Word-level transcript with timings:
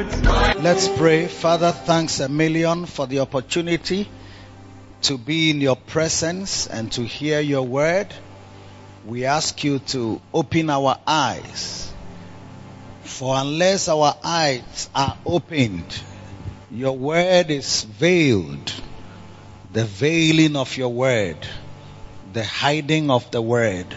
Let's 0.00 0.88
pray. 0.88 1.26
Father, 1.26 1.72
thanks 1.72 2.20
a 2.20 2.28
million 2.30 2.86
for 2.86 3.06
the 3.06 3.18
opportunity 3.18 4.08
to 5.02 5.18
be 5.18 5.50
in 5.50 5.60
your 5.60 5.76
presence 5.76 6.66
and 6.66 6.90
to 6.92 7.02
hear 7.02 7.40
your 7.40 7.64
word. 7.64 8.06
We 9.04 9.26
ask 9.26 9.62
you 9.62 9.78
to 9.78 10.18
open 10.32 10.70
our 10.70 10.96
eyes. 11.06 11.92
For 13.02 13.34
unless 13.36 13.88
our 13.88 14.16
eyes 14.24 14.88
are 14.94 15.18
opened, 15.26 16.02
your 16.70 16.96
word 16.96 17.50
is 17.50 17.84
veiled. 17.84 18.72
The 19.74 19.84
veiling 19.84 20.56
of 20.56 20.78
your 20.78 20.88
word, 20.94 21.46
the 22.32 22.44
hiding 22.44 23.10
of 23.10 23.30
the 23.32 23.42
word 23.42 23.94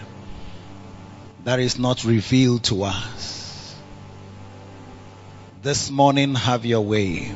that 1.46 1.62
is 1.62 1.80
not 1.80 2.04
revealed 2.04 2.66
to 2.66 2.84
us. 2.84 3.33
This 5.64 5.90
morning, 5.90 6.36
have 6.36 6.66
your 6.66 6.82
way. 6.82 7.34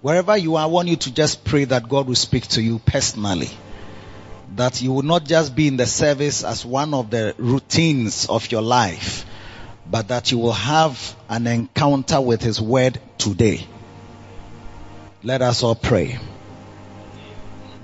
Wherever 0.00 0.36
you 0.36 0.54
are, 0.54 0.62
I 0.62 0.66
want 0.66 0.86
you 0.86 0.94
to 0.94 1.12
just 1.12 1.42
pray 1.44 1.64
that 1.64 1.88
God 1.88 2.06
will 2.06 2.14
speak 2.14 2.46
to 2.50 2.62
you 2.62 2.78
personally. 2.78 3.50
That 4.54 4.80
you 4.80 4.92
will 4.92 5.02
not 5.02 5.24
just 5.24 5.56
be 5.56 5.66
in 5.66 5.76
the 5.76 5.86
service 5.86 6.44
as 6.44 6.64
one 6.64 6.94
of 6.94 7.10
the 7.10 7.34
routines 7.36 8.28
of 8.28 8.52
your 8.52 8.62
life, 8.62 9.26
but 9.90 10.06
that 10.06 10.30
you 10.30 10.38
will 10.38 10.52
have 10.52 11.16
an 11.28 11.48
encounter 11.48 12.20
with 12.20 12.42
His 12.42 12.60
Word 12.60 13.00
today. 13.18 13.66
Let 15.24 15.42
us 15.42 15.64
all 15.64 15.74
pray. 15.74 16.20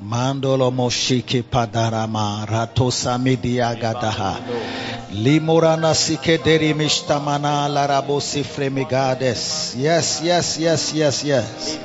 Mandolo 0.04 0.70
moshike 0.70 1.42
padarama 1.42 2.44
ratosa 2.46 3.18
media 3.18 3.74
gadaha. 3.74 4.36
Limorana 5.12 5.94
sikederi 5.94 6.74
mishtamana 6.74 7.68
larabo 7.68 8.20
sifremigades. 8.20 9.74
Yes, 9.78 10.20
yes, 10.22 10.58
yes, 10.58 10.92
yes, 10.92 11.24
yes. 11.24 11.78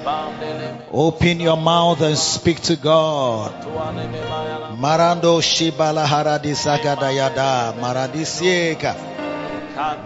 Open 0.91 1.39
your 1.39 1.55
mouth 1.55 2.01
and 2.01 2.17
speak 2.17 2.59
to 2.61 2.75
God. 2.75 3.53
Marando 4.77 5.39
shibala 5.39 6.05
haradisagada 6.05 7.73
maradisieka. 7.79 8.95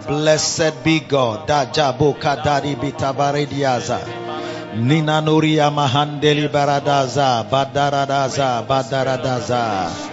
Blessed 0.06 0.84
be 0.84 1.00
God. 1.00 1.48
Dajabo 1.48 2.14
kadari 2.14 2.76
bitabarediaza. 2.76 4.23
Nina 4.76 5.20
Nuria 5.22 5.70
Mahandeli 5.70 6.48
Baradaza, 6.48 7.48
Badaradaza, 7.48 8.66
Badaradaza. 8.66 10.10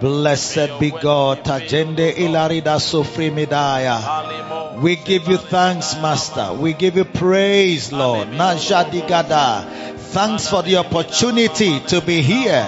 Blessed 0.00 0.78
be 0.78 0.90
God. 0.90 1.44
Tajende 1.44 2.14
Ilarida 2.16 2.78
Sofrimidaya. 2.78 4.80
We 4.80 4.96
give 4.96 5.28
you 5.28 5.36
thanks, 5.36 5.96
Master. 5.96 6.54
We 6.54 6.72
give 6.72 6.96
you 6.96 7.04
praise, 7.04 7.92
Lord. 7.92 8.28
Najadigada. 8.28 9.96
Thanks 9.98 10.48
for 10.48 10.62
the 10.62 10.76
opportunity 10.76 11.80
to 11.80 12.00
be 12.00 12.22
here, 12.22 12.66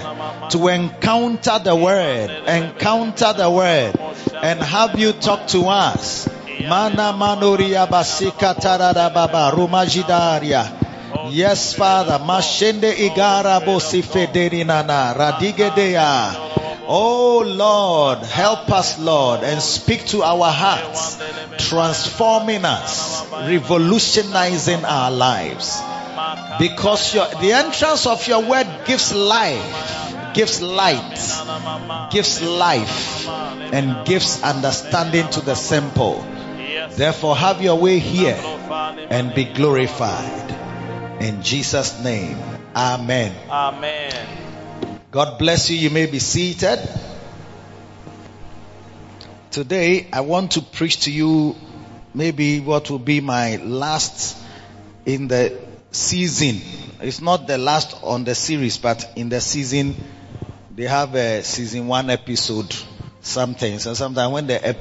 to 0.50 0.68
encounter 0.68 1.58
the 1.58 1.74
word, 1.74 2.30
encounter 2.46 3.32
the 3.32 3.50
word, 3.50 3.98
and 4.42 4.60
have 4.60 4.98
you 4.98 5.12
talk 5.12 5.46
to 5.48 5.66
us. 5.68 6.28
Mana 6.68 7.14
manuria 7.16 7.86
basika 7.86 8.54
tarada 8.54 9.08
baba 9.14 9.52
rumajidaria. 9.56 10.79
Yes, 11.28 11.74
Father. 11.74 12.18
Mashende 12.18 12.92
igara 12.92 13.60
bosi 13.60 14.02
federinana 14.02 15.14
radigedea. 15.14 16.34
Oh 16.86 17.44
Lord, 17.46 18.18
help 18.26 18.70
us, 18.72 18.98
Lord, 18.98 19.44
and 19.44 19.62
speak 19.62 20.06
to 20.06 20.22
our 20.24 20.50
hearts, 20.50 21.22
transforming 21.68 22.64
us, 22.64 23.30
revolutionizing 23.30 24.84
our 24.84 25.10
lives. 25.12 25.80
Because 26.58 27.14
your, 27.14 27.28
the 27.40 27.52
entrance 27.52 28.06
of 28.06 28.26
your 28.26 28.42
word 28.42 28.66
gives 28.86 29.14
life, 29.14 30.34
gives 30.34 30.60
light, 30.60 32.10
gives 32.10 32.42
life, 32.42 33.28
and 33.72 34.04
gives 34.04 34.42
understanding 34.42 35.28
to 35.30 35.40
the 35.40 35.54
simple. 35.54 36.26
Therefore, 36.90 37.36
have 37.36 37.62
your 37.62 37.76
way 37.78 38.00
here 38.00 38.36
and 39.10 39.32
be 39.32 39.44
glorified. 39.44 40.49
In 41.20 41.42
Jesus' 41.42 42.02
name, 42.02 42.38
Amen. 42.74 43.34
Amen. 43.50 44.26
God 45.10 45.38
bless 45.38 45.68
you. 45.68 45.76
You 45.76 45.90
may 45.90 46.06
be 46.06 46.18
seated. 46.18 46.78
Today, 49.50 50.08
I 50.12 50.22
want 50.22 50.52
to 50.52 50.62
preach 50.62 51.00
to 51.00 51.10
you 51.10 51.56
maybe 52.14 52.60
what 52.60 52.88
will 52.88 52.98
be 52.98 53.20
my 53.20 53.56
last 53.56 54.34
in 55.04 55.28
the 55.28 55.60
season. 55.90 56.62
It's 57.02 57.20
not 57.20 57.46
the 57.46 57.58
last 57.58 58.02
on 58.02 58.24
the 58.24 58.34
series, 58.34 58.78
but 58.78 59.12
in 59.14 59.28
the 59.28 59.42
season, 59.42 59.96
they 60.74 60.84
have 60.84 61.14
a 61.14 61.42
season 61.42 61.86
one 61.86 62.08
episode, 62.08 62.74
something. 63.20 63.78
So 63.78 63.92
sometimes 63.92 64.32
when 64.32 64.46
they, 64.46 64.74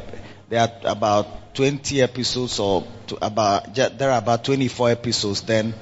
there 0.48 0.62
are 0.62 0.92
about 0.92 1.56
20 1.56 2.02
episodes 2.02 2.60
or 2.60 2.88
about, 3.22 3.76
there 3.76 4.12
are 4.12 4.20
about 4.20 4.46
24 4.46 4.92
episodes, 4.92 5.42
then 5.42 5.74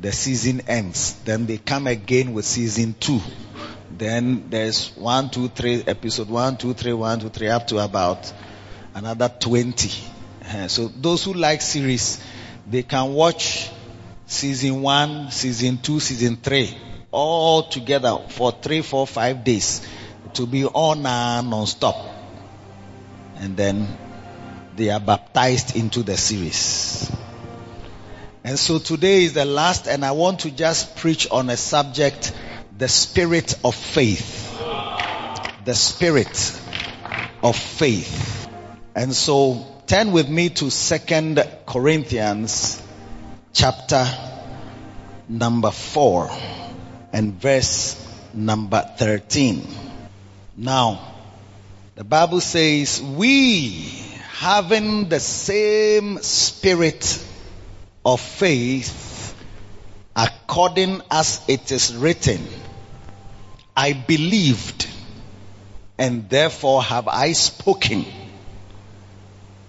the 0.00 0.12
season 0.12 0.62
ends. 0.66 1.14
Then 1.24 1.46
they 1.46 1.58
come 1.58 1.86
again 1.86 2.32
with 2.32 2.44
season 2.44 2.94
two. 2.98 3.20
Then 3.90 4.48
there's 4.48 4.96
one, 4.96 5.30
two, 5.30 5.48
three 5.48 5.82
episode 5.86 6.28
one, 6.28 6.56
two, 6.56 6.72
three, 6.74 6.92
one, 6.92 7.20
two, 7.20 7.28
three, 7.28 7.48
up 7.48 7.66
to 7.68 7.78
about 7.78 8.32
another 8.94 9.28
20. 9.28 9.90
Uh, 10.46 10.68
so 10.68 10.88
those 10.88 11.24
who 11.24 11.34
like 11.34 11.60
series, 11.60 12.22
they 12.68 12.82
can 12.82 13.12
watch 13.12 13.70
season 14.26 14.80
one, 14.80 15.30
season 15.30 15.78
two, 15.78 16.00
season 16.00 16.36
three, 16.36 16.76
all 17.10 17.64
together 17.64 18.18
for 18.28 18.52
three, 18.52 18.80
four, 18.80 19.06
five 19.06 19.44
days 19.44 19.86
to 20.34 20.46
be 20.46 20.64
on 20.64 21.04
and 21.04 21.50
non-stop. 21.50 21.96
And 23.36 23.56
then 23.56 23.86
they 24.76 24.90
are 24.90 25.00
baptized 25.00 25.76
into 25.76 26.02
the 26.02 26.16
series. 26.16 27.10
And 28.42 28.58
so 28.58 28.78
today 28.78 29.24
is 29.24 29.34
the 29.34 29.44
last 29.44 29.86
and 29.86 30.04
I 30.04 30.12
want 30.12 30.40
to 30.40 30.50
just 30.50 30.96
preach 30.96 31.28
on 31.30 31.50
a 31.50 31.56
subject 31.56 32.32
the 32.76 32.88
spirit 32.88 33.54
of 33.62 33.74
faith. 33.74 34.58
The 35.64 35.74
spirit 35.74 36.60
of 37.42 37.54
faith. 37.56 38.48
And 38.94 39.14
so 39.14 39.66
turn 39.86 40.12
with 40.12 40.28
me 40.28 40.48
to 40.50 40.70
second 40.70 41.46
Corinthians 41.66 42.82
chapter 43.52 44.06
number 45.28 45.70
four 45.70 46.30
and 47.12 47.34
verse 47.34 47.96
number 48.32 48.80
13. 48.96 49.66
Now, 50.56 51.12
the 51.94 52.04
Bible 52.04 52.40
says, 52.40 53.02
we 53.02 53.70
having 54.38 55.10
the 55.10 55.20
same 55.20 56.18
spirit 56.22 57.26
of 58.04 58.20
faith 58.20 59.34
according 60.16 61.02
as 61.10 61.42
it 61.48 61.70
is 61.72 61.94
written, 61.96 62.46
I 63.76 63.92
believed 63.92 64.88
and 65.98 66.28
therefore 66.28 66.82
have 66.82 67.08
I 67.08 67.32
spoken. 67.32 68.04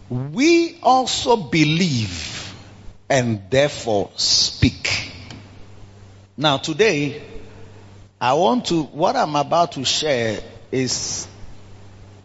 We 0.09 0.77
also 0.81 1.37
believe 1.37 2.53
and 3.09 3.49
therefore 3.49 4.11
speak. 4.15 5.11
Now 6.37 6.57
today, 6.57 7.21
I 8.19 8.33
want 8.33 8.65
to, 8.67 8.83
what 8.83 9.15
I'm 9.15 9.35
about 9.35 9.73
to 9.73 9.85
share 9.85 10.39
is 10.71 11.27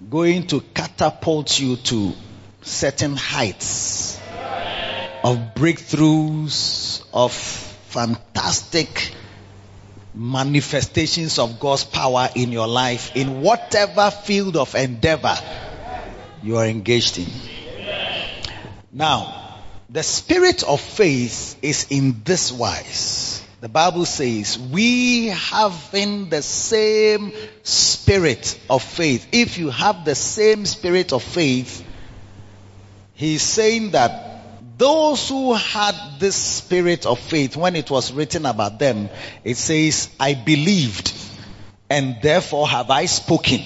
going 0.09 0.47
to 0.49 0.61
catapult 0.61 1.59
you 1.59 1.77
to 1.77 2.13
certain 2.63 3.17
heights 3.17 4.21
of 5.27 5.57
breakthroughs, 5.57 7.05
of 7.13 7.33
fantastic 7.33 9.13
manifestations 10.15 11.41
of 11.41 11.59
God's 11.59 11.83
power 11.83 12.29
in 12.37 12.53
your 12.53 12.69
life 12.69 13.17
in 13.17 13.41
whatever 13.41 14.13
field 14.13 14.57
of 14.57 14.77
endeavor 14.77 15.37
you 16.45 16.59
are 16.59 16.67
engaged 16.67 17.19
in. 17.19 17.27
Now, 18.93 19.59
the 19.91 20.05
spirit 20.05 20.63
of 20.63 20.81
faith 20.81 21.59
is 21.61 21.89
in 21.91 22.23
this 22.23 22.53
wise. 22.53 23.43
The 23.61 23.69
Bible 23.69 24.05
says, 24.05 24.57
we 24.57 25.27
having 25.27 26.29
the 26.29 26.43
same 26.43 27.33
spirit 27.65 28.61
of 28.71 28.81
faith. 28.81 29.27
If 29.33 29.59
you 29.59 29.71
have 29.71 30.05
the 30.05 30.15
same 30.15 30.67
spirit 30.67 31.13
of 31.13 31.25
faith, 31.25 31.85
he's 33.15 33.43
saying 33.43 33.91
that 33.91 34.36
those 34.77 35.29
who 35.29 35.55
had 35.55 35.95
this 36.19 36.37
spirit 36.37 37.07
of 37.07 37.19
faith, 37.19 37.57
when 37.57 37.77
it 37.77 37.91
was 37.91 38.13
written 38.13 38.47
about 38.47 38.79
them, 38.79 39.09
it 39.43 39.57
says, 39.57 40.15
I 40.21 40.35
believed 40.35 41.15
and 41.89 42.17
therefore 42.21 42.69
have 42.69 42.91
I 42.91 43.07
spoken. 43.07 43.61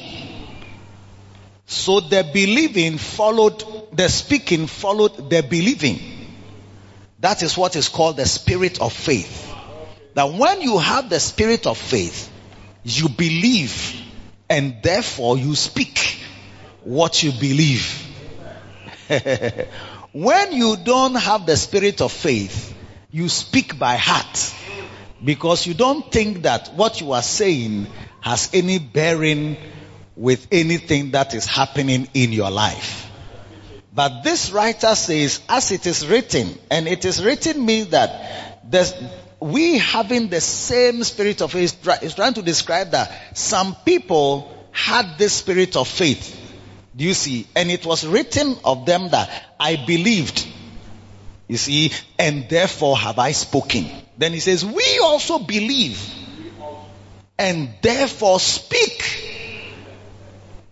So 1.66 2.00
the 2.00 2.28
believing 2.32 2.98
followed, 2.98 3.64
the 3.96 4.08
speaking 4.08 4.66
followed 4.66 5.30
the 5.30 5.42
believing. 5.42 5.98
That 7.20 7.42
is 7.42 7.56
what 7.56 7.76
is 7.76 7.88
called 7.88 8.16
the 8.16 8.26
spirit 8.26 8.80
of 8.80 8.92
faith. 8.92 9.54
That 10.14 10.32
when 10.32 10.62
you 10.62 10.78
have 10.78 11.08
the 11.08 11.20
spirit 11.20 11.66
of 11.66 11.78
faith, 11.78 12.30
you 12.82 13.08
believe 13.08 14.00
and 14.48 14.82
therefore 14.82 15.38
you 15.38 15.54
speak 15.54 16.18
what 16.82 17.22
you 17.22 17.30
believe. 17.32 18.06
when 20.12 20.52
you 20.52 20.76
don't 20.76 21.14
have 21.14 21.46
the 21.46 21.56
spirit 21.56 22.00
of 22.00 22.12
faith, 22.12 22.74
you 23.10 23.28
speak 23.28 23.78
by 23.78 23.96
heart 23.96 24.54
because 25.24 25.66
you 25.66 25.74
don't 25.74 26.10
think 26.10 26.42
that 26.42 26.72
what 26.74 27.00
you 27.00 27.12
are 27.12 27.22
saying 27.22 27.86
has 28.20 28.50
any 28.52 28.78
bearing 28.78 29.56
with 30.16 30.48
anything 30.52 31.12
that 31.12 31.34
is 31.34 31.46
happening 31.46 32.08
in 32.14 32.32
your 32.32 32.50
life. 32.50 33.10
But 33.92 34.22
this 34.22 34.52
writer 34.52 34.94
says, 34.94 35.40
as 35.48 35.72
it 35.72 35.86
is 35.86 36.06
written, 36.06 36.58
and 36.70 36.86
it 36.86 37.04
is 37.04 37.22
written 37.22 37.64
means 37.64 37.88
that 37.88 38.62
we 39.40 39.78
having 39.78 40.28
the 40.28 40.40
same 40.40 41.02
spirit 41.02 41.40
of 41.40 41.52
faith 41.52 41.86
is 42.02 42.14
trying 42.14 42.34
to 42.34 42.42
describe 42.42 42.90
that 42.90 43.36
some 43.36 43.74
people 43.84 44.54
had 44.70 45.18
this 45.18 45.32
spirit 45.32 45.76
of 45.76 45.88
faith. 45.88 46.39
Do 46.96 47.04
you 47.04 47.14
see? 47.14 47.46
And 47.54 47.70
it 47.70 47.86
was 47.86 48.06
written 48.06 48.56
of 48.64 48.86
them 48.86 49.10
that 49.10 49.30
I 49.58 49.76
believed. 49.76 50.46
You 51.48 51.56
see, 51.56 51.92
and 52.18 52.48
therefore 52.48 52.96
have 52.96 53.18
I 53.18 53.32
spoken. 53.32 53.86
Then 54.18 54.32
he 54.32 54.40
says, 54.40 54.64
we 54.64 55.00
also 55.02 55.38
believe 55.38 56.00
and 57.40 57.70
therefore 57.80 58.38
speak. 58.38 59.26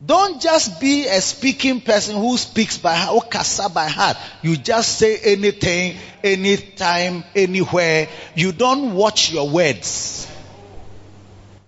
Don't 0.05 0.41
just 0.41 0.81
be 0.81 1.07
a 1.07 1.21
speaking 1.21 1.81
person 1.81 2.17
who 2.17 2.37
speaks 2.37 2.79
by 2.79 2.95
heart, 2.95 3.17
or 3.17 3.23
kasa 3.23 3.69
by 3.69 3.89
heart. 3.89 4.17
You 4.43 4.57
just 4.57 4.99
say 4.99 5.17
anything, 5.19 5.99
anytime, 6.23 7.25
anywhere. 7.35 8.09
You 8.35 8.53
don't 8.53 8.95
watch 8.95 9.33
your 9.33 9.49
words. 9.49 10.31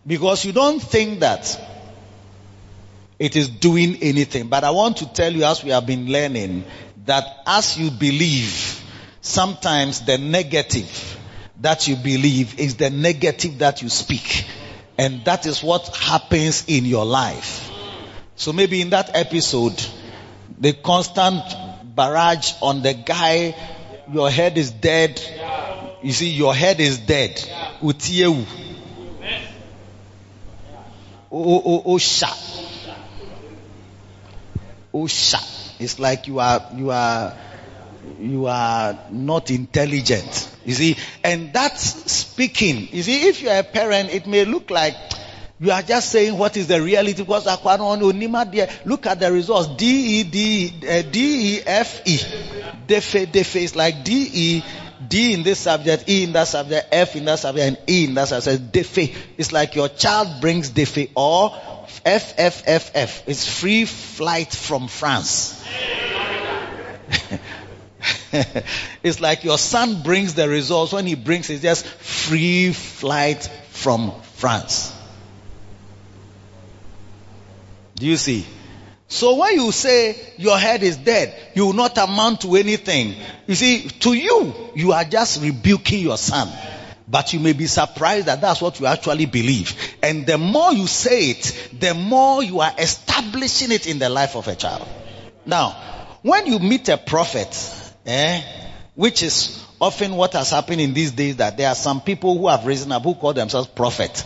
Because 0.06 0.44
you 0.44 0.52
don't 0.52 0.80
think 0.80 1.20
that 1.20 1.58
it 3.20 3.36
is 3.36 3.48
doing 3.50 3.98
anything. 4.02 4.48
But 4.48 4.64
I 4.64 4.70
want 4.70 4.96
to 4.96 5.12
tell 5.12 5.30
you 5.30 5.44
as 5.44 5.62
we 5.62 5.70
have 5.70 5.86
been 5.86 6.06
learning 6.10 6.64
that 7.04 7.24
as 7.46 7.78
you 7.78 7.90
believe, 7.90 8.82
sometimes 9.20 10.00
the 10.06 10.16
negative 10.16 11.18
that 11.60 11.86
you 11.86 11.96
believe 11.96 12.58
is 12.58 12.76
the 12.76 12.88
negative 12.88 13.58
that 13.58 13.82
you 13.82 13.90
speak. 13.90 14.46
And 14.96 15.22
that 15.26 15.44
is 15.44 15.62
what 15.62 15.94
happens 15.94 16.64
in 16.66 16.86
your 16.86 17.04
life. 17.04 17.70
So 18.36 18.54
maybe 18.54 18.80
in 18.80 18.90
that 18.90 19.14
episode, 19.14 19.78
the 20.58 20.72
constant 20.72 21.42
barrage 21.94 22.54
on 22.62 22.80
the 22.80 22.94
guy, 22.94 23.54
your 24.10 24.30
head 24.30 24.56
is 24.56 24.70
dead. 24.70 25.20
You 26.02 26.12
see, 26.12 26.30
your 26.30 26.54
head 26.54 26.80
is 26.80 26.98
dead. 26.98 27.36
Utiewu. 27.82 28.46
Osha. 31.30 32.69
Osha. 34.92 35.80
It's 35.80 35.98
like 35.98 36.26
you 36.26 36.38
are, 36.40 36.66
you 36.74 36.90
are, 36.90 37.36
you 38.18 38.46
are 38.46 38.98
not 39.10 39.50
intelligent. 39.50 40.48
You 40.64 40.74
see, 40.74 40.96
and 41.24 41.52
that's 41.52 42.12
speaking. 42.12 42.88
You 42.92 43.02
see, 43.02 43.28
if 43.28 43.42
you 43.42 43.48
are 43.48 43.60
a 43.60 43.64
parent, 43.64 44.10
it 44.10 44.26
may 44.26 44.44
look 44.44 44.70
like 44.70 44.94
you 45.58 45.70
are 45.70 45.82
just 45.82 46.10
saying 46.10 46.36
what 46.38 46.56
is 46.56 46.68
the 46.68 46.80
reality. 46.80 47.22
Because 47.22 47.46
look 48.84 49.06
at 49.06 49.20
the 49.20 49.30
results. 49.30 49.68
D 49.76 50.20
E 50.20 50.22
D 50.24 50.72
uh, 50.88 51.02
D 51.02 51.56
E 51.56 51.60
F 51.66 52.02
E. 52.06 52.18
Defe 52.86 53.26
defe 53.30 53.56
is 53.56 53.76
like 53.76 54.02
D 54.04 54.30
E 54.32 54.62
D 55.06 55.34
in 55.34 55.42
this 55.42 55.58
subject, 55.58 56.08
E 56.08 56.24
in 56.24 56.32
that 56.32 56.48
subject, 56.48 56.88
F 56.92 57.16
in 57.16 57.24
that 57.26 57.38
subject, 57.38 57.66
and 57.66 57.78
E 57.88 58.04
in 58.04 58.14
that 58.14 58.28
subject. 58.28 58.72
Defe. 58.72 59.14
It's 59.36 59.52
like 59.52 59.74
your 59.74 59.88
child 59.88 60.40
brings 60.40 60.70
defe 60.70 61.10
or 61.14 61.54
F 62.04 62.34
F 62.38 62.62
F 62.66 62.90
F. 62.94 63.28
It's 63.28 63.60
free 63.60 63.84
flight 63.84 64.52
from 64.52 64.88
France. 64.88 65.64
it's 69.02 69.20
like 69.20 69.44
your 69.44 69.58
son 69.58 70.02
brings 70.02 70.34
the 70.34 70.48
results. 70.48 70.92
When 70.92 71.06
he 71.06 71.14
brings, 71.14 71.50
it's 71.50 71.62
just 71.62 71.86
free 71.86 72.72
flight 72.72 73.44
from 73.70 74.12
France. 74.34 74.92
Do 77.96 78.06
you 78.06 78.16
see? 78.16 78.46
So 79.08 79.36
when 79.36 79.54
you 79.56 79.72
say 79.72 80.16
your 80.38 80.56
head 80.56 80.82
is 80.84 80.96
dead, 80.96 81.34
you 81.54 81.66
will 81.66 81.72
not 81.72 81.98
amount 81.98 82.42
to 82.42 82.54
anything. 82.54 83.16
You 83.46 83.56
see, 83.56 83.88
to 83.88 84.14
you, 84.14 84.54
you 84.76 84.92
are 84.92 85.04
just 85.04 85.42
rebuking 85.42 85.98
your 85.98 86.16
son. 86.16 86.48
But 87.10 87.32
you 87.32 87.40
may 87.40 87.54
be 87.54 87.66
surprised 87.66 88.26
that 88.26 88.40
that's 88.40 88.60
what 88.60 88.78
you 88.78 88.86
actually 88.86 89.26
believe. 89.26 89.96
And 90.02 90.26
the 90.26 90.38
more 90.38 90.72
you 90.72 90.86
say 90.86 91.30
it, 91.30 91.70
the 91.78 91.92
more 91.94 92.42
you 92.42 92.60
are 92.60 92.72
establishing 92.78 93.72
it 93.72 93.86
in 93.88 93.98
the 93.98 94.08
life 94.08 94.36
of 94.36 94.46
a 94.46 94.54
child. 94.54 94.86
Now, 95.44 95.70
when 96.22 96.46
you 96.46 96.60
meet 96.60 96.88
a 96.88 96.96
prophet, 96.96 97.48
eh, 98.06 98.42
which 98.94 99.22
is 99.22 99.64
often 99.80 100.14
what 100.14 100.34
has 100.34 100.50
happened 100.50 100.80
in 100.80 100.94
these 100.94 101.10
days 101.10 101.36
that 101.36 101.56
there 101.56 101.68
are 101.68 101.74
some 101.74 102.00
people 102.00 102.38
who 102.38 102.48
have 102.48 102.64
risen 102.64 102.92
up 102.92 103.02
who 103.02 103.14
call 103.14 103.32
themselves 103.32 103.66
prophet 103.68 104.24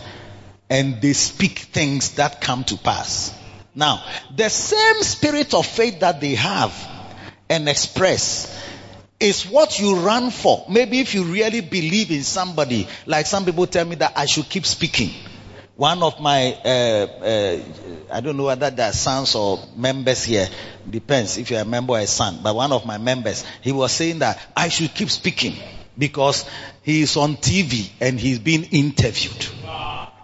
and 0.69 1.01
they 1.01 1.13
speak 1.13 1.59
things 1.59 2.15
that 2.15 2.41
come 2.41 2.63
to 2.65 2.77
pass. 2.77 3.33
Now, 3.73 4.03
the 4.35 4.49
same 4.49 5.01
spirit 5.03 5.53
of 5.53 5.65
faith 5.65 6.01
that 6.01 6.21
they 6.21 6.35
have 6.35 6.73
and 7.49 7.67
express 7.67 8.51
is 9.19 9.47
what 9.47 9.79
you 9.79 9.97
run 9.99 10.29
for. 10.29 10.65
Maybe 10.69 10.99
if 10.99 11.13
you 11.15 11.23
really 11.23 11.61
believe 11.61 12.11
in 12.11 12.23
somebody, 12.23 12.87
like 13.05 13.25
some 13.25 13.45
people 13.45 13.67
tell 13.67 13.85
me 13.85 13.95
that 13.95 14.13
I 14.17 14.25
should 14.25 14.49
keep 14.49 14.65
speaking. 14.65 15.11
One 15.75 16.03
of 16.03 16.21
my, 16.21 16.53
uh, 16.53 16.67
uh, 16.67 17.59
I 18.11 18.21
don't 18.21 18.37
know 18.37 18.45
whether 18.45 18.69
they're 18.69 18.93
sons 18.93 19.35
or 19.35 19.59
members 19.75 20.23
here, 20.23 20.47
depends 20.89 21.37
if 21.37 21.51
you're 21.51 21.59
a 21.61 21.65
member 21.65 21.93
or 21.93 21.99
a 21.99 22.07
son, 22.07 22.39
but 22.41 22.55
one 22.55 22.71
of 22.71 22.85
my 22.85 22.97
members, 22.97 23.45
he 23.61 23.73
was 23.73 23.91
saying 23.91 24.19
that 24.19 24.39
I 24.55 24.69
should 24.69 24.93
keep 24.93 25.09
speaking 25.09 25.55
because 25.97 26.45
he 26.81 27.01
is 27.01 27.17
on 27.17 27.35
TV 27.35 27.89
and 27.99 28.17
he's 28.19 28.39
being 28.39 28.63
interviewed. 28.63 29.47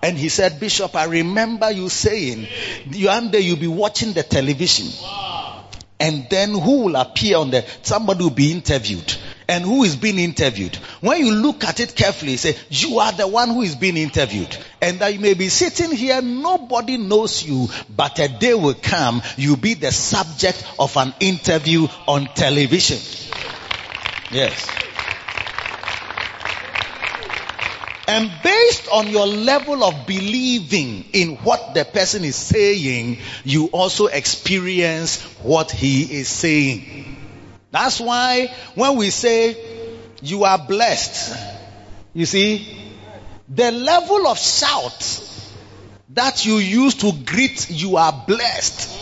And 0.04 0.18
he 0.18 0.30
said, 0.30 0.60
Bishop, 0.60 0.96
I 0.96 1.06
remember 1.06 1.70
you 1.70 1.88
saying, 1.90 2.48
"You 2.90 3.08
one 3.08 3.30
day 3.30 3.42
you'll 3.42 3.58
be 3.58 3.68
watching 3.68 4.14
the 4.14 4.24
television. 4.24 4.88
And 6.02 6.28
then 6.32 6.50
who 6.50 6.86
will 6.86 6.96
appear 6.96 7.38
on 7.38 7.52
the, 7.52 7.64
somebody 7.84 8.24
will 8.24 8.32
be 8.32 8.52
interviewed. 8.52 9.16
And 9.48 9.64
who 9.64 9.84
is 9.84 9.96
being 9.96 10.18
interviewed? 10.18 10.76
When 11.00 11.20
you 11.24 11.32
look 11.32 11.64
at 11.64 11.80
it 11.80 11.96
carefully, 11.96 12.38
say, 12.38 12.58
you 12.70 12.98
are 12.98 13.12
the 13.12 13.28
one 13.28 13.50
who 13.50 13.62
is 13.62 13.76
being 13.76 13.98
interviewed. 13.98 14.58
And 14.82 14.98
that 14.98 15.14
you 15.14 15.20
may 15.20 15.36
be 15.36 15.50
sitting 15.50 15.92
here, 15.92 16.20
nobody 16.24 16.98
knows 16.98 17.44
you, 17.44 17.68
but 17.88 18.18
a 18.18 18.28
day 18.28 18.56
will 18.56 18.74
come, 18.74 19.22
you'll 19.38 19.58
be 19.58 19.76
the 19.76 19.92
subject 19.92 20.66
of 20.80 20.98
an 20.98 21.14
interview 21.20 21.88
on 22.08 22.26
television. 22.34 22.98
Yes. 24.32 24.68
And 28.12 28.30
based 28.44 28.90
on 28.92 29.08
your 29.08 29.26
level 29.26 29.86
of 29.86 30.06
believing 30.06 31.06
in 31.14 31.38
what 31.38 31.74
the 31.74 31.86
person 31.86 32.26
is 32.26 32.36
saying, 32.36 33.20
you 33.46 33.68
also 33.68 34.08
experience 34.08 35.22
what 35.42 35.72
he 35.72 36.20
is 36.20 36.28
saying. 36.28 37.16
That's 37.72 38.02
why 38.02 38.54
when 38.76 38.98
we 38.98 39.12
say 39.12 39.56
you 40.22 40.44
are 40.44 40.58
blessed, 40.58 41.40
you 42.14 42.26
see, 42.26 42.92
the 43.48 43.72
level 43.72 44.28
of 44.28 44.38
shout 44.38 45.24
that 46.10 46.46
you 46.46 46.58
use 46.58 46.96
to 46.96 47.14
greet 47.14 47.70
you 47.70 47.96
are 47.96 48.26
blessed 48.28 48.94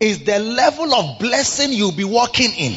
is 0.00 0.24
the 0.24 0.40
level 0.40 0.92
of 0.92 1.20
blessing 1.20 1.72
you'll 1.72 1.92
be 1.92 2.02
walking 2.02 2.52
in. 2.52 2.74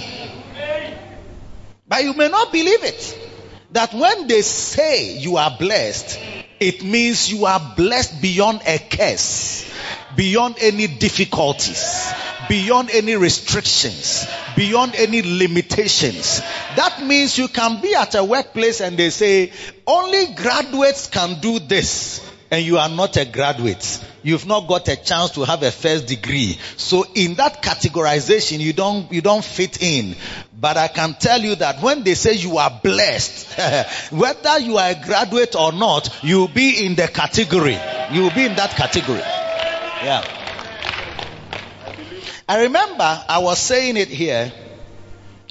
But 1.88 2.04
you 2.04 2.14
may 2.14 2.30
not 2.30 2.52
believe 2.52 2.84
it. 2.84 3.31
That 3.74 3.94
when 3.94 4.28
they 4.28 4.42
say 4.42 5.18
you 5.18 5.38
are 5.38 5.56
blessed, 5.58 6.20
it 6.60 6.84
means 6.84 7.32
you 7.32 7.46
are 7.46 7.74
blessed 7.76 8.22
beyond 8.22 8.62
a 8.68 8.78
curse, 8.78 9.72
beyond 10.16 10.56
any 10.62 10.88
difficulties, 10.88 12.12
beyond 12.50 12.90
any 12.92 13.16
restrictions, 13.16 14.28
beyond 14.56 14.94
any 14.96 15.22
limitations. 15.22 16.42
That 16.76 17.02
means 17.04 17.38
you 17.38 17.48
can 17.48 17.82
be 17.82 17.96
at 17.96 18.16
a 18.16 18.24
workplace 18.24 18.82
and 18.82 18.98
they 18.98 19.10
say 19.10 19.52
only 19.88 20.34
graduates 20.36 21.08
can 21.08 21.40
do 21.40 21.60
this 21.60 22.30
and 22.52 22.66
you 22.66 22.78
are 22.78 22.90
not 22.90 23.16
a 23.16 23.24
graduate. 23.26 24.04
You've 24.24 24.46
not 24.46 24.68
got 24.68 24.88
a 24.90 24.98
chance 24.98 25.32
to 25.32 25.46
have 25.46 25.64
a 25.64 25.72
first 25.72 26.06
degree. 26.08 26.60
So 26.76 27.06
in 27.16 27.36
that 27.36 27.64
categorization, 27.64 28.60
you 28.60 28.74
don't, 28.74 29.12
you 29.12 29.22
don't 29.22 29.44
fit 29.44 29.82
in. 29.82 30.16
But 30.62 30.78
I 30.78 30.90
can 30.90 31.16
tell 31.16 31.42
you 31.42 31.56
that 31.56 31.82
when 31.82 32.04
they 32.04 32.14
say 32.14 32.34
you 32.34 32.60
are 32.60 32.70
blessed, 32.84 33.60
whether 34.12 34.60
you 34.60 34.78
are 34.78 34.92
a 34.92 34.96
graduate 34.96 35.56
or 35.56 35.72
not, 35.72 36.20
you'll 36.22 36.48
be 36.48 36.86
in 36.86 36.94
the 36.94 37.08
category. 37.08 37.80
You'll 38.14 38.30
be 38.30 38.46
in 38.46 38.56
that 38.56 38.70
category. 38.70 39.22
Yeah. 40.04 40.24
I 42.48 42.62
remember 42.62 43.26
I 43.28 43.40
was 43.40 43.58
saying 43.58 43.98
it 43.98 44.10
here. 44.10 44.54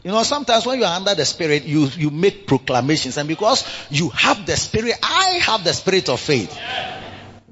You 0.04 0.12
know, 0.12 0.22
sometimes 0.22 0.64
when 0.64 0.78
you 0.78 0.84
are 0.84 0.94
under 0.94 1.16
the 1.16 1.24
spirit, 1.24 1.64
you, 1.64 1.86
you 1.86 2.10
make 2.10 2.46
proclamations 2.46 3.16
and 3.16 3.28
because 3.28 3.64
you 3.90 4.10
have 4.10 4.46
the 4.46 4.56
spirit, 4.56 4.94
I 5.02 5.40
have 5.42 5.64
the 5.64 5.72
spirit 5.72 6.08
of 6.08 6.20
faith. 6.20 6.56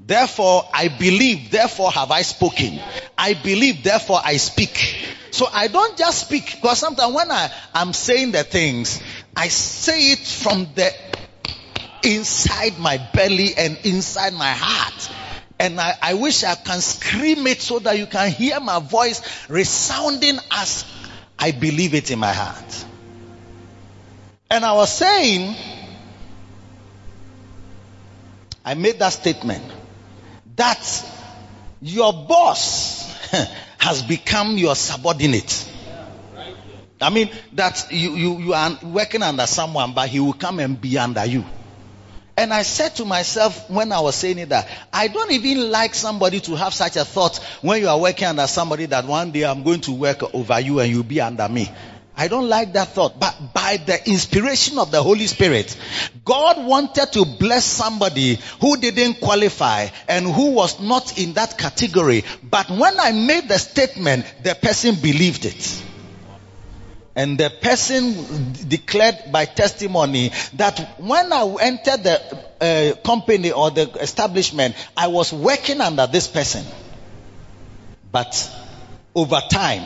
Therefore, 0.09 0.67
I 0.73 0.87
believe, 0.87 1.51
therefore 1.51 1.91
have 1.91 2.09
I 2.09 2.23
spoken. 2.23 2.79
I 3.15 3.35
believe, 3.35 3.83
therefore 3.83 4.19
I 4.25 4.37
speak. 4.37 5.05
So 5.29 5.45
I 5.53 5.67
don't 5.67 5.95
just 5.99 6.21
speak 6.21 6.55
because 6.55 6.79
sometimes 6.79 7.13
when 7.13 7.29
I 7.29 7.51
am 7.75 7.93
saying 7.93 8.31
the 8.31 8.43
things, 8.43 8.99
I 9.35 9.49
say 9.49 10.13
it 10.13 10.17
from 10.17 10.65
the 10.73 10.91
inside 12.01 12.79
my 12.79 12.97
belly 13.13 13.53
and 13.55 13.77
inside 13.83 14.33
my 14.33 14.51
heart. 14.51 15.11
And 15.59 15.79
I, 15.79 15.93
I 16.01 16.15
wish 16.15 16.43
I 16.43 16.55
can 16.55 16.81
scream 16.81 17.45
it 17.45 17.61
so 17.61 17.77
that 17.77 17.99
you 17.99 18.07
can 18.07 18.31
hear 18.31 18.59
my 18.59 18.79
voice 18.79 19.21
resounding 19.47 20.39
as 20.49 20.85
I 21.37 21.51
believe 21.51 21.93
it 21.93 22.09
in 22.09 22.17
my 22.17 22.33
heart. 22.33 22.85
And 24.49 24.65
I 24.65 24.73
was 24.73 24.91
saying, 24.91 25.55
I 28.65 28.73
made 28.73 28.97
that 28.97 29.13
statement 29.13 29.75
that 30.59 31.05
your 31.81 32.11
boss 32.13 33.11
has 33.79 34.03
become 34.03 34.57
your 34.57 34.75
subordinate. 34.75 35.65
I 37.01 37.09
mean, 37.09 37.29
that 37.53 37.87
you, 37.91 38.11
you, 38.15 38.37
you 38.39 38.53
are 38.53 38.77
working 38.83 39.23
under 39.23 39.47
someone, 39.47 39.93
but 39.93 40.09
he 40.09 40.19
will 40.19 40.33
come 40.33 40.59
and 40.59 40.79
be 40.79 40.97
under 40.97 41.25
you. 41.25 41.45
And 42.35 42.53
I 42.53 42.63
said 42.63 42.95
to 42.95 43.05
myself 43.05 43.69
when 43.69 43.91
I 43.91 43.99
was 44.01 44.15
saying 44.15 44.37
it 44.37 44.49
that 44.49 44.67
I 44.93 45.07
don't 45.07 45.31
even 45.31 45.71
like 45.71 45.93
somebody 45.95 46.39
to 46.41 46.55
have 46.55 46.73
such 46.73 46.95
a 46.97 47.03
thought 47.05 47.37
when 47.61 47.81
you 47.81 47.89
are 47.89 47.99
working 47.99 48.27
under 48.27 48.47
somebody 48.47 48.85
that 48.87 49.05
one 49.05 49.31
day 49.31 49.43
I'm 49.45 49.63
going 49.63 49.81
to 49.81 49.91
work 49.91 50.33
over 50.33 50.59
you 50.59 50.79
and 50.79 50.89
you'll 50.91 51.03
be 51.03 51.19
under 51.21 51.47
me. 51.49 51.69
I 52.19 52.27
don't 52.27 52.49
like 52.49 52.73
that 52.73 52.89
thought. 52.89 53.17
But 53.17 53.53
by 53.53 53.77
the 53.77 53.97
inspiration 54.09 54.77
of 54.77 54.91
the 54.91 55.01
Holy 55.01 55.25
Spirit, 55.25 55.73
God 56.25 56.65
wanted 56.65 57.13
to 57.13 57.23
bless 57.23 57.63
somebody 57.63 58.37
who 58.59 58.75
didn't 58.75 59.21
qualify 59.21 59.87
and 60.05 60.25
who 60.25 60.51
was 60.51 60.81
not 60.81 61.17
in 61.17 61.31
that 61.35 61.57
category. 61.57 62.25
But 62.43 62.69
when 62.71 62.99
I 62.99 63.13
made 63.13 63.47
the 63.47 63.57
statement, 63.57 64.25
the 64.43 64.53
person 64.53 64.95
believed 64.95 65.45
it. 65.45 65.83
And 67.15 67.37
the 67.37 67.49
person 67.49 68.53
declared 68.67 69.31
by 69.31 69.45
testimony 69.45 70.33
that 70.55 70.99
when 70.99 71.31
I 71.31 71.55
entered 71.61 72.03
the 72.03 72.43
uh, 72.59 72.95
company 73.07 73.51
or 73.51 73.71
the 73.71 73.89
establishment, 74.01 74.75
I 74.97 75.07
was 75.07 75.31
working 75.31 75.79
under 75.79 76.05
this 76.05 76.27
person. 76.27 76.65
But 78.11 78.51
over 79.15 79.39
time, 79.49 79.83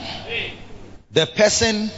the 1.12 1.28
person 1.28 1.92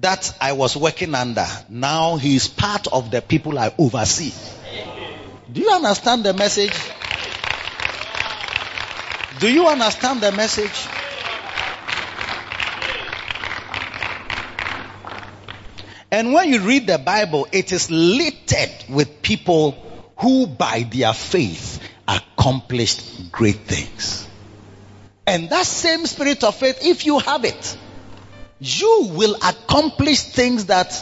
that 0.00 0.36
I 0.40 0.52
was 0.52 0.76
working 0.76 1.14
under, 1.14 1.46
now 1.68 2.16
he 2.16 2.36
is 2.36 2.48
part 2.48 2.86
of 2.86 3.10
the 3.10 3.22
people 3.22 3.58
I 3.58 3.72
oversee. 3.78 4.32
Do 5.50 5.60
you 5.60 5.70
understand 5.70 6.24
the 6.24 6.34
message? 6.34 6.74
Do 9.38 9.52
you 9.52 9.66
understand 9.68 10.20
the 10.20 10.32
message? 10.32 10.86
And 16.10 16.32
when 16.32 16.52
you 16.52 16.60
read 16.60 16.86
the 16.86 16.98
Bible, 16.98 17.48
it 17.52 17.72
is 17.72 17.90
littered 17.90 18.70
with 18.88 19.22
people 19.22 19.72
who 20.18 20.46
by 20.46 20.88
their 20.90 21.12
faith 21.12 21.82
accomplished 22.06 23.32
great 23.32 23.56
things. 23.56 24.26
And 25.26 25.50
that 25.50 25.66
same 25.66 26.06
spirit 26.06 26.44
of 26.44 26.54
faith, 26.54 26.78
if 26.82 27.04
you 27.04 27.18
have 27.18 27.44
it, 27.44 27.76
you 28.60 29.08
will 29.12 29.36
accomplish 29.66 30.22
things 30.22 30.66
that 30.66 30.94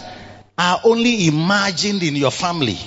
are 0.56 0.80
only 0.84 1.26
imagined 1.26 2.02
in 2.02 2.16
your 2.16 2.30
family. 2.30 2.78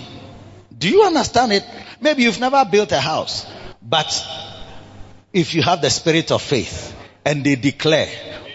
Do 0.75 0.89
you 0.89 1.03
understand 1.03 1.53
it? 1.53 1.63
Maybe 2.01 2.24
you've 2.24 2.39
never 2.39 2.65
built 2.65 2.91
a 2.91 3.00
house, 3.00 3.46
but 3.81 4.25
if 5.34 5.53
you 5.53 5.62
have 5.62 5.81
the 5.81 5.89
spirit 5.89 6.31
of 6.31 6.41
faith 6.41 6.96
and 7.25 7.43
they 7.43 7.55
declare 7.55 8.07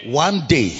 one 0.05 0.47
day 0.47 0.73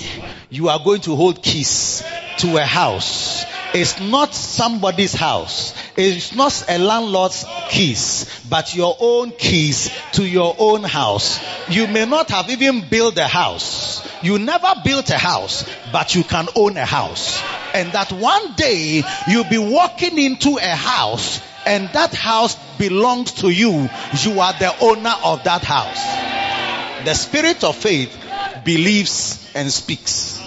you 0.49 0.69
are 0.69 0.79
going 0.83 1.01
to 1.01 1.15
hold 1.15 1.41
keys 1.41 2.03
to 2.39 2.57
a 2.57 2.65
house. 2.65 3.45
It's 3.73 3.99
not 3.99 4.35
somebody's 4.35 5.13
house. 5.13 5.73
It's 5.97 6.35
not 6.35 6.65
a 6.69 6.77
landlord's 6.77 7.43
keys, 7.69 8.29
but 8.47 8.75
your 8.75 8.95
own 8.99 9.31
keys 9.31 9.91
to 10.13 10.23
your 10.23 10.55
own 10.59 10.83
house. 10.83 11.39
You 11.69 11.87
may 11.87 12.05
not 12.05 12.29
have 12.29 12.51
even 12.51 12.87
built 12.87 13.17
a 13.17 13.27
house. 13.27 14.07
You 14.23 14.37
never 14.37 14.73
built 14.83 15.09
a 15.09 15.17
house, 15.17 15.67
but 15.91 16.13
you 16.13 16.23
can 16.23 16.47
own 16.55 16.77
a 16.77 16.85
house. 16.85 17.41
And 17.73 17.91
that 17.93 18.11
one 18.11 18.53
day 18.53 19.03
you'll 19.27 19.49
be 19.49 19.57
walking 19.57 20.19
into 20.19 20.57
a 20.57 20.75
house 20.75 21.41
and 21.65 21.89
that 21.89 22.13
house 22.13 22.55
belongs 22.77 23.31
to 23.41 23.49
you. 23.49 23.89
You 24.21 24.39
are 24.39 24.53
the 24.53 24.71
owner 24.81 25.15
of 25.23 25.43
that 25.45 25.63
house. 25.63 27.05
The 27.05 27.13
spirit 27.15 27.63
of 27.63 27.75
faith 27.75 28.15
believes 28.63 29.51
and 29.55 29.71
speaks. 29.71 30.39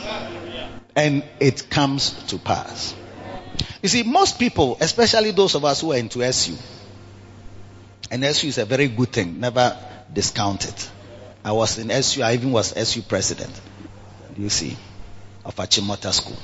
And 0.94 1.24
it 1.40 1.68
comes 1.68 2.10
to 2.28 2.38
pass. 2.38 2.94
You 3.82 3.88
see, 3.88 4.02
most 4.02 4.38
people, 4.38 4.76
especially 4.80 5.30
those 5.30 5.54
of 5.54 5.64
us 5.64 5.80
who 5.80 5.92
are 5.92 5.96
into 5.96 6.22
SU, 6.22 6.56
and 8.10 8.24
SU 8.24 8.48
is 8.48 8.58
a 8.58 8.64
very 8.64 8.88
good 8.88 9.12
thing, 9.12 9.40
never 9.40 9.76
discount 10.12 10.66
it. 10.66 10.90
I 11.44 11.52
was 11.52 11.78
in 11.78 11.90
SU, 11.90 12.22
I 12.22 12.34
even 12.34 12.52
was 12.52 12.76
SU 12.76 13.02
president, 13.02 13.52
you 14.36 14.48
see, 14.48 14.76
of 15.44 15.54
Achimota 15.56 16.12
School. 16.12 16.36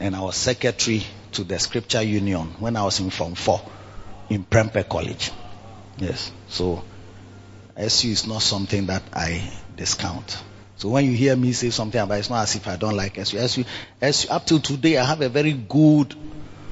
And 0.00 0.14
I 0.14 0.20
was 0.20 0.36
secretary 0.36 1.04
to 1.32 1.44
the 1.44 1.58
Scripture 1.58 2.02
Union 2.02 2.54
when 2.60 2.76
I 2.76 2.84
was 2.84 3.00
in 3.00 3.10
Form 3.10 3.34
4 3.34 3.60
in 4.30 4.44
Prempeh 4.44 4.88
College. 4.88 5.32
Yes. 5.96 6.30
So, 6.48 6.84
SU 7.76 8.08
is 8.08 8.26
not 8.26 8.42
something 8.42 8.86
that 8.86 9.02
I 9.12 9.52
discount. 9.76 10.38
So 10.78 10.88
when 10.90 11.06
you 11.06 11.12
hear 11.12 11.34
me 11.34 11.52
say 11.52 11.70
something 11.70 12.00
about 12.00 12.14
it, 12.14 12.18
it's 12.20 12.30
not 12.30 12.44
as 12.44 12.54
if 12.54 12.68
I 12.68 12.76
don't 12.76 12.96
like 12.96 13.18
SU. 13.18 13.36
SU, 13.36 13.64
SU 14.00 14.28
up 14.30 14.46
till 14.46 14.60
today, 14.60 14.96
I 14.96 15.04
have 15.04 15.20
a 15.20 15.28
very 15.28 15.52
good 15.52 16.14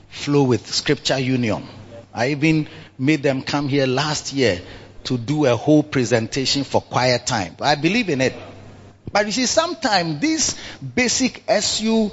flow 0.08 0.44
with 0.44 0.64
Scripture 0.72 1.18
Union. 1.18 1.66
I 2.14 2.30
even 2.30 2.68
made 2.96 3.24
them 3.24 3.42
come 3.42 3.68
here 3.68 3.86
last 3.86 4.32
year 4.32 4.60
to 5.04 5.18
do 5.18 5.46
a 5.46 5.56
whole 5.56 5.82
presentation 5.82 6.62
for 6.62 6.80
quiet 6.80 7.26
time. 7.26 7.56
I 7.60 7.74
believe 7.74 8.08
in 8.08 8.20
it. 8.20 8.34
But 9.12 9.26
you 9.26 9.32
see, 9.32 9.46
sometimes 9.46 10.20
these 10.20 10.56
basic 10.94 11.42
SU 11.48 12.12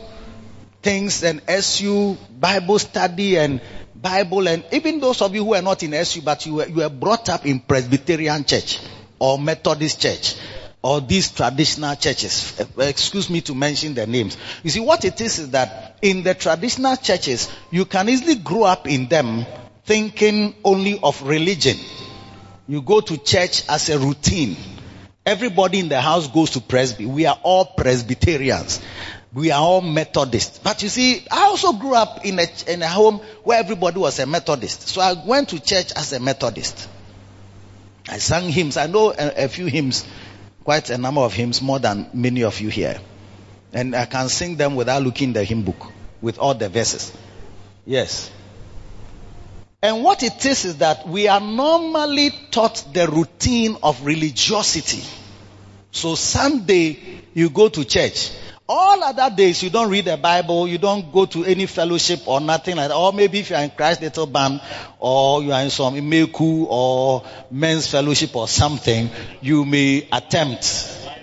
things 0.81 1.23
and 1.23 1.41
SU 1.47 2.17
Bible 2.39 2.79
study 2.79 3.37
and 3.37 3.61
Bible 3.95 4.47
and 4.47 4.65
even 4.71 4.99
those 4.99 5.21
of 5.21 5.33
you 5.35 5.45
who 5.45 5.53
are 5.53 5.61
not 5.61 5.83
in 5.83 5.93
SU 5.93 6.23
but 6.23 6.45
you 6.45 6.55
were, 6.55 6.67
you 6.67 6.75
were 6.75 6.89
brought 6.89 7.29
up 7.29 7.45
in 7.45 7.59
Presbyterian 7.59 8.43
church 8.43 8.79
or 9.19 9.37
Methodist 9.39 10.01
church 10.01 10.35
or 10.83 10.99
these 10.99 11.31
traditional 11.31 11.95
churches. 11.95 12.59
Eh, 12.59 12.87
excuse 12.89 13.29
me 13.29 13.41
to 13.41 13.55
mention 13.55 13.93
their 13.93 14.05
names. 14.05 14.37
You 14.63 14.69
see, 14.69 14.81
what 14.81 15.05
it 15.05 15.19
is 15.21 15.39
is 15.39 15.51
that 15.51 15.97
in 16.01 16.23
the 16.23 16.33
traditional 16.35 16.97
churches, 16.97 17.49
you 17.71 17.85
can 17.85 18.09
easily 18.09 18.35
grow 18.35 18.63
up 18.63 18.87
in 18.87 19.07
them 19.07 19.45
thinking 19.85 20.53
only 20.63 20.99
of 21.01 21.21
religion. 21.23 21.77
You 22.67 22.81
go 22.81 22.99
to 22.99 23.17
church 23.17 23.67
as 23.69 23.89
a 23.89 23.97
routine. 23.97 24.57
Everybody 25.25 25.79
in 25.79 25.87
the 25.87 26.01
house 26.01 26.27
goes 26.27 26.51
to 26.51 26.61
Presby. 26.61 27.05
We 27.05 27.25
are 27.27 27.39
all 27.43 27.65
Presbyterians. 27.65 28.81
We 29.33 29.51
are 29.51 29.61
all 29.61 29.81
Methodists. 29.81 30.59
But 30.59 30.83
you 30.83 30.89
see, 30.89 31.25
I 31.31 31.45
also 31.45 31.73
grew 31.73 31.95
up 31.95 32.25
in 32.25 32.39
a, 32.39 32.47
in 32.67 32.81
a 32.81 32.87
home 32.87 33.19
where 33.43 33.57
everybody 33.57 33.99
was 33.99 34.19
a 34.19 34.25
Methodist. 34.25 34.89
So 34.89 35.01
I 35.01 35.13
went 35.13 35.49
to 35.49 35.61
church 35.61 35.93
as 35.95 36.11
a 36.11 36.19
Methodist. 36.19 36.89
I 38.07 38.17
sang 38.17 38.49
hymns. 38.49 38.75
I 38.75 38.87
know 38.87 39.11
a, 39.11 39.45
a 39.45 39.47
few 39.47 39.65
hymns 39.67 40.05
quite 40.63 40.89
a 40.89 40.97
number 40.97 41.21
of 41.21 41.33
hymns, 41.33 41.61
more 41.61 41.79
than 41.79 42.09
many 42.13 42.43
of 42.43 42.59
you 42.59 42.69
here. 42.69 42.99
And 43.73 43.95
I 43.95 44.05
can 44.05 44.29
sing 44.29 44.55
them 44.55 44.75
without 44.75 45.01
looking 45.03 45.29
in 45.29 45.33
the 45.33 45.43
hymn 45.43 45.63
book, 45.63 45.91
with 46.21 46.37
all 46.37 46.53
the 46.53 46.69
verses. 46.69 47.11
Yes. 47.85 48.31
And 49.81 50.03
what 50.03 50.23
it 50.23 50.45
is 50.45 50.63
is 50.63 50.77
that 50.77 51.07
we 51.07 51.27
are 51.27 51.41
normally 51.41 52.31
taught 52.51 52.85
the 52.93 53.07
routine 53.07 53.77
of 53.83 54.05
religiosity. 54.05 55.03
So 55.91 56.15
Sunday, 56.15 57.21
you 57.33 57.49
go 57.49 57.67
to 57.67 57.83
church. 57.83 58.31
All 58.75 59.03
other 59.03 59.29
days, 59.35 59.61
you 59.61 59.69
don't 59.69 59.91
read 59.91 60.05
the 60.05 60.17
Bible, 60.17 60.67
you 60.67 60.79
don't 60.79 61.11
go 61.13 61.27
to 61.27 61.45
any 61.45 61.67
fellowship 61.67 62.27
or 62.27 62.41
nothing 62.41 62.75
like 62.75 62.87
that. 62.87 62.95
Or 62.95 63.13
maybe 63.13 63.37
if 63.37 63.51
you 63.51 63.55
are 63.55 63.61
in 63.61 63.69
Christ 63.69 64.01
Little 64.01 64.25
Band 64.25 64.61
or 64.97 65.43
you 65.43 65.51
are 65.53 65.61
in 65.61 65.69
some 65.69 65.93
Imeku 65.93 66.65
or 66.67 67.23
men's 67.51 67.85
fellowship 67.85 68.35
or 68.35 68.47
something, 68.47 69.11
you 69.41 69.63
may 69.63 70.07
attempt 70.11 70.63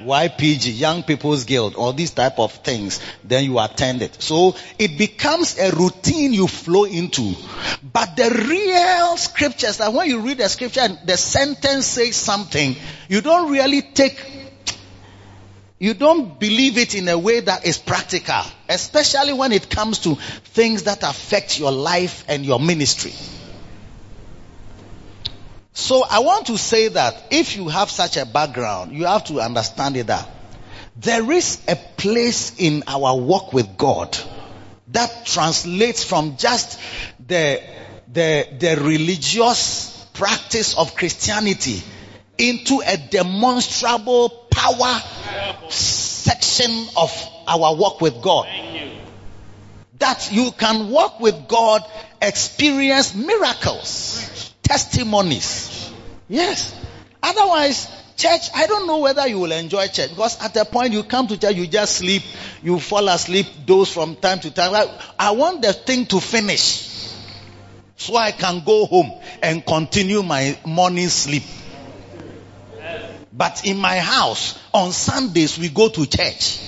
YPG, 0.01 0.79
Young 0.79 1.03
People's 1.03 1.43
Guild, 1.43 1.75
or 1.75 1.93
these 1.93 2.13
type 2.13 2.39
of 2.39 2.53
things, 2.53 3.01
then 3.25 3.45
you 3.45 3.59
attend 3.59 4.03
it. 4.03 4.23
So 4.23 4.55
it 4.79 4.97
becomes 4.97 5.59
a 5.59 5.73
routine 5.73 6.33
you 6.33 6.47
flow 6.47 6.85
into. 6.85 7.35
But 7.83 8.17
the 8.17 8.31
real 8.49 9.17
scriptures, 9.17 9.79
that 9.79 9.93
when 9.93 10.09
you 10.09 10.21
read 10.21 10.39
the 10.39 10.49
scripture 10.49 10.83
and 10.83 11.01
the 11.05 11.17
sentence 11.17 11.87
says 11.87 12.15
something, 12.15 12.77
you 13.09 13.21
don't 13.21 13.51
really 13.51 13.83
take 13.83 14.50
you 15.81 15.95
don't 15.95 16.39
believe 16.39 16.77
it 16.77 16.95
in 16.95 17.09
a 17.09 17.19
way 17.19 17.41
that 17.41 17.65
is 17.67 17.79
practical, 17.79 18.43
especially 18.69 19.33
when 19.33 19.51
it 19.51 19.71
comes 19.71 20.01
to 20.01 20.15
things 20.15 20.83
that 20.83 21.03
affect 21.03 21.59
your 21.59 21.73
life 21.73 22.23
and 22.29 22.45
your 22.45 22.61
ministry. 22.61 23.15
So 25.73 26.05
I 26.09 26.19
want 26.19 26.49
to 26.49 26.59
say 26.59 26.89
that 26.89 27.29
if 27.31 27.57
you 27.57 27.69
have 27.69 27.91
such 27.91 28.19
a 28.19 28.27
background, 28.27 28.93
you 28.93 29.07
have 29.07 29.25
to 29.25 29.41
understand 29.41 29.97
it 29.97 30.09
that 30.09 30.29
there 30.97 31.33
is 31.33 31.59
a 31.67 31.77
place 31.77 32.53
in 32.59 32.85
our 32.87 33.19
walk 33.19 33.55
with 33.55 33.79
God 33.79 34.19
that 34.89 35.25
translates 35.25 36.05
from 36.05 36.37
just 36.37 36.79
the, 37.27 37.63
the, 38.13 38.47
the 38.59 38.77
religious 38.83 40.07
practice 40.13 40.77
of 40.77 40.95
Christianity 40.95 41.83
into 42.41 42.81
a 42.85 42.97
demonstrable 42.97 44.31
power 44.51 45.01
section 45.69 46.71
of 46.97 47.13
our 47.47 47.77
walk 47.77 48.01
with 48.01 48.23
God. 48.23 48.49
That 49.99 50.33
you 50.33 50.51
can 50.53 50.89
walk 50.89 51.21
with 51.21 51.47
God, 51.47 51.85
experience 52.23 53.15
miracles, 53.15 54.55
testimonies. 54.63 55.93
Yes. 56.29 56.75
Otherwise, 57.23 57.87
church, 58.17 58.49
I 58.55 58.67
don't 58.67 58.87
know 58.87 58.99
whether 58.99 59.27
you 59.29 59.39
will 59.41 59.53
enjoy 59.53 59.89
church 59.89 60.09
because 60.09 60.41
at 60.41 60.57
a 60.57 60.65
point 60.65 60.95
you 60.95 61.03
come 61.03 61.27
to 61.27 61.39
church, 61.39 61.55
you 61.57 61.67
just 61.67 61.97
sleep, 61.97 62.23
you 62.63 62.81
fall 62.81 63.07
asleep, 63.09 63.47
doze 63.67 63.93
from 63.93 64.17
time 64.17 64.41
to 64.41 64.51
time. 64.51 64.89
I 65.19 65.33
want 65.33 65.61
the 65.61 65.75
thing 65.75 66.07
to 66.07 66.21
finish 66.21 66.89
so 67.97 68.17
I 68.17 68.33
can 68.33 68.63
go 68.65 68.87
home 68.87 69.13
and 69.43 69.65
continue 69.67 70.23
my 70.23 70.59
morning 70.65 71.09
sleep. 71.09 71.43
But 73.41 73.65
in 73.65 73.79
my 73.79 73.99
house, 73.99 74.59
on 74.75 74.93
Sundays, 74.93 75.59
we 75.59 75.71
go 75.71 75.89
to 75.89 76.05
church. 76.05 76.61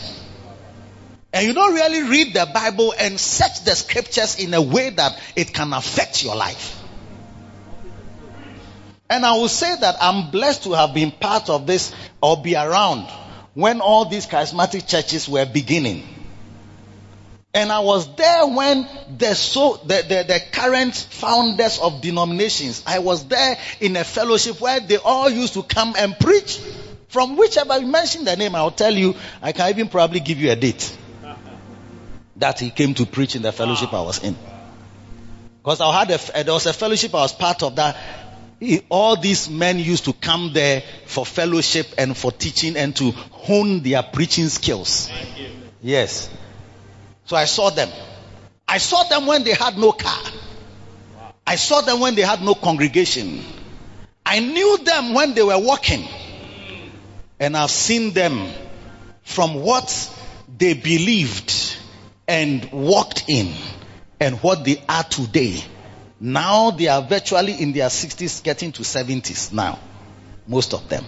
And 1.30 1.46
you 1.46 1.52
don't 1.52 1.74
really 1.74 2.08
read 2.08 2.32
the 2.32 2.50
Bible 2.54 2.94
and 2.98 3.20
search 3.20 3.62
the 3.64 3.76
scriptures 3.76 4.38
in 4.38 4.54
a 4.54 4.62
way 4.62 4.88
that 4.88 5.20
it 5.36 5.52
can 5.52 5.74
affect 5.74 6.24
your 6.24 6.34
life. 6.34 6.82
And 9.10 9.26
I 9.26 9.32
will 9.36 9.48
say 9.50 9.76
that 9.82 9.96
I'm 10.00 10.30
blessed 10.30 10.62
to 10.62 10.72
have 10.72 10.94
been 10.94 11.10
part 11.10 11.50
of 11.50 11.66
this 11.66 11.92
or 12.22 12.42
be 12.42 12.56
around 12.56 13.06
when 13.52 13.82
all 13.82 14.06
these 14.06 14.26
charismatic 14.26 14.88
churches 14.88 15.28
were 15.28 15.44
beginning. 15.44 16.21
And 17.54 17.70
I 17.70 17.80
was 17.80 18.14
there 18.16 18.46
when 18.46 18.88
the 19.18 19.34
so 19.34 19.76
the, 19.84 20.02
the, 20.08 20.24
the, 20.26 20.40
current 20.52 20.94
founders 20.94 21.78
of 21.78 22.00
denominations, 22.00 22.82
I 22.86 23.00
was 23.00 23.26
there 23.28 23.58
in 23.80 23.94
a 23.96 24.04
fellowship 24.04 24.58
where 24.60 24.80
they 24.80 24.96
all 24.96 25.28
used 25.28 25.54
to 25.54 25.62
come 25.62 25.94
and 25.98 26.18
preach. 26.18 26.60
From 27.08 27.36
whichever 27.36 27.78
you 27.78 27.86
mention 27.86 28.24
the 28.24 28.34
name, 28.36 28.54
I'll 28.54 28.70
tell 28.70 28.94
you, 28.94 29.14
I 29.42 29.52
can 29.52 29.68
even 29.68 29.88
probably 29.88 30.20
give 30.20 30.38
you 30.38 30.50
a 30.50 30.56
date 30.56 30.96
that 32.36 32.58
he 32.58 32.70
came 32.70 32.94
to 32.94 33.04
preach 33.04 33.36
in 33.36 33.42
the 33.42 33.52
fellowship 33.52 33.92
I 33.92 34.00
was 34.00 34.24
in. 34.24 34.34
Because 35.62 35.82
I 35.82 36.04
had 36.04 36.10
a, 36.10 36.44
there 36.44 36.54
was 36.54 36.64
a 36.64 36.72
fellowship 36.72 37.14
I 37.14 37.18
was 37.18 37.34
part 37.34 37.62
of 37.62 37.76
that. 37.76 37.98
All 38.88 39.16
these 39.16 39.50
men 39.50 39.78
used 39.78 40.06
to 40.06 40.14
come 40.14 40.52
there 40.54 40.82
for 41.04 41.26
fellowship 41.26 41.86
and 41.98 42.16
for 42.16 42.32
teaching 42.32 42.76
and 42.76 42.96
to 42.96 43.10
hone 43.10 43.80
their 43.82 44.02
preaching 44.02 44.48
skills. 44.48 45.10
Yes. 45.82 46.30
So 47.32 47.36
I 47.38 47.46
saw 47.46 47.70
them. 47.70 47.88
I 48.68 48.76
saw 48.76 49.04
them 49.04 49.24
when 49.24 49.42
they 49.42 49.54
had 49.54 49.78
no 49.78 49.92
car. 49.92 50.22
I 51.46 51.56
saw 51.56 51.80
them 51.80 51.98
when 51.98 52.14
they 52.14 52.20
had 52.20 52.42
no 52.42 52.54
congregation. 52.54 53.42
I 54.26 54.40
knew 54.40 54.76
them 54.84 55.14
when 55.14 55.32
they 55.32 55.42
were 55.42 55.58
walking. 55.58 56.06
And 57.40 57.56
I've 57.56 57.70
seen 57.70 58.10
them 58.10 58.52
from 59.22 59.54
what 59.54 60.14
they 60.58 60.74
believed 60.74 61.78
and 62.28 62.70
walked 62.70 63.24
in 63.28 63.54
and 64.20 64.36
what 64.42 64.66
they 64.66 64.82
are 64.86 65.04
today. 65.04 65.64
Now 66.20 66.72
they 66.72 66.88
are 66.88 67.00
virtually 67.00 67.54
in 67.54 67.72
their 67.72 67.88
60s, 67.88 68.42
getting 68.42 68.72
to 68.72 68.82
70s 68.82 69.54
now. 69.54 69.78
Most 70.46 70.74
of 70.74 70.86
them. 70.90 71.06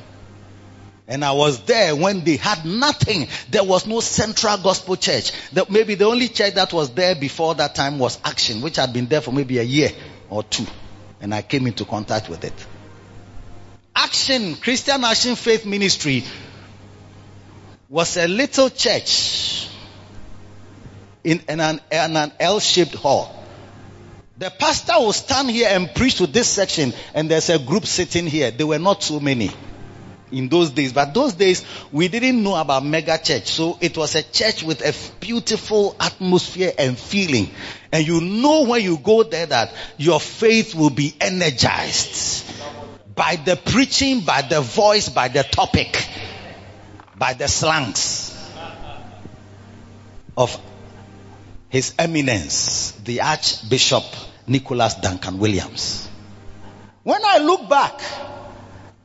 And 1.07 1.25
I 1.25 1.33
was 1.33 1.61
there 1.65 1.95
when 1.95 2.25
they 2.25 2.37
had 2.37 2.65
nothing. 2.65 3.29
There 3.51 3.65
was 3.65 3.87
no 3.87 4.01
central 4.01 4.57
gospel 4.57 4.97
church. 4.97 5.33
The, 5.53 5.67
maybe 5.69 5.97
the 5.97 6.07
only 6.07 6.29
church 6.29 6.55
that 6.55 6.73
was 6.73 6.91
there 6.95 7.15
before 7.15 7.55
that 7.57 7.75
time 7.75 7.99
was 7.99 8.19
Action, 8.25 8.63
which 8.63 8.77
had 8.77 8.93
been 8.93 9.07
there 9.07 9.21
for 9.21 9.33
maybe 9.33 9.59
a 9.59 9.63
year 9.63 9.91
or 10.31 10.43
two. 10.43 10.67
And 11.21 11.35
I 11.35 11.43
came 11.43 11.67
into 11.67 11.85
contact 11.85 12.29
with 12.31 12.45
it. 12.45 12.55
Action, 13.95 14.55
Christian 14.57 15.05
Action 15.05 15.37
Faith 15.37 15.67
Ministry 15.67 16.25
was 17.91 18.17
a 18.17 18.27
little 18.27 18.71
church 18.71 19.69
in, 21.23 21.43
an, 21.49 21.81
in 21.91 22.17
an 22.17 22.33
L-shaped 22.41 22.95
hall. 22.95 23.45
The 24.39 24.51
pastor 24.51 24.95
will 24.99 25.13
stand 25.13 25.51
here 25.51 25.69
and 25.71 25.95
preach 25.95 26.17
to 26.17 26.27
this 26.27 26.49
section 26.49 26.93
and 27.13 27.31
there's 27.31 27.51
a 27.51 27.59
group 27.59 27.87
sitting 27.87 28.27
here. 28.27 28.51
There 28.51 28.67
were 28.67 28.79
not 28.81 29.03
so 29.03 29.21
many 29.21 29.51
in 30.31 30.49
those 30.49 30.71
days. 30.71 30.93
But 30.93 31.15
those 31.15 31.35
days, 31.35 31.65
we 31.93 32.09
didn't 32.09 32.43
know 32.43 32.57
about 32.57 32.85
mega 32.85 33.19
church. 33.19 33.47
So 33.47 33.79
it 33.81 33.97
was 33.97 34.15
a 34.15 34.23
church 34.23 34.63
with 34.63 34.81
a 34.83 34.95
beautiful 35.21 35.97
atmosphere 36.01 36.73
and 36.79 36.99
feeling. 36.99 37.51
And 37.93 38.07
you 38.07 38.21
know 38.21 38.65
when 38.65 38.83
you 38.83 38.99
go 38.99 39.23
there 39.23 39.47
that 39.47 39.73
your 39.97 40.21
faith 40.21 40.75
will 40.75 40.91
be 40.91 41.15
energized 41.21 42.45
by 43.15 43.37
the 43.37 43.57
preaching, 43.57 44.21
by 44.21 44.43
the 44.43 44.61
voice, 44.61 45.09
by 45.09 45.29
the 45.29 45.43
topic, 45.43 46.07
by 47.17 47.35
the 47.35 47.47
slangs 47.47 48.31
of 50.37 50.61
His 51.69 51.95
Eminence, 51.99 52.93
the 53.05 53.21
Archbishop 53.21 54.05
Nicholas 54.47 54.95
Duncan 54.95 55.39
Williams. 55.39 56.09
When 57.05 57.25
I 57.25 57.39
look 57.39 57.69
back, 57.69 58.01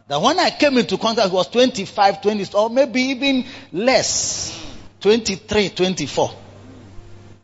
that 0.08 0.20
when 0.20 0.38
I 0.40 0.50
came 0.50 0.78
into 0.78 0.96
contact, 0.98 1.28
he 1.28 1.34
was 1.34 1.48
25, 1.48 2.22
20, 2.22 2.46
or 2.56 2.70
maybe 2.70 3.00
even 3.02 3.44
less, 3.72 4.58
23, 5.00 5.68
24. 5.70 6.30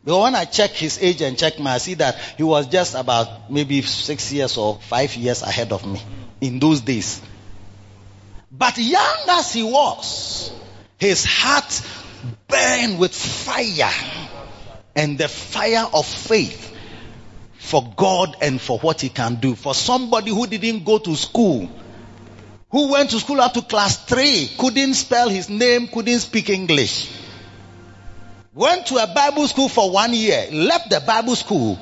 But 0.05 0.21
when 0.21 0.35
I 0.37 0.45
check 0.45 0.71
his 0.71 1.03
age 1.03 1.21
and 1.23 1.37
check 1.37 1.59
my, 1.59 1.75
I 1.75 1.79
see 1.79 1.95
that 1.95 2.15
he 2.37 2.45
was 2.45 2.69
just 2.69 2.95
about 2.95 3.51
maybe 3.51 3.83
six 3.83 4.33
years 4.33 4.57
or 4.57 4.79
five 4.81 5.15
years 5.17 5.43
ahead 5.43 5.73
of 5.73 5.85
me 5.85 6.01
in 6.41 6.61
those 6.61 6.81
days. 6.81 7.21
But 8.53 8.79
young 8.79 9.17
as 9.29 9.53
he 9.53 9.65
was, 9.65 10.53
his 10.99 11.25
heart 11.25 11.83
burn 12.49 12.99
with 12.99 13.15
fire 13.15 13.93
and 14.95 15.19
the 15.19 15.29
fire 15.29 15.87
of 15.93 16.07
faith 16.07 16.75
for 17.59 17.93
God 17.97 18.37
and 18.41 18.61
for 18.61 18.79
what 18.79 19.01
he 19.01 19.09
can 19.09 19.37
do. 19.37 19.55
For 19.55 19.75
somebody 19.75 20.31
who 20.31 20.47
didn't 20.47 20.85
go 20.85 20.99
to 20.99 21.17
school, 21.17 21.69
who 22.71 22.93
went 22.93 23.11
to 23.11 23.21
school 23.21 23.41
up 23.41 23.53
to 23.55 23.63
class 23.63 24.05
three, 24.05 24.51
couldn't 24.59 24.95
spell 24.95 25.29
his 25.29 25.49
name, 25.49 25.89
couldn't 25.89 26.21
speak 26.21 26.49
English. 26.49 27.11
Went 28.55 28.87
to 28.87 28.97
a 28.97 29.07
Bible 29.07 29.47
school 29.49 29.69
for 29.69 29.91
one 29.91 30.15
year, 30.15 30.49
left 30.51 30.91
the 30.91 31.01
Bible 31.01 31.37
school. 31.37 31.75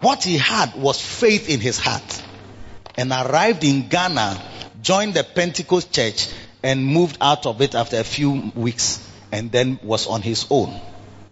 What 0.00 0.22
he 0.24 0.36
had 0.36 0.74
was 0.74 1.00
faith 1.00 1.48
in 1.48 1.60
his 1.60 1.78
heart. 1.78 2.22
And 2.96 3.12
arrived 3.12 3.64
in 3.64 3.88
Ghana, 3.88 4.42
joined 4.82 5.14
the 5.14 5.24
Pentecost 5.24 5.92
church, 5.92 6.28
and 6.62 6.84
moved 6.84 7.16
out 7.20 7.46
of 7.46 7.62
it 7.62 7.74
after 7.74 7.98
a 7.98 8.04
few 8.04 8.52
weeks 8.54 9.07
and 9.32 9.50
then 9.52 9.78
was 9.82 10.06
on 10.06 10.22
his 10.22 10.46
own. 10.50 10.80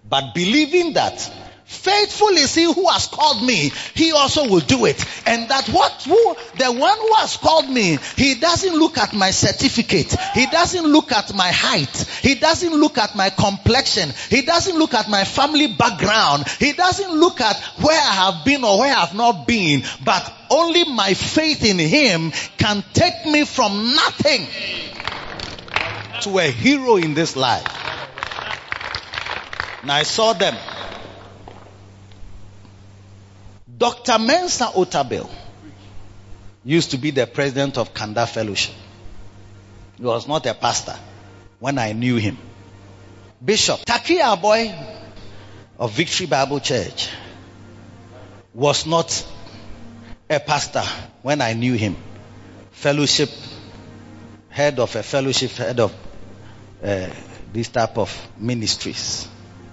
But 0.08 0.34
believing 0.34 0.94
that 0.94 1.30
Faithful 1.66 2.28
is 2.28 2.54
he 2.54 2.62
who 2.62 2.88
has 2.88 3.08
called 3.08 3.42
me. 3.44 3.72
He 3.94 4.12
also 4.12 4.48
will 4.48 4.60
do 4.60 4.84
it. 4.84 5.04
And 5.26 5.48
that 5.48 5.68
what 5.68 6.00
who, 6.04 6.36
the 6.58 6.70
one 6.70 6.96
who 6.96 7.14
has 7.14 7.36
called 7.36 7.68
me, 7.68 7.98
he 8.16 8.36
doesn't 8.36 8.74
look 8.78 8.96
at 8.98 9.12
my 9.12 9.32
certificate. 9.32 10.14
He 10.34 10.46
doesn't 10.46 10.86
look 10.86 11.10
at 11.10 11.34
my 11.34 11.50
height. 11.50 11.96
He 12.22 12.36
doesn't 12.36 12.72
look 12.72 12.98
at 12.98 13.16
my 13.16 13.30
complexion. 13.30 14.12
He 14.30 14.42
doesn't 14.42 14.78
look 14.78 14.94
at 14.94 15.10
my 15.10 15.24
family 15.24 15.66
background. 15.66 16.46
He 16.60 16.72
doesn't 16.72 17.12
look 17.12 17.40
at 17.40 17.56
where 17.82 18.00
I 18.00 18.14
have 18.14 18.44
been 18.44 18.62
or 18.62 18.78
where 18.78 18.94
I 18.94 19.00
have 19.00 19.16
not 19.16 19.48
been. 19.48 19.82
But 20.04 20.32
only 20.50 20.84
my 20.84 21.14
faith 21.14 21.64
in 21.64 21.80
him 21.80 22.30
can 22.58 22.84
take 22.94 23.26
me 23.26 23.44
from 23.44 23.92
nothing 23.92 24.46
to 26.22 26.38
a 26.38 26.50
hero 26.50 26.96
in 26.96 27.14
this 27.14 27.36
life. 27.36 27.66
And 29.82 29.92
I 29.92 30.02
saw 30.02 30.32
them. 30.32 30.56
Dr. 33.78 34.18
Mensa 34.18 34.64
Otabil 34.74 35.28
used 36.64 36.90
to 36.92 36.98
be 36.98 37.10
the 37.10 37.26
president 37.26 37.78
of 37.78 37.94
Kanda 37.94 38.26
Fellowship. 38.26 38.74
He 39.98 40.04
was 40.04 40.26
not 40.26 40.46
a 40.46 40.54
pastor 40.54 40.96
when 41.60 41.78
I 41.78 41.92
knew 41.92 42.16
him. 42.16 42.36
Bishop 43.44 43.80
Tackie-Yarboi 43.80 44.74
of 45.78 45.92
Victory 45.92 46.26
Bible 46.26 46.60
Church 46.60 47.10
was 48.54 48.86
not 48.86 49.26
a 50.28 50.40
pastor 50.40 50.82
when 51.22 51.40
I 51.40 51.52
knew 51.52 51.74
him. 51.74 51.96
Fellowship, 52.72 53.30
head 54.48 54.78
of 54.78 54.96
a 54.96 55.02
fellowship, 55.02 55.50
head 55.52 55.80
of 55.80 55.94
uh, 56.82 57.08
this 57.52 57.68
type 57.68 57.98
of 57.98 58.10
ministries. 58.38 59.28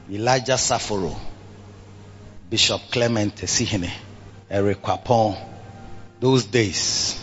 Elijah 0.10 0.54
Saforo 0.54 1.16
Bishop 2.54 2.82
Clement 2.92 3.36
Sihine, 3.36 3.89
Eric 4.48 4.84
Kwapong, 4.84 5.36
those 6.20 6.46
days, 6.46 7.20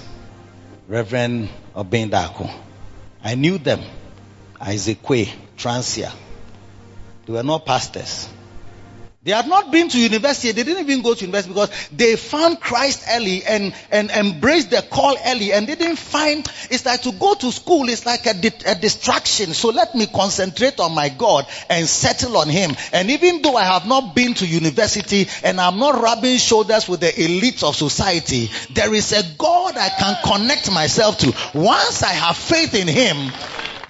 Reverend 0.89 1.49
Obendako. 1.77 2.53
I 3.23 3.37
knew 3.37 3.59
them. 3.59 3.81
Isaac 4.61 5.01
Kwe, 5.01 5.31
Transia. 5.57 6.13
They 7.27 7.33
were 7.33 7.45
not 7.45 7.65
pastors. 7.65 8.29
They 9.23 9.33
had 9.33 9.49
not 9.49 9.71
been 9.71 9.91
to 9.91 9.99
university. 10.01 10.51
They 10.53 10.63
didn't 10.63 10.89
even 10.89 11.03
go 11.03 11.13
to 11.13 11.21
university 11.21 11.53
because 11.53 11.71
they 11.93 12.17
found 12.17 12.59
Christ 12.59 13.05
early 13.11 13.45
and, 13.45 13.75
and 13.91 14.11
embraced 14.11 14.71
the 14.71 14.81
call 14.81 15.15
early 15.27 15.53
and 15.53 15.67
they 15.67 15.75
didn't 15.75 15.99
find, 15.99 16.51
it's 16.71 16.87
like 16.87 17.03
to 17.03 17.13
go 17.13 17.35
to 17.35 17.53
school 17.53 17.91
is 17.91 18.07
like 18.07 18.25
a, 18.25 18.31
a 18.65 18.75
distraction. 18.77 19.53
So 19.53 19.69
let 19.69 19.95
me 19.95 20.07
concentrate 20.07 20.81
on 20.81 20.95
my 20.95 21.11
God 21.11 21.47
and 21.69 21.87
settle 21.87 22.39
on 22.39 22.49
Him. 22.49 22.75
And 22.95 23.11
even 23.11 23.43
though 23.43 23.57
I 23.57 23.65
have 23.65 23.87
not 23.87 24.15
been 24.15 24.33
to 24.35 24.47
university 24.47 25.29
and 25.45 25.61
I'm 25.61 25.79
not 25.79 26.01
rubbing 26.01 26.39
shoulders 26.39 26.89
with 26.89 27.01
the 27.01 27.09
elites 27.09 27.63
of 27.63 27.77
society, 27.77 28.49
there 28.73 28.95
is 28.95 29.13
a 29.13 29.23
God 29.37 29.77
I 29.77 29.91
can 29.91 30.17
connect 30.25 30.73
myself 30.73 31.19
to. 31.19 31.35
Once 31.53 32.03
I 32.03 32.13
have 32.13 32.39
faith 32.39 32.75
in 32.75 32.89
Him, 32.89 33.31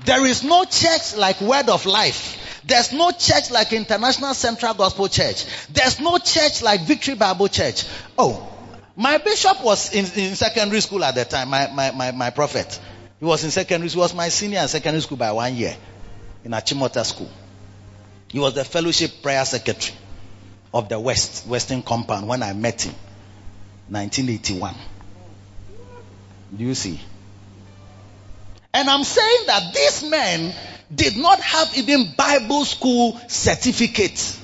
there 0.04 0.26
is 0.26 0.42
no 0.42 0.64
church 0.64 1.14
like 1.16 1.40
Word 1.40 1.68
of 1.68 1.86
Life. 1.86 2.39
There's 2.70 2.92
no 2.92 3.11
church 3.11 3.50
like 3.50 3.72
International 3.72 4.33
Central 4.33 4.74
Gospel 4.74 5.09
Church. 5.09 5.44
There's 5.70 5.98
no 5.98 6.18
church 6.18 6.62
like 6.62 6.83
Victory 6.83 7.16
Bible 7.16 7.48
Church. 7.48 7.85
Oh, 8.16 8.48
my 8.94 9.18
bishop 9.18 9.64
was 9.64 9.92
in, 9.92 10.04
in 10.14 10.37
secondary 10.37 10.80
school 10.80 11.02
at 11.02 11.16
the 11.16 11.24
time, 11.24 11.48
my, 11.48 11.68
my, 11.74 11.90
my, 11.90 12.12
my 12.12 12.30
prophet. 12.30 12.78
He 13.18 13.24
was 13.24 13.42
in 13.42 13.50
secondary 13.50 13.88
school, 13.88 14.02
he 14.02 14.04
was 14.04 14.14
my 14.14 14.28
senior 14.28 14.61
in 14.61 14.68
secondary 14.68 15.02
school 15.02 15.16
by 15.16 15.33
one 15.33 15.56
year 15.56 15.76
in 16.44 16.52
Achimota 16.52 17.04
School. 17.04 17.28
He 18.28 18.38
was 18.38 18.54
the 18.54 18.64
fellowship 18.64 19.20
prayer 19.20 19.44
secretary 19.44 19.98
of 20.72 20.88
the 20.88 21.00
West, 21.00 21.48
Western 21.48 21.83
compound 21.83 22.28
when 22.28 22.44
I 22.44 22.52
met 22.52 22.83
him. 22.83 22.94
1981. 23.88 24.76
Do 26.56 26.62
you 26.62 26.76
see? 26.76 27.00
And 28.72 28.88
I'm 28.88 29.02
saying 29.02 29.46
that 29.46 29.74
these 29.74 30.09
men 30.09 30.54
did 30.94 31.16
not 31.16 31.40
have 31.40 31.76
even 31.76 32.12
Bible 32.16 32.64
school 32.64 33.20
certificate 33.29 34.38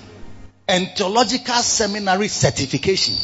and 0.68 0.88
theological 0.96 1.56
seminary 1.56 2.28
certification. 2.28 3.14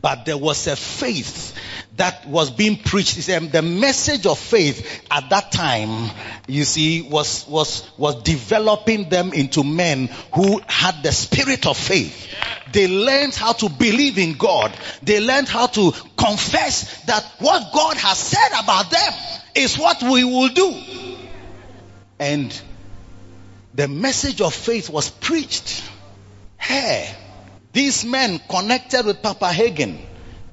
But 0.00 0.26
there 0.26 0.38
was 0.38 0.66
a 0.66 0.76
faith 0.76 1.54
that 1.96 2.26
was 2.26 2.50
being 2.50 2.76
preached. 2.76 3.28
Um, 3.30 3.48
the 3.48 3.62
message 3.62 4.26
of 4.26 4.38
faith 4.38 5.04
at 5.10 5.28
that 5.30 5.50
time, 5.50 6.10
you 6.46 6.64
see, 6.64 7.02
was, 7.02 7.46
was, 7.48 7.88
was 7.98 8.22
developing 8.22 9.08
them 9.08 9.32
into 9.32 9.64
men 9.64 10.08
who 10.34 10.60
had 10.68 11.02
the 11.02 11.10
spirit 11.10 11.66
of 11.66 11.76
faith. 11.76 12.32
They 12.72 12.86
learned 12.86 13.34
how 13.34 13.52
to 13.54 13.68
believe 13.68 14.18
in 14.18 14.34
God. 14.34 14.72
They 15.02 15.20
learned 15.20 15.48
how 15.48 15.66
to 15.66 15.92
confess 16.16 17.02
that 17.04 17.24
what 17.40 17.72
God 17.72 17.96
has 17.96 18.18
said 18.18 18.62
about 18.62 18.90
them 18.90 19.12
is 19.56 19.76
what 19.76 20.00
we 20.02 20.22
will 20.22 20.48
do. 20.48 21.17
And 22.18 22.58
the 23.74 23.88
message 23.88 24.40
of 24.40 24.54
faith 24.54 24.90
was 24.90 25.10
preached. 25.10 25.84
Hey, 26.56 27.14
these 27.72 28.04
men 28.04 28.40
connected 28.48 29.06
with 29.06 29.22
Papa 29.22 29.46
Hagin 29.46 29.98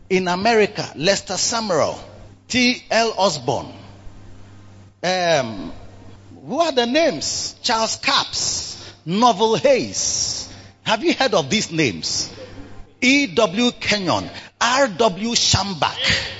in 0.10 0.28
America, 0.28 0.92
Lester 0.96 1.34
Sumrall, 1.34 1.98
T.L. 2.48 3.14
Osborn. 3.18 3.74
Um, 5.04 5.74
who 6.46 6.60
are 6.60 6.72
the 6.72 6.86
names? 6.86 7.56
Charles 7.64 7.96
Capps, 7.96 8.94
Norvel 9.08 9.58
Hayes. 9.60 10.54
Have 10.84 11.04
you 11.04 11.14
heard 11.14 11.34
of 11.34 11.50
these 11.50 11.72
names? 11.72 12.32
E.W. 13.02 13.72
Kenyon, 13.80 14.30
R.W. 14.62 15.30
Schambach. 15.32 16.32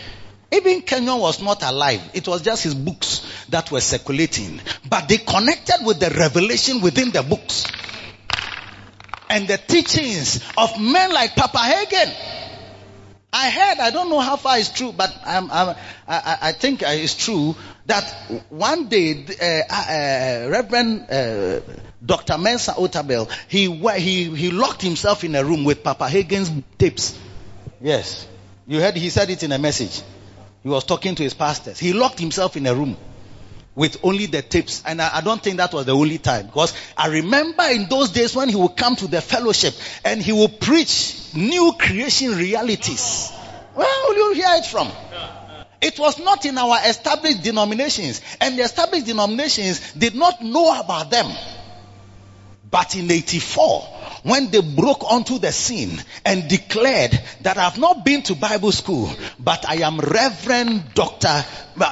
Even 0.52 0.82
Kenyon 0.82 1.20
was 1.20 1.42
not 1.42 1.64
alive. 1.64 2.02
It 2.14 2.28
was 2.28 2.44
just 2.44 2.64
his 2.64 2.76
books 2.76 3.25
that 3.50 3.72
were 3.72 3.82
circulating. 3.82 4.60
But 4.90 5.08
they 5.08 5.18
connected 5.18 5.86
with 5.86 6.00
the 6.00 6.10
revelation 6.10 6.82
within 6.82 7.12
the 7.12 7.24
books. 7.24 7.66
And 9.30 9.48
the 9.48 9.58
teachings 9.58 10.44
of 10.58 10.80
men 10.80 11.12
like 11.12 11.36
Papa 11.36 11.58
Hagin. 11.58 12.14
I 13.34 13.50
heard, 13.50 13.80
I 13.80 13.92
don't 13.92 14.10
know 14.10 14.22
how 14.22 14.38
far 14.38 14.58
it's 14.58 14.70
true, 14.70 14.94
but 14.94 15.14
I'm, 15.26 15.52
I'm, 15.52 15.76
I, 16.08 16.38
I 16.42 16.52
think 16.54 16.82
it's 16.84 17.16
true 17.16 17.54
that 17.86 18.04
one 18.50 18.88
day, 18.88 19.26
uh, 19.42 19.74
uh, 19.74 20.50
Reverend 20.50 21.08
uh, 21.12 21.60
Dr. 22.06 22.38
Mensa 22.38 22.72
Otabil, 22.74 23.30
he, 23.50 23.70
he, 24.00 24.36
he 24.36 24.52
locked 24.52 24.82
himself 24.82 25.26
in 25.26 25.36
a 25.36 25.44
room 25.44 25.66
with 25.66 25.84
Papa 25.84 26.06
Hagin's 26.06 26.50
tapes. 26.78 27.20
Yes. 27.82 28.26
You 28.68 28.80
heard, 28.80 28.96
he 28.96 29.10
said 29.10 29.30
it 29.30 29.44
in 29.44 29.52
a 29.52 29.60
message. 29.60 30.02
He 30.64 30.70
was 30.70 30.86
talking 30.86 31.16
to 31.16 31.24
his 31.24 31.34
pastors. 31.34 31.78
He 31.78 31.92
locked 31.92 32.20
himself 32.20 32.56
in 32.56 32.66
a 32.68 32.74
room 32.74 32.96
with 33.76 33.98
only 34.04 34.26
the 34.26 34.42
tips. 34.42 34.82
And 34.86 35.02
I, 35.02 35.18
I, 35.18 35.22
don't 35.22 35.42
think 35.42 35.58
that 35.58 35.74
was 35.74 35.86
the 35.86 35.96
only 35.96 36.18
time. 36.18 36.48
Because 36.48 36.74
I 36.98 37.08
remember 37.08 37.64
in 37.64 37.88
those 37.90 38.12
days 38.12 38.36
when 38.36 38.50
he 38.50 38.56
would 38.56 38.76
come 38.78 38.96
to 38.98 39.08
the 39.08 39.22
fellowship 39.22 39.74
and 40.04 40.22
he 40.22 40.32
would 40.32 40.60
preach 40.60 41.34
new 41.36 41.74
creation 41.78 42.36
realities. 42.36 43.32
Where 43.74 43.88
will 44.08 44.16
you 44.16 44.34
hear 44.36 44.56
it 44.56 44.66
from? 44.66 44.90
It 45.82 46.00
was 46.00 46.18
not 46.20 46.46
in 46.46 46.58
our 46.58 46.80
established 46.86 47.44
denominations. 47.44 48.22
And 48.42 48.58
the 48.58 48.64
established 48.64 49.06
denominations 49.06 49.94
did 49.94 50.16
not 50.16 50.42
know 50.42 50.80
about 50.80 51.12
them. 51.12 51.28
But 52.70 52.96
in 52.96 53.10
84, 53.10 53.82
when 54.24 54.50
they 54.50 54.62
broke 54.62 55.04
onto 55.04 55.38
the 55.38 55.52
scene 55.52 56.02
and 56.26 56.50
declared 56.50 57.12
that 57.42 57.58
I've 57.58 57.78
not 57.78 58.04
been 58.04 58.24
to 58.24 58.36
Bible 58.36 58.72
school, 58.72 59.10
but 59.40 59.70
I 59.70 59.76
am 59.86 60.00
Reverend 60.00 60.94
Doctor, 60.94 61.46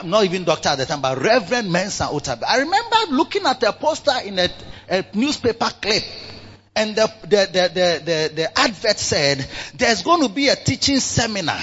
not 0.03 0.23
even 0.25 0.43
doctor 0.43 0.69
at 0.69 0.79
the 0.79 0.85
time, 0.85 1.01
but 1.01 1.21
Reverend 1.21 1.71
Mensa 1.71 2.05
Otabil. 2.05 2.43
I 2.47 2.59
remember 2.59 2.97
looking 3.11 3.45
at 3.45 3.61
a 3.63 3.71
poster 3.73 4.17
in 4.25 4.39
a, 4.39 4.49
a 4.89 5.05
newspaper 5.13 5.69
clip 5.81 6.03
and 6.75 6.95
the, 6.95 7.11
the, 7.21 7.27
the, 7.27 7.71
the, 7.73 8.31
the, 8.35 8.59
advert 8.59 8.97
said, 8.97 9.47
there's 9.75 10.01
going 10.01 10.27
to 10.27 10.29
be 10.29 10.47
a 10.47 10.55
teaching 10.55 10.99
seminar 10.99 11.59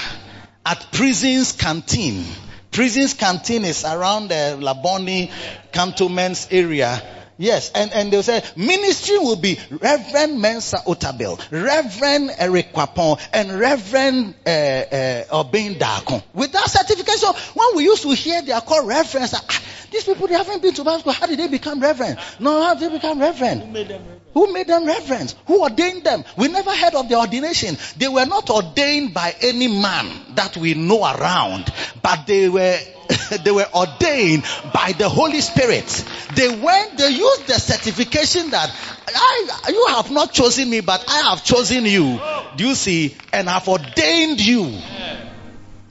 at 0.65 0.87
Prisons 0.93 1.53
Canteen. 1.53 2.25
Prisons 2.71 3.15
Canteen 3.15 3.65
is 3.65 3.85
around 3.85 4.29
the 4.29 4.57
Labone 4.61 5.33
Cantonments 5.73 6.47
area. 6.53 7.03
Yes, 7.41 7.73
and, 7.75 7.91
and 7.95 8.13
they'll 8.13 8.23
say 8.23 8.43
ministry 8.55 9.17
will 9.17 9.37
be 9.37 9.59
Reverend 9.71 10.43
Mensa 10.43 10.77
Otabil, 10.87 11.41
Reverend 11.51 12.33
Eric 12.37 12.75
Kwapong, 12.75 13.19
and 13.33 13.59
Reverend 13.59 14.35
uh, 14.47 14.51
uh, 14.51 15.41
Obin 15.41 15.77
Dako. 15.77 16.23
With 16.35 16.53
that 16.53 16.69
certification, 16.69 17.31
when 17.55 17.77
we 17.77 17.85
used 17.85 18.03
to 18.03 18.11
hear 18.11 18.43
their 18.43 18.61
call 18.61 18.85
reference, 18.85 19.33
ah, 19.33 19.63
these 19.91 20.05
people 20.05 20.27
they 20.27 20.35
haven't 20.35 20.61
been 20.61 20.75
to 20.75 20.85
Bible 20.85 21.01
school. 21.01 21.15
How 21.15 21.27
did 21.27 21.39
they 21.39 21.49
become 21.49 21.81
reverend? 21.81 22.19
No, 22.41 22.63
how 22.63 22.75
did 22.75 22.91
they 22.91 22.97
become 22.97 23.19
reverend? 23.19 23.63
Who 23.63 23.73
made 23.73 23.89
them 23.89 24.03
reverend? 24.03 24.21
Who 24.35 24.53
made 24.53 24.67
them 24.67 24.85
reverends? 24.85 25.35
Who 25.47 25.63
ordained 25.63 26.05
them? 26.05 26.25
We 26.37 26.49
never 26.49 26.77
heard 26.77 26.95
of 26.95 27.09
the 27.09 27.19
ordination. 27.19 27.79
They 27.97 28.09
were 28.09 28.27
not 28.27 28.51
ordained 28.51 29.15
by 29.15 29.35
any 29.41 29.69
man 29.69 30.35
that 30.35 30.59
we 30.59 30.75
know 30.75 31.03
around, 31.05 31.73
but 32.03 32.27
they 32.27 32.51
were 32.51 32.79
they 33.45 33.51
were 33.51 33.67
ordained 33.75 34.45
by 34.73 34.93
the 34.97 35.09
Holy 35.09 35.41
Spirit. 35.41 35.87
They 36.35 36.49
went, 36.49 36.99
they 36.99 37.11
used 37.11 37.47
the 37.47 37.55
certification 37.55 38.51
that 38.51 38.71
I, 39.09 39.69
you 39.69 39.87
have 39.91 40.11
not 40.11 40.33
chosen 40.33 40.71
me, 40.71 40.81
but 40.81 41.05
I 41.09 41.31
have 41.31 41.45
chosen 41.45 41.85
you. 41.85 42.21
Do 42.57 42.69
you 42.69 42.75
see? 42.75 43.17
And 43.33 43.49
have 43.49 43.69
ordained 43.69 44.41
you. 44.41 44.79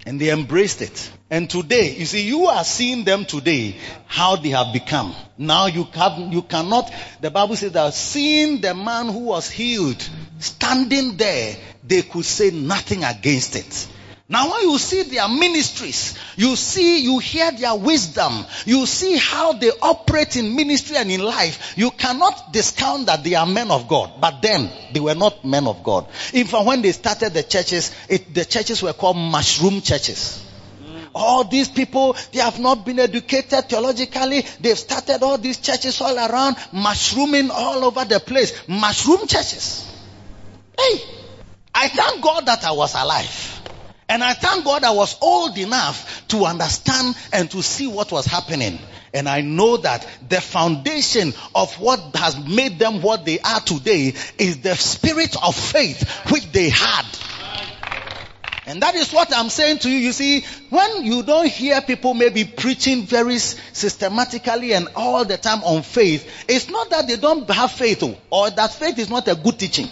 And 0.05 0.19
they 0.19 0.31
embraced 0.31 0.81
it. 0.81 1.11
And 1.31 1.47
today, 1.47 1.95
you 1.95 2.05
see, 2.05 2.25
you 2.25 2.47
are 2.47 2.63
seeing 2.63 3.03
them 3.03 3.25
today, 3.25 3.75
how 4.07 4.37
they 4.37 4.49
have 4.49 4.73
become. 4.73 5.13
Now 5.37 5.67
you 5.67 5.85
can 5.85 6.31
you 6.31 6.41
cannot, 6.41 6.91
the 7.21 7.29
Bible 7.29 7.55
says 7.55 7.71
that 7.73 7.93
seeing 7.93 8.61
the 8.61 8.73
man 8.73 9.09
who 9.09 9.19
was 9.19 9.49
healed 9.49 10.09
standing 10.39 11.17
there, 11.17 11.55
they 11.83 12.01
could 12.01 12.25
say 12.25 12.49
nothing 12.49 13.03
against 13.03 13.55
it. 13.55 13.87
Now 14.31 14.51
when 14.51 14.69
you 14.69 14.77
see 14.77 15.01
their 15.03 15.27
ministries, 15.27 16.15
you 16.35 16.55
see, 16.55 16.99
you 17.01 17.17
hear 17.17 17.51
their 17.51 17.73
wisdom, 17.73 18.45
you 18.67 18.85
see 18.85 19.17
how 19.17 19.53
they 19.53 19.71
operate 19.81 20.35
in 20.35 20.55
ministry 20.55 20.97
and 20.97 21.09
in 21.09 21.21
life, 21.21 21.73
you 21.75 21.89
cannot 21.89 22.53
discount 22.53 23.07
that 23.07 23.23
they 23.23 23.33
are 23.33 23.47
men 23.47 23.71
of 23.71 23.87
God. 23.87 24.21
But 24.21 24.43
then, 24.43 24.69
they 24.93 24.99
were 24.99 25.15
not 25.15 25.43
men 25.43 25.65
of 25.65 25.81
God. 25.81 26.07
In 26.31 26.45
fact, 26.45 26.63
when 26.67 26.83
they 26.83 26.91
started 26.91 27.33
the 27.33 27.41
churches, 27.41 27.91
it, 28.07 28.31
the 28.31 28.45
churches 28.45 28.83
were 28.83 28.93
called 28.93 29.17
mushroom 29.17 29.81
churches. 29.81 30.45
All 31.15 31.43
these 31.43 31.67
people, 31.67 32.15
they 32.31 32.39
have 32.39 32.59
not 32.59 32.85
been 32.85 32.99
educated 32.99 33.67
theologically. 33.67 34.45
They've 34.59 34.77
started 34.77 35.23
all 35.23 35.39
these 35.39 35.57
churches 35.57 35.99
all 36.01 36.15
around, 36.15 36.55
mushrooming 36.71 37.49
all 37.49 37.83
over 37.83 38.05
the 38.05 38.19
place. 38.19 38.67
Mushroom 38.67 39.25
churches. 39.25 39.91
Hey, 40.79 41.01
I 41.73 41.87
thank 41.87 42.21
God 42.21 42.45
that 42.45 42.63
I 42.63 42.71
was 42.73 42.93
alive. 42.93 43.58
And 44.09 44.23
I 44.23 44.33
thank 44.33 44.65
God 44.65 44.83
I 44.83 44.91
was 44.91 45.15
old 45.21 45.55
enough 45.59 46.27
to 46.29 46.45
understand 46.45 47.15
and 47.31 47.49
to 47.51 47.61
see 47.61 47.85
what 47.85 48.11
was 48.11 48.25
happening. 48.25 48.79
And 49.13 49.29
I 49.29 49.41
know 49.41 49.77
that 49.77 50.05
the 50.27 50.41
foundation 50.41 51.33
of 51.53 51.73
what 51.79 52.15
has 52.15 52.35
made 52.37 52.79
them 52.79 53.03
what 53.03 53.23
they 53.23 53.39
are 53.39 53.59
today 53.59 54.15
is 54.39 54.61
the 54.61 54.75
spirit 54.75 55.35
of 55.41 55.55
faith 55.55 56.09
which 56.31 56.51
they 56.51 56.69
had. 56.69 57.05
And 58.65 58.81
that 58.83 58.95
is 58.95 59.11
what 59.11 59.35
I'm 59.35 59.49
saying 59.49 59.79
to 59.79 59.89
you. 59.89 59.97
You 59.97 60.11
see, 60.11 60.41
when 60.69 61.03
you 61.03 61.23
don't 61.23 61.47
hear 61.47 61.81
people 61.81 62.13
maybe 62.13 62.45
preaching 62.45 63.03
very 63.03 63.37
systematically 63.39 64.73
and 64.73 64.87
all 64.95 65.25
the 65.25 65.37
time 65.37 65.63
on 65.63 65.81
faith, 65.81 66.45
it's 66.47 66.69
not 66.69 66.89
that 66.91 67.07
they 67.07 67.15
don't 67.15 67.49
have 67.49 67.71
faith 67.71 68.03
oh, 68.03 68.15
or 68.29 68.49
that 68.51 68.73
faith 68.73 68.99
is 68.99 69.09
not 69.09 69.27
a 69.27 69.35
good 69.35 69.57
teaching. 69.57 69.87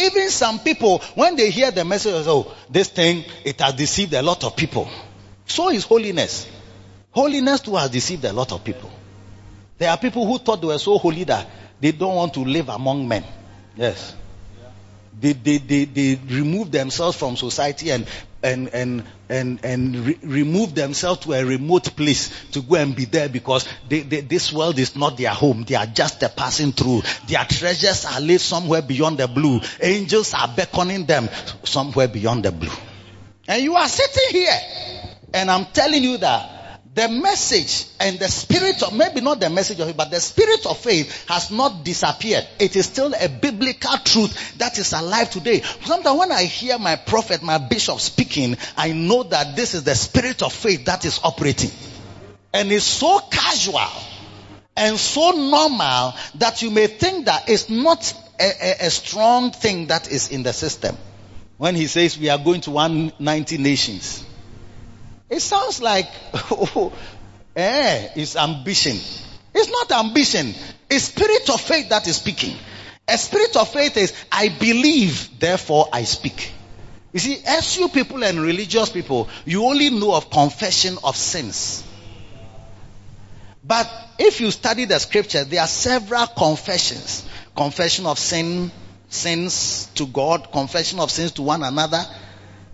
Even 0.00 0.30
some 0.30 0.60
people, 0.60 0.98
when 1.14 1.36
they 1.36 1.50
hear 1.50 1.70
the 1.70 1.84
message, 1.84 2.24
oh, 2.26 2.52
this 2.68 2.88
thing, 2.88 3.24
it 3.44 3.60
has 3.60 3.74
deceived 3.74 4.14
a 4.14 4.22
lot 4.22 4.44
of 4.44 4.56
people. 4.56 4.88
So 5.46 5.70
is 5.70 5.84
holiness. 5.84 6.48
Holiness 7.10 7.60
too 7.60 7.76
has 7.76 7.90
deceived 7.90 8.24
a 8.24 8.32
lot 8.32 8.52
of 8.52 8.62
people. 8.64 8.90
There 9.78 9.90
are 9.90 9.98
people 9.98 10.26
who 10.26 10.38
thought 10.38 10.60
they 10.60 10.66
were 10.66 10.78
so 10.78 10.98
holy 10.98 11.24
that 11.24 11.46
they 11.80 11.92
don't 11.92 12.14
want 12.14 12.34
to 12.34 12.40
live 12.40 12.68
among 12.68 13.08
men. 13.08 13.24
Yes. 13.76 14.14
They, 15.18 15.32
they, 15.32 15.58
they, 15.58 15.84
they 15.84 16.20
remove 16.28 16.70
themselves 16.70 17.16
from 17.16 17.36
society 17.36 17.90
and, 17.90 18.06
and, 18.42 18.68
and, 18.68 19.04
and, 19.28 19.64
and 19.64 19.96
re- 19.96 20.18
remove 20.22 20.74
themselves 20.74 21.20
to 21.26 21.32
a 21.34 21.44
remote 21.44 21.94
place 21.96 22.30
to 22.52 22.62
go 22.62 22.76
and 22.76 22.96
be 22.96 23.04
there 23.04 23.28
because 23.28 23.68
they, 23.88 24.00
they, 24.00 24.20
this 24.20 24.52
world 24.52 24.78
is 24.78 24.96
not 24.96 25.16
their 25.16 25.30
home. 25.30 25.64
They 25.64 25.74
are 25.74 25.86
just 25.86 26.20
passing 26.36 26.72
through. 26.72 27.02
Their 27.26 27.44
treasures 27.44 28.04
are 28.04 28.20
laid 28.20 28.40
somewhere 28.40 28.82
beyond 28.82 29.18
the 29.18 29.28
blue. 29.28 29.60
Angels 29.80 30.34
are 30.34 30.48
beckoning 30.48 31.06
them 31.06 31.28
somewhere 31.64 32.08
beyond 32.08 32.44
the 32.44 32.52
blue. 32.52 32.72
And 33.48 33.62
you 33.62 33.74
are 33.76 33.88
sitting 33.88 34.40
here 34.40 34.58
and 35.34 35.50
I'm 35.50 35.66
telling 35.66 36.02
you 36.02 36.18
that 36.18 36.59
the 37.00 37.08
message 37.08 37.86
and 37.98 38.18
the 38.18 38.28
spirit 38.28 38.82
of, 38.82 38.92
maybe 38.92 39.22
not 39.22 39.40
the 39.40 39.48
message 39.48 39.80
of 39.80 39.88
it, 39.88 39.96
but 39.96 40.10
the 40.10 40.20
spirit 40.20 40.66
of 40.66 40.76
faith 40.76 41.26
has 41.28 41.50
not 41.50 41.82
disappeared. 41.82 42.46
It 42.58 42.76
is 42.76 42.84
still 42.84 43.14
a 43.18 43.26
biblical 43.26 43.96
truth 44.04 44.58
that 44.58 44.78
is 44.78 44.92
alive 44.92 45.30
today. 45.30 45.62
Sometimes 45.62 46.18
when 46.18 46.30
I 46.30 46.44
hear 46.44 46.78
my 46.78 46.96
prophet, 46.96 47.42
my 47.42 47.56
bishop 47.56 48.00
speaking, 48.00 48.58
I 48.76 48.92
know 48.92 49.22
that 49.22 49.56
this 49.56 49.72
is 49.72 49.84
the 49.84 49.94
spirit 49.94 50.42
of 50.42 50.52
faith 50.52 50.84
that 50.84 51.06
is 51.06 51.20
operating. 51.24 51.70
And 52.52 52.70
it's 52.70 52.84
so 52.84 53.18
casual 53.30 53.80
and 54.76 54.98
so 54.98 55.30
normal 55.30 56.12
that 56.34 56.60
you 56.60 56.70
may 56.70 56.86
think 56.86 57.24
that 57.26 57.48
it's 57.48 57.70
not 57.70 58.12
a, 58.38 58.44
a, 58.44 58.86
a 58.88 58.90
strong 58.90 59.52
thing 59.52 59.86
that 59.86 60.12
is 60.12 60.30
in 60.30 60.42
the 60.42 60.52
system. 60.52 60.98
When 61.56 61.74
he 61.74 61.86
says 61.86 62.18
we 62.18 62.28
are 62.28 62.38
going 62.38 62.60
to 62.62 62.72
190 62.72 63.56
nations. 63.56 64.26
It 65.30 65.40
sounds 65.40 65.80
like, 65.80 66.08
oh, 66.50 66.92
eh, 67.56 68.08
it's 68.16 68.36
ambition. 68.36 68.98
It's 69.54 69.70
not 69.70 70.04
ambition. 70.04 70.54
It's 70.90 71.04
spirit 71.04 71.48
of 71.48 71.60
faith 71.60 71.88
that 71.90 72.06
is 72.08 72.16
speaking. 72.16 72.56
A 73.06 73.16
spirit 73.16 73.56
of 73.56 73.68
faith 73.72 73.96
is, 73.96 74.12
I 74.30 74.48
believe, 74.48 75.38
therefore 75.38 75.88
I 75.92 76.04
speak. 76.04 76.52
You 77.12 77.20
see, 77.20 77.42
as 77.44 77.76
you 77.76 77.88
people 77.88 78.22
and 78.22 78.40
religious 78.40 78.90
people, 78.90 79.28
you 79.44 79.64
only 79.64 79.90
know 79.90 80.14
of 80.14 80.30
confession 80.30 80.96
of 81.02 81.16
sins. 81.16 81.84
But 83.64 83.90
if 84.18 84.40
you 84.40 84.50
study 84.50 84.84
the 84.84 84.98
scriptures, 84.98 85.46
there 85.46 85.60
are 85.60 85.66
several 85.66 86.26
confessions. 86.26 87.26
Confession 87.56 88.06
of 88.06 88.18
sin, 88.18 88.70
sins 89.08 89.86
to 89.96 90.06
God, 90.06 90.50
confession 90.52 91.00
of 91.00 91.10
sins 91.10 91.32
to 91.32 91.42
one 91.42 91.62
another. 91.62 92.02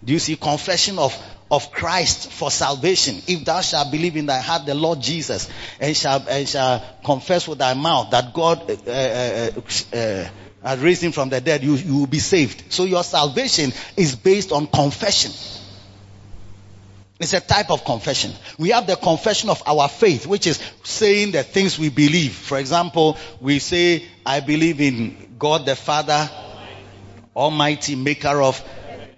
Do 0.04 0.12
you 0.12 0.18
see 0.18 0.36
confession 0.36 0.98
of 0.98 1.16
of 1.50 1.70
Christ 1.70 2.30
for 2.32 2.50
salvation. 2.50 3.22
If 3.26 3.44
thou 3.44 3.60
shalt 3.60 3.92
believe 3.92 4.16
in 4.16 4.26
thy 4.26 4.40
heart 4.40 4.66
the 4.66 4.74
Lord 4.74 5.00
Jesus 5.00 5.48
and 5.80 5.96
shall, 5.96 6.26
and 6.28 6.48
shall 6.48 6.84
confess 7.04 7.46
with 7.46 7.58
thy 7.58 7.74
mouth 7.74 8.10
that 8.10 8.34
God 8.34 8.68
uh, 8.68 8.90
uh, 8.90 9.50
uh, 9.56 9.96
uh, 9.96 10.28
has 10.62 10.80
raised 10.80 11.02
him 11.02 11.12
from 11.12 11.28
the 11.28 11.40
dead, 11.40 11.62
you, 11.62 11.74
you 11.74 11.98
will 11.98 12.06
be 12.06 12.18
saved. 12.18 12.72
So 12.72 12.84
your 12.84 13.04
salvation 13.04 13.72
is 13.96 14.16
based 14.16 14.50
on 14.50 14.66
confession. 14.66 15.30
It's 17.18 17.32
a 17.32 17.40
type 17.40 17.70
of 17.70 17.84
confession. 17.84 18.32
We 18.58 18.70
have 18.70 18.86
the 18.86 18.96
confession 18.96 19.48
of 19.48 19.62
our 19.66 19.88
faith, 19.88 20.26
which 20.26 20.46
is 20.46 20.60
saying 20.82 21.32
the 21.32 21.44
things 21.44 21.78
we 21.78 21.88
believe. 21.88 22.32
For 22.32 22.58
example, 22.58 23.16
we 23.40 23.58
say, 23.58 24.04
I 24.24 24.40
believe 24.40 24.80
in 24.80 25.36
God 25.38 25.64
the 25.64 25.76
Father, 25.76 26.28
Almighty, 27.34 27.94
maker 27.94 28.42
of 28.42 28.62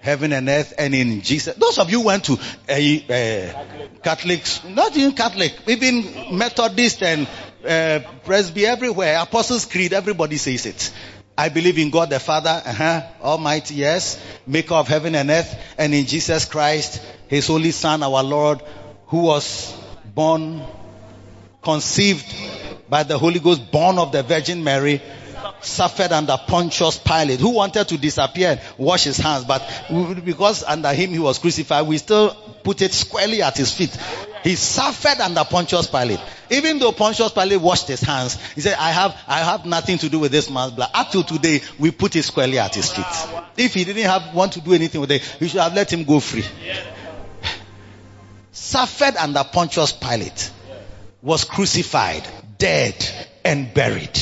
heaven 0.00 0.32
and 0.32 0.48
earth 0.48 0.74
and 0.78 0.94
in 0.94 1.20
Jesus. 1.22 1.54
Those 1.56 1.78
of 1.78 1.90
you 1.90 2.02
went 2.02 2.24
to 2.24 2.38
a, 2.68 3.50
uh, 3.50 3.88
Catholics, 4.02 4.64
not 4.64 4.96
even 4.96 5.12
Catholic, 5.12 5.54
even 5.66 6.36
Methodist 6.36 7.02
and 7.02 7.28
uh, 7.66 8.00
Presby 8.24 8.66
everywhere, 8.66 9.18
Apostles' 9.20 9.64
Creed, 9.66 9.92
everybody 9.92 10.36
says 10.36 10.66
it. 10.66 10.92
I 11.36 11.50
believe 11.50 11.78
in 11.78 11.90
God 11.90 12.10
the 12.10 12.18
Father, 12.18 12.62
uh-huh, 12.64 13.02
Almighty, 13.22 13.76
yes, 13.76 14.20
maker 14.46 14.74
of 14.74 14.88
heaven 14.88 15.14
and 15.14 15.30
earth, 15.30 15.56
and 15.78 15.94
in 15.94 16.06
Jesus 16.06 16.44
Christ, 16.44 17.00
His 17.28 17.48
only 17.48 17.70
Son, 17.70 18.02
our 18.02 18.24
Lord, 18.24 18.60
who 19.06 19.22
was 19.22 19.72
born, 20.14 20.62
conceived 21.62 22.34
by 22.88 23.02
the 23.04 23.18
Holy 23.18 23.38
Ghost, 23.38 23.70
born 23.70 23.98
of 23.98 24.10
the 24.10 24.22
Virgin 24.22 24.64
Mary, 24.64 25.00
suffered 25.60 26.12
under 26.12 26.36
Pontius 26.46 26.98
Pilate, 26.98 27.40
who 27.40 27.50
wanted 27.50 27.88
to 27.88 27.98
disappear 27.98 28.50
and 28.52 28.60
wash 28.76 29.04
his 29.04 29.18
hands, 29.18 29.44
but 29.44 29.62
because 30.24 30.64
under 30.64 30.92
him 30.92 31.10
he 31.10 31.18
was 31.18 31.38
crucified, 31.38 31.86
we 31.86 31.98
still 31.98 32.34
put 32.62 32.82
it 32.82 32.92
squarely 32.92 33.42
at 33.42 33.56
his 33.56 33.72
feet. 33.72 33.96
He 34.44 34.54
suffered 34.54 35.20
under 35.20 35.44
Pontius 35.44 35.86
Pilate. 35.88 36.20
Even 36.50 36.78
though 36.78 36.92
Pontius 36.92 37.32
Pilate 37.32 37.60
washed 37.60 37.88
his 37.88 38.00
hands, 38.00 38.38
he 38.54 38.60
said, 38.60 38.76
I 38.78 38.90
have, 38.90 39.16
I 39.26 39.38
have 39.38 39.66
nothing 39.66 39.98
to 39.98 40.08
do 40.08 40.18
with 40.18 40.32
this 40.32 40.50
man's 40.50 40.72
blood. 40.72 40.90
Up 40.94 41.10
to 41.10 41.22
today, 41.22 41.60
we 41.78 41.90
put 41.90 42.16
it 42.16 42.22
squarely 42.22 42.58
at 42.58 42.74
his 42.74 42.90
feet. 42.92 43.04
If 43.56 43.74
he 43.74 43.84
didn't 43.84 44.04
have, 44.04 44.34
want 44.34 44.52
to 44.54 44.60
do 44.60 44.72
anything 44.72 45.00
with 45.00 45.10
it, 45.10 45.36
we 45.40 45.48
should 45.48 45.60
have 45.60 45.74
let 45.74 45.92
him 45.92 46.04
go 46.04 46.20
free. 46.20 46.44
Suffered 48.52 49.16
under 49.16 49.44
Pontius 49.44 49.92
Pilate, 49.92 50.50
was 51.22 51.44
crucified, 51.44 52.26
dead, 52.58 52.94
and 53.44 53.72
buried 53.74 54.18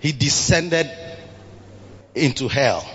he 0.00 0.12
descended 0.12 0.90
into 2.14 2.48
hell. 2.48 2.88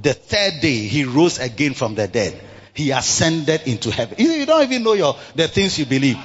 The 0.00 0.14
third 0.14 0.60
day, 0.60 0.86
he 0.86 1.04
rose 1.04 1.38
again 1.38 1.74
from 1.74 1.94
the 1.94 2.06
dead. 2.06 2.40
He 2.74 2.90
ascended 2.90 3.62
into 3.66 3.90
heaven. 3.90 4.16
You 4.18 4.44
don't 4.44 4.62
even 4.62 4.82
know 4.82 4.92
your, 4.92 5.16
the 5.34 5.48
things 5.48 5.78
you 5.78 5.86
believe. 5.86 6.18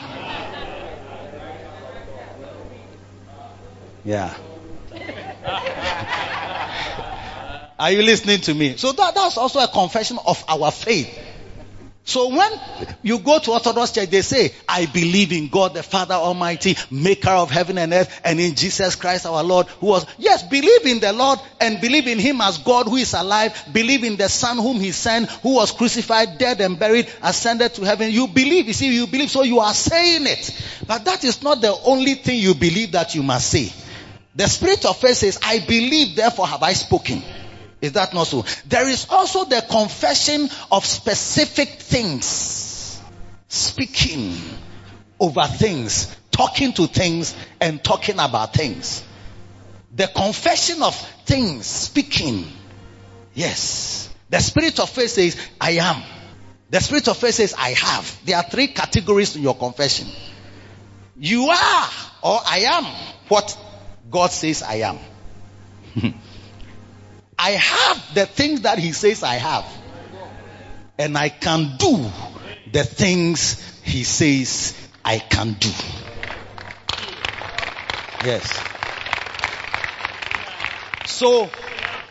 Yeah. 4.04 4.36
Are 7.80 7.91
you 7.91 8.04
listening 8.04 8.41
to 8.41 8.54
me? 8.54 8.76
So 8.76 8.91
that, 8.91 9.15
that's 9.15 9.38
also 9.38 9.60
a 9.60 9.67
confession 9.67 10.19
of 10.26 10.43
our 10.50 10.71
faith. 10.71 11.17
So 12.04 12.30
when 12.36 12.52
you 13.04 13.20
go 13.20 13.38
to 13.38 13.52
Orthodox 13.52 13.92
Church, 13.92 14.10
they 14.10 14.24
say, 14.24 14.54
I 14.68 14.88
believe 14.88 15.32
in 15.32 15.50
God 15.50 15.76
the 15.76 15.84
Father 15.84 16.16
Almighty, 16.16 16.76
maker 16.90 17.30
of 17.30 17.52
heaven 17.52 17.78
and 17.78 17.94
earth, 17.94 18.22
and 18.24 18.40
in 18.40 18.56
Jesus 18.56 18.96
Christ 18.96 19.28
our 19.28 19.44
Lord, 19.44 19.68
who 19.68 19.88
was, 19.88 20.06
yes, 20.18 20.42
believe 20.42 20.86
in 20.88 21.00
the 21.00 21.14
Lord 21.14 21.40
and 21.60 21.80
believe 21.80 22.08
in 22.08 22.18
Him 22.18 22.42
as 22.42 22.58
God 22.58 22.88
who 22.88 22.96
is 22.96 23.14
alive, 23.14 23.56
believe 23.72 24.04
in 24.04 24.18
the 24.18 24.30
Son 24.30 24.58
whom 24.58 24.80
He 24.80 24.92
sent, 24.92 25.30
who 25.30 25.56
was 25.56 25.72
crucified, 25.72 26.40
dead 26.40 26.60
and 26.60 26.80
buried, 26.80 27.08
ascended 27.22 27.76
to 27.76 27.84
heaven. 27.84 28.12
You 28.12 28.28
believe, 28.28 28.66
you 28.66 28.74
see, 28.74 28.94
you 28.94 29.06
believe, 29.06 29.30
so 29.30 29.44
you 29.44 29.60
are 29.60 29.74
saying 29.74 30.26
it. 30.26 30.60
But 30.88 31.06
that 31.06 31.24
is 31.24 31.44
not 31.44 31.62
the 31.62 31.78
only 31.86 32.16
thing 32.16 32.40
you 32.40 32.56
believe 32.56 32.94
that 32.94 33.14
you 33.14 33.22
must 33.22 33.50
say. 33.52 33.72
The 34.36 34.48
spirit 34.48 34.86
of 34.86 34.98
faith 34.98 35.18
says, 35.18 35.40
I 35.44 35.60
believe, 35.60 36.16
therefore 36.16 36.48
have 36.48 36.64
I 36.64 36.74
spoken. 36.74 37.22
Is 37.82 37.94
that 37.94 38.13
not 38.13 38.28
so? 38.28 38.46
There 38.67 38.88
is 38.88 39.08
also 39.10 39.46
the 39.46 39.65
confession 39.67 40.50
of 40.72 40.86
specific 40.86 41.70
things. 41.70 43.02
Speaking 43.48 44.36
over 45.20 45.44
things, 45.44 46.15
talking 46.32 46.74
to 46.74 46.88
things, 46.88 47.36
and 47.60 47.84
talking 47.84 48.15
about 48.15 48.54
things. 48.54 49.04
The 49.96 50.08
confession 50.08 50.82
of 50.84 50.96
things, 51.26 51.65
speaking. 51.65 52.46
Yes. 53.34 54.10
The 54.30 54.39
spirit 54.39 54.80
of 54.80 54.89
faith 54.89 55.10
says, 55.10 55.36
I 55.60 55.72
am. 55.72 56.02
The 56.70 56.80
spirit 56.80 57.08
of 57.10 57.17
faith 57.17 57.36
says, 57.36 57.54
I 57.58 57.72
have. 57.72 58.26
There 58.26 58.38
are 58.38 58.44
three 58.44 58.67
categories 58.67 59.36
in 59.36 59.41
your 59.41 59.56
confession. 59.56 60.08
You 61.17 61.50
are, 61.50 61.89
or 62.24 62.39
I 62.46 62.60
am, 62.60 62.86
what 63.28 63.58
God 64.10 64.32
says 64.32 64.63
I 64.63 64.76
am. 64.76 65.00
I 67.44 67.52
have 67.52 68.14
the 68.14 68.28
things 68.28 68.62
that 68.62 68.78
He 68.78 68.92
says 68.92 69.24
I 69.24 69.34
have. 69.34 69.66
And 71.00 71.18
I 71.18 71.30
can 71.30 71.76
do 71.78 72.12
the 72.72 72.84
things 72.84 73.60
He 73.82 74.04
says 74.04 74.78
I 75.04 75.18
can 75.18 75.54
do. 75.54 75.72
Yes. 78.24 78.46
So, 81.06 81.50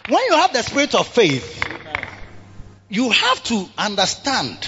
when 0.09 0.21
you 0.29 0.33
have 0.33 0.53
the 0.53 0.63
spirit 0.65 0.97
of 0.97 1.07
faith, 1.07 1.65
you 2.89 3.11
have 3.11 3.45
to 3.45 3.69
understand 3.79 4.59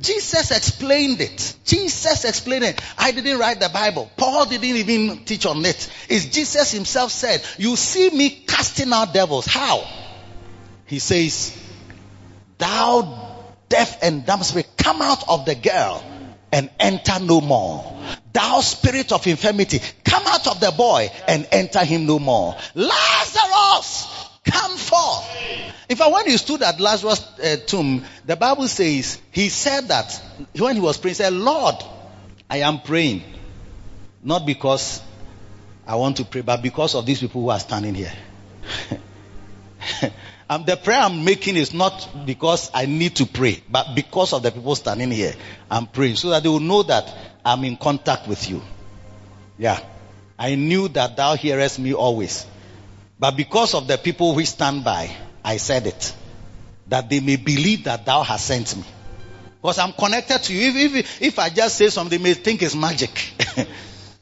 Jesus 0.00 0.50
explained 0.50 1.20
it. 1.20 1.56
Jesus 1.64 2.24
explained 2.24 2.64
it. 2.64 2.80
I 2.98 3.12
didn't 3.12 3.38
write 3.38 3.60
the 3.60 3.68
Bible. 3.68 4.10
Paul 4.16 4.46
didn't 4.46 4.64
even 4.64 5.24
teach 5.24 5.46
on 5.46 5.64
it. 5.64 5.90
It's 6.08 6.26
Jesus 6.26 6.72
himself 6.72 7.10
said, 7.10 7.44
you 7.58 7.76
see 7.76 8.10
me 8.10 8.30
casting 8.30 8.92
out 8.92 9.12
devils. 9.12 9.46
How? 9.46 9.86
He 10.86 10.98
says, 10.98 11.56
thou 12.58 13.36
deaf 13.68 14.02
and 14.02 14.26
dumb 14.26 14.42
spirit, 14.42 14.68
come 14.76 15.02
out 15.02 15.28
of 15.28 15.44
the 15.44 15.54
girl 15.54 16.02
and 16.52 16.70
enter 16.80 17.20
no 17.20 17.40
more. 17.40 17.96
Thou 18.32 18.60
spirit 18.60 19.12
of 19.12 19.26
infirmity, 19.26 19.80
come 20.04 20.22
out 20.26 20.46
of 20.46 20.60
the 20.60 20.72
boy 20.72 21.10
and 21.28 21.46
enter 21.52 21.84
him 21.84 22.06
no 22.06 22.18
more. 22.18 22.56
Lazarus, 22.74 24.09
come 24.44 24.76
forth. 24.76 25.28
In 25.88 25.96
fact, 25.96 26.12
when 26.12 26.26
he 26.26 26.36
stood 26.36 26.62
at 26.62 26.80
Lazarus' 26.80 27.20
uh, 27.38 27.56
tomb, 27.66 28.04
the 28.24 28.36
Bible 28.36 28.68
says 28.68 29.20
he 29.30 29.48
said 29.48 29.88
that 29.88 30.22
when 30.56 30.76
he 30.76 30.80
was 30.80 30.98
praying, 30.98 31.12
he 31.12 31.16
said, 31.16 31.32
Lord, 31.32 31.76
I 32.48 32.58
am 32.58 32.80
praying. 32.80 33.22
Not 34.22 34.46
because 34.46 35.00
I 35.86 35.96
want 35.96 36.18
to 36.18 36.24
pray, 36.24 36.42
but 36.42 36.62
because 36.62 36.94
of 36.94 37.06
these 37.06 37.20
people 37.20 37.42
who 37.42 37.48
are 37.50 37.58
standing 37.58 37.94
here. 37.94 38.12
um, 40.50 40.64
the 40.64 40.76
prayer 40.76 41.00
I'm 41.00 41.24
making 41.24 41.56
is 41.56 41.74
not 41.74 42.26
because 42.26 42.70
I 42.72 42.86
need 42.86 43.16
to 43.16 43.26
pray, 43.26 43.62
but 43.68 43.94
because 43.94 44.32
of 44.32 44.42
the 44.42 44.52
people 44.52 44.76
standing 44.76 45.10
here. 45.10 45.34
I'm 45.70 45.86
praying 45.86 46.16
so 46.16 46.30
that 46.30 46.42
they 46.42 46.48
will 46.48 46.60
know 46.60 46.82
that 46.84 47.12
I'm 47.44 47.64
in 47.64 47.76
contact 47.76 48.28
with 48.28 48.48
you. 48.48 48.62
Yeah. 49.58 49.80
I 50.38 50.54
knew 50.54 50.88
that 50.88 51.16
thou 51.16 51.34
hearest 51.34 51.78
me 51.78 51.92
always. 51.92 52.46
But 53.20 53.36
because 53.36 53.74
of 53.74 53.86
the 53.86 53.98
people 53.98 54.32
who 54.32 54.42
stand 54.46 54.82
by, 54.82 55.14
I 55.44 55.58
said 55.58 55.86
it. 55.86 56.14
That 56.88 57.10
they 57.10 57.20
may 57.20 57.36
believe 57.36 57.84
that 57.84 58.06
thou 58.06 58.22
hast 58.22 58.46
sent 58.46 58.74
me. 58.74 58.84
Because 59.60 59.78
I'm 59.78 59.92
connected 59.92 60.42
to 60.44 60.54
you. 60.54 60.70
If, 60.70 60.94
if, 60.94 61.22
if 61.22 61.38
I 61.38 61.50
just 61.50 61.76
say 61.76 61.90
something, 61.90 62.18
they 62.18 62.22
may 62.22 62.32
think 62.32 62.62
it's 62.62 62.74
magic. 62.74 63.34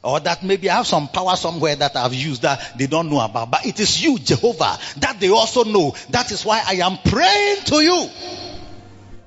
or 0.02 0.18
that 0.18 0.42
maybe 0.42 0.68
I 0.68 0.78
have 0.78 0.86
some 0.88 1.06
power 1.06 1.36
somewhere 1.36 1.76
that 1.76 1.94
I've 1.94 2.12
used 2.12 2.42
that 2.42 2.76
they 2.76 2.88
don't 2.88 3.08
know 3.08 3.20
about. 3.20 3.52
But 3.52 3.66
it 3.66 3.78
is 3.78 4.02
you, 4.02 4.18
Jehovah, 4.18 4.76
that 4.96 5.18
they 5.20 5.30
also 5.30 5.62
know. 5.62 5.94
That 6.10 6.32
is 6.32 6.44
why 6.44 6.60
I 6.66 6.74
am 6.84 6.98
praying 6.98 7.62
to 7.66 7.80
you. 7.80 8.10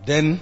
Then 0.06 0.42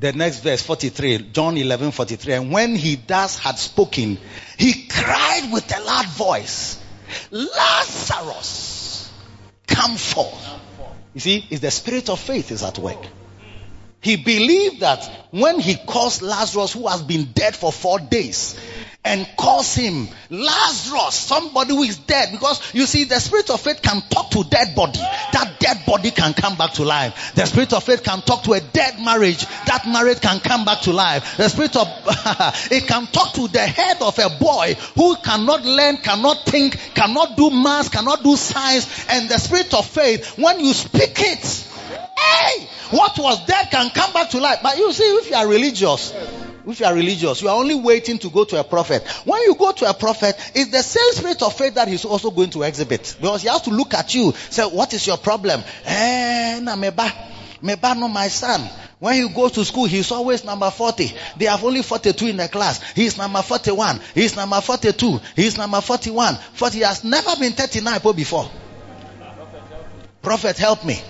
the 0.00 0.12
next 0.12 0.40
verse 0.40 0.62
43, 0.62 1.30
John 1.32 1.56
11 1.56 1.92
43. 1.92 2.34
And 2.34 2.52
when 2.52 2.74
he 2.74 2.96
thus 2.96 3.38
had 3.38 3.58
spoken, 3.58 4.18
he 4.56 4.88
cried 4.88 5.52
with 5.52 5.72
a 5.76 5.80
loud 5.84 6.06
voice. 6.06 6.82
Lazarus, 7.30 9.12
come 9.66 9.96
forth. 9.96 10.60
You 11.14 11.20
see, 11.20 11.46
it's 11.50 11.60
the 11.60 11.70
spirit 11.70 12.08
of 12.10 12.20
faith 12.20 12.50
is 12.50 12.62
at 12.62 12.78
work. 12.78 13.04
He 14.00 14.16
believed 14.16 14.80
that 14.80 15.04
when 15.32 15.58
he 15.58 15.74
calls 15.74 16.22
Lazarus, 16.22 16.72
who 16.72 16.86
has 16.86 17.02
been 17.02 17.32
dead 17.32 17.56
for 17.56 17.72
four 17.72 17.98
days, 17.98 18.56
and 19.04 19.26
calls 19.36 19.74
him 19.74 20.08
Lazarus, 20.30 21.14
somebody 21.14 21.74
who 21.74 21.82
is 21.82 21.98
dead. 21.98 22.30
Because 22.32 22.74
you 22.74 22.86
see, 22.86 23.04
the 23.04 23.18
spirit 23.18 23.50
of 23.50 23.60
faith 23.60 23.82
can 23.82 24.02
talk 24.02 24.30
to 24.30 24.44
dead 24.44 24.74
body. 24.74 25.00
That 25.00 25.57
dead 25.68 25.84
body 25.86 26.10
can 26.10 26.34
come 26.34 26.56
back 26.56 26.72
to 26.72 26.84
life. 26.84 27.34
The 27.34 27.44
spirit 27.46 27.72
of 27.72 27.84
faith 27.84 28.02
can 28.02 28.22
talk 28.22 28.44
to 28.44 28.52
a 28.52 28.60
dead 28.60 29.00
marriage. 29.00 29.46
That 29.66 29.86
marriage 29.86 30.20
can 30.20 30.40
come 30.40 30.64
back 30.64 30.80
to 30.82 30.92
life. 30.92 31.36
The 31.36 31.48
spirit 31.48 31.76
of 31.76 31.86
it 32.70 32.86
can 32.86 33.06
talk 33.06 33.34
to 33.34 33.48
the 33.48 33.66
head 33.66 34.00
of 34.00 34.18
a 34.18 34.30
boy 34.38 34.76
who 34.94 35.16
cannot 35.16 35.64
learn, 35.64 35.98
cannot 35.98 36.44
think, 36.46 36.78
cannot 36.94 37.36
do 37.36 37.50
math, 37.50 37.90
cannot 37.92 38.22
do 38.22 38.36
science. 38.36 39.06
And 39.10 39.28
the 39.28 39.38
spirit 39.38 39.74
of 39.74 39.86
faith, 39.86 40.38
when 40.38 40.60
you 40.60 40.72
speak 40.72 41.14
it, 41.16 41.68
hey, 42.18 42.66
what 42.90 43.18
was 43.18 43.44
dead 43.46 43.70
can 43.70 43.90
come 43.90 44.12
back 44.12 44.30
to 44.30 44.40
life. 44.40 44.60
But 44.62 44.78
you 44.78 44.92
see, 44.92 45.04
if 45.04 45.30
you 45.30 45.36
are 45.36 45.46
religious, 45.46 46.12
if 46.68 46.80
you 46.80 46.86
are 46.86 46.94
religious, 46.94 47.42
you 47.42 47.48
are 47.48 47.56
only 47.56 47.74
waiting 47.74 48.18
to 48.18 48.30
go 48.30 48.44
to 48.44 48.58
a 48.58 48.64
prophet. 48.64 49.06
When 49.24 49.40
you 49.42 49.54
go 49.54 49.72
to 49.72 49.88
a 49.88 49.94
prophet, 49.94 50.36
it's 50.54 50.70
the 50.70 50.82
same 50.82 51.12
spirit 51.12 51.42
of 51.42 51.56
faith 51.56 51.74
that 51.74 51.88
he's 51.88 52.04
also 52.04 52.30
going 52.30 52.50
to 52.50 52.62
exhibit. 52.62 53.16
Because 53.20 53.42
he 53.42 53.48
has 53.48 53.62
to 53.62 53.70
look 53.70 53.94
at 53.94 54.14
you, 54.14 54.32
say, 54.50 54.64
what 54.64 54.92
is 54.94 55.06
your 55.06 55.18
problem? 55.18 55.62
Eh, 55.84 56.60
na 56.62 56.76
meba. 56.76 57.10
Meba 57.62 57.98
no 57.98 58.08
my 58.08 58.28
son. 58.28 58.60
When 58.98 59.14
he 59.14 59.28
goes 59.28 59.52
to 59.52 59.64
school, 59.64 59.84
he's 59.84 60.10
always 60.10 60.44
number 60.44 60.70
40. 60.70 61.12
They 61.36 61.44
have 61.44 61.62
only 61.62 61.82
42 61.82 62.26
in 62.26 62.36
the 62.36 62.48
class. 62.48 62.82
He's 62.92 63.16
number 63.16 63.42
41. 63.42 64.00
He's 64.14 64.34
number 64.34 64.60
42. 64.60 65.20
He's 65.36 65.56
number 65.56 65.80
41. 65.80 66.34
40 66.34 66.78
has 66.80 67.04
never 67.04 67.36
been 67.36 67.52
39 67.52 68.00
before. 68.16 68.50
Prophet, 70.20 70.58
help 70.58 70.84
me. 70.84 71.00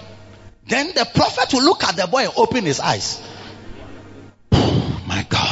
Then 0.66 0.88
the 0.94 1.06
prophet 1.14 1.52
will 1.54 1.64
look 1.64 1.82
at 1.82 1.96
the 1.96 2.06
boy 2.06 2.24
and 2.24 2.32
open 2.36 2.64
his 2.66 2.78
eyes. 2.78 3.22
My 4.52 5.26
God. 5.28 5.47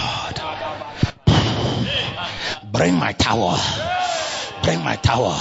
Bring 2.77 2.95
my 2.95 3.13
tower. 3.13 3.57
Bring 4.63 4.83
my 4.85 4.97
tower. 4.97 5.39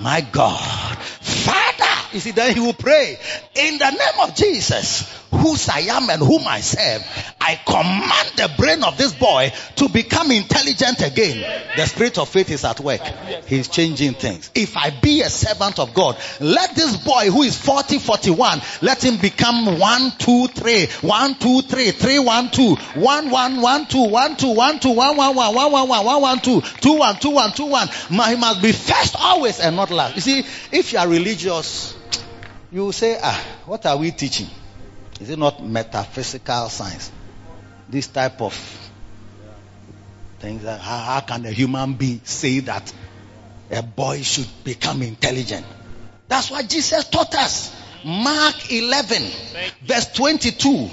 My 0.00 0.20
God. 0.32 0.98
Father. 0.98 2.14
You 2.14 2.20
see, 2.20 2.32
then 2.32 2.54
he 2.54 2.60
will 2.60 2.72
pray 2.72 3.18
in 3.54 3.78
the 3.78 3.90
name 3.90 4.20
of 4.28 4.34
Jesus 4.34 5.02
whose 5.36 5.68
I 5.68 5.80
am 5.80 6.08
and 6.10 6.22
whom 6.22 6.46
I 6.46 6.60
serve, 6.60 7.06
I 7.40 7.60
command 7.64 8.32
the 8.36 8.50
brain 8.58 8.82
of 8.82 8.98
this 8.98 9.12
boy 9.12 9.52
to 9.76 9.88
become 9.88 10.30
intelligent 10.30 11.00
again. 11.02 11.38
The 11.76 11.86
spirit 11.86 12.18
of 12.18 12.28
faith 12.28 12.50
is 12.50 12.64
at 12.64 12.80
work. 12.80 13.00
He's 13.46 13.68
changing 13.68 14.14
things. 14.14 14.50
If 14.54 14.76
I 14.76 14.90
be 14.90 15.22
a 15.22 15.30
servant 15.30 15.78
of 15.78 15.94
God, 15.94 16.16
let 16.40 16.74
this 16.74 16.96
boy 16.96 17.30
who 17.30 17.42
is 17.42 17.56
40, 17.56 17.98
41, 17.98 18.60
let 18.82 19.04
him 19.04 19.18
become 19.18 19.78
1, 19.78 20.12
2, 20.18 20.46
3, 20.48 20.86
1, 21.02 21.34
2, 21.36 21.62
3, 21.62 21.90
3, 21.90 22.18
1, 22.18 22.50
2, 22.50 22.74
1, 22.74 23.30
1, 23.30 23.60
1, 23.60 23.86
2, 23.86 24.08
1, 24.08 24.36
2, 24.36 24.48
1, 24.48 24.80
2, 24.80 24.90
1, 24.90 25.16
1, 25.16 25.34
1, 25.36 25.54
1, 25.54 25.72
1, 25.72 25.88
1, 25.88 26.04
1, 26.04 26.20
1, 26.22 26.40
2, 26.40 26.60
2, 26.60 26.92
1, 26.92 27.16
2, 27.20 27.30
1, 27.30 27.52
2, 27.52 27.66
1. 27.66 27.88
He 27.88 28.36
must 28.36 28.62
be 28.62 28.72
first 28.72 29.16
always 29.18 29.60
and 29.60 29.76
not 29.76 29.90
last. 29.90 30.16
You 30.16 30.20
see, 30.20 30.38
if 30.72 30.92
you 30.92 30.98
are 30.98 31.08
religious, 31.08 31.96
you 32.72 32.92
say, 32.92 33.18
ah, 33.22 33.46
what 33.66 33.86
are 33.86 33.96
we 33.96 34.10
teaching? 34.10 34.48
Is 35.20 35.30
it 35.30 35.38
not 35.38 35.64
metaphysical 35.64 36.68
science? 36.68 37.10
This 37.88 38.08
type 38.08 38.40
of 38.42 38.54
things. 40.38 40.64
How, 40.64 40.78
how 40.78 41.20
can 41.20 41.46
a 41.46 41.50
human 41.50 41.94
being 41.94 42.20
say 42.24 42.60
that 42.60 42.92
a 43.70 43.82
boy 43.82 44.22
should 44.22 44.48
become 44.64 45.02
intelligent? 45.02 45.64
That's 46.28 46.50
what 46.50 46.68
Jesus 46.68 47.08
taught 47.08 47.34
us. 47.34 47.74
Mark 48.04 48.70
11, 48.70 49.22
verse 49.82 50.12
22. 50.12 50.90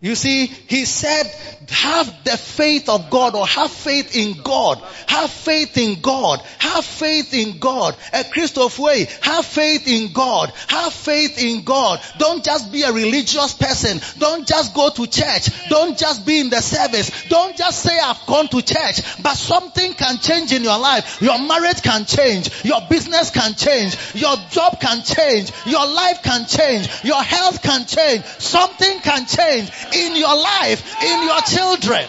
You 0.00 0.14
see, 0.14 0.46
he 0.46 0.84
said, 0.84 1.26
have 1.70 2.24
the 2.24 2.36
faith 2.36 2.88
of 2.88 3.10
God 3.10 3.34
or 3.34 3.46
have 3.46 3.70
faith 3.70 4.14
in 4.14 4.42
God. 4.42 4.78
Have 5.08 5.30
faith 5.30 5.76
in 5.78 6.00
God. 6.00 6.40
Have 6.58 6.84
faith 6.84 7.34
in 7.34 7.58
God. 7.58 7.96
A 8.12 8.24
Christoph 8.24 8.78
way. 8.78 9.08
Have 9.22 9.44
faith 9.44 9.88
in 9.88 10.12
God. 10.12 10.52
Have 10.68 10.92
faith 10.92 11.42
in 11.42 11.64
God. 11.64 12.00
Don't 12.18 12.44
just 12.44 12.70
be 12.70 12.82
a 12.82 12.92
religious 12.92 13.54
person. 13.54 14.00
Don't 14.18 14.46
just 14.46 14.74
go 14.74 14.90
to 14.90 15.06
church. 15.06 15.68
Don't 15.68 15.98
just 15.98 16.26
be 16.26 16.40
in 16.40 16.50
the 16.50 16.60
service. 16.60 17.10
Don't 17.28 17.56
just 17.56 17.82
say 17.82 17.98
I've 17.98 18.24
gone 18.26 18.48
to 18.48 18.62
church. 18.62 19.00
But 19.22 19.34
something 19.34 19.94
can 19.94 20.18
change 20.18 20.52
in 20.52 20.62
your 20.62 20.78
life. 20.78 21.20
Your 21.20 21.38
marriage 21.38 21.82
can 21.82 22.04
change. 22.04 22.64
Your 22.64 22.80
business 22.88 23.30
can 23.30 23.54
change. 23.54 23.96
Your 24.14 24.36
job 24.50 24.78
can 24.80 25.02
change. 25.02 25.50
Your 25.66 25.86
life 25.86 26.22
can 26.22 26.46
change. 26.46 26.88
Your 27.02 27.22
health 27.22 27.62
can 27.62 27.86
change. 27.86 28.24
Something 28.24 29.00
can 29.00 29.26
change 29.26 29.65
in 29.92 30.16
your 30.16 30.36
life, 30.36 31.02
in 31.02 31.22
your 31.22 31.40
children. 31.42 32.08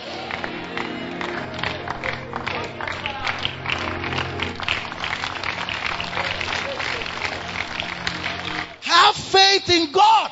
Have 8.81 9.15
faith 9.15 9.69
in 9.69 9.91
God. 9.91 10.31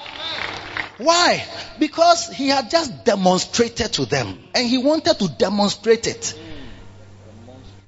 Why? 0.97 1.45
Because 1.78 2.30
he 2.30 2.47
had 2.47 2.69
just 2.69 3.03
demonstrated 3.03 3.93
to 3.93 4.05
them 4.05 4.39
and 4.53 4.67
he 4.67 4.78
wanted 4.78 5.19
to 5.19 5.28
demonstrate 5.28 6.07
it. 6.07 6.34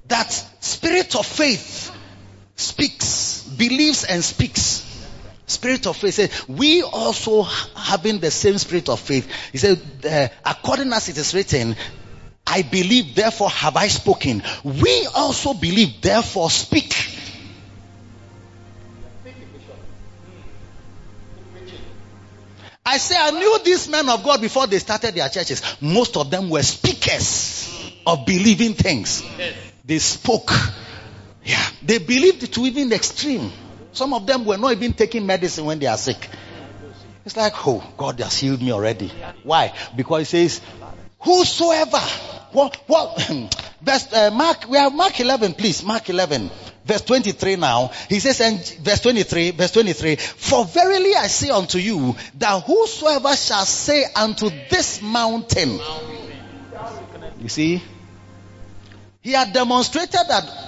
That 0.08 0.30
spirit 0.60 1.14
of 1.16 1.26
faith 1.26 1.90
speaks, 2.56 3.42
believes 3.56 4.04
and 4.04 4.22
speaks. 4.22 4.87
Spirit 5.48 5.86
of 5.86 5.96
faith. 5.96 6.14
Said, 6.14 6.30
we 6.46 6.82
also 6.82 7.42
having 7.42 8.20
the 8.20 8.30
same 8.30 8.58
spirit 8.58 8.88
of 8.88 9.00
faith. 9.00 9.28
He 9.50 9.58
said, 9.58 9.80
uh, 10.08 10.28
according 10.44 10.92
as 10.92 11.08
it 11.08 11.18
is 11.18 11.34
written, 11.34 11.74
I 12.46 12.62
believe, 12.62 13.14
therefore 13.14 13.50
have 13.50 13.76
I 13.76 13.88
spoken. 13.88 14.42
We 14.64 15.08
also 15.14 15.54
believe, 15.54 16.00
therefore 16.00 16.50
speak. 16.50 16.94
I 22.86 22.96
say 22.96 23.16
I 23.18 23.30
knew 23.32 23.58
these 23.64 23.86
men 23.88 24.08
of 24.08 24.24
God 24.24 24.40
before 24.40 24.66
they 24.66 24.78
started 24.78 25.14
their 25.14 25.28
churches. 25.28 25.60
Most 25.82 26.16
of 26.16 26.30
them 26.30 26.48
were 26.48 26.62
speakers 26.62 27.92
of 28.06 28.24
believing 28.24 28.72
things. 28.72 29.22
They 29.84 29.98
spoke. 29.98 30.50
Yeah. 31.44 31.62
They 31.82 31.98
believed 31.98 32.50
to 32.50 32.60
even 32.62 32.88
the 32.88 32.94
extreme. 32.94 33.52
Some 33.98 34.14
of 34.14 34.28
them 34.28 34.44
were 34.44 34.56
not 34.56 34.70
even 34.70 34.92
taking 34.92 35.26
medicine 35.26 35.64
when 35.64 35.80
they 35.80 35.86
are 35.86 35.98
sick. 35.98 36.28
It's 37.24 37.36
like, 37.36 37.52
oh, 37.66 37.84
God 37.96 38.20
has 38.20 38.38
healed 38.38 38.62
me 38.62 38.70
already. 38.70 39.10
Why? 39.42 39.74
Because 39.96 40.30
he 40.30 40.46
says, 40.48 40.60
whosoever. 41.18 41.98
What? 42.52 42.76
What? 42.86 43.18
Verse 43.82 44.12
uh, 44.12 44.30
Mark. 44.32 44.68
We 44.68 44.78
have 44.78 44.94
Mark 44.94 45.18
11, 45.18 45.54
please. 45.54 45.82
Mark 45.82 46.08
11, 46.08 46.48
verse 46.84 47.02
23. 47.02 47.56
Now 47.56 47.90
he 48.08 48.20
says, 48.20 48.40
and 48.40 48.64
verse 48.82 49.00
23, 49.00 49.50
verse 49.50 49.72
23. 49.72 50.14
For 50.14 50.64
verily 50.64 51.16
I 51.16 51.26
say 51.26 51.50
unto 51.50 51.78
you 51.78 52.14
that 52.38 52.62
whosoever 52.62 53.34
shall 53.34 53.64
say 53.64 54.04
unto 54.14 54.48
this 54.70 55.02
mountain, 55.02 55.80
you 57.40 57.48
see, 57.48 57.82
he 59.22 59.32
had 59.32 59.52
demonstrated 59.52 60.20
that 60.28 60.67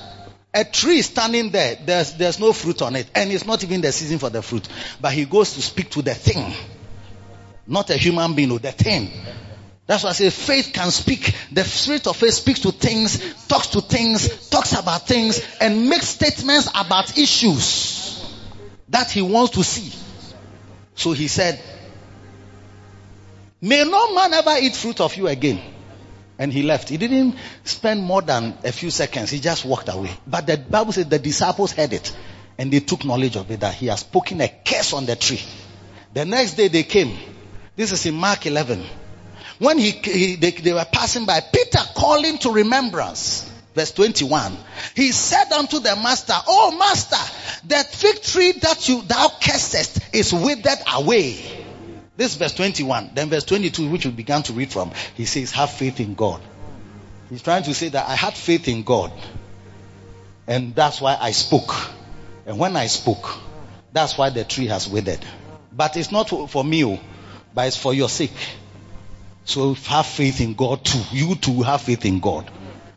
a 0.52 0.64
tree 0.64 1.02
standing 1.02 1.50
there, 1.50 1.76
there's, 1.84 2.14
there's 2.14 2.40
no 2.40 2.52
fruit 2.52 2.82
on 2.82 2.96
it, 2.96 3.08
and 3.14 3.30
it's 3.30 3.46
not 3.46 3.62
even 3.62 3.80
the 3.80 3.92
season 3.92 4.18
for 4.18 4.30
the 4.30 4.42
fruit. 4.42 4.68
But 5.00 5.12
he 5.12 5.24
goes 5.24 5.54
to 5.54 5.62
speak 5.62 5.90
to 5.90 6.02
the 6.02 6.14
thing, 6.14 6.52
not 7.66 7.90
a 7.90 7.96
human 7.96 8.34
being, 8.34 8.50
or 8.50 8.58
the 8.58 8.72
thing. 8.72 9.10
That's 9.86 10.04
why 10.04 10.10
I 10.10 10.12
say 10.12 10.30
faith 10.30 10.70
can 10.72 10.90
speak. 10.90 11.34
The 11.50 11.64
spirit 11.64 12.06
of 12.06 12.16
faith 12.16 12.34
speaks 12.34 12.60
to 12.60 12.72
things, 12.72 13.46
talks 13.46 13.68
to 13.68 13.80
things, 13.80 14.48
talks 14.48 14.72
about 14.72 15.06
things, 15.06 15.44
and 15.60 15.88
makes 15.88 16.08
statements 16.08 16.68
about 16.74 17.16
issues 17.18 18.24
that 18.88 19.10
he 19.10 19.22
wants 19.22 19.52
to 19.52 19.64
see. 19.64 19.96
So 20.94 21.12
he 21.12 21.28
said, 21.28 21.60
May 23.60 23.84
no 23.84 24.14
man 24.14 24.32
ever 24.32 24.56
eat 24.60 24.74
fruit 24.74 25.00
of 25.00 25.16
you 25.16 25.26
again. 25.28 25.60
And 26.40 26.50
he 26.50 26.62
left. 26.62 26.88
He 26.88 26.96
didn't 26.96 27.36
spend 27.64 28.02
more 28.02 28.22
than 28.22 28.56
a 28.64 28.72
few 28.72 28.90
seconds. 28.90 29.30
He 29.30 29.40
just 29.40 29.66
walked 29.66 29.90
away. 29.90 30.10
But 30.26 30.46
the 30.46 30.56
Bible 30.56 30.90
says 30.90 31.06
the 31.06 31.18
disciples 31.18 31.72
heard 31.72 31.92
it 31.92 32.16
and 32.56 32.72
they 32.72 32.80
took 32.80 33.04
knowledge 33.04 33.36
of 33.36 33.50
it 33.50 33.60
that 33.60 33.74
he 33.74 33.88
has 33.88 34.00
spoken 34.00 34.40
a 34.40 34.48
curse 34.48 34.94
on 34.94 35.04
the 35.04 35.16
tree. 35.16 35.42
The 36.14 36.24
next 36.24 36.54
day 36.54 36.68
they 36.68 36.82
came. 36.82 37.16
This 37.76 37.92
is 37.92 38.06
in 38.06 38.14
Mark 38.14 38.46
11. 38.46 38.82
When 39.58 39.78
he, 39.78 39.90
he 39.90 40.36
they, 40.36 40.50
they 40.52 40.72
were 40.72 40.86
passing 40.90 41.26
by, 41.26 41.40
Peter 41.40 41.80
calling 41.94 42.38
to 42.38 42.52
remembrance. 42.52 43.50
Verse 43.74 43.92
21. 43.92 44.56
He 44.96 45.12
said 45.12 45.52
unto 45.52 45.78
the 45.78 45.94
master, 45.96 46.34
Oh 46.48 46.76
master, 46.78 47.68
that 47.68 47.86
fig 47.86 48.22
tree 48.22 48.52
that 48.60 48.88
you, 48.88 49.02
thou 49.02 49.28
cursest 49.40 50.14
is 50.14 50.32
withered 50.32 50.78
away. 50.94 51.59
This 52.20 52.32
is 52.32 52.36
verse 52.36 52.52
21. 52.52 53.12
Then 53.14 53.30
verse 53.30 53.44
22, 53.44 53.88
which 53.88 54.04
we 54.04 54.12
began 54.12 54.42
to 54.42 54.52
read 54.52 54.70
from, 54.70 54.92
he 55.14 55.24
says, 55.24 55.52
have 55.52 55.70
faith 55.70 56.00
in 56.00 56.14
God. 56.14 56.42
He's 57.30 57.40
trying 57.40 57.62
to 57.62 57.72
say 57.72 57.88
that 57.88 58.06
I 58.06 58.14
had 58.14 58.34
faith 58.34 58.68
in 58.68 58.82
God. 58.82 59.10
And 60.46 60.74
that's 60.74 61.00
why 61.00 61.16
I 61.18 61.30
spoke. 61.30 61.74
And 62.44 62.58
when 62.58 62.76
I 62.76 62.88
spoke, 62.88 63.38
that's 63.94 64.18
why 64.18 64.28
the 64.28 64.44
tree 64.44 64.66
has 64.66 64.86
withered. 64.86 65.24
But 65.72 65.96
it's 65.96 66.12
not 66.12 66.28
for 66.28 66.62
me, 66.62 66.84
oh, 66.84 67.00
but 67.54 67.68
it's 67.68 67.78
for 67.78 67.94
your 67.94 68.10
sake. 68.10 68.36
So 69.46 69.72
have 69.72 70.04
faith 70.04 70.42
in 70.42 70.52
God 70.52 70.84
too. 70.84 71.00
You 71.12 71.36
too 71.36 71.62
have 71.62 71.80
faith 71.80 72.04
in 72.04 72.20
God. 72.20 72.50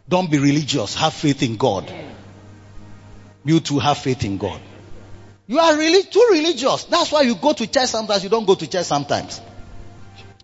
Don't 0.10 0.30
be 0.30 0.38
religious. 0.38 0.96
Have 0.96 1.14
faith 1.14 1.44
in 1.44 1.56
God. 1.56 1.90
You 3.46 3.62
too 3.62 3.80
have 3.80 4.00
faith 4.00 4.26
in 4.26 4.38
God. 4.38 4.60
You 5.48 5.60
are 5.60 5.76
really 5.78 6.04
too 6.04 6.28
religious. 6.32 6.86
That's 6.86 7.12
why 7.12 7.22
you 7.22 7.36
go 7.36 7.54
to 7.54 7.68
church 7.68 7.90
sometimes, 7.90 8.24
you 8.24 8.30
don't 8.30 8.46
go 8.46 8.56
to 8.56 8.68
church 8.68 8.86
sometimes. 8.86 9.42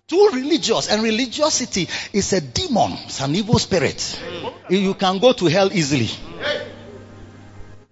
Too 0.06 0.30
religious. 0.32 0.90
And 0.90 1.02
religiosity 1.02 1.88
is 2.12 2.32
a 2.32 2.40
demon. 2.40 2.92
It's 3.04 3.20
an 3.20 3.34
evil 3.34 3.58
spirit. 3.58 4.18
Hmm. 4.20 4.74
You 4.74 4.94
can 4.94 5.18
go 5.18 5.32
to 5.32 5.46
hell 5.46 5.72
easily. 5.72 6.10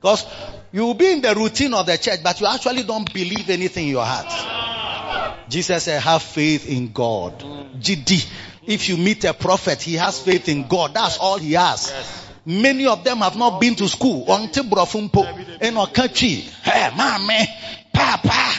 Because 0.00 0.26
you 0.72 0.84
will 0.84 0.94
be 0.94 1.12
in 1.12 1.22
the 1.22 1.34
routine 1.34 1.74
of 1.74 1.86
the 1.86 1.96
church, 1.96 2.20
but 2.22 2.40
you 2.40 2.46
actually 2.46 2.82
don't 2.82 3.12
believe 3.12 3.48
anything 3.48 3.84
in 3.84 3.90
your 3.92 4.04
heart. 4.04 5.46
Jesus 5.48 5.84
said, 5.84 6.02
have 6.02 6.22
faith 6.22 6.68
in 6.68 6.92
God. 6.92 7.40
Hmm. 7.40 7.78
GD. 7.78 8.28
If 8.66 8.88
you 8.90 8.98
meet 8.98 9.24
a 9.24 9.32
prophet, 9.32 9.80
he 9.80 9.94
has 9.94 10.20
faith 10.20 10.48
in 10.48 10.68
God. 10.68 10.92
That's 10.92 11.16
all 11.18 11.38
he 11.38 11.54
has. 11.54 12.27
Many 12.48 12.86
of 12.86 13.04
them 13.04 13.18
have 13.18 13.36
not 13.36 13.60
been 13.60 13.74
to 13.74 13.86
school. 13.86 14.24
Ɔnte 14.24 14.62
borɔfo 14.66 15.10
mpo. 15.10 15.22
Ɛna 15.60 15.86
ɔka 15.86 16.08
twi. 16.14 16.48
Hey, 16.62 16.88
maame, 16.96 17.46
papa, 17.92 18.54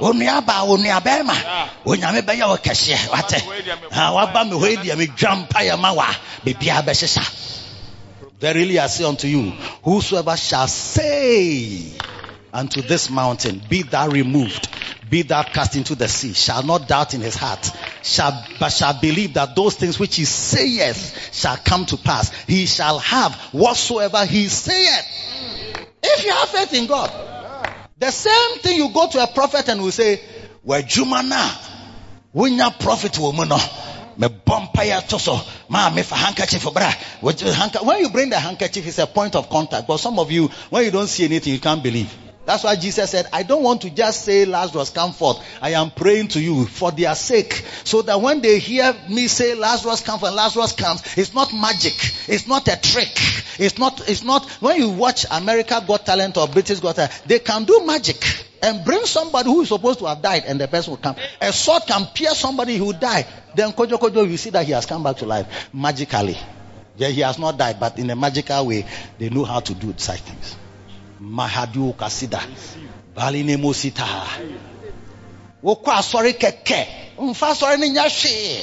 onuaba, 0.00 0.64
onuabɛrima, 0.64 1.34
onyame 1.84 2.22
bɛyɛ 2.22 2.48
wo 2.48 2.56
kɛseɛ. 2.56 3.12
Wate. 3.12 3.42
Ha, 3.92 4.12
waba 4.14 4.48
me 4.48 4.56
hɔ 4.56 4.70
yi 4.70 4.76
deɛ 4.76 4.96
medwa 4.96 5.46
mpaeɛ 5.48 5.78
ma 5.78 5.92
wa. 5.92 6.06
Biribiara. 6.46 7.52
Verily 8.40 8.78
I 8.78 8.86
say 8.86 9.04
unto 9.04 9.28
you, 9.28 9.50
whosoever 9.82 10.34
shall 10.38 10.66
say 10.68 11.92
unto 12.54 12.80
this 12.80 13.10
mountain, 13.10 13.60
be 13.68 13.82
thou 13.82 14.08
removed, 14.08 14.68
be 15.08 15.22
thou 15.22 15.42
cast 15.42 15.76
into 15.76 15.94
the 15.94 16.08
sea, 16.08 16.32
shall 16.32 16.62
not 16.62 16.88
doubt 16.88 17.14
in 17.14 17.20
his 17.20 17.36
heart, 17.36 17.70
shall, 18.02 18.44
but 18.58 18.70
shall 18.70 18.98
believe 19.00 19.34
that 19.34 19.54
those 19.54 19.74
things 19.74 19.98
which 19.98 20.16
he 20.16 20.24
saith 20.24 21.34
shall 21.34 21.56
come 21.56 21.86
to 21.86 21.96
pass. 21.96 22.30
He 22.46 22.66
shall 22.66 22.98
have 22.98 23.34
whatsoever 23.52 24.24
he 24.24 24.48
saith. 24.48 25.06
If 26.02 26.24
you 26.24 26.32
have 26.32 26.48
faith 26.48 26.74
in 26.74 26.86
God, 26.86 27.10
the 27.98 28.10
same 28.10 28.58
thing 28.60 28.76
you 28.76 28.90
go 28.92 29.08
to 29.08 29.22
a 29.22 29.26
prophet 29.26 29.68
and 29.68 29.82
will 29.82 29.92
say, 29.92 30.20
Well, 30.62 30.82
Jumana, 30.82 31.72
when 32.32 32.54
your 32.54 32.70
prophet 32.72 33.18
woman, 33.18 33.48
me 34.18 34.28
bumpire 34.44 35.00
to 35.02 35.18
so, 35.18 35.38
ma 35.68 35.90
me 35.90 36.02
for 36.02 36.14
handkerchief 36.14 36.64
bra. 36.72 36.92
When 37.20 38.00
you 38.00 38.10
bring 38.10 38.30
the 38.30 38.38
handkerchief, 38.38 38.86
it's 38.86 38.98
a 38.98 39.06
point 39.06 39.36
of 39.36 39.48
contact. 39.48 39.86
But 39.86 39.98
some 39.98 40.18
of 40.18 40.30
you, 40.30 40.48
when 40.70 40.84
you 40.84 40.90
don't 40.90 41.06
see 41.06 41.24
anything, 41.24 41.52
you 41.52 41.60
can't 41.60 41.82
believe. 41.82 42.12
That's 42.46 42.62
why 42.62 42.76
Jesus 42.76 43.10
said, 43.10 43.26
I 43.32 43.42
don't 43.42 43.64
want 43.64 43.82
to 43.82 43.90
just 43.90 44.24
say 44.24 44.44
Lazarus 44.44 44.90
come 44.90 45.12
forth. 45.12 45.44
I 45.60 45.70
am 45.70 45.90
praying 45.90 46.28
to 46.28 46.40
you 46.40 46.64
for 46.64 46.92
their 46.92 47.14
sake. 47.16 47.64
So 47.82 48.02
that 48.02 48.20
when 48.20 48.40
they 48.40 48.60
hear 48.60 48.94
me 49.10 49.26
say 49.26 49.56
Lazarus 49.56 50.00
come 50.00 50.20
forth, 50.20 50.32
Lazarus 50.32 50.72
comes, 50.72 51.02
it's 51.18 51.34
not 51.34 51.52
magic. 51.52 51.94
It's 52.28 52.46
not 52.46 52.68
a 52.68 52.80
trick. 52.80 53.18
It's 53.58 53.78
not, 53.78 54.08
it's 54.08 54.22
not, 54.22 54.48
when 54.62 54.76
you 54.80 54.90
watch 54.90 55.26
America 55.28 55.82
Got 55.84 56.06
Talent 56.06 56.36
or 56.36 56.46
British 56.46 56.78
Got 56.78 56.94
Talent, 56.94 57.22
they 57.26 57.40
can 57.40 57.64
do 57.64 57.84
magic 57.84 58.24
and 58.62 58.84
bring 58.84 59.04
somebody 59.06 59.50
who 59.50 59.62
is 59.62 59.68
supposed 59.68 59.98
to 59.98 60.06
have 60.06 60.22
died 60.22 60.44
and 60.46 60.60
the 60.60 60.68
person 60.68 60.92
will 60.92 60.98
come. 60.98 61.16
A 61.40 61.52
sword 61.52 61.82
can 61.88 62.06
pierce 62.14 62.38
somebody 62.38 62.76
who 62.76 62.92
died. 62.92 63.26
Then 63.56 63.72
Kojo 63.72 63.98
Kojo, 63.98 64.28
you 64.30 64.36
see 64.36 64.50
that 64.50 64.64
he 64.66 64.70
has 64.70 64.86
come 64.86 65.02
back 65.02 65.16
to 65.16 65.26
life 65.26 65.68
magically. 65.72 66.38
Yeah, 66.96 67.08
he 67.08 67.22
has 67.22 67.40
not 67.40 67.58
died, 67.58 67.80
but 67.80 67.98
in 67.98 68.08
a 68.08 68.14
magical 68.14 68.66
way, 68.68 68.86
they 69.18 69.30
know 69.30 69.44
how 69.44 69.58
to 69.58 69.74
do 69.74 69.92
such 69.96 70.20
things. 70.20 70.56
Mahadu 71.20 71.94
kasida. 71.96 72.40
Balinemo 73.14 73.74
sita. 73.74 74.04
wokɔ 75.66 75.90
asɔre 76.00 76.32
kɛkɛ 76.38 76.86
mfa 77.18 77.46
asɔre 77.52 77.76
no 77.78 77.86
nyɛ 77.86 78.06
hwee 78.08 78.60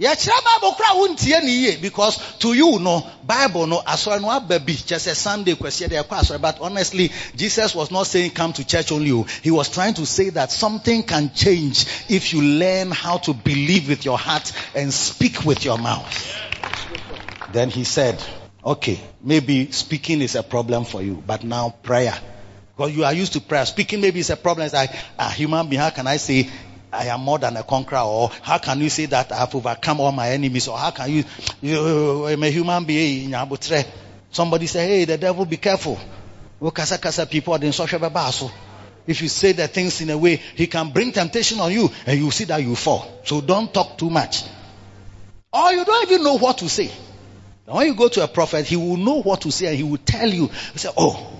yɛkyerɛ 0.00 0.38
bible 0.44 0.72
kora 0.72 0.94
wontie 0.94 1.80
because 1.82 2.18
to 2.38 2.52
you 2.54 2.78
no 2.78 3.04
bible 3.26 3.66
no 3.66 3.82
asɔre 3.86 4.20
no 4.20 4.30
aba 4.30 4.58
kyɛ 4.58 4.96
sɛ 4.98 5.14
sunday 5.14 5.54
kwasiɛ 5.54 5.88
deɛ 5.88 6.04
ɛkɔ 6.04 6.20
asɔre 6.20 6.40
but 6.40 6.58
honestly 6.60 7.10
jesus 7.34 7.74
was 7.74 7.90
not 7.90 8.06
saying 8.06 8.30
come 8.30 8.52
to 8.52 8.64
church 8.64 8.90
only 8.92 9.10
o 9.12 9.26
he 9.42 9.50
was 9.50 9.68
trying 9.68 9.92
to 9.94 10.06
say 10.06 10.30
that 10.30 10.50
something 10.50 11.02
can 11.02 11.30
change 11.34 11.84
if 12.08 12.32
you 12.32 12.40
learn 12.40 12.90
how 12.90 13.18
to 13.18 13.34
believe 13.34 13.88
with 13.88 14.04
your 14.04 14.18
heart 14.18 14.50
and 14.74 14.92
speak 14.92 15.44
with 15.44 15.64
your 15.64 15.78
mouth. 15.78 16.42
Then 17.52 17.70
he 17.70 17.84
said 17.84 18.22
okay 18.66 18.98
maybe 19.22 19.70
speaking 19.70 20.20
is 20.20 20.34
a 20.34 20.42
problem 20.42 20.84
for 20.84 21.00
you 21.00 21.22
but 21.24 21.44
now 21.44 21.70
prayer 21.82 22.14
because 22.76 22.94
you 22.94 23.04
are 23.04 23.14
used 23.14 23.32
to 23.32 23.40
prayer 23.40 23.64
speaking 23.64 24.00
maybe 24.00 24.18
is 24.18 24.30
a 24.30 24.36
problem 24.36 24.66
it's 24.66 24.74
like 24.74 24.90
a 25.18 25.30
human 25.30 25.68
being 25.68 25.80
how 25.80 25.90
can 25.90 26.06
i 26.06 26.16
say 26.16 26.50
I 26.92 27.06
am 27.06 27.20
more 27.20 27.38
than 27.38 27.56
a 27.56 27.62
conqueror, 27.62 27.98
or 27.98 28.30
how 28.42 28.58
can 28.58 28.80
you 28.80 28.88
say 28.88 29.06
that 29.06 29.30
I 29.30 29.36
have 29.36 29.54
overcome 29.54 30.00
all 30.00 30.12
my 30.12 30.30
enemies, 30.30 30.68
or 30.68 30.78
how 30.78 30.92
can 30.92 31.10
you, 31.10 31.24
you 31.60 32.26
I'm 32.26 32.42
a 32.42 32.48
human 32.48 32.84
being, 32.84 33.34
somebody 34.30 34.66
say, 34.66 34.86
hey, 34.86 35.04
the 35.04 35.18
devil, 35.18 35.44
be 35.44 35.58
careful. 35.58 35.98
Oh, 36.60 36.70
kasa 36.70 37.26
people. 37.26 37.54
If 39.06 39.22
you 39.22 39.28
say 39.28 39.52
the 39.52 39.68
things 39.68 40.00
in 40.00 40.10
a 40.10 40.16
way, 40.16 40.36
he 40.36 40.66
can 40.68 40.90
bring 40.90 41.12
temptation 41.12 41.60
on 41.60 41.70
you, 41.70 41.90
and 42.06 42.18
you 42.18 42.30
see 42.30 42.44
that 42.44 42.62
you 42.62 42.74
fall. 42.74 43.20
So 43.24 43.40
don't 43.40 43.72
talk 43.74 43.98
too 43.98 44.08
much. 44.08 44.44
Or 45.52 45.72
you 45.72 45.84
don't 45.84 46.10
even 46.10 46.24
know 46.24 46.38
what 46.38 46.58
to 46.58 46.68
say. 46.68 46.90
When 47.66 47.86
you 47.86 47.94
go 47.94 48.08
to 48.08 48.22
a 48.22 48.28
prophet, 48.28 48.66
he 48.66 48.76
will 48.76 48.96
know 48.96 49.22
what 49.22 49.40
to 49.42 49.50
say, 49.50 49.66
and 49.66 49.76
he 49.76 49.82
will 49.82 49.98
tell 49.98 50.28
you. 50.28 50.46
He 50.72 50.78
say, 50.78 50.90
oh, 50.96 51.36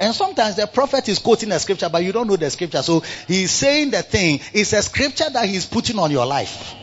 and 0.00 0.14
sometimes 0.14 0.56
the 0.56 0.66
prophet 0.66 1.08
is 1.08 1.18
quoting 1.18 1.52
a 1.52 1.58
scripture, 1.58 1.88
but 1.90 2.02
you 2.02 2.12
don't 2.12 2.26
know 2.26 2.36
the 2.36 2.50
scripture. 2.50 2.82
So 2.82 3.00
he's 3.26 3.50
saying 3.50 3.90
the 3.90 4.02
thing. 4.02 4.40
It's 4.54 4.72
a 4.72 4.82
scripture 4.82 5.28
that 5.30 5.46
he's 5.48 5.66
putting 5.66 5.98
on 5.98 6.10
your 6.10 6.26
life. 6.26 6.74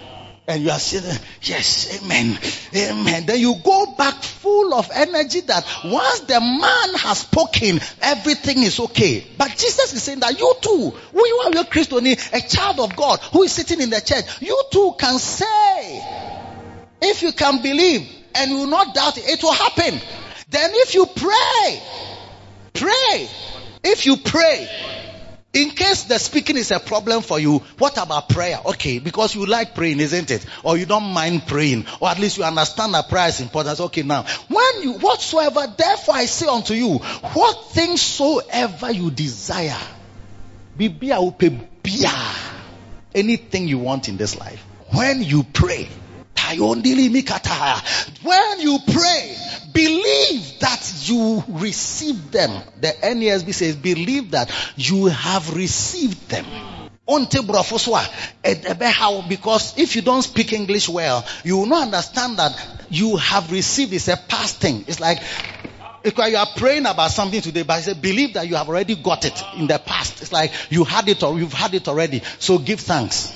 And 0.47 0.61
you 0.61 0.69
are 0.69 0.77
saying, 0.77 1.19
yes, 1.41 1.99
amen, 2.03 2.37
amen. 2.75 3.25
Then 3.25 3.39
you 3.39 3.55
go 3.63 3.95
back 3.97 4.21
full 4.21 4.75
of 4.75 4.91
energy 4.93 5.41
that 5.41 5.65
once 5.83 6.19
the 6.19 6.39
man 6.39 6.93
has 6.99 7.19
spoken, 7.19 7.79
everything 7.99 8.61
is 8.61 8.79
okay. 8.79 9.25
But 9.39 9.49
Jesus 9.49 9.93
is 9.93 10.03
saying 10.03 10.19
that 10.19 10.37
you 10.37 10.53
too, 10.61 10.91
who 10.91 11.27
you 11.27 11.41
are 11.45 11.51
your 11.51 11.63
Christian, 11.63 12.05
a 12.05 12.41
child 12.47 12.79
of 12.79 12.95
God 12.95 13.19
who 13.21 13.41
is 13.41 13.53
sitting 13.53 13.81
in 13.81 13.89
the 13.89 14.01
church, 14.01 14.25
you 14.39 14.61
too 14.71 14.93
can 14.99 15.17
say, 15.17 16.03
if 17.01 17.23
you 17.23 17.31
can 17.31 17.63
believe 17.63 18.07
and 18.35 18.51
you 18.51 18.57
will 18.57 18.67
not 18.67 18.93
doubt 18.93 19.17
it, 19.17 19.27
it 19.27 19.43
will 19.43 19.53
happen. 19.53 19.99
Then 20.49 20.71
if 20.73 20.93
you 20.93 21.05
pray, 21.05 21.81
Pray. 22.75 23.29
If 23.83 24.05
you 24.05 24.17
pray, 24.17 24.67
in 25.53 25.69
case 25.69 26.03
the 26.03 26.19
speaking 26.19 26.57
is 26.57 26.71
a 26.71 26.79
problem 26.79 27.21
for 27.21 27.39
you, 27.39 27.59
what 27.77 27.97
about 27.97 28.27
prayer? 28.27 28.59
Okay, 28.65 28.99
because 28.99 29.33
you 29.33 29.45
like 29.45 29.73
praying, 29.73 30.01
isn't 30.01 30.29
it? 30.29 30.45
Or 30.63 30.75
you 30.75 30.85
don't 30.85 31.13
mind 31.13 31.47
praying, 31.47 31.85
or 32.01 32.09
at 32.09 32.19
least 32.19 32.37
you 32.37 32.43
understand 32.43 32.93
that 32.93 33.07
prayer 33.07 33.29
is 33.29 33.39
important. 33.39 33.79
Okay, 33.79 34.01
now, 34.01 34.25
when 34.49 34.81
you, 34.81 34.93
whatsoever, 34.93 35.73
therefore 35.77 36.15
I 36.15 36.25
say 36.25 36.47
unto 36.47 36.73
you, 36.73 36.97
what 36.97 37.71
things 37.71 38.01
soever 38.01 38.91
you 38.91 39.09
desire, 39.09 39.79
bibia 40.77 41.17
upe 41.21 41.65
bia, 41.81 42.11
anything 43.13 43.69
you 43.69 43.77
want 43.77 44.09
in 44.09 44.17
this 44.17 44.37
life, 44.37 44.61
when 44.91 45.23
you 45.23 45.43
pray, 45.43 45.87
when 48.21 48.59
you 48.59 48.79
pray, 48.91 49.37
believe 49.73 50.59
that 50.59 50.93
you 51.03 51.43
receive 51.47 52.31
them. 52.31 52.63
The 52.79 52.93
NASB 53.01 53.53
says, 53.53 53.75
believe 53.75 54.31
that 54.31 54.51
you 54.75 55.05
have 55.07 55.55
received 55.55 56.29
them. 56.29 56.45
Because 59.29 59.77
if 59.77 59.95
you 59.95 60.01
don't 60.01 60.23
speak 60.23 60.53
English 60.53 60.89
well, 60.89 61.23
you 61.43 61.57
will 61.57 61.67
not 61.67 61.83
understand 61.83 62.37
that 62.37 62.57
you 62.89 63.17
have 63.17 63.51
received. 63.51 63.93
It's 63.93 64.07
a 64.07 64.17
past 64.17 64.59
thing. 64.59 64.85
It's 64.87 64.99
like 64.99 65.21
you 66.03 66.37
are 66.37 66.47
praying 66.55 66.85
about 66.85 67.11
something 67.11 67.41
today, 67.41 67.63
but 67.63 68.01
believe 68.01 68.33
that 68.35 68.47
you 68.47 68.55
have 68.55 68.67
already 68.69 68.95
got 68.95 69.25
it 69.25 69.39
in 69.57 69.67
the 69.67 69.79
past. 69.79 70.21
It's 70.21 70.31
like 70.31 70.51
you 70.69 70.83
had 70.83 71.07
it 71.09 71.21
or 71.23 71.37
you've 71.37 71.53
had 71.53 71.73
it 71.73 71.87
already. 71.87 72.21
So 72.39 72.57
give 72.57 72.79
thanks. 72.79 73.33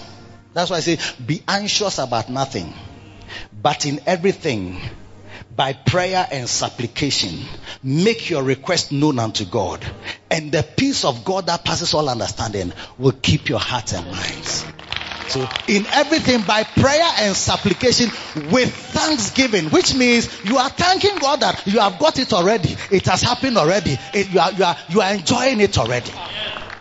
That's 0.53 0.71
why 0.71 0.77
I 0.77 0.79
say 0.79 0.97
be 1.23 1.43
anxious 1.47 1.99
about 1.99 2.29
nothing, 2.29 2.73
but 3.61 3.85
in 3.85 3.99
everything 4.05 4.79
by 5.55 5.73
prayer 5.73 6.25
and 6.31 6.47
supplication, 6.47 7.37
make 7.83 8.29
your 8.29 8.43
request 8.43 8.91
known 8.91 9.19
unto 9.19 9.45
God. 9.45 9.85
And 10.31 10.51
the 10.51 10.63
peace 10.63 11.03
of 11.03 11.25
God 11.25 11.47
that 11.47 11.65
passes 11.65 11.93
all 11.93 12.07
understanding 12.07 12.71
will 12.97 13.11
keep 13.11 13.49
your 13.49 13.59
hearts 13.59 13.93
and 13.93 14.05
minds. 14.09 14.65
So 15.27 15.47
in 15.67 15.85
everything 15.87 16.41
by 16.41 16.63
prayer 16.63 17.07
and 17.19 17.35
supplication 17.35 18.09
with 18.51 18.73
thanksgiving, 18.73 19.65
which 19.65 19.93
means 19.93 20.27
you 20.43 20.57
are 20.57 20.69
thanking 20.69 21.17
God 21.19 21.41
that 21.41 21.67
you 21.67 21.79
have 21.79 21.99
got 21.99 22.17
it 22.17 22.33
already. 22.33 22.75
It 22.89 23.05
has 23.05 23.21
happened 23.21 23.57
already. 23.57 23.97
It, 24.13 24.31
you, 24.31 24.39
are, 24.39 24.51
you, 24.51 24.63
are, 24.63 24.77
you 24.89 25.01
are 25.01 25.13
enjoying 25.13 25.61
it 25.61 25.77
already. 25.77 26.11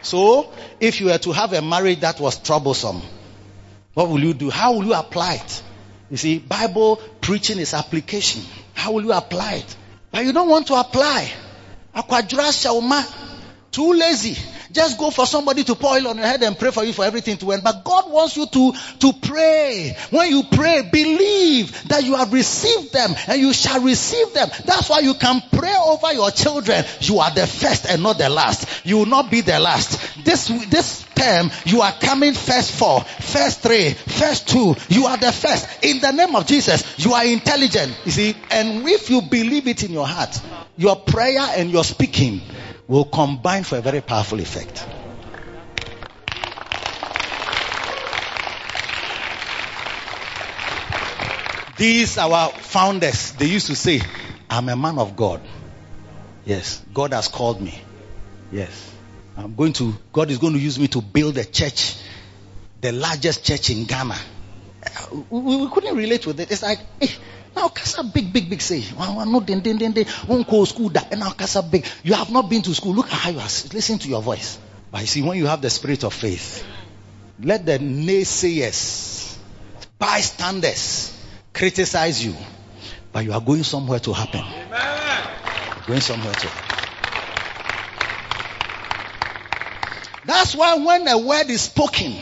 So 0.01 0.51
if 0.81 1.01
you 1.01 1.07
were 1.07 1.19
to 1.19 1.33
have 1.33 1.53
a 1.53 1.61
marriage 1.61 2.01
that 2.01 2.21
was 2.21 2.39
troublesome, 2.39 3.03
what 3.93 4.09
will 4.09 4.21
you 4.21 4.33
do? 4.33 4.49
How 4.49 4.73
will 4.73 4.85
you 4.85 4.95
apply 4.95 5.35
it? 5.35 5.63
You 6.11 6.17
see, 6.17 6.39
Bible 6.39 6.97
preaching 7.21 7.59
is 7.59 7.75
application. 7.75 8.43
How 8.75 8.93
will 8.93 9.05
you 9.05 9.13
apply 9.13 9.55
it? 9.55 9.77
But 10.11 10.25
you 10.25 10.33
don't 10.33 10.49
want 10.49 10.67
to 10.69 10.75
apply. 10.75 11.31
Too 13.71 13.93
lazy. 13.93 14.37
Just 14.73 14.99
go 14.99 15.11
for 15.11 15.27
somebody 15.27 15.65
to 15.65 15.75
pour 15.75 15.95
oil 15.95 16.09
on 16.09 16.17
your 16.17 16.27
head 16.27 16.43
and 16.43 16.59
pray 16.59 16.71
for 16.71 16.85
you 16.85 16.93
for 16.93 17.05
everything 17.05 17.37
to 17.39 17.53
end. 17.53 17.65
But 17.65 17.85
God 17.85 18.11
wants 18.11 18.37
you 18.37 18.47
to, 18.47 18.73
to 19.01 19.13
pray. 19.23 19.97
When 20.11 20.31
you 20.31 20.43
pray, 20.51 20.89
believe 20.93 21.89
that 21.89 22.05
you 22.05 22.17
have 22.17 22.33
received 22.33 22.93
them 22.93 23.15
and 23.27 23.41
you 23.41 23.53
shall 23.53 23.81
receive 23.83 24.33
them. 24.35 24.49
That's 24.65 24.89
why 24.89 25.01
you 25.01 25.15
can 25.15 25.43
pray 25.53 25.75
over 25.87 26.13
your 26.13 26.31
children. 26.31 26.85
You 27.01 27.21
are 27.21 27.31
the 27.31 27.47
first 27.47 27.87
and 27.87 28.03
not 28.03 28.19
the 28.19 28.29
last. 28.29 28.87
You 28.87 28.99
will 28.99 29.07
not 29.07 29.31
be 29.31 29.41
the 29.41 29.59
last. 29.59 30.25
This, 30.25 30.49
this 30.69 31.05
term, 31.15 31.51
you 31.65 31.81
are 31.83 31.93
coming 31.93 32.35
first 32.35 32.73
four, 32.73 33.03
first 33.03 33.61
three, 33.61 33.91
first 33.93 34.49
two. 34.49 34.77
You 34.89 35.07
are 35.07 35.17
the 35.17 35.33
first. 35.33 35.85
In 35.85 36.01
the 36.01 36.13
name 36.13 36.35
of 36.35 36.47
Jesus, 36.47 36.99
you 36.99 37.13
are 37.15 37.25
intelligent. 37.25 37.97
You 38.05 38.11
see, 38.11 38.37
and 38.51 38.87
if 38.87 39.11
you 39.11 39.23
believe 39.23 39.67
it 39.67 39.83
in 39.83 39.93
your 39.93 40.07
heart, 40.07 40.41
your 40.77 40.97
prayer 40.97 41.47
and 41.57 41.71
your 41.71 41.85
speaking 41.85 42.41
will 42.89 43.05
combine 43.05 43.63
for 43.63 43.77
a 43.77 43.83
very 43.83 44.01
powerful 44.01 44.41
effect. 44.41 44.85
These 51.77 52.19
our 52.19 52.49
founders, 52.49 53.33
they 53.33 53.47
used 53.47 53.69
to 53.69 53.77
say, 53.77 54.01
I'm 54.51 54.69
a 54.69 54.75
man 54.75 54.99
of 54.99 55.15
God. 55.15 55.41
Yes, 56.45 56.83
God 56.93 57.13
has 57.13 57.29
called 57.29 57.61
me. 57.61 57.81
Yes. 58.51 58.95
I'm 59.37 59.55
going 59.55 59.75
to, 59.75 59.95
God 60.13 60.31
is 60.33 60.39
going 60.39 60.55
to 60.55 60.59
use 60.59 60.79
me 60.79 60.89
to 60.89 61.01
build 61.01 61.39
a 61.39 61.45
church, 61.45 61.97
the 62.81 62.91
largest 62.91 63.45
church 63.45 63.71
in 63.71 63.85
Ghana. 63.85 64.17
We, 65.31 65.57
we 65.59 65.69
couldn't 65.71 65.95
relate 65.95 66.27
with 66.27 66.41
it. 66.41 66.51
It's 66.51 66.63
like, 66.63 66.81
eh, 67.01 67.07
now 67.59 67.69
kasa 67.69 68.05
big, 68.05 68.33
big, 68.33 68.49
big 68.49 68.61
say. 68.63 68.85
No, 68.97 69.41
den, 69.41 69.61
den, 69.61 69.79
den. 69.79 70.07
Won't 70.27 70.47
go 70.47 70.65
school 70.65 70.91
that. 70.91 71.11
And 71.11 71.21
now 71.21 71.31
kasa 71.31 71.63
big. 71.63 71.85
You 72.05 72.15
have 72.15 72.31
not 72.31 72.49
been 72.49 72.63
to 72.63 72.75
school. 72.75 72.95
Look 72.95 73.07
at 73.07 73.13
how 73.13 73.31
you 73.31 73.39
are. 73.39 73.51
Listen 73.75 73.99
to 73.99 74.09
your 74.09 74.23
voice. 74.23 74.59
But 74.91 75.01
you 75.03 75.07
see, 75.07 75.23
when 75.23 75.37
you 75.37 75.47
have 75.47 75.61
the 75.61 75.71
spirit 75.71 76.05
of 76.05 76.15
faith, 76.15 76.65
let 77.43 77.67
the 77.67 77.79
naysayers, 77.79 79.37
bystanders, 79.99 81.13
criticize 81.53 82.25
you. 82.25 82.35
But 83.13 83.25
you 83.25 83.33
are 83.33 83.41
going 83.41 83.65
somewhere 83.65 83.99
to 84.01 84.13
happen. 84.13 84.41
Amen. 84.41 85.29
Going 85.87 86.01
somewhere 86.01 86.35
to 86.35 86.47
happen. 86.47 86.75
That's 90.25 90.55
why 90.55 90.77
when 90.77 91.09
a 91.09 91.19
word 91.19 91.49
is 91.49 91.63
spoken, 91.63 92.15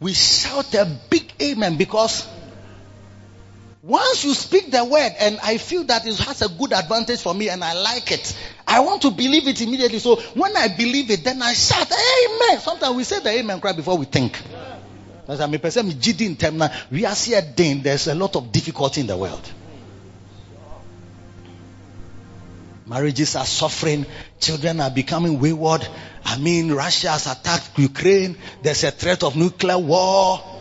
we 0.00 0.12
shout 0.12 0.74
a 0.74 0.86
big 1.10 1.32
amen 1.40 1.76
because 1.76 2.28
once 3.88 4.22
you 4.22 4.34
speak 4.34 4.70
the 4.70 4.84
word 4.84 5.12
and 5.18 5.40
I 5.42 5.56
feel 5.56 5.82
that 5.84 6.06
it 6.06 6.14
has 6.18 6.42
a 6.42 6.48
good 6.50 6.74
advantage 6.74 7.22
for 7.22 7.32
me 7.34 7.48
and 7.48 7.64
I 7.64 7.72
like 7.72 8.12
it, 8.12 8.36
I 8.66 8.80
want 8.80 9.00
to 9.02 9.10
believe 9.10 9.48
it 9.48 9.62
immediately. 9.62 9.98
So 9.98 10.16
when 10.34 10.54
I 10.54 10.68
believe 10.68 11.10
it, 11.10 11.24
then 11.24 11.40
I 11.40 11.54
shout 11.54 11.90
amen. 11.90 12.60
Sometimes 12.60 12.94
we 12.94 13.04
say 13.04 13.20
the 13.20 13.30
amen 13.30 13.60
cry 13.62 13.72
before 13.72 13.96
we 13.96 14.04
think. 14.04 14.38
We 15.26 17.04
are 17.06 17.14
seeing 17.14 17.38
a 17.38 17.82
there's 17.82 18.06
a 18.08 18.14
lot 18.14 18.36
of 18.36 18.52
difficulty 18.52 19.00
in 19.00 19.06
the 19.06 19.16
world. 19.16 19.50
Marriages 22.86 23.36
are 23.36 23.46
suffering. 23.46 24.04
Children 24.38 24.80
are 24.80 24.90
becoming 24.90 25.40
wayward. 25.40 25.86
I 26.26 26.36
mean, 26.38 26.72
Russia 26.72 27.08
has 27.10 27.26
attacked 27.26 27.78
Ukraine. 27.78 28.36
There's 28.62 28.84
a 28.84 28.90
threat 28.90 29.22
of 29.22 29.34
nuclear 29.34 29.78
war. 29.78 30.57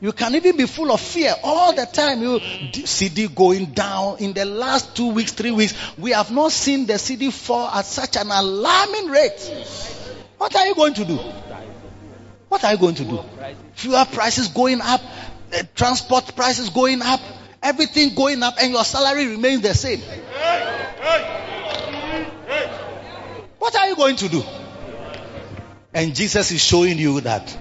You 0.00 0.12
can 0.12 0.34
even 0.34 0.58
be 0.58 0.66
full 0.66 0.92
of 0.92 1.00
fear 1.00 1.34
all 1.42 1.74
the 1.74 1.86
time. 1.86 2.20
You 2.20 2.38
cedi 2.38 3.34
going 3.34 3.66
down 3.66 4.18
in 4.18 4.34
the 4.34 4.44
last 4.44 4.94
two 4.94 5.12
weeks, 5.12 5.32
three 5.32 5.50
weeks. 5.52 5.74
We 5.96 6.10
have 6.10 6.30
not 6.30 6.52
seen 6.52 6.86
the 6.86 6.94
cedi 6.94 7.32
fall 7.32 7.68
at 7.68 7.86
such 7.86 8.16
an 8.16 8.30
alarming 8.30 9.06
rate. 9.08 9.40
What 10.36 10.54
are 10.54 10.66
you 10.66 10.74
going 10.74 10.94
to 10.94 11.04
do? 11.04 11.16
What 12.48 12.62
are 12.64 12.72
you 12.72 12.78
going 12.78 12.94
to 12.96 13.04
do? 13.04 13.20
Fuel 13.74 14.04
prices 14.04 14.48
going 14.48 14.80
up, 14.82 15.00
uh, 15.52 15.62
transport 15.74 16.36
prices 16.36 16.68
going 16.70 17.00
up, 17.02 17.20
everything 17.62 18.14
going 18.14 18.42
up, 18.42 18.54
and 18.60 18.72
your 18.72 18.84
salary 18.84 19.26
remains 19.26 19.62
the 19.62 19.74
same. 19.74 20.00
What 23.58 23.76
are 23.76 23.88
you 23.88 23.96
going 23.96 24.16
to 24.16 24.28
do? 24.28 24.44
And 25.94 26.14
Jesus 26.14 26.50
is 26.52 26.62
showing 26.62 26.98
you 26.98 27.22
that 27.22 27.56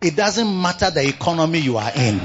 it 0.00 0.16
doesn't 0.16 0.60
matter 0.60 0.90
the 0.90 1.06
economy 1.06 1.58
you 1.58 1.76
are 1.76 1.92
in. 1.94 2.20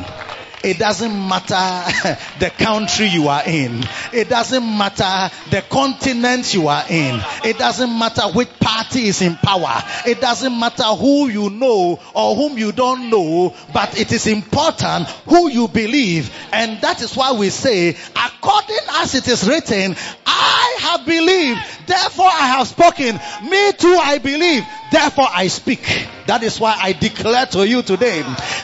It 0.63 0.79
doesn't 0.79 1.11
matter 1.27 2.17
the 2.39 2.49
country 2.49 3.07
you 3.07 3.27
are 3.27 3.43
in. 3.45 3.83
It 4.11 4.29
doesn't 4.29 4.63
matter 4.63 5.29
the 5.51 5.61
continent 5.69 6.53
you 6.55 6.69
are 6.69 6.83
in. 6.89 7.21
It 7.43 7.59
doesn't 7.59 7.99
matter 7.99 8.23
which 8.33 8.49
party 8.59 9.07
is 9.07 9.21
in 9.21 9.35
power. 9.35 9.83
It 10.07 10.21
doesn't 10.21 10.57
matter 10.57 10.85
who 10.85 11.27
you 11.27 11.51
know 11.51 11.99
or 12.15 12.35
whom 12.35 12.57
you 12.57 12.71
don't 12.71 13.11
know, 13.11 13.53
but 13.73 13.99
it 13.99 14.11
is 14.11 14.25
important 14.25 15.07
who 15.27 15.49
you 15.49 15.67
believe. 15.67 16.33
And 16.51 16.81
that 16.81 17.01
is 17.01 17.15
why 17.15 17.33
we 17.33 17.51
say, 17.51 17.89
according 18.15 18.77
as 18.93 19.13
it 19.13 19.27
is 19.27 19.47
written, 19.47 19.95
I 20.25 20.77
have 20.79 21.05
believed, 21.05 21.59
therefore 21.85 22.25
I 22.25 22.47
have 22.57 22.67
spoken. 22.67 23.19
Me 23.47 23.71
too 23.73 23.99
I 24.01 24.17
believe, 24.17 24.63
therefore 24.91 25.27
I 25.29 25.47
speak. 25.47 26.07
That 26.27 26.41
is 26.43 26.59
why 26.59 26.75
I 26.79 26.93
declare 26.93 27.45
to 27.47 27.67
you 27.67 27.83
today 27.83 28.21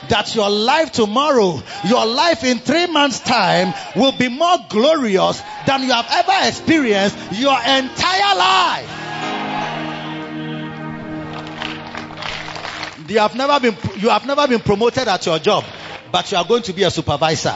that 0.10 0.34
your 0.34 0.50
life 0.50 0.92
tomorrow, 0.92 1.62
your 1.86 2.06
life 2.08 2.44
in 2.44 2.58
three 2.58 2.88
months 2.88 3.20
time 3.20 3.74
will 3.96 4.14
be 4.14 4.30
more 4.30 4.58
glorious 4.70 5.42
than 5.68 5.84
you 5.84 5.92
have 5.92 6.08
ever 6.10 6.48
experienced 6.48 7.16
your 7.34 7.54
entire 7.54 8.36
life. 8.36 8.98
You 13.08 13.20
have 13.20 13.36
never 13.36 13.60
been, 13.60 13.76
you 13.98 14.10
have 14.10 14.26
never 14.26 14.48
been 14.48 14.62
promoted 14.62 15.08
at 15.08 15.26
your 15.26 15.38
job, 15.38 15.66
but 16.12 16.32
you 16.32 16.38
are 16.38 16.46
going 16.46 16.64
to 16.64 16.74
be 16.74 16.84
a 16.84 16.92
supervisor. 16.92 17.56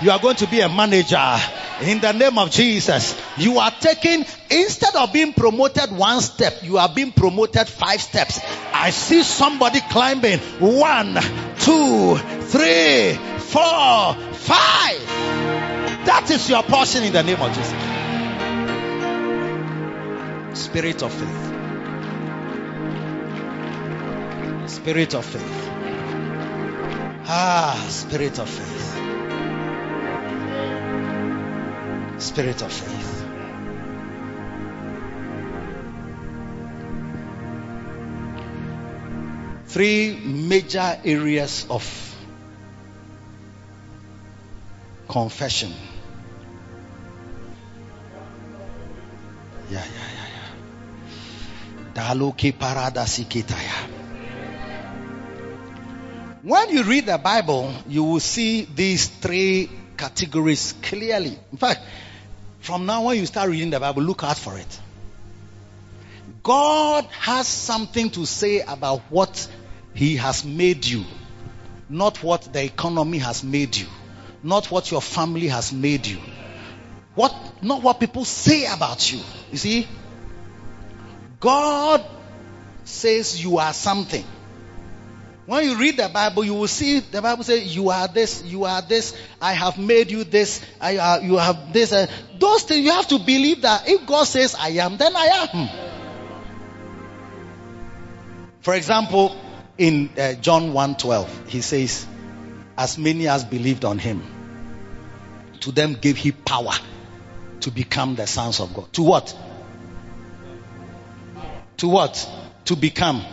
You 0.00 0.10
are 0.10 0.18
going 0.18 0.36
to 0.36 0.46
be 0.46 0.60
a 0.60 0.68
manager 0.68 1.36
in 1.82 2.00
the 2.00 2.12
name 2.12 2.38
of 2.38 2.50
Jesus. 2.50 3.20
You 3.36 3.58
are 3.58 3.70
taking, 3.70 4.24
instead 4.50 4.96
of 4.96 5.12
being 5.12 5.32
promoted 5.32 5.92
one 5.92 6.20
step, 6.20 6.62
you 6.62 6.78
are 6.78 6.88
being 6.88 7.12
promoted 7.12 7.68
five 7.68 8.00
steps. 8.00 8.40
I 8.72 8.90
see 8.90 9.22
somebody 9.22 9.80
climbing 9.90 10.38
one, 10.58 11.14
two, 11.58 12.16
three, 12.16 13.14
four, 13.38 14.14
five. 14.32 15.06
That 16.04 16.28
is 16.30 16.48
your 16.48 16.64
portion 16.64 17.04
in 17.04 17.12
the 17.12 17.22
name 17.22 17.40
of 17.40 17.54
Jesus. 17.54 17.72
Spirit 20.64 21.02
of 21.02 21.12
faith. 21.12 21.52
Spirit 24.68 25.14
of 25.14 25.24
faith. 25.24 25.61
Ah, 27.24 27.86
spirit 27.88 28.38
of 28.38 28.48
faith. 28.48 28.98
Spirit 32.20 32.62
of 32.62 32.72
faith. 32.72 33.24
Three 39.66 40.20
major 40.26 40.98
areas 41.04 41.66
of 41.70 41.82
confession. 45.08 45.72
Yeah, 49.70 49.78
yeah, 49.78 50.08
yeah, 50.16 50.28
yeah. 50.34 50.50
Daloki 51.94 52.52
parada 52.52 53.06
sikitaya. 53.06 54.01
When 56.42 56.70
you 56.70 56.82
read 56.82 57.06
the 57.06 57.18
Bible, 57.18 57.72
you 57.86 58.02
will 58.02 58.18
see 58.18 58.62
these 58.64 59.06
three 59.06 59.70
categories 59.96 60.74
clearly. 60.82 61.38
In 61.52 61.58
fact, 61.58 61.80
from 62.58 62.84
now 62.84 63.06
on 63.06 63.16
you 63.16 63.26
start 63.26 63.48
reading 63.48 63.70
the 63.70 63.78
Bible, 63.78 64.02
look 64.02 64.24
out 64.24 64.36
for 64.36 64.58
it. 64.58 64.80
God 66.42 67.04
has 67.12 67.46
something 67.46 68.10
to 68.10 68.26
say 68.26 68.60
about 68.60 69.02
what 69.08 69.48
He 69.94 70.16
has 70.16 70.44
made 70.44 70.84
you, 70.84 71.04
not 71.88 72.20
what 72.24 72.52
the 72.52 72.64
economy 72.64 73.18
has 73.18 73.44
made 73.44 73.76
you, 73.76 73.86
not 74.42 74.68
what 74.68 74.90
your 74.90 75.00
family 75.00 75.46
has 75.46 75.72
made 75.72 76.08
you, 76.08 76.18
what 77.14 77.32
not 77.62 77.84
what 77.84 78.00
people 78.00 78.24
say 78.24 78.66
about 78.66 79.12
you. 79.12 79.20
You 79.52 79.58
see, 79.58 79.88
God 81.38 82.04
says 82.82 83.42
you 83.44 83.58
are 83.58 83.72
something. 83.72 84.24
When 85.44 85.64
you 85.64 85.76
read 85.76 85.96
the 85.96 86.08
Bible, 86.08 86.44
you 86.44 86.54
will 86.54 86.68
see 86.68 87.00
the 87.00 87.20
Bible 87.20 87.42
says, 87.42 87.74
"You 87.74 87.90
are 87.90 88.06
this, 88.06 88.42
you 88.44 88.64
are 88.64 88.80
this. 88.80 89.12
I 89.40 89.52
have 89.54 89.76
made 89.76 90.10
you 90.10 90.22
this. 90.22 90.60
I, 90.80 90.96
uh, 90.98 91.20
you 91.20 91.36
have 91.36 91.72
this." 91.72 91.92
Uh, 91.92 92.06
those 92.38 92.62
things 92.62 92.84
you 92.84 92.92
have 92.92 93.08
to 93.08 93.18
believe 93.18 93.62
that 93.62 93.88
if 93.88 94.06
God 94.06 94.24
says, 94.24 94.54
"I 94.54 94.68
am," 94.68 94.96
then 94.98 95.16
I 95.16 95.48
am. 95.52 95.68
For 98.60 98.74
example, 98.74 99.36
in 99.78 100.10
uh, 100.16 100.34
John 100.34 100.72
1:12, 100.72 101.48
he 101.48 101.60
says, 101.60 102.06
"As 102.78 102.96
many 102.96 103.26
as 103.26 103.42
believed 103.42 103.84
on 103.84 103.98
Him, 103.98 104.22
to 105.60 105.72
them 105.72 105.94
gave 106.00 106.16
He 106.16 106.30
power 106.30 106.74
to 107.62 107.70
become 107.72 108.14
the 108.14 108.28
sons 108.28 108.60
of 108.60 108.72
God." 108.74 108.92
To 108.92 109.02
what? 109.02 109.36
To 111.78 111.88
what? 111.88 112.30
To 112.66 112.76
become. 112.76 113.24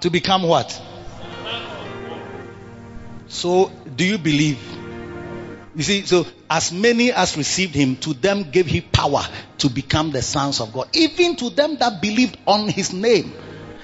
To 0.00 0.10
become 0.10 0.42
what? 0.42 0.78
So, 3.28 3.70
do 3.94 4.04
you 4.04 4.18
believe? 4.18 4.58
You 5.74 5.82
see, 5.82 6.06
so 6.06 6.26
as 6.50 6.72
many 6.72 7.12
as 7.12 7.36
received 7.36 7.74
him, 7.74 7.96
to 7.96 8.14
them 8.14 8.50
gave 8.50 8.66
he 8.66 8.80
power 8.80 9.22
to 9.58 9.68
become 9.68 10.10
the 10.10 10.22
sons 10.22 10.60
of 10.60 10.72
God, 10.72 10.88
even 10.94 11.36
to 11.36 11.50
them 11.50 11.76
that 11.76 12.00
believed 12.00 12.38
on 12.46 12.68
his 12.68 12.92
name. 12.92 13.32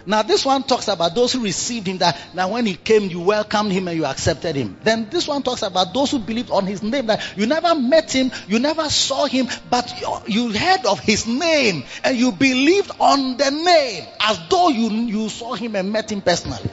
Now, 0.06 0.22
this 0.22 0.44
one 0.44 0.64
talks 0.64 0.88
about 0.88 1.14
those 1.14 1.32
who 1.32 1.42
received 1.42 1.86
him, 1.86 1.98
that, 1.98 2.18
that 2.34 2.50
when 2.50 2.66
he 2.66 2.74
came, 2.74 3.04
you 3.04 3.20
welcomed 3.20 3.72
him 3.72 3.88
and 3.88 3.96
you 3.96 4.04
accepted 4.04 4.54
him. 4.54 4.76
Then 4.82 5.08
this 5.08 5.26
one 5.26 5.42
talks 5.42 5.62
about 5.62 5.94
those 5.94 6.10
who 6.10 6.18
believed 6.18 6.50
on 6.50 6.66
his 6.66 6.82
name, 6.82 7.06
that 7.06 7.36
you 7.36 7.46
never 7.46 7.74
met 7.74 8.12
him, 8.12 8.30
you 8.46 8.58
never 8.58 8.88
saw 8.90 9.24
him, 9.26 9.48
but 9.70 10.00
you, 10.00 10.18
you 10.26 10.58
heard 10.58 10.84
of 10.84 11.00
his 11.00 11.26
name 11.26 11.84
and 12.02 12.16
you 12.16 12.32
believed 12.32 12.90
on 13.00 13.36
the 13.38 13.50
name 13.50 14.04
as 14.20 14.38
though 14.50 14.68
you, 14.68 14.90
you 14.90 15.28
saw 15.30 15.54
him 15.54 15.74
and 15.74 15.90
met 15.90 16.12
him 16.12 16.20
personally. 16.20 16.70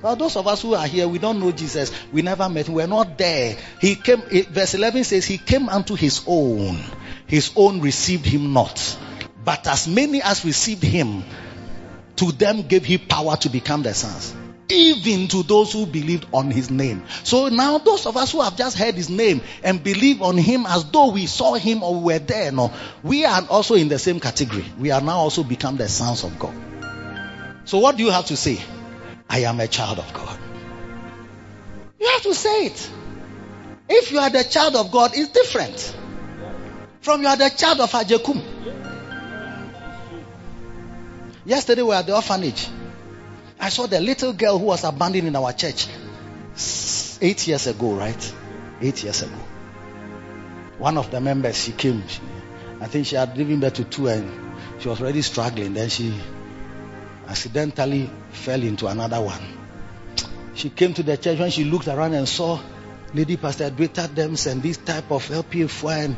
Well, 0.00 0.14
those 0.14 0.36
of 0.36 0.46
us 0.46 0.62
who 0.62 0.74
are 0.74 0.86
here, 0.86 1.08
we 1.08 1.18
don't 1.18 1.40
know 1.40 1.50
Jesus. 1.50 1.90
We 2.12 2.22
never 2.22 2.48
met. 2.48 2.68
We're 2.68 2.86
not 2.86 3.18
there. 3.18 3.56
He 3.80 3.96
came, 3.96 4.22
verse 4.22 4.74
11 4.74 5.04
says, 5.04 5.24
He 5.24 5.38
came 5.38 5.68
unto 5.68 5.96
his 5.96 6.22
own. 6.26 6.78
His 7.26 7.50
own 7.56 7.80
received 7.80 8.24
him 8.24 8.52
not. 8.52 8.96
But 9.44 9.66
as 9.66 9.88
many 9.88 10.22
as 10.22 10.44
received 10.44 10.84
him, 10.84 11.24
to 12.16 12.30
them 12.32 12.62
gave 12.62 12.84
he 12.84 12.98
power 12.98 13.36
to 13.38 13.48
become 13.48 13.82
their 13.82 13.94
sons. 13.94 14.34
Even 14.68 15.26
to 15.28 15.42
those 15.42 15.72
who 15.72 15.86
believed 15.86 16.26
on 16.32 16.50
his 16.50 16.70
name. 16.70 17.02
So 17.24 17.48
now 17.48 17.78
those 17.78 18.06
of 18.06 18.16
us 18.16 18.32
who 18.32 18.42
have 18.42 18.56
just 18.56 18.76
heard 18.76 18.94
his 18.94 19.08
name 19.08 19.40
and 19.64 19.82
believe 19.82 20.20
on 20.20 20.36
him 20.36 20.66
as 20.66 20.84
though 20.90 21.10
we 21.10 21.26
saw 21.26 21.54
him 21.54 21.82
or 21.82 21.94
we 21.94 22.12
were 22.12 22.18
there, 22.18 22.52
no, 22.52 22.72
we 23.02 23.24
are 23.24 23.42
also 23.48 23.74
in 23.74 23.88
the 23.88 23.98
same 23.98 24.20
category. 24.20 24.66
We 24.78 24.90
are 24.90 25.00
now 25.00 25.16
also 25.16 25.42
become 25.42 25.76
the 25.76 25.88
sons 25.88 26.22
of 26.22 26.38
God. 26.38 26.54
So 27.64 27.78
what 27.78 27.96
do 27.96 28.04
you 28.04 28.10
have 28.10 28.26
to 28.26 28.36
say? 28.36 28.60
I 29.28 29.40
am 29.40 29.60
a 29.60 29.68
child 29.68 29.98
of 29.98 30.12
God. 30.12 30.38
You 32.00 32.08
have 32.08 32.22
to 32.22 32.34
say 32.34 32.66
it. 32.66 32.90
If 33.88 34.12
you 34.12 34.18
are 34.18 34.30
the 34.30 34.44
child 34.44 34.76
of 34.76 34.90
God, 34.90 35.12
it's 35.14 35.28
different 35.30 35.94
from 37.00 37.22
you 37.22 37.28
are 37.28 37.36
the 37.36 37.48
child 37.48 37.80
of 37.80 37.90
Ajekum. 37.92 38.42
Yesterday 41.46 41.80
we 41.82 41.88
were 41.88 41.94
at 41.94 42.06
the 42.06 42.14
orphanage. 42.14 42.68
I 43.58 43.70
saw 43.70 43.86
the 43.86 44.00
little 44.00 44.34
girl 44.34 44.58
who 44.58 44.66
was 44.66 44.84
abandoned 44.84 45.26
in 45.26 45.34
our 45.34 45.52
church 45.54 45.86
eight 47.22 47.46
years 47.46 47.66
ago, 47.66 47.94
right? 47.94 48.34
Eight 48.82 49.02
years 49.02 49.22
ago. 49.22 49.38
One 50.76 50.98
of 50.98 51.10
the 51.10 51.20
members, 51.20 51.56
she 51.64 51.72
came. 51.72 52.06
She, 52.06 52.20
I 52.80 52.86
think 52.86 53.06
she 53.06 53.16
had 53.16 53.34
given 53.34 53.58
birth 53.60 53.74
to 53.74 53.84
two 53.84 54.08
and 54.08 54.30
she 54.80 54.88
was 54.88 55.00
already 55.00 55.22
struggling. 55.22 55.72
Then 55.72 55.88
she 55.88 56.14
accidentally 57.28 58.10
fell 58.30 58.62
into 58.62 58.86
another 58.86 59.20
one. 59.20 59.42
She 60.54 60.70
came 60.70 60.94
to 60.94 61.02
the 61.02 61.16
church 61.16 61.38
when 61.38 61.50
she 61.50 61.64
looked 61.64 61.86
around 61.86 62.14
and 62.14 62.28
saw 62.28 62.58
Lady 63.14 63.36
Pastor 63.36 63.70
Edwita 63.70 64.08
Dems 64.08 64.50
and 64.50 64.62
this 64.62 64.78
type 64.78 65.10
of 65.10 65.24
LPF 65.28 66.04
and 66.04 66.16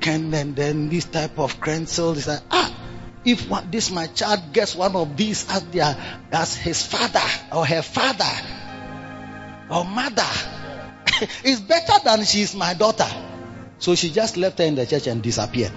Ken 0.00 0.32
and 0.32 0.56
then 0.56 0.88
this 0.88 1.04
type 1.04 1.38
of 1.38 1.60
Krenzel. 1.60 2.14
She 2.14 2.22
said, 2.22 2.42
ah, 2.50 2.74
if 3.24 3.48
one, 3.50 3.70
this 3.70 3.90
my 3.90 4.06
child 4.06 4.52
gets 4.52 4.74
one 4.74 4.94
of 4.96 5.16
these 5.16 5.50
as 5.50 5.64
their 5.66 5.96
as 6.32 6.56
his 6.56 6.86
father 6.86 7.20
or 7.52 7.66
her 7.66 7.82
father 7.82 8.24
or 9.68 9.84
mother, 9.84 10.22
it's 11.44 11.60
better 11.60 12.04
than 12.04 12.24
she's 12.24 12.54
my 12.54 12.72
daughter. 12.74 13.08
So 13.78 13.94
she 13.94 14.10
just 14.10 14.36
left 14.36 14.58
her 14.58 14.64
in 14.64 14.74
the 14.74 14.86
church 14.86 15.06
and 15.06 15.22
disappeared. 15.22 15.72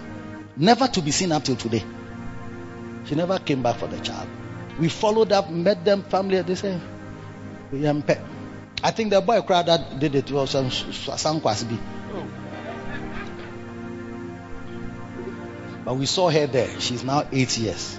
Never 0.55 0.87
to 0.87 1.01
be 1.01 1.11
seen 1.11 1.31
up 1.31 1.43
till 1.43 1.55
today. 1.55 1.83
She 3.05 3.15
never 3.15 3.39
came 3.39 3.63
back 3.63 3.77
for 3.77 3.87
the 3.87 3.99
child. 3.99 4.29
We 4.79 4.87
followed 4.87 5.31
up, 5.31 5.49
met 5.49 5.83
them, 5.83 6.03
family. 6.03 6.41
They 6.41 6.55
say. 6.55 6.79
I 8.81 8.91
think 8.91 9.09
the 9.11 9.21
boy 9.21 9.41
crowd 9.41 9.65
that 9.67 9.99
did 9.99 10.15
it 10.15 10.31
was 10.31 10.51
some 10.51 10.71
some. 10.71 11.41
But 15.85 15.95
we 15.95 16.05
saw 16.05 16.29
her 16.29 16.47
there. 16.47 16.79
She's 16.79 17.03
now 17.03 17.27
eight 17.31 17.57
years. 17.57 17.97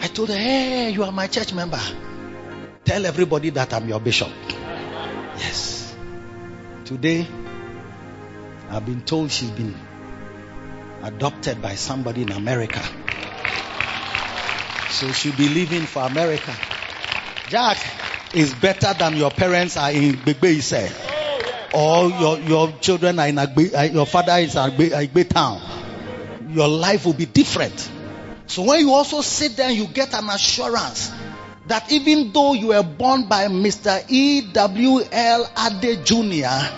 I 0.00 0.06
told 0.08 0.28
her, 0.28 0.36
Hey, 0.36 0.90
you 0.90 1.04
are 1.04 1.12
my 1.12 1.26
church 1.26 1.52
member. 1.52 1.80
Tell 2.84 3.04
everybody 3.06 3.50
that 3.50 3.72
I'm 3.74 3.88
your 3.88 4.00
bishop. 4.00 4.30
Yes. 5.36 5.94
Today, 6.84 7.26
I've 8.70 8.86
been 8.86 9.02
told 9.02 9.30
she's 9.30 9.50
been 9.50 9.74
adopted 11.02 11.60
by 11.60 11.74
somebody 11.74 12.22
in 12.22 12.32
America. 12.32 12.82
So 14.90 15.12
she'll 15.12 15.36
be 15.36 15.48
leaving 15.48 15.82
for 15.82 16.02
America. 16.02 16.54
Jack 17.48 17.78
is 18.34 18.54
better 18.54 18.94
than 18.94 19.16
your 19.16 19.30
parents 19.30 19.76
are 19.76 19.90
in 19.90 20.14
Begbe 20.16 20.60
say. 20.62 20.90
Or 21.74 22.08
your, 22.08 22.38
your 22.40 22.72
children 22.80 23.18
are 23.18 23.28
in 23.28 23.36
Agbe, 23.36 23.74
uh, 23.74 23.82
your 23.92 24.06
father 24.06 24.32
is 24.38 24.54
in 24.54 24.62
Agbe, 24.62 24.90
Agbe 24.90 25.28
town. 25.28 25.60
Your 26.50 26.68
life 26.68 27.04
will 27.04 27.12
be 27.12 27.26
different. 27.26 27.90
So 28.46 28.62
when 28.62 28.80
you 28.80 28.92
also 28.92 29.20
sit 29.20 29.56
there, 29.56 29.70
you 29.70 29.86
get 29.86 30.14
an 30.14 30.28
assurance 30.30 31.12
that 31.66 31.92
even 31.92 32.32
though 32.32 32.54
you 32.54 32.68
were 32.68 32.82
born 32.82 33.28
by 33.28 33.46
Mr. 33.48 34.02
E.W.L. 34.08 35.52
Ade 35.66 36.04
Jr., 36.06 36.74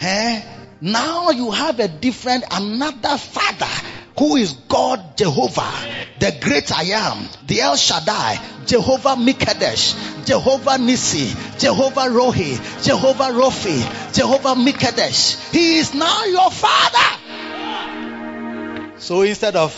eh, 0.00 0.42
now 0.80 1.30
you 1.30 1.50
have 1.50 1.80
a 1.80 1.88
different, 1.88 2.44
another 2.52 3.18
father 3.18 3.87
who 4.18 4.36
is 4.36 4.52
God 4.68 5.16
Jehovah, 5.16 5.72
the 6.18 6.36
great 6.40 6.72
I 6.72 6.84
am, 6.84 7.28
the 7.46 7.60
El 7.60 7.76
Shaddai, 7.76 8.38
Jehovah 8.66 9.14
Mikadesh, 9.16 10.26
Jehovah 10.26 10.76
Nisi, 10.78 11.34
Jehovah 11.58 12.08
Rohi, 12.08 12.58
Jehovah 12.84 13.30
Rofi, 13.30 14.12
Jehovah 14.12 14.54
Mikadesh. 14.56 15.52
He 15.52 15.78
is 15.78 15.94
now 15.94 16.24
your 16.24 16.50
father. 16.50 16.98
So 18.98 19.22
instead 19.22 19.54
of 19.54 19.72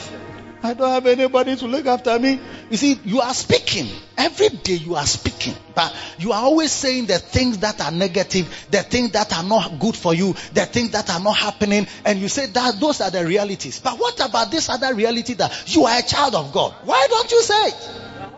I 0.63 0.75
don't 0.75 0.91
have 0.91 1.07
anybody 1.07 1.57
to 1.57 1.67
look 1.67 1.87
after 1.87 2.19
me. 2.19 2.39
You 2.71 2.77
see, 2.77 3.01
you 3.05 3.21
are 3.21 3.33
speaking. 3.33 3.89
Every 4.17 4.51
day 4.51 4.75
you 4.75 4.95
are 4.95 5.07
speaking. 5.07 5.55
But 5.75 5.95
you 6.19 6.33
are 6.33 6.43
always 6.43 6.71
saying 6.71 7.07
the 7.07 7.19
things 7.19 7.59
that 7.59 7.81
are 7.81 7.91
negative, 7.91 8.67
the 8.71 8.83
things 8.83 9.13
that 9.13 9.33
are 9.33 9.43
not 9.43 9.79
good 9.79 9.97
for 9.97 10.13
you, 10.13 10.35
the 10.53 10.67
things 10.67 10.91
that 10.91 11.09
are 11.09 11.21
not 11.21 11.37
happening. 11.39 11.87
And 12.05 12.19
you 12.19 12.29
say 12.29 12.47
that 12.47 12.79
those 12.79 13.01
are 13.01 13.11
the 13.11 13.25
realities. 13.25 13.81
But 13.81 13.99
what 13.99 14.21
about 14.21 14.51
this 14.51 14.69
other 14.69 14.95
reality 14.95 15.33
that 15.35 15.75
you 15.75 15.87
are 15.87 15.99
a 15.99 16.03
child 16.03 16.35
of 16.35 16.53
God? 16.53 16.75
Why 16.85 17.07
don't 17.09 17.31
you 17.31 17.43
say 17.43 17.69
it? 17.69 17.91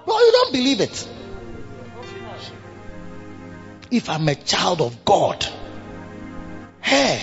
Well, 0.07 0.25
you 0.25 0.33
don't 0.33 0.53
believe 0.53 0.81
it. 0.81 1.09
If 3.91 4.09
I'm 4.09 4.29
a 4.29 4.37
child 4.37 4.81
of 4.81 5.05
God, 5.05 5.45
hey, 6.81 7.21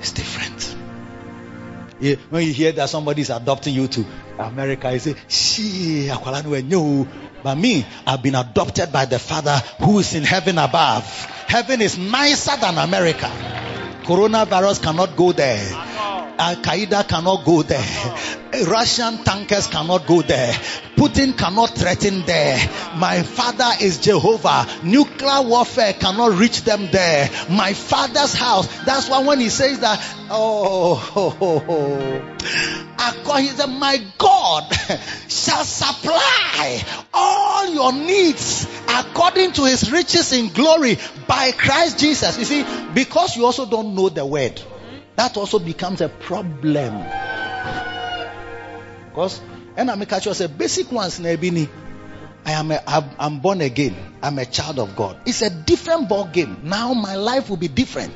it's 0.00 0.12
different. 0.12 0.73
When 2.30 2.46
you 2.46 2.52
hear 2.52 2.72
that 2.72 2.90
somebody 2.90 3.22
is 3.22 3.30
adopting 3.30 3.74
you 3.74 3.88
to 3.88 4.04
America, 4.38 4.92
you 4.92 4.98
say, 4.98 5.14
"She, 5.28 6.10
but 7.42 7.54
me, 7.56 7.84
I've 8.06 8.22
been 8.22 8.34
adopted 8.34 8.90
by 8.90 9.04
the 9.04 9.18
Father 9.18 9.62
who 9.78 9.98
is 9.98 10.14
in 10.14 10.24
heaven 10.24 10.58
above. 10.58 11.04
Heaven 11.46 11.82
is 11.82 11.98
nicer 11.98 12.56
than 12.56 12.78
America. 12.78 13.30
Coronavirus 14.04 14.82
cannot 14.82 15.14
go 15.14 15.32
there. 15.32 15.93
Uh, 16.36 16.42
Al 16.42 16.56
Qaeda 16.56 17.08
cannot 17.08 17.44
go 17.44 17.62
there. 17.62 18.66
Russian 18.66 19.18
tankers 19.24 19.66
cannot 19.66 20.06
go 20.06 20.22
there. 20.22 20.52
Putin 20.96 21.36
cannot 21.36 21.70
threaten 21.76 22.22
there. 22.26 22.56
My 22.96 23.22
father 23.22 23.70
is 23.80 23.98
Jehovah. 23.98 24.66
Nuclear 24.82 25.42
warfare 25.42 25.92
cannot 25.92 26.38
reach 26.38 26.62
them 26.62 26.88
there. 26.90 27.30
My 27.50 27.72
father's 27.72 28.34
house. 28.34 28.66
That's 28.84 29.08
why 29.08 29.24
when 29.24 29.40
he 29.40 29.48
says 29.48 29.80
that, 29.80 30.00
oh, 30.30 31.12
oh, 31.16 31.36
oh, 31.40 31.64
oh. 31.68 33.38
he 33.38 33.48
said, 33.48 33.66
my 33.66 34.04
God 34.18 34.72
shall 35.28 35.64
supply 35.64 36.82
all 37.12 37.72
your 37.72 37.92
needs 37.92 38.66
according 38.88 39.52
to 39.52 39.64
his 39.64 39.90
riches 39.90 40.32
in 40.32 40.48
glory 40.48 40.98
by 41.26 41.52
Christ 41.52 41.98
Jesus. 41.98 42.38
You 42.38 42.44
see, 42.44 42.64
because 42.92 43.36
you 43.36 43.44
also 43.44 43.66
don't 43.66 43.94
know 43.94 44.08
the 44.08 44.24
word 44.24 44.60
that 45.16 45.36
also 45.36 45.58
becomes 45.58 46.00
a 46.00 46.08
problem. 46.08 46.98
Because, 49.08 49.40
and 49.76 49.90
I'm 49.90 50.02
a 50.02 50.20
say 50.20 50.46
basic 50.46 50.90
ones 50.90 51.18
in 51.18 51.24
Ebini. 51.24 51.68
I 52.46 52.52
am 52.52 52.70
a, 52.70 52.82
I'm 53.18 53.40
born 53.40 53.60
again. 53.62 53.96
I'm 54.22 54.38
a 54.38 54.44
child 54.44 54.78
of 54.78 54.96
God. 54.96 55.18
It's 55.24 55.40
a 55.42 55.48
different 55.50 56.08
ball 56.08 56.26
game. 56.26 56.58
Now 56.64 56.92
my 56.92 57.16
life 57.16 57.48
will 57.48 57.56
be 57.56 57.68
different. 57.68 58.12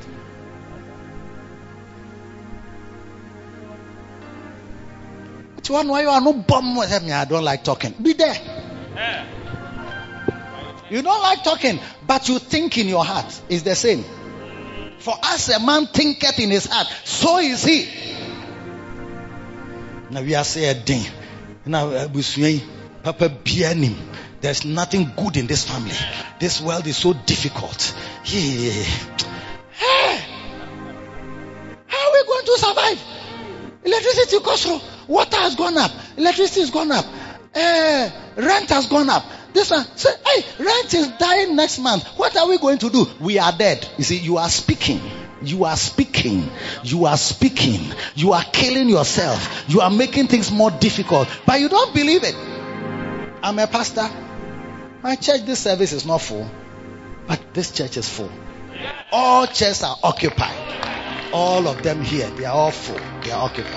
one 5.69 5.87
why 5.87 6.01
you 6.01 6.09
are 6.09 6.21
no 6.21 6.33
bomb 6.33 6.75
with 6.75 7.03
me. 7.03 7.11
I 7.11 7.25
don't 7.25 7.43
like 7.43 7.63
talking. 7.63 7.93
Be 8.01 8.13
there. 8.13 8.35
You 10.89 11.01
don't 11.03 11.21
like 11.21 11.43
talking, 11.43 11.79
but 12.05 12.27
you 12.27 12.39
think 12.39 12.77
in 12.77 12.87
your 12.87 13.05
heart. 13.05 13.39
It's 13.47 13.61
the 13.63 13.75
same. 13.75 14.03
For 14.99 15.15
as 15.23 15.49
a 15.49 15.59
man 15.59 15.87
thinketh 15.87 16.39
in 16.39 16.51
his 16.51 16.65
heart, 16.65 16.87
so 17.05 17.37
is 17.39 17.63
he. 17.63 17.87
Now 20.11 20.21
we 20.21 20.35
are 20.35 20.43
saying, 20.43 21.05
now 21.65 21.87
uh, 21.89 22.07
Papa 22.07 23.29
Bianim. 23.29 23.95
There's 24.41 24.65
nothing 24.65 25.11
good 25.15 25.37
in 25.37 25.47
this 25.47 25.67
family. 25.67 25.95
This 26.39 26.61
world 26.61 26.87
is 26.87 26.97
so 26.97 27.13
difficult. 27.13 27.93
Yeah. 28.25 28.71
Hey, 29.71 30.25
how 31.87 32.07
are 32.07 32.13
we 32.13 32.23
going 32.25 32.45
to 32.45 32.57
survive? 32.57 33.03
Electricity 33.83 34.39
costs. 34.43 34.67
Water 35.07 35.37
has 35.37 35.55
gone 35.55 35.77
up. 35.77 35.91
Electricity 36.17 36.61
has 36.61 36.71
gone 36.71 36.91
up. 36.91 37.05
Uh, 37.53 38.09
rent 38.37 38.69
has 38.69 38.87
gone 38.87 39.09
up. 39.09 39.23
This 39.53 39.71
one 39.71 39.85
say, 39.95 40.09
hey, 40.25 40.63
rent 40.63 40.93
is 40.93 41.07
dying 41.17 41.55
next 41.55 41.79
month. 41.79 42.05
What 42.17 42.35
are 42.37 42.47
we 42.47 42.57
going 42.57 42.77
to 42.79 42.89
do? 42.89 43.07
We 43.19 43.39
are 43.39 43.51
dead. 43.51 43.87
You 43.97 44.03
see, 44.03 44.17
you 44.17 44.37
are 44.37 44.49
speaking. 44.49 45.01
You 45.41 45.63
are 45.65 45.77
speaking. 45.77 46.49
You 46.83 47.05
are 47.05 47.17
speaking. 47.17 47.81
You 48.15 48.33
are 48.33 48.43
killing 48.43 48.89
yourself. 48.89 49.65
You 49.67 49.81
are 49.81 49.89
making 49.89 50.27
things 50.27 50.51
more 50.51 50.71
difficult. 50.71 51.27
But 51.45 51.59
you 51.61 51.69
don't 51.69 51.93
believe 51.93 52.23
it. 52.23 52.35
I'm 53.41 53.57
a 53.57 53.67
pastor. 53.67 54.07
My 55.01 55.15
church, 55.15 55.41
this 55.45 55.59
service 55.59 55.93
is 55.93 56.05
not 56.05 56.21
full. 56.21 56.49
But 57.27 57.53
this 57.53 57.71
church 57.71 57.97
is 57.97 58.09
full. 58.09 58.31
All 59.11 59.47
chairs 59.47 59.83
are 59.83 59.97
occupied. 60.03 61.31
All 61.33 61.67
of 61.67 61.83
them 61.83 62.01
here, 62.01 62.29
they 62.31 62.45
are 62.45 62.55
all 62.55 62.71
full. 62.71 62.99
They 63.23 63.31
are 63.31 63.45
occupied. 63.45 63.73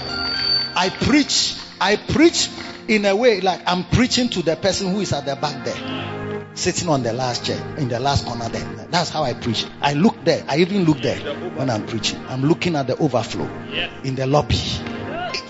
I 0.75 0.91
preach. 0.91 1.57
I 1.81 1.97
preach 1.97 2.49
in 2.89 3.05
a 3.05 3.15
way 3.15 3.41
like 3.41 3.63
I'm 3.67 3.85
preaching 3.85 4.29
to 4.31 4.43
the 4.43 4.57
person 4.57 4.93
who 4.93 5.01
is 5.01 5.13
at 5.13 5.27
the 5.27 5.37
back 5.37 5.65
there, 5.65 6.47
sitting 6.55 6.89
on 6.89 7.03
the 7.03 7.13
last 7.13 7.45
chair, 7.47 7.61
in 7.79 7.89
the 7.89 8.01
last 8.01 8.27
corner 8.27 8.49
there. 8.49 8.65
That's 8.91 9.11
how 9.11 9.23
I 9.23 9.35
preach. 9.35 9.67
I 9.81 9.95
look 9.95 10.25
there. 10.25 10.45
I 10.49 10.59
even 10.59 10.85
look 10.85 10.99
there 10.99 11.19
when 11.57 11.71
I'm 11.71 11.87
preaching. 11.87 12.21
I'm 12.29 12.43
looking 12.43 12.77
at 12.77 12.87
the 12.87 12.97
overflow 12.97 13.49
in 14.05 14.15
the 14.15 14.27
lobby 14.27 14.59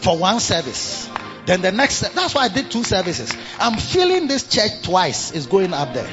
for 0.01 0.17
one 0.17 0.41
service. 0.41 1.09
Then 1.45 1.61
the 1.61 1.73
next, 1.73 2.01
that's 2.15 2.35
why 2.35 2.43
I 2.43 2.49
did 2.49 2.71
two 2.71 2.85
services. 2.85 3.37
I'm 3.59 3.77
feeling 3.77 4.29
this 4.29 4.49
church 4.49 4.83
twice 4.83 5.33
is 5.33 5.47
going 5.47 5.75
up 5.75 5.93
there. 5.93 6.07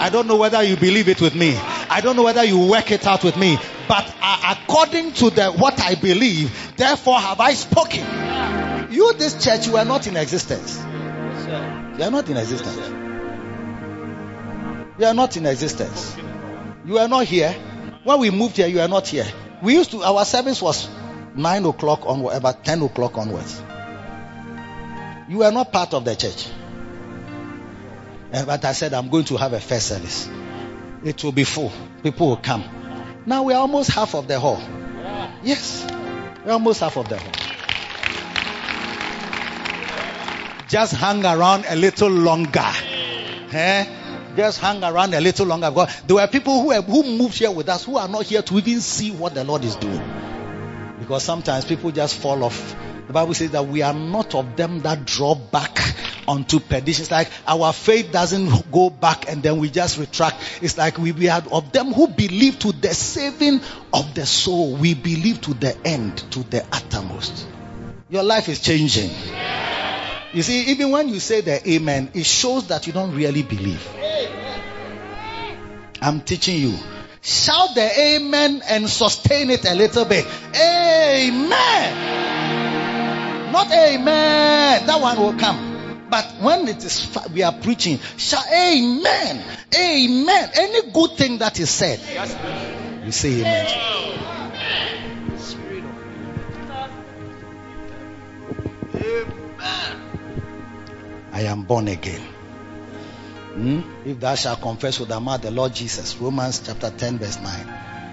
I 0.00 0.10
don't 0.10 0.26
know 0.26 0.36
whether 0.36 0.62
you 0.62 0.76
believe 0.76 1.08
it 1.08 1.20
with 1.20 1.34
me. 1.34 1.56
I 1.56 2.00
don't 2.02 2.16
know 2.16 2.24
whether 2.24 2.44
you 2.44 2.68
work 2.68 2.90
it 2.90 3.06
out 3.06 3.24
with 3.24 3.36
me. 3.38 3.56
But 3.88 4.14
uh, 4.20 4.56
according 4.58 5.12
to 5.14 5.30
the 5.30 5.50
what 5.52 5.80
I 5.80 5.94
believe, 5.94 6.76
therefore 6.76 7.20
have 7.20 7.40
I 7.40 7.54
spoken. 7.54 8.63
You, 8.90 9.12
this 9.14 9.42
church, 9.42 9.66
you 9.66 9.76
are 9.76 9.84
not 9.84 10.06
in 10.06 10.16
existence. 10.16 10.78
You 10.78 12.04
are 12.04 12.10
not 12.10 12.28
in 12.28 12.36
existence. 12.36 12.88
You 14.98 15.06
are 15.06 15.14
not 15.14 15.36
in 15.36 15.46
existence. 15.46 16.16
You 16.84 16.98
are 16.98 17.08
not 17.08 17.24
here. 17.26 17.52
When 18.04 18.20
we 18.20 18.30
moved 18.30 18.56
here, 18.56 18.66
you 18.66 18.80
are 18.80 18.88
not 18.88 19.08
here. 19.08 19.26
We 19.62 19.74
used 19.74 19.90
to, 19.92 20.02
our 20.02 20.24
service 20.24 20.60
was 20.60 20.88
9 21.34 21.64
o'clock 21.64 22.02
onward, 22.04 22.34
about 22.36 22.64
10 22.64 22.82
o'clock 22.82 23.16
onwards. 23.16 23.62
You 25.28 25.42
are 25.42 25.52
not 25.52 25.72
part 25.72 25.94
of 25.94 26.04
the 26.04 26.14
church. 26.14 26.48
Eh, 28.32 28.44
but 28.44 28.64
I 28.64 28.72
said, 28.72 28.92
I'm 28.92 29.08
going 29.08 29.24
to 29.26 29.36
have 29.36 29.52
a 29.52 29.60
first 29.60 29.86
service. 29.86 30.28
It 31.04 31.22
will 31.24 31.32
be 31.32 31.44
full. 31.44 31.72
People 32.02 32.28
will 32.28 32.36
come. 32.36 32.64
Now 33.26 33.44
we 33.44 33.54
are 33.54 33.60
almost 33.60 33.90
half 33.90 34.14
of 34.14 34.28
the 34.28 34.38
hall. 34.38 34.60
Yes. 35.42 35.86
We're 36.44 36.52
almost 36.52 36.80
half 36.80 36.96
of 36.96 37.08
the 37.08 37.18
hall. 37.18 37.43
Just 40.74 40.92
hang 40.96 41.24
around 41.24 41.64
a 41.68 41.76
little 41.76 42.10
longer. 42.10 42.72
Eh? 43.52 43.86
Just 44.34 44.58
hang 44.58 44.82
around 44.82 45.14
a 45.14 45.20
little 45.20 45.46
longer. 45.46 45.70
Because 45.70 46.02
there 46.02 46.16
were 46.16 46.26
people 46.26 46.62
who, 46.62 46.72
have, 46.72 46.84
who 46.86 47.04
moved 47.16 47.38
here 47.38 47.52
with 47.52 47.68
us 47.68 47.84
who 47.84 47.96
are 47.96 48.08
not 48.08 48.24
here 48.24 48.42
to 48.42 48.58
even 48.58 48.80
see 48.80 49.12
what 49.12 49.34
the 49.34 49.44
Lord 49.44 49.64
is 49.64 49.76
doing. 49.76 50.02
Because 50.98 51.22
sometimes 51.22 51.64
people 51.64 51.92
just 51.92 52.18
fall 52.18 52.42
off. 52.42 52.74
The 53.06 53.12
Bible 53.12 53.34
says 53.34 53.52
that 53.52 53.68
we 53.68 53.82
are 53.82 53.94
not 53.94 54.34
of 54.34 54.56
them 54.56 54.80
that 54.80 55.04
draw 55.04 55.36
back 55.36 55.78
unto 56.26 56.58
perdition. 56.58 57.02
It's 57.02 57.10
like 57.12 57.30
our 57.46 57.72
faith 57.72 58.10
doesn't 58.10 58.72
go 58.72 58.90
back 58.90 59.28
and 59.28 59.44
then 59.44 59.60
we 59.60 59.70
just 59.70 59.96
retract. 59.96 60.58
It's 60.60 60.76
like 60.76 60.98
we, 60.98 61.12
we 61.12 61.28
are 61.28 61.44
of 61.52 61.70
them 61.70 61.92
who 61.92 62.08
believe 62.08 62.58
to 62.58 62.72
the 62.72 62.92
saving 62.94 63.60
of 63.92 64.12
the 64.16 64.26
soul. 64.26 64.74
We 64.74 64.94
believe 64.94 65.40
to 65.42 65.54
the 65.54 65.78
end, 65.86 66.18
to 66.32 66.40
the 66.42 66.66
uttermost. 66.72 67.46
Your 68.10 68.24
life 68.24 68.48
is 68.48 68.58
changing. 68.58 69.10
You 70.34 70.42
see, 70.42 70.72
even 70.72 70.90
when 70.90 71.08
you 71.08 71.20
say 71.20 71.40
the 71.42 71.66
amen, 71.70 72.10
it 72.12 72.26
shows 72.26 72.66
that 72.66 72.88
you 72.88 72.92
don't 72.92 73.14
really 73.14 73.42
believe. 73.44 73.88
I'm 76.02 76.20
teaching 76.22 76.56
you. 76.60 76.76
Shout 77.22 77.76
the 77.76 77.88
amen 77.98 78.60
and 78.68 78.90
sustain 78.90 79.50
it 79.50 79.64
a 79.64 79.74
little 79.74 80.04
bit. 80.04 80.26
Amen. 80.54 81.94
Not 83.52 83.70
amen. 83.70 84.86
That 84.86 85.00
one 85.00 85.18
will 85.20 85.34
come. 85.38 86.06
But 86.10 86.26
when 86.40 86.66
it 86.66 86.84
is 86.84 87.16
we 87.32 87.44
are 87.44 87.52
preaching, 87.52 88.00
shout 88.16 88.44
amen. 88.52 89.42
Amen. 89.72 90.50
Any 90.54 90.90
good 90.90 91.12
thing 91.12 91.38
that 91.38 91.60
is 91.60 91.70
said, 91.70 92.00
you 93.06 93.12
say 93.12 93.40
amen. 93.40 93.66
I 101.34 101.42
am 101.42 101.62
born 101.64 101.88
again. 101.88 102.20
Hmm? 103.54 103.80
If 104.06 104.20
thou 104.20 104.36
shalt 104.36 104.60
confess 104.62 105.00
with 105.00 105.08
thy 105.08 105.18
mouth 105.18 105.42
the 105.42 105.50
Lord 105.50 105.74
Jesus, 105.74 106.16
Romans 106.18 106.62
chapter 106.64 106.90
10, 106.90 107.18
verse 107.18 107.40
9, 107.40 107.68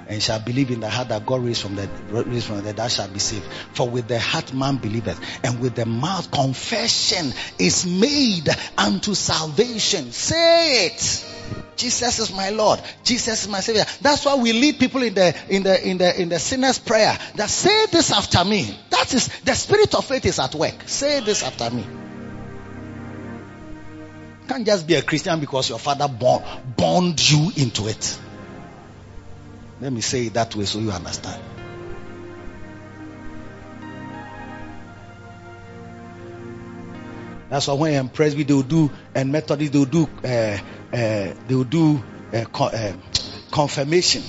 and 0.07 0.23
shall 0.23 0.39
believe 0.39 0.71
in 0.71 0.79
the 0.79 0.89
heart 0.89 1.09
that 1.09 1.23
God 1.27 1.43
raised 1.45 1.61
from 1.61 1.75
the 1.75 1.87
raised 2.09 2.47
from 2.47 2.57
the 2.57 2.63
dead, 2.63 2.77
thou 2.77 2.87
shalt 2.87 3.13
be 3.13 3.19
saved. 3.19 3.45
For 3.73 3.87
with 3.87 4.07
the 4.07 4.19
heart 4.19 4.55
man 4.55 4.77
believeth, 4.77 5.21
and 5.43 5.59
with 5.59 5.75
the 5.75 5.85
mouth 5.85 6.31
confession 6.31 7.31
is 7.59 7.85
made 7.85 8.49
unto 8.75 9.13
salvation. 9.13 10.11
Say 10.11 10.87
it. 10.87 11.25
Jesus 11.77 12.17
is 12.17 12.33
my 12.33 12.49
Lord. 12.49 12.81
Jesus 13.03 13.43
is 13.43 13.49
my 13.49 13.59
Savior. 13.59 13.85
That's 14.01 14.25
why 14.25 14.35
we 14.35 14.51
lead 14.51 14.79
people 14.79 15.03
in 15.03 15.13
the 15.13 15.35
in 15.47 15.61
the 15.61 15.87
in 15.87 15.99
the 15.99 16.21
in 16.21 16.29
the 16.29 16.39
sinner's 16.39 16.79
prayer. 16.79 17.15
That 17.35 17.51
say 17.51 17.85
this 17.85 18.11
after 18.11 18.43
me. 18.43 18.75
That 18.89 19.13
is 19.13 19.27
the 19.41 19.53
spirit 19.53 19.93
of 19.93 20.05
faith 20.05 20.25
is 20.25 20.39
at 20.39 20.55
work. 20.55 20.87
Say 20.87 21.19
this 21.19 21.43
after 21.43 21.69
me 21.69 21.85
can't 24.51 24.65
just 24.65 24.85
be 24.85 24.95
a 24.95 25.01
Christian 25.01 25.39
because 25.39 25.69
your 25.69 25.79
father 25.79 26.09
born, 26.09 26.43
bond 26.75 27.31
you 27.31 27.51
into 27.55 27.87
it. 27.87 28.19
Let 29.79 29.93
me 29.93 30.01
say 30.01 30.25
it 30.25 30.33
that 30.33 30.53
way 30.55 30.65
so 30.65 30.79
you 30.79 30.91
understand. 30.91 31.41
That's 37.49 37.67
why 37.67 37.73
when 37.75 37.93
in 37.93 38.09
Presby 38.09 38.43
they 38.43 38.53
will 38.53 38.61
do 38.61 38.91
and 39.15 39.31
Methodist 39.31 39.71
they 39.71 39.79
will 39.79 39.85
do 39.85 40.09
uh, 40.23 40.27
uh, 40.27 40.57
they 40.91 41.55
will 41.55 41.63
do 41.63 42.03
uh, 42.33 42.43
con- 42.51 43.01
confirmation. 43.51 44.23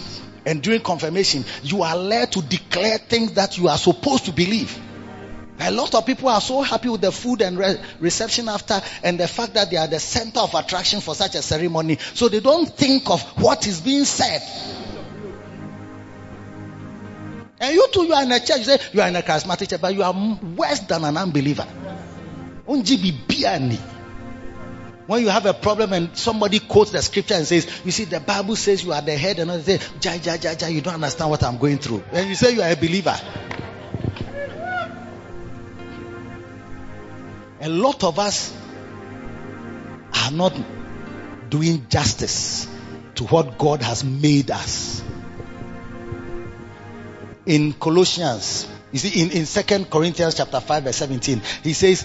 And 0.47 0.63
during 0.63 0.81
confirmation, 0.83 1.45
you 1.63 1.83
are 1.83 1.97
led 1.97 2.31
to 2.33 2.43
declare 2.43 2.99
things 2.99 3.33
that 3.33 3.59
you 3.59 3.69
are 3.69 3.79
supposed 3.79 4.27
to 4.27 4.33
believe. 4.33 4.77
A 5.65 5.71
lot 5.71 5.95
of 5.95 6.05
people 6.05 6.29
are 6.29 6.41
so 6.41 6.61
happy 6.63 6.89
with 6.89 7.01
the 7.03 7.13
food 7.13 7.41
and 7.41 7.57
re- 7.57 7.81
reception 8.01 8.49
after, 8.49 8.81
and 9.05 9.19
the 9.19 9.29
fact 9.29 9.55
that 9.55 9.71
they 9.71 9.77
are 9.77 9.87
the 9.87 10.01
center 10.01 10.41
of 10.41 10.55
attraction 10.55 11.01
for 11.01 11.15
such 11.15 11.37
a 11.37 11.43
ceremony. 11.43 11.99
So 12.15 12.29
they 12.29 12.41
don't 12.41 12.69
think 12.69 13.09
of 13.09 13.23
what 13.41 13.67
is 13.69 13.81
being 13.81 14.05
said. 14.05 14.43
And 17.61 17.75
you 17.75 17.87
too, 17.93 18.07
you 18.07 18.13
are 18.13 18.25
in 18.25 18.33
a 18.33 18.41
church, 18.41 18.59
you 18.59 18.65
say 18.65 18.79
you 18.93 19.01
are 19.03 19.09
in 19.09 19.15
a 19.15 19.23
charismatic 19.23 19.71
church, 19.71 19.81
but 19.81 19.95
you 19.95 20.03
are 20.03 20.13
worse 20.57 20.81
than 20.81 21.05
an 21.05 21.17
unbeliever. 21.17 21.63
When 25.07 25.23
you 25.23 25.29
have 25.29 25.47
a 25.47 25.55
problem 25.55 25.93
and 25.93 26.17
somebody 26.17 26.59
quotes 26.59 26.91
the 26.91 27.03
scripture 27.03 27.35
and 27.35 27.47
says, 27.47 27.69
You 27.85 27.93
see, 27.93 28.05
the 28.05 28.19
Bible 28.19 28.57
says 28.57 28.83
you 28.83 28.93
are 28.93 29.03
the 29.03 29.17
head, 29.17 29.39
and 29.39 29.51
they 29.51 29.79
say, 29.79 29.87
Ja, 30.01 30.15
ja, 30.15 30.37
ja, 30.43 30.55
ja, 30.59 30.67
you 30.67 30.81
don't 30.81 30.95
understand 30.95 31.31
what 31.31 31.45
I'm 31.45 31.59
going 31.59 31.79
through. 31.79 32.03
And 32.11 32.29
you 32.29 32.35
say 32.35 32.53
you 32.53 32.63
are 32.63 32.71
a 32.71 32.77
believer. 32.77 33.17
A 37.63 37.69
lot 37.69 38.03
of 38.03 38.19
us 38.19 38.53
are 40.15 40.33
not 40.33 40.53
doing 41.49 41.87
justice 41.89 42.67
to 43.15 43.25
what 43.25 43.57
God 43.57 43.83
has 43.83 44.03
made 44.03 44.51
us. 44.51 45.01
In 47.47 47.73
Colossians, 47.75 48.67
you 48.91 48.99
see, 48.99 49.23
in, 49.23 49.31
in 49.31 49.47
2 49.47 49.85
Corinthians 49.85 50.35
chapter 50.35 50.59
5 50.59 50.83
verse 50.85 50.97
17, 50.97 51.41
he 51.63 51.73
says, 51.73 52.05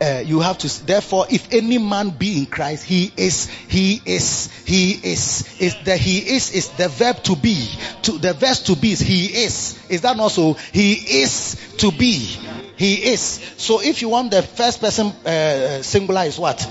uh, 0.00 0.22
you 0.24 0.40
have 0.40 0.58
to 0.58 0.86
therefore 0.86 1.26
if 1.30 1.52
any 1.52 1.78
man 1.78 2.10
be 2.10 2.38
in 2.38 2.46
christ 2.46 2.84
he 2.84 3.10
is 3.16 3.46
he 3.68 4.00
is 4.04 4.50
he 4.64 4.92
is 4.92 5.60
is 5.60 5.74
the 5.84 5.96
he 5.96 6.18
is 6.36 6.52
is 6.52 6.68
the 6.70 6.88
verb 6.88 7.22
to 7.22 7.34
be 7.36 7.68
to 8.02 8.12
the 8.18 8.34
verb 8.34 8.56
to 8.56 8.76
be 8.76 8.92
is 8.92 9.00
he 9.00 9.26
is 9.26 9.78
is 9.88 10.02
that 10.02 10.18
also 10.18 10.54
he 10.72 10.92
is 11.22 11.56
to 11.78 11.90
be 11.92 12.36
he 12.76 12.94
is. 13.12 13.20
So 13.56 13.80
if 13.82 14.02
you 14.02 14.10
want 14.10 14.30
the 14.30 14.42
first 14.42 14.80
person 14.80 15.06
uh, 15.26 15.82
singular 15.82 16.22
is 16.24 16.38
what? 16.38 16.64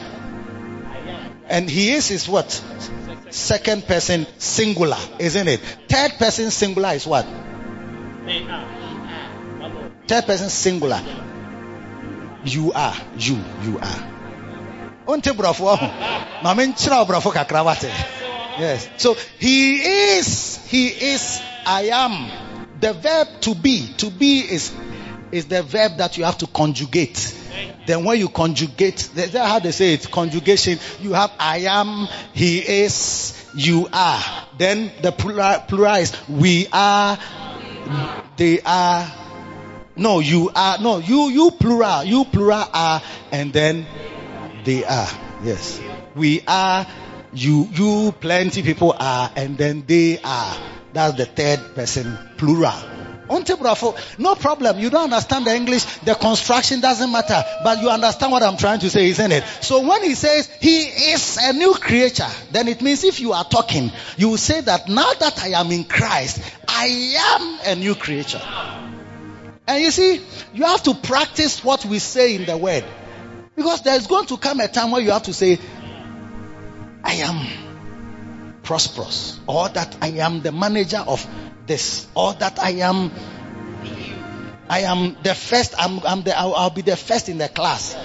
And 1.48 1.70
he 1.70 1.92
is 1.94 2.12
is 2.12 2.30
what? 2.30 2.50
Second 3.32 3.86
person 3.86 4.26
singular, 4.38 4.98
isn't 5.20 5.48
it? 5.48 5.60
Third 5.90 6.14
person 6.18 6.52
singular 6.52 6.90
is 6.94 7.06
what? 7.08 7.26
Third 10.08 10.26
person 10.26 10.50
singular. 10.50 11.02
You 12.46 12.72
are. 12.74 12.96
You. 13.18 13.44
You 13.64 13.80
are. 13.80 14.12
Yes. 18.58 18.90
So 18.98 19.16
he 19.40 19.76
is. 20.18 20.66
He 20.68 20.88
is. 20.88 21.42
I 21.66 21.90
am. 21.92 22.30
The 22.80 22.94
verb 22.94 23.28
to 23.42 23.56
be. 23.56 23.88
To 23.98 24.10
be 24.10 24.40
is 24.40 24.74
is 25.32 25.46
the 25.48 25.64
verb 25.64 25.98
that 25.98 26.18
you 26.18 26.24
have 26.24 26.38
to 26.38 26.48
conjugate. 26.48 27.36
Then 27.86 28.04
when 28.04 28.20
you 28.20 28.30
conjugate, 28.30 29.10
that's 29.14 29.36
how 29.36 29.60
they 29.60 29.72
say 29.72 29.94
it, 29.94 30.10
conjugation, 30.12 30.80
you 31.02 31.14
have 31.14 31.32
I 31.40 31.60
am, 31.60 32.08
he 32.34 32.60
is, 32.60 33.34
you 33.56 33.88
are. 33.92 34.22
Then 34.58 34.92
the 35.02 35.12
plural, 35.12 35.60
plural 35.68 35.96
is 35.96 36.16
we 36.28 36.68
are, 36.72 37.18
they 38.38 38.62
are, 38.62 39.12
no, 39.96 40.20
you 40.20 40.52
are, 40.56 40.78
no, 40.80 40.98
you, 40.98 41.30
you 41.30 41.52
plural, 41.52 42.04
you 42.04 42.26
plural 42.26 42.68
are, 42.74 43.02
and 43.32 43.54
then 43.54 43.86
they 44.64 44.84
are. 44.84 45.10
Yes. 45.44 45.82
We 46.16 46.42
are, 46.48 46.86
you, 47.34 47.68
you, 47.72 48.14
plenty 48.20 48.64
people 48.64 48.96
are, 48.98 49.32
and 49.36 49.58
then 49.58 49.84
they 49.86 50.20
are. 50.24 50.58
That's 50.94 51.18
the 51.18 51.26
third 51.26 51.76
person 51.76 52.18
plural. 52.38 52.74
No 54.18 54.36
problem. 54.36 54.80
You 54.80 54.90
don't 54.90 55.06
understand 55.06 55.46
the 55.46 55.56
English. 55.56 55.84
The 56.02 56.14
construction 56.14 56.80
doesn't 56.80 57.12
matter. 57.12 57.44
But 57.64 57.82
you 57.82 57.90
understand 57.90 58.32
what 58.32 58.44
I'm 58.44 58.56
trying 58.58 58.80
to 58.80 58.90
say, 58.90 59.10
isn't 59.10 59.32
it? 59.32 59.44
So 59.62 59.86
when 59.88 60.04
he 60.04 60.14
says 60.14 60.48
he 60.62 60.84
is 60.84 61.40
a 61.42 61.54
new 61.54 61.74
creature, 61.74 62.28
then 62.52 62.68
it 62.68 62.82
means 62.82 63.04
if 63.04 63.20
you 63.20 63.34
are 63.34 63.44
talking, 63.44 63.92
you 64.18 64.30
will 64.30 64.38
say 64.38 64.62
that 64.62 64.88
now 64.88 65.12
that 65.14 65.44
I 65.44 65.60
am 65.60 65.72
in 65.72 65.86
Christ, 65.86 66.40
I 66.68 67.16
am 67.18 67.60
a 67.66 67.76
new 67.80 67.96
creature. 67.96 68.42
And 69.68 69.84
you 69.84 69.92
see, 69.92 70.22
you 70.54 70.64
have 70.64 70.84
to 70.84 70.94
practice 70.94 71.64
what 71.64 71.86
we 71.86 72.00
say 72.00 72.36
in 72.36 72.46
the 72.46 72.58
word. 72.58 72.84
Because 73.56 73.82
there's 73.82 74.08
going 74.08 74.28
to 74.28 74.38
come 74.38 74.60
a 74.60 74.68
time 74.68 74.92
where 74.92 75.02
you 75.02 75.12
have 75.12 75.24
to 75.24 75.34
say, 75.34 75.60
I 77.04 77.14
am 77.14 77.48
prosperous. 78.64 79.40
Or 79.48 79.70
that 79.70 79.96
I 80.02 80.08
am 80.10 80.42
the 80.42 80.52
manager 80.52 81.04
of 81.08 81.26
this 81.68 82.08
or 82.16 82.34
that 82.34 82.60
I 82.60 82.72
am 82.72 83.12
I 84.70 84.80
am 84.82 85.16
the 85.24 85.36
first 85.36 85.76
I'm, 85.78 86.00
I'm 86.06 86.24
the 86.24 86.38
I'll, 86.38 86.54
I'll, 86.56 86.70
be 86.70 86.82
the 86.82 86.96
first 86.96 87.30
in 87.30 87.38
the 87.38 87.48
class 87.48 87.96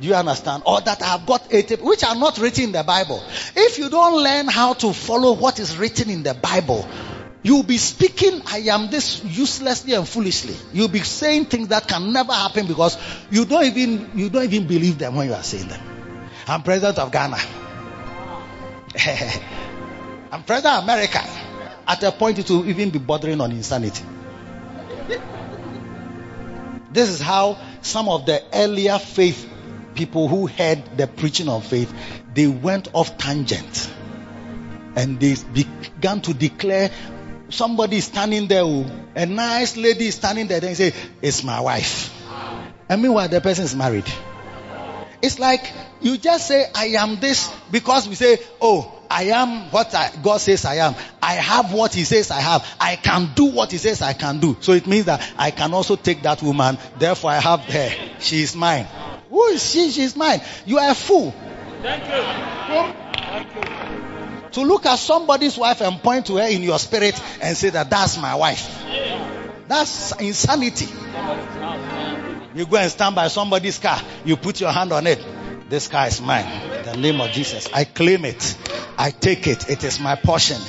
do 0.00 0.08
you 0.08 0.14
understand 0.14 0.62
or 0.66 0.80
that 0.80 1.02
I 1.02 1.06
have 1.06 1.26
got 1.26 1.52
80 1.52 1.76
which 1.76 2.04
are 2.04 2.14
not 2.14 2.38
written 2.38 2.64
in 2.64 2.72
the 2.72 2.82
Bible 2.82 3.22
if 3.56 3.78
you 3.78 3.88
don't 3.88 4.22
learn 4.22 4.48
how 4.48 4.74
to 4.74 4.92
follow 4.92 5.32
what 5.32 5.58
is 5.58 5.76
written 5.76 6.10
in 6.10 6.22
the 6.22 6.34
Bible 6.34 6.88
You'll 7.44 7.62
be 7.62 7.76
speaking, 7.76 8.40
I 8.46 8.58
am 8.70 8.90
this 8.90 9.22
uselessly 9.22 9.92
and 9.92 10.08
foolishly. 10.08 10.56
You'll 10.72 10.88
be 10.88 11.00
saying 11.00 11.44
things 11.44 11.68
that 11.68 11.86
can 11.86 12.10
never 12.10 12.32
happen 12.32 12.66
because 12.66 12.96
you 13.30 13.44
don't 13.44 13.64
even, 13.64 14.10
you 14.14 14.30
don't 14.30 14.44
even 14.44 14.66
believe 14.66 14.98
them 14.98 15.14
when 15.14 15.28
you 15.28 15.34
are 15.34 15.42
saying 15.42 15.68
them. 15.68 15.80
I'm 16.48 16.62
president 16.62 16.98
of 16.98 17.12
Ghana. 17.12 17.36
I'm 20.32 20.42
president 20.44 20.78
of 20.78 20.84
America. 20.84 21.20
At 21.86 22.02
a 22.02 22.12
point, 22.12 22.38
it 22.38 22.48
will 22.48 22.66
even 22.66 22.88
be 22.88 22.98
bordering 22.98 23.42
on 23.42 23.52
insanity. 23.52 24.04
This 26.92 27.10
is 27.10 27.20
how 27.20 27.58
some 27.82 28.08
of 28.08 28.24
the 28.24 28.42
earlier 28.54 28.98
faith 28.98 29.50
people 29.94 30.28
who 30.28 30.46
heard 30.46 30.82
the 30.96 31.06
preaching 31.06 31.48
of 31.48 31.66
faith, 31.66 31.92
they 32.34 32.46
went 32.46 32.88
off 32.94 33.16
tangent. 33.18 33.90
And 34.96 35.18
they 35.18 35.34
began 35.52 36.20
to 36.22 36.34
declare 36.34 36.90
somebody 37.54 38.00
standing 38.00 38.46
there, 38.48 38.62
oh, 38.62 38.86
a 39.14 39.26
nice 39.26 39.76
lady 39.76 40.10
standing 40.10 40.46
there, 40.46 40.64
and 40.64 40.76
say, 40.76 40.92
It's 41.22 41.42
my 41.44 41.60
wife. 41.60 42.10
And 42.88 43.00
meanwhile, 43.02 43.28
the 43.28 43.40
person 43.40 43.64
is 43.64 43.74
married. 43.74 44.06
It's 45.22 45.38
like 45.38 45.72
you 46.02 46.18
just 46.18 46.46
say, 46.46 46.66
I 46.74 46.88
am 46.98 47.18
this 47.18 47.50
because 47.70 48.06
we 48.06 48.14
say, 48.14 48.38
oh, 48.60 48.94
I 49.10 49.24
am 49.24 49.70
what 49.70 49.94
I, 49.94 50.10
God 50.22 50.36
says 50.36 50.66
I 50.66 50.74
am. 50.76 50.94
I 51.22 51.34
have 51.34 51.72
what 51.72 51.94
He 51.94 52.04
says 52.04 52.30
I 52.30 52.40
have. 52.40 52.68
I 52.78 52.96
can 52.96 53.30
do 53.34 53.46
what 53.46 53.72
He 53.72 53.78
says 53.78 54.02
I 54.02 54.12
can 54.12 54.38
do. 54.40 54.56
So 54.60 54.72
it 54.72 54.86
means 54.86 55.06
that 55.06 55.26
I 55.38 55.50
can 55.50 55.72
also 55.72 55.96
take 55.96 56.22
that 56.24 56.42
woman. 56.42 56.76
Therefore 56.98 57.30
I 57.30 57.40
have 57.40 57.60
her. 57.60 57.90
She 58.18 58.42
is 58.42 58.54
mine. 58.54 58.86
Who 59.30 59.44
is 59.44 59.64
she? 59.64 59.90
She 59.90 60.02
is 60.02 60.14
mine. 60.14 60.42
You 60.66 60.78
are 60.78 60.90
a 60.90 60.94
fool. 60.94 61.34
Thank 61.80 62.04
you. 63.56 64.03
To 64.54 64.62
look 64.62 64.86
at 64.86 64.96
somebody's 64.96 65.56
wife 65.56 65.80
and 65.80 66.02
point 66.02 66.26
to 66.26 66.36
her 66.36 66.48
in 66.48 66.62
your 66.62 66.78
spirit 66.78 67.20
and 67.40 67.56
say 67.56 67.70
that 67.70 67.90
that's 67.90 68.18
my 68.18 68.34
wife. 68.34 68.82
That's 69.66 70.12
insanity. 70.20 70.86
You 72.54 72.66
go 72.66 72.76
and 72.76 72.90
stand 72.90 73.16
by 73.16 73.28
somebody's 73.28 73.78
car. 73.78 74.00
You 74.24 74.36
put 74.36 74.60
your 74.60 74.70
hand 74.70 74.92
on 74.92 75.06
it. 75.06 75.24
This 75.68 75.88
car 75.88 76.06
is 76.06 76.20
mine. 76.20 76.46
In 76.72 76.84
the 76.84 76.96
name 76.96 77.20
of 77.20 77.30
Jesus. 77.32 77.68
I 77.72 77.84
claim 77.84 78.24
it. 78.24 78.56
I 78.96 79.10
take 79.10 79.46
it. 79.46 79.68
It 79.68 79.82
is 79.82 79.98
my 79.98 80.14
portion. 80.14 80.60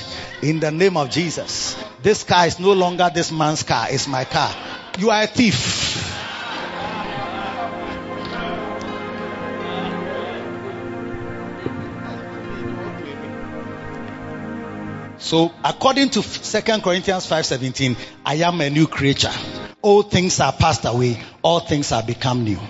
In 0.42 0.58
the 0.58 0.72
name 0.72 0.96
of 0.96 1.10
Jesus. 1.10 1.76
This 2.02 2.24
car 2.24 2.46
is 2.46 2.58
no 2.58 2.72
longer 2.72 3.10
this 3.14 3.30
man's 3.30 3.62
car. 3.62 3.86
It's 3.90 4.08
my 4.08 4.24
car. 4.24 4.52
You 4.98 5.10
are 5.10 5.22
a 5.22 5.26
thief. 5.26 6.15
So 15.26 15.50
according 15.64 16.10
to 16.10 16.22
2 16.22 16.80
Corinthians 16.82 17.26
5:17, 17.26 17.96
I 18.24 18.36
am 18.36 18.60
a 18.60 18.70
new 18.70 18.86
creature. 18.86 19.32
All 19.82 20.02
things 20.04 20.38
are 20.38 20.52
passed 20.52 20.84
away, 20.84 21.20
all 21.42 21.58
things 21.58 21.90
are 21.90 22.04
become 22.04 22.44
new. 22.44 22.60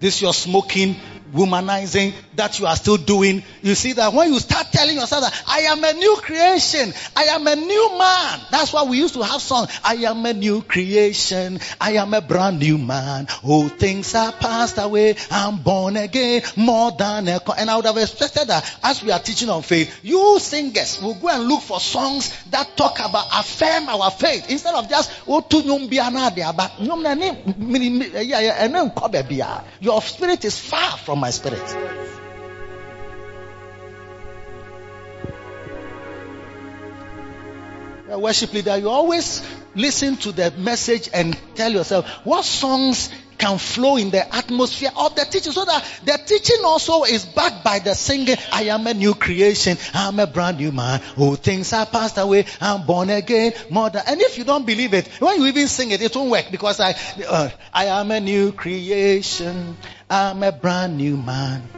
This 0.00 0.20
you're 0.20 0.34
smoking, 0.34 0.96
womanizing 1.32 2.12
that 2.36 2.58
you 2.58 2.66
are 2.66 2.76
still 2.76 2.96
doing. 2.96 3.42
You 3.62 3.74
see 3.74 3.92
that 3.94 4.12
when 4.12 4.32
you 4.32 4.38
start 4.40 4.66
telling 4.72 4.96
yourself 4.96 5.22
that 5.24 5.42
I 5.48 5.60
am 5.60 5.82
a 5.84 5.92
new 5.92 6.16
creation, 6.16 6.92
I 7.16 7.24
am 7.24 7.46
a 7.46 7.56
new 7.56 7.98
man. 7.98 8.40
That's 8.50 8.72
why 8.72 8.84
we 8.84 8.98
used 8.98 9.14
to 9.14 9.22
have 9.22 9.40
songs. 9.40 9.70
I 9.84 9.94
am 9.96 10.24
a 10.26 10.32
new 10.32 10.62
creation, 10.62 11.60
I 11.80 11.92
am 11.92 12.14
a 12.14 12.20
brand 12.20 12.58
new 12.60 12.78
man. 12.78 13.28
Oh, 13.44 13.68
things 13.68 14.14
are 14.14 14.32
passed 14.32 14.78
away. 14.78 15.16
I'm 15.30 15.58
born 15.58 15.96
again, 15.96 16.42
more 16.56 16.92
than 16.92 17.28
a. 17.28 17.40
co-" 17.40 17.54
And 17.56 17.70
I 17.70 17.76
would 17.76 17.86
have 17.86 17.96
expected 17.96 18.48
that 18.48 18.64
as 18.82 19.02
we 19.02 19.10
are 19.10 19.18
teaching 19.20 19.48
on 19.50 19.62
faith, 19.62 20.00
you 20.02 20.38
singers 20.40 21.00
will 21.00 21.14
go 21.14 21.28
and 21.28 21.44
look 21.48 21.62
for 21.62 21.80
songs 21.80 22.32
that 22.50 22.76
talk 22.76 22.98
about 23.00 23.26
affirm 23.32 23.88
our 23.88 24.10
faith 24.10 24.50
instead 24.50 24.74
of 24.74 24.88
just 24.88 25.10
oh 25.26 25.40
to 25.40 25.56
nyom 25.62 25.88
bia 25.88 26.10
na 26.10 26.28
ade 26.28 26.40
aba." 26.42 26.70
Nyom 26.80 27.02
na 27.02 27.14
ne- 27.14 27.42
mini- 27.58 27.90
mi- 27.90 28.10
eh, 28.14 28.20
yeah, 28.22 28.40
yeah, 28.40 28.66
ɛno 28.68 28.92
nkɔ 28.92 29.12
baabi 29.12 29.40
a. 29.40 29.64
Your 29.80 30.00
spirit 30.02 30.44
is 30.44 30.58
far 30.58 30.96
from 30.98 31.20
my 31.20 31.30
spirit. 31.30 31.62
A 38.14 38.18
worship 38.18 38.52
leader, 38.52 38.76
you 38.78 38.88
always 38.88 39.42
listen 39.74 40.16
to 40.18 40.30
the 40.30 40.52
message 40.52 41.10
and 41.12 41.36
tell 41.56 41.72
yourself 41.72 42.08
what 42.24 42.44
songs 42.44 43.10
can 43.38 43.58
flow 43.58 43.96
in 43.96 44.10
the 44.10 44.32
atmosphere 44.32 44.90
of 44.96 45.16
the 45.16 45.24
teaching 45.24 45.50
so 45.50 45.64
that 45.64 45.84
the 46.04 46.16
teaching 46.24 46.64
also 46.64 47.02
is 47.02 47.24
backed 47.24 47.64
by 47.64 47.80
the 47.80 47.92
singing. 47.92 48.36
I 48.52 48.66
am 48.68 48.86
a 48.86 48.94
new 48.94 49.14
creation. 49.14 49.76
I'm 49.92 50.20
a 50.20 50.28
brand 50.28 50.58
new 50.58 50.70
man. 50.70 51.02
Oh, 51.18 51.34
things 51.34 51.72
are 51.72 51.86
passed 51.86 52.16
away. 52.16 52.46
I'm 52.60 52.86
born 52.86 53.10
again. 53.10 53.52
Mother. 53.68 54.00
And 54.06 54.20
if 54.20 54.38
you 54.38 54.44
don't 54.44 54.64
believe 54.64 54.94
it, 54.94 55.08
when 55.18 55.40
you 55.40 55.48
even 55.48 55.66
sing 55.66 55.90
it, 55.90 56.00
it 56.00 56.14
won't 56.14 56.30
work 56.30 56.46
because 56.52 56.78
I, 56.78 56.94
uh, 57.26 57.50
I 57.72 57.86
am 57.86 58.12
a 58.12 58.20
new 58.20 58.52
creation. 58.52 59.76
I'm 60.08 60.40
a 60.44 60.52
brand 60.52 60.98
new 60.98 61.16
man. 61.16 61.68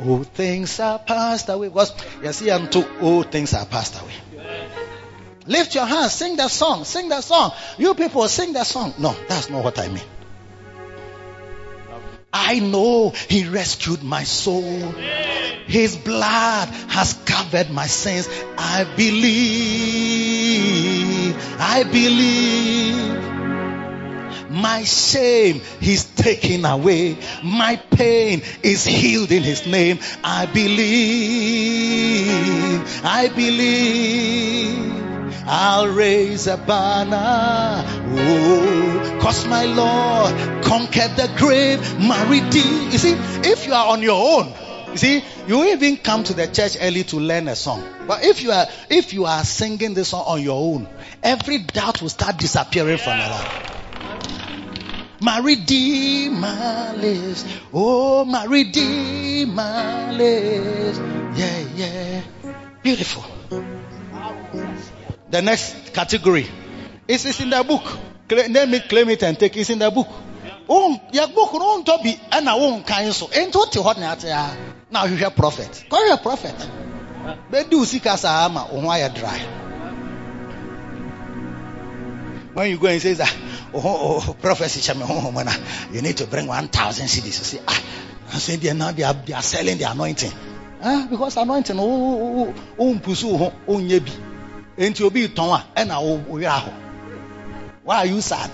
Oh, 0.00 0.24
things 0.24 0.80
are 0.80 0.98
passed 0.98 1.48
away. 1.48 1.68
Because 1.68 1.92
you 2.24 2.32
see, 2.32 2.50
I'm 2.50 2.68
too. 2.68 2.84
Oh, 3.00 3.22
things 3.22 3.54
are 3.54 3.66
passed 3.66 4.02
away. 4.02 4.14
Lift 5.46 5.74
your 5.74 5.86
hands, 5.86 6.12
sing 6.12 6.36
that 6.36 6.50
song, 6.50 6.84
sing 6.84 7.08
that 7.08 7.24
song. 7.24 7.52
You 7.78 7.94
people 7.94 8.28
sing 8.28 8.52
that 8.54 8.66
song. 8.66 8.94
No, 8.98 9.16
that's 9.28 9.48
not 9.48 9.64
what 9.64 9.78
I 9.78 9.88
mean. 9.88 10.04
I 12.32 12.58
know 12.60 13.10
He 13.10 13.46
rescued 13.48 14.02
my 14.02 14.24
soul. 14.24 14.92
His 15.66 15.96
blood 15.96 16.68
has 16.88 17.14
covered 17.24 17.70
my 17.70 17.86
sins. 17.86 18.28
I 18.58 18.84
believe. 18.96 19.30
I 21.58 21.84
believe. 21.84 23.18
My 24.50 24.84
shame 24.84 25.60
He's 25.80 26.04
taken 26.04 26.64
away. 26.64 27.18
My 27.42 27.76
pain 27.76 28.42
is 28.62 28.84
healed 28.84 29.32
in 29.32 29.42
His 29.42 29.66
name. 29.66 29.98
I 30.22 30.46
believe. 30.46 30.80
I 33.04 33.28
believe. 33.28 35.09
I'll 35.46 35.88
raise 35.88 36.46
a 36.46 36.56
banner. 36.56 37.84
Oh, 38.16 39.18
cause 39.20 39.46
my 39.46 39.64
Lord 39.64 40.64
conquered 40.64 41.16
the 41.16 41.30
grave, 41.36 41.80
my 41.98 42.22
redeemed. 42.28 42.92
You 42.92 42.98
see, 42.98 43.14
if 43.48 43.66
you 43.66 43.72
are 43.72 43.88
on 43.88 44.02
your 44.02 44.40
own, 44.40 44.52
you 44.92 44.96
see, 44.96 45.24
you 45.46 45.64
even 45.66 45.96
come 45.96 46.24
to 46.24 46.34
the 46.34 46.46
church 46.46 46.76
early 46.80 47.04
to 47.04 47.16
learn 47.16 47.48
a 47.48 47.56
song. 47.56 47.84
But 48.06 48.24
if 48.24 48.42
you 48.42 48.50
are, 48.52 48.66
if 48.88 49.12
you 49.12 49.26
are 49.26 49.44
singing 49.44 49.94
this 49.94 50.08
song 50.08 50.24
on 50.26 50.42
your 50.42 50.60
own, 50.60 50.88
every 51.22 51.58
doubt 51.58 52.02
will 52.02 52.08
start 52.08 52.38
disappearing 52.38 52.98
from 52.98 53.18
your 53.18 53.28
life. 53.28 53.60
My 55.22 55.38
Redeemer 55.38 56.94
lives. 56.96 57.44
Oh, 57.72 58.24
my 58.24 58.46
Redeemer 58.46 60.12
lives. 60.12 60.98
Yeah, 61.38 61.58
yeah. 61.76 62.22
Beautiful. 62.82 63.24
The 65.30 65.42
next 65.42 65.92
category. 65.94 66.46
It 67.06 67.24
is 67.24 67.40
in 67.40 67.50
the 67.50 67.62
book. 67.62 67.82
Cla- 68.28 68.48
Name 68.48 68.74
it, 68.74 68.88
claim 68.88 69.08
it, 69.10 69.22
and 69.22 69.38
take 69.38 69.56
it. 69.56 69.60
It's 69.60 69.70
in 69.70 69.78
the 69.78 69.90
book. 69.90 70.08
Oh, 70.68 71.00
your 71.12 71.26
book 71.28 71.52
won't 71.52 71.86
be 72.02 72.20
and 72.30 72.48
I 72.48 72.54
won't 72.54 72.86
kind 72.86 73.12
so. 73.12 73.28
Ain't 73.32 73.54
what 73.54 73.74
you 73.74 73.82
want 73.82 73.98
now? 73.98 74.14
Now 74.90 75.04
you 75.04 75.16
hear 75.16 75.30
prophet. 75.30 75.84
Your 75.90 76.16
prophet. 76.18 76.54
But 77.50 77.70
do 77.70 77.84
seek 77.84 78.06
us 78.06 78.24
a 78.24 78.28
hammer 78.28 78.60
on 78.70 78.84
wire 78.84 79.08
dry. 79.08 79.38
When 82.54 82.70
you 82.70 82.78
go 82.78 82.88
and 82.88 83.00
say 83.00 83.14
that, 83.14 83.36
oh, 83.72 83.82
oh, 83.84 84.24
oh 84.28 84.34
prophecy, 84.34 84.80
chame, 84.80 85.02
oh, 85.02 85.28
oh, 85.28 85.30
man, 85.30 85.48
you 85.92 86.02
need 86.02 86.16
to 86.16 86.26
bring 86.26 86.46
1,000 86.48 87.06
CDs. 87.06 87.24
You 87.26 87.30
say, 87.30 87.60
ah, 87.66 88.38
say 88.38 88.56
they 88.56 88.72
now 88.74 88.90
they 88.90 89.04
are, 89.04 89.14
they 89.14 89.32
are 89.32 89.42
selling 89.42 89.78
the 89.78 89.90
anointing. 89.90 90.32
Ah, 90.82 91.06
because 91.08 91.36
anointing, 91.36 91.78
oh, 91.78 91.82
oh, 91.82 92.54
oh, 92.54 92.54
oh, 92.78 92.98
pursue, 92.98 93.30
oh, 93.30 93.52
oh, 93.68 93.76
nyebi. 93.76 94.29
Enti 94.80 95.04
obi 95.04 95.28
tɔn 95.28 95.52
a 95.52 95.64
ɛna 95.76 96.00
o 96.00 96.24
o 96.30 96.38
yɛ 96.40 96.48
ahɔ. 96.48 96.72
Why 97.84 97.96
are 97.98 98.06
you 98.06 98.20
sad? 98.22 98.50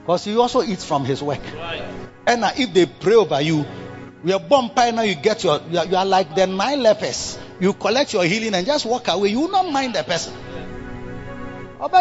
Because 0.00 0.24
he 0.24 0.36
also 0.36 0.62
eats 0.62 0.84
from 0.84 1.04
his 1.04 1.22
work. 1.22 1.40
And 2.26 2.42
if 2.56 2.72
they 2.72 2.86
pray 2.86 3.14
over 3.14 3.40
you, 3.40 3.66
you 4.24 4.34
are 4.34 4.40
born 4.40 4.70
now 4.74 5.02
you 5.02 5.14
get 5.14 5.44
your 5.44 5.60
you 5.70 5.78
are, 5.78 5.86
you 5.86 5.96
are 5.96 6.06
like 6.06 6.34
the 6.34 6.46
nine 6.46 6.82
lepers. 6.82 7.38
You 7.60 7.74
collect 7.74 8.14
your 8.14 8.24
healing 8.24 8.54
and 8.54 8.66
just 8.66 8.86
walk 8.86 9.08
away. 9.08 9.28
You 9.28 9.50
not 9.50 9.70
mind 9.70 9.94
the 9.94 10.02
person. 10.02 10.32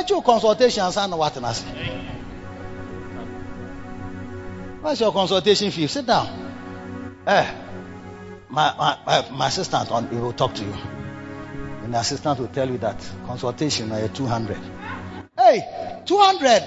Your 0.08 0.24
consultation 0.24 0.84
and 0.84 1.18
what 1.18 1.36
else? 1.38 1.64
What's 4.82 5.00
your 5.00 5.12
consultation 5.12 5.72
fee? 5.72 5.88
Sit 5.88 6.06
down. 6.06 6.28
Eh, 7.28 7.61
my, 8.52 8.98
my, 9.06 9.30
my, 9.32 9.48
assistant 9.48 9.92
on, 9.92 10.10
he 10.10 10.18
will 10.18 10.34
talk 10.34 10.54
to 10.56 10.64
you. 10.64 10.74
And 11.84 11.94
the 11.94 12.00
assistant 12.00 12.40
will 12.40 12.50
tell 12.50 12.70
you 12.70 12.78
that 12.80 12.98
consultation 13.26 13.92
is 13.92 14.16
200. 14.18 14.58
Hey, 15.38 16.04
200. 16.06 16.64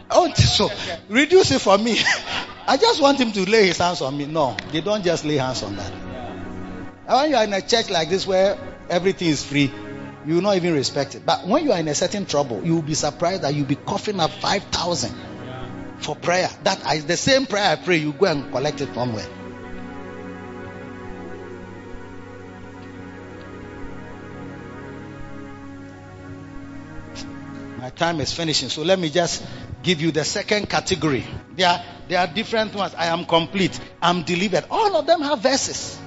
oh, 0.10 0.32
so 0.32 0.70
reduce 1.08 1.50
it 1.50 1.60
for 1.60 1.76
me. 1.76 1.98
I 2.66 2.76
just 2.78 3.02
want 3.02 3.20
him 3.20 3.32
to 3.32 3.48
lay 3.48 3.66
his 3.66 3.78
hands 3.78 4.00
on 4.00 4.16
me. 4.16 4.24
No, 4.24 4.56
they 4.72 4.80
don't 4.80 5.04
just 5.04 5.24
lay 5.24 5.36
hands 5.36 5.62
on 5.62 5.76
that. 5.76 5.92
And 5.92 7.16
when 7.16 7.30
you 7.30 7.36
are 7.36 7.44
in 7.44 7.52
a 7.52 7.60
church 7.60 7.90
like 7.90 8.08
this 8.08 8.26
where 8.26 8.56
everything 8.88 9.28
is 9.28 9.44
free, 9.44 9.70
you 10.24 10.36
will 10.36 10.42
not 10.42 10.56
even 10.56 10.72
respect 10.72 11.14
it. 11.16 11.26
But 11.26 11.46
when 11.46 11.64
you 11.64 11.72
are 11.72 11.78
in 11.78 11.88
a 11.88 11.94
certain 11.94 12.24
trouble, 12.24 12.64
you 12.64 12.76
will 12.76 12.82
be 12.82 12.94
surprised 12.94 13.42
that 13.42 13.54
you'll 13.54 13.66
be 13.66 13.76
coughing 13.76 14.20
up 14.20 14.30
5,000 14.30 15.12
for 15.98 16.16
prayer. 16.16 16.48
That 16.62 16.94
is 16.94 17.04
the 17.04 17.16
same 17.16 17.46
prayer 17.46 17.72
I 17.72 17.76
pray, 17.76 17.98
you 17.98 18.12
go 18.12 18.26
and 18.26 18.50
collect 18.50 18.80
it 18.80 18.94
somewhere. 18.94 19.26
My 27.82 27.90
time 27.90 28.20
is 28.20 28.32
finishing, 28.32 28.68
so 28.68 28.82
let 28.82 28.96
me 28.96 29.10
just 29.10 29.44
give 29.82 30.00
you 30.00 30.12
the 30.12 30.24
second 30.24 30.70
category. 30.70 31.24
There 31.56 31.68
are, 31.68 31.82
there 32.06 32.20
are 32.20 32.28
different 32.28 32.76
ones. 32.76 32.94
I 32.96 33.06
am 33.06 33.24
complete. 33.24 33.76
I'm 34.00 34.22
delivered. 34.22 34.66
All 34.70 34.94
of 34.94 35.04
them 35.04 35.20
have 35.22 35.40
verses. 35.40 35.98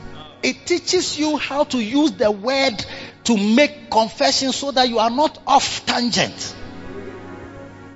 It 0.42 0.66
teaches 0.66 1.20
you 1.20 1.36
how 1.36 1.66
to 1.66 1.78
use 1.78 2.14
the 2.14 2.32
word 2.32 2.86
to 3.26 3.36
make 3.36 3.92
confession 3.92 4.54
so 4.54 4.72
that 4.72 4.88
you 4.88 5.00
are 5.00 5.10
not 5.10 5.38
off 5.46 5.86
tangent. 5.86 6.56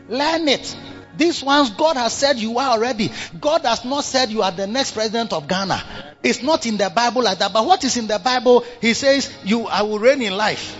Learn 0.09 0.49
it. 0.49 0.75
These 1.15 1.41
ones, 1.41 1.69
God 1.69 1.95
has 1.95 2.11
said 2.11 2.37
you 2.37 2.59
are 2.59 2.71
already. 2.71 3.09
God 3.39 3.61
has 3.61 3.85
not 3.85 4.03
said 4.03 4.29
you 4.29 4.41
are 4.41 4.51
the 4.51 4.67
next 4.67 4.91
president 4.91 5.31
of 5.31 5.47
Ghana. 5.47 5.81
It's 6.21 6.43
not 6.43 6.65
in 6.65 6.75
the 6.75 6.89
Bible 6.93 7.23
like 7.23 7.39
that. 7.39 7.53
But 7.53 7.65
what 7.65 7.81
is 7.85 7.95
in 7.95 8.07
the 8.07 8.19
Bible? 8.19 8.65
He 8.81 8.93
says, 8.93 9.33
"You, 9.45 9.67
I 9.67 9.83
will 9.83 9.99
reign 9.99 10.21
in 10.21 10.35
life, 10.35 10.75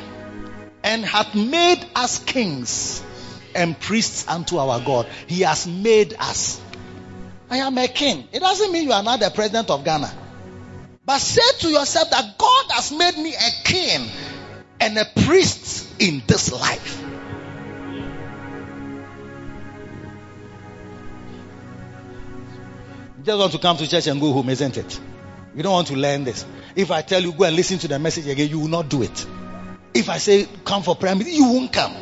and 0.84 1.06
hath 1.06 1.36
made 1.36 1.86
us 1.96 2.20
kings 2.20 3.02
and 3.56 3.80
priests 3.80 4.26
unto 4.28 4.58
our 4.58 4.80
God." 4.80 5.08
He 5.28 5.42
has 5.42 5.68
made 5.68 6.16
us. 6.20 6.60
I 7.50 7.58
am 7.58 7.78
a 7.78 7.88
king. 7.88 8.28
It 8.32 8.40
doesn't 8.40 8.72
mean 8.72 8.84
you 8.84 8.94
are 8.94 9.04
not 9.04 9.20
the 9.20 9.30
president 9.32 9.70
of 9.70 9.84
Ghana. 9.84 10.12
But 11.06 11.20
say 11.20 11.42
to 11.62 11.70
yourself 11.70 12.12
that 12.12 12.38
God 12.38 12.66
has 12.70 12.92
made 12.92 13.18
me 13.18 13.34
a 13.34 13.64
king 13.64 14.08
and 14.80 14.98
a 14.98 15.06
priest 15.24 15.88
in 16.00 16.22
this 16.28 16.52
life. 16.52 17.04
You 23.18 23.26
just 23.26 23.40
want 23.40 23.52
to 23.54 23.58
come 23.58 23.78
to 23.78 23.88
church 23.88 24.08
and 24.08 24.22
go 24.22 24.32
home, 24.32 24.50
isn't 24.50 24.78
it? 24.78 25.00
You 25.56 25.64
don't 25.64 25.74
want 25.74 25.88
to 25.88 25.96
learn 25.96 26.24
this. 26.24 26.46
If 26.76 26.92
I 26.92 27.02
tell 27.02 27.22
you 27.22 27.32
go 27.34 27.46
and 27.46 27.56
listen 27.56 27.80
to 27.80 27.88
the 27.88 27.98
message 27.98 28.28
again, 28.28 28.48
you 28.50 28.60
will 28.60 28.68
not 28.68 28.88
do 28.88 29.02
it. 29.02 29.26
If 29.94 30.10
I 30.10 30.18
say 30.18 30.48
come 30.64 30.84
for 30.84 30.96
prayer, 30.96 31.16
meeting, 31.16 31.36
you 31.36 31.52
won't 31.52 31.74
come. 31.74 31.96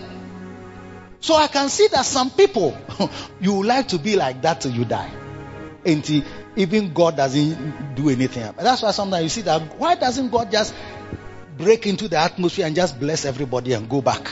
So 1.20 1.36
I 1.36 1.48
can 1.48 1.70
see 1.70 1.88
that 1.90 2.06
some 2.06 2.30
people 2.32 2.78
you 3.42 3.64
like 3.64 3.90
to 3.90 3.98
be 3.98 4.16
like 4.16 4.42
that 4.44 4.62
till 4.62 4.72
you 4.72 4.86
die. 4.86 5.12
Until 5.86 6.24
even 6.56 6.94
God 6.94 7.16
doesn't 7.18 7.96
do 7.96 8.10
anything. 8.10 8.54
That's 8.58 8.82
why 8.82 8.92
sometimes 8.92 9.24
you 9.24 9.30
see 9.30 9.42
that 9.42 9.78
why 9.78 9.96
doesn't 9.96 10.30
God 10.30 10.52
just 10.52 10.74
break 11.58 11.88
into 11.88 12.08
the 12.08 12.18
atmosphere 12.18 12.66
and 12.66 12.76
just 12.76 13.00
bless 13.00 13.26
everybody 13.26 13.74
and 13.74 13.90
go 13.90 14.02
back? 14.02 14.32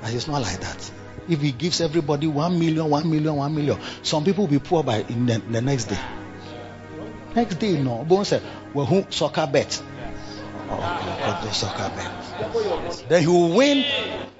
But 0.00 0.12
it's 0.14 0.26
not 0.26 0.42
like 0.42 0.60
that. 0.60 0.90
If 1.28 1.40
he 1.40 1.52
gives 1.52 1.80
everybody 1.80 2.26
one 2.26 2.58
million, 2.58 2.90
one 2.90 3.10
million, 3.10 3.36
one 3.36 3.54
million, 3.54 3.78
some 4.02 4.24
people 4.24 4.44
will 4.44 4.52
be 4.52 4.58
poor 4.58 4.82
by 4.82 4.98
in 5.08 5.26
the, 5.26 5.38
the 5.38 5.60
next 5.60 5.84
day. 5.84 5.98
Next 7.34 7.56
day, 7.56 7.82
no. 7.82 8.04
Bone 8.04 8.24
said, 8.24 8.42
well, 8.72 8.86
who 8.86 9.06
soccer 9.10 9.48
bet? 9.50 9.82
Oh, 10.70 10.76
God, 11.76 11.94
bet. 11.96 13.08
Then 13.08 13.20
he 13.22 13.26
will 13.26 13.54
win 13.54 13.84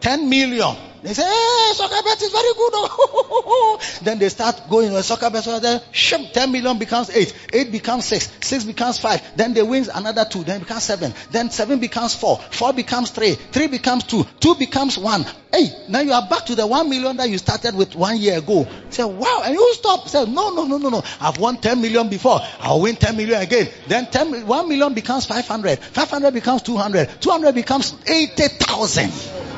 10 0.00 0.28
million. 0.28 0.76
They 1.04 1.12
say, 1.12 1.22
hey, 1.22 1.72
soccer 1.74 2.02
bet 2.02 2.22
is 2.22 2.30
very 2.30 2.54
good. 2.54 2.72
Oh. 2.72 3.78
then 4.02 4.18
they 4.18 4.30
start 4.30 4.70
going 4.70 4.96
on 4.96 5.02
soccer 5.02 5.28
bet. 5.28 5.44
So 5.44 5.60
then, 5.60 5.82
shum, 5.92 6.26
10 6.32 6.50
million 6.50 6.78
becomes 6.78 7.10
8. 7.10 7.50
8 7.52 7.72
becomes 7.72 8.06
6. 8.06 8.32
6 8.40 8.64
becomes 8.64 8.98
5. 9.00 9.36
Then 9.36 9.52
they 9.52 9.62
win 9.62 9.84
another 9.94 10.24
2. 10.24 10.44
Then 10.44 10.56
it 10.56 10.60
becomes 10.60 10.84
7. 10.84 11.12
Then 11.30 11.50
7 11.50 11.78
becomes 11.78 12.14
4. 12.14 12.38
4 12.38 12.72
becomes 12.72 13.10
3. 13.10 13.34
3 13.34 13.66
becomes 13.66 14.04
2. 14.04 14.24
2 14.40 14.54
becomes 14.54 14.96
1. 14.96 15.26
Hey, 15.52 15.68
now 15.90 16.00
you 16.00 16.12
are 16.12 16.26
back 16.26 16.46
to 16.46 16.54
the 16.54 16.66
1 16.66 16.88
million 16.88 17.18
that 17.18 17.28
you 17.28 17.36
started 17.36 17.74
with 17.74 17.94
one 17.94 18.16
year 18.16 18.38
ago. 18.38 18.66
Say, 18.88 19.04
wow. 19.04 19.42
And 19.44 19.52
you 19.52 19.74
stop. 19.74 20.08
Say, 20.08 20.24
no, 20.24 20.54
no, 20.54 20.64
no, 20.64 20.78
no, 20.78 20.88
no. 20.88 21.02
I've 21.20 21.36
won 21.36 21.58
10 21.58 21.82
million 21.82 22.08
before. 22.08 22.40
I'll 22.60 22.80
win 22.80 22.96
10 22.96 23.14
million 23.14 23.42
again. 23.42 23.68
Then 23.88 24.06
10, 24.06 24.46
1 24.46 24.68
million 24.70 24.94
becomes 24.94 25.26
500. 25.26 25.80
500 25.80 26.30
becomes 26.32 26.62
200. 26.62 27.20
200 27.20 27.54
becomes 27.54 27.94
80,000 28.06 29.53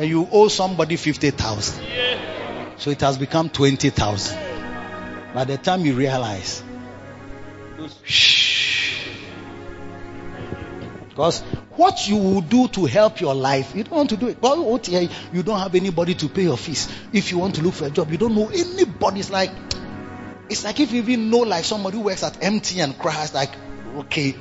and 0.00 0.08
you 0.08 0.26
owe 0.32 0.48
somebody 0.48 0.96
50,000. 0.96 1.84
So 2.78 2.88
it 2.88 3.02
has 3.02 3.18
become 3.18 3.50
20,000. 3.50 4.38
By 5.34 5.44
the 5.44 5.58
time 5.58 5.84
you 5.84 5.92
realize, 5.92 6.62
shh. 8.02 9.06
Because 11.10 11.42
what 11.76 12.08
you 12.08 12.16
will 12.16 12.40
do 12.40 12.68
to 12.68 12.86
help 12.86 13.20
your 13.20 13.34
life, 13.34 13.74
you 13.76 13.84
don't 13.84 13.94
want 13.94 14.08
to 14.10 14.16
do 14.16 14.28
it. 14.28 14.40
But 14.40 14.56
you 14.88 15.42
don't 15.42 15.58
have 15.58 15.74
anybody 15.74 16.14
to 16.14 16.30
pay 16.30 16.44
your 16.44 16.56
fees. 16.56 16.88
If 17.12 17.30
you 17.30 17.36
want 17.36 17.56
to 17.56 17.62
look 17.62 17.74
for 17.74 17.84
a 17.84 17.90
job, 17.90 18.10
you 18.10 18.16
don't 18.16 18.34
know 18.34 18.48
anybody. 18.48 19.20
It's 19.20 19.28
like, 19.28 19.50
it's 20.48 20.64
like 20.64 20.80
if 20.80 20.92
you 20.92 21.02
even 21.02 21.28
know 21.28 21.40
like 21.40 21.64
somebody 21.64 21.98
who 21.98 22.04
works 22.04 22.22
at 22.22 22.40
MTN 22.40 22.98
cries 22.98 23.34
like, 23.34 23.50
okay, 23.96 24.34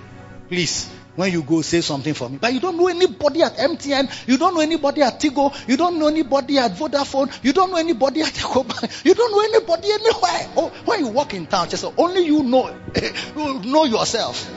please, 0.47 0.89
when 1.20 1.34
you 1.34 1.43
go 1.43 1.61
say 1.61 1.82
something 1.82 2.13
for 2.13 2.30
me. 2.30 2.38
But 2.38 2.53
you 2.53 2.61
don't 2.61 2.78
know 2.78 2.88
anybody 2.88 3.41
at 3.43 3.57
MTN, 3.57 4.26
you 4.26 4.38
don't 4.38 4.53
know 4.53 4.61
anybody 4.61 5.01
at 5.01 5.20
Tigo, 5.20 5.53
you 5.67 5.76
don't 5.76 5.99
know 5.99 6.07
anybody 6.07 6.57
at 6.57 6.72
Vodafone, 6.72 7.30
you 7.43 7.51
don't 7.51 7.72
know 7.72 7.76
anybody 7.76 8.22
at 8.22 8.34
Jacob, 8.34 8.72
you 9.03 9.13
don't 9.13 9.30
know 9.30 9.41
anybody 9.41 9.91
anywhere. 9.91 10.49
Oh, 10.55 10.72
when 10.86 11.01
you 11.01 11.07
walk 11.07 11.34
in 11.34 11.45
town, 11.45 11.67
just 11.67 11.84
only 11.97 12.26
you 12.26 12.41
know, 12.43 12.74
you 13.36 13.59
know 13.70 13.84
yourself. 13.84 14.49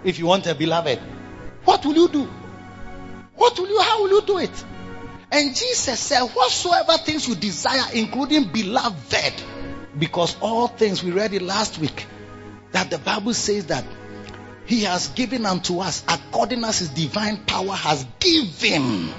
if 0.04 0.18
you 0.18 0.26
want 0.26 0.46
a 0.48 0.54
beloved, 0.54 0.98
what 1.64 1.86
will 1.86 1.94
you 1.94 2.08
do? 2.08 2.24
What 3.36 3.58
will 3.58 3.68
you, 3.68 3.80
how 3.80 4.02
will 4.02 4.10
you 4.10 4.20
do 4.20 4.36
it? 4.36 4.64
And 5.32 5.56
Jesus 5.56 5.98
said, 5.98 6.24
whatsoever 6.26 6.98
things 6.98 7.26
you 7.26 7.36
desire, 7.36 7.86
including 7.94 8.52
beloved, 8.52 9.44
because 9.98 10.36
all 10.40 10.68
things, 10.68 11.02
we 11.02 11.10
read 11.10 11.34
it 11.34 11.42
last 11.42 11.78
week, 11.78 12.06
that 12.72 12.90
the 12.90 12.98
Bible 12.98 13.34
says 13.34 13.66
that 13.66 13.84
He 14.66 14.82
has 14.82 15.08
given 15.08 15.46
unto 15.46 15.80
us 15.80 16.04
according 16.08 16.64
as 16.64 16.78
His 16.80 16.88
divine 16.90 17.38
power 17.44 17.72
has 17.72 18.06
given 18.18 19.10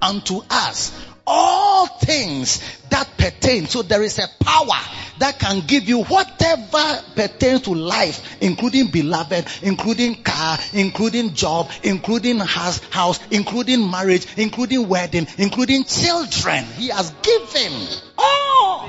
unto 0.00 0.40
us 0.50 0.92
all 1.26 1.86
things 1.86 2.60
that 2.90 3.08
pertain. 3.16 3.66
So 3.66 3.82
there 3.82 4.02
is 4.02 4.18
a 4.18 4.26
power 4.40 4.80
that 5.18 5.38
can 5.38 5.60
give 5.66 5.88
you 5.88 6.04
whatever 6.04 7.02
pertains 7.14 7.62
to 7.62 7.74
life, 7.74 8.42
including 8.42 8.90
beloved, 8.90 9.46
including 9.62 10.22
car, 10.22 10.58
including 10.72 11.34
job, 11.34 11.70
including 11.82 12.38
house, 12.38 12.82
house, 12.90 13.20
including 13.30 13.88
marriage, 13.90 14.26
including 14.36 14.88
wedding, 14.88 15.26
including 15.38 15.84
children. 15.84 16.64
He 16.76 16.88
has 16.88 17.10
given 17.22 17.72
all. 18.18 18.88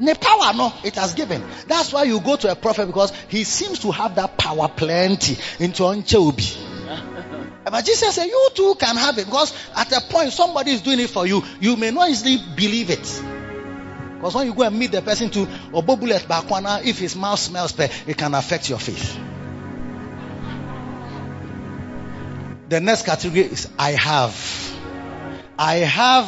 The 0.00 0.14
power, 0.14 0.54
no, 0.54 0.72
it 0.84 0.94
has 0.94 1.14
given. 1.14 1.42
That's 1.66 1.92
why 1.92 2.04
you 2.04 2.20
go 2.20 2.36
to 2.36 2.52
a 2.52 2.54
prophet 2.54 2.86
because 2.86 3.12
he 3.28 3.42
seems 3.44 3.80
to 3.80 3.90
have 3.90 4.14
that 4.14 4.38
power 4.38 4.68
plenty 4.68 5.36
into 5.58 5.82
Oncheobi. 5.82 6.66
But 7.70 7.84
Jesus 7.84 8.14
said, 8.14 8.26
You 8.26 8.48
too 8.54 8.76
can 8.78 8.96
have 8.96 9.18
it 9.18 9.26
because 9.26 9.52
at 9.76 9.92
a 9.92 10.00
point 10.00 10.32
somebody 10.32 10.70
is 10.70 10.80
doing 10.80 11.00
it 11.00 11.10
for 11.10 11.26
you. 11.26 11.42
You 11.60 11.76
may 11.76 11.90
not 11.90 12.08
easily 12.08 12.38
believe 12.56 12.90
it. 12.90 13.22
Because 14.14 14.34
when 14.34 14.46
you 14.46 14.54
go 14.54 14.62
and 14.62 14.78
meet 14.78 14.90
the 14.90 15.02
person 15.02 15.30
to 15.30 15.46
Obobulet 15.72 16.22
Bakwana, 16.22 16.84
if 16.84 16.98
his 16.98 17.14
mouth 17.14 17.38
smells 17.38 17.72
bad, 17.72 17.92
it 18.06 18.16
can 18.16 18.34
affect 18.34 18.70
your 18.70 18.78
faith. 18.78 19.18
The 22.68 22.80
next 22.80 23.04
category 23.04 23.42
is 23.42 23.68
I 23.78 23.92
have. 23.92 24.78
I 25.58 25.76
have 25.76 26.26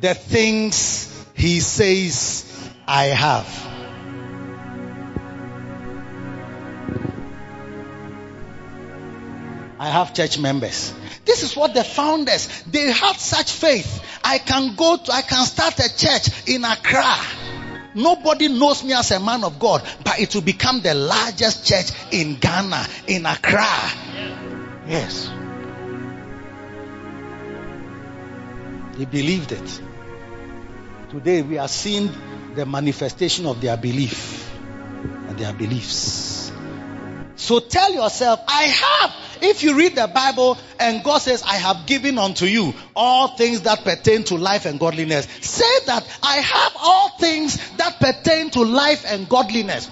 the 0.00 0.14
things 0.14 1.04
he 1.34 1.60
says 1.60 2.47
I 2.90 3.04
have. 3.08 3.46
I 9.78 9.90
have 9.90 10.14
church 10.14 10.38
members. 10.38 10.94
This 11.26 11.42
is 11.42 11.54
what 11.54 11.74
the 11.74 11.84
founders, 11.84 12.48
they 12.62 12.90
had 12.90 13.16
such 13.16 13.52
faith. 13.52 14.02
I 14.24 14.38
can 14.38 14.74
go 14.74 14.96
to, 14.96 15.12
I 15.12 15.20
can 15.20 15.44
start 15.44 15.78
a 15.80 15.94
church 15.94 16.48
in 16.48 16.64
Accra. 16.64 17.14
Nobody 17.94 18.48
knows 18.48 18.82
me 18.82 18.94
as 18.94 19.10
a 19.10 19.20
man 19.20 19.44
of 19.44 19.58
God, 19.58 19.82
but 20.02 20.18
it 20.18 20.34
will 20.34 20.40
become 20.40 20.80
the 20.80 20.94
largest 20.94 21.66
church 21.66 21.90
in 22.10 22.36
Ghana, 22.36 22.86
in 23.06 23.26
Accra. 23.26 23.66
Yes. 24.88 25.30
He 28.96 29.04
believed 29.04 29.52
it. 29.52 29.80
Today 31.10 31.42
we 31.42 31.58
are 31.58 31.68
seeing 31.68 32.10
the 32.58 32.66
manifestation 32.66 33.46
of 33.46 33.60
their 33.60 33.76
belief 33.76 34.52
and 35.28 35.38
their 35.38 35.52
beliefs. 35.52 36.50
So 37.36 37.60
tell 37.60 37.94
yourself, 37.94 38.40
I 38.48 38.62
have. 38.64 39.14
If 39.40 39.62
you 39.62 39.78
read 39.78 39.94
the 39.94 40.08
Bible 40.08 40.58
and 40.80 41.04
God 41.04 41.18
says, 41.18 41.44
I 41.44 41.54
have 41.54 41.86
given 41.86 42.18
unto 42.18 42.46
you 42.46 42.74
all 42.96 43.36
things 43.36 43.60
that 43.60 43.84
pertain 43.84 44.24
to 44.24 44.34
life 44.34 44.66
and 44.66 44.80
godliness, 44.80 45.28
say 45.40 45.84
that 45.86 46.04
I 46.20 46.38
have 46.38 46.72
all 46.82 47.10
things 47.10 47.56
that 47.76 48.00
pertain 48.00 48.50
to 48.50 48.62
life 48.64 49.04
and 49.06 49.28
godliness. 49.28 49.88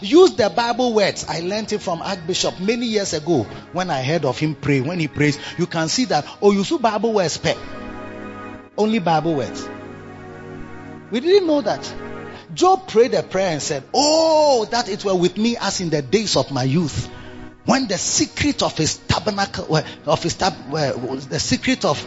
Use 0.00 0.34
the 0.36 0.52
Bible 0.56 0.94
words. 0.94 1.26
I 1.28 1.40
learned 1.40 1.74
it 1.74 1.82
from 1.82 2.00
Archbishop 2.00 2.58
many 2.58 2.86
years 2.86 3.12
ago 3.12 3.42
when 3.74 3.90
I 3.90 4.02
heard 4.02 4.24
of 4.24 4.38
him 4.38 4.54
pray. 4.54 4.80
When 4.80 4.98
he 4.98 5.08
prays, 5.08 5.38
you 5.58 5.66
can 5.66 5.90
see 5.90 6.06
that, 6.06 6.26
oh, 6.40 6.52
you 6.52 6.64
see 6.64 6.78
Bible 6.78 7.12
words, 7.12 7.38
only 8.78 8.98
Bible 8.98 9.34
words. 9.34 9.68
We 11.14 11.20
didn't 11.20 11.46
know 11.46 11.60
that. 11.60 11.94
Job 12.54 12.88
prayed 12.88 13.14
a 13.14 13.22
prayer 13.22 13.50
and 13.52 13.62
said, 13.62 13.84
Oh, 13.94 14.64
that 14.72 14.88
it 14.88 15.04
were 15.04 15.14
with 15.14 15.36
me 15.36 15.56
as 15.56 15.80
in 15.80 15.88
the 15.88 16.02
days 16.02 16.34
of 16.34 16.50
my 16.50 16.64
youth. 16.64 17.08
When 17.66 17.86
the 17.86 17.98
secret 17.98 18.64
of 18.64 18.76
his 18.76 18.96
tabernacle, 18.96 19.80
of 20.06 20.22
his 20.24 20.34
tab, 20.34 20.54
the 20.72 21.38
secret 21.38 21.84
of, 21.84 22.04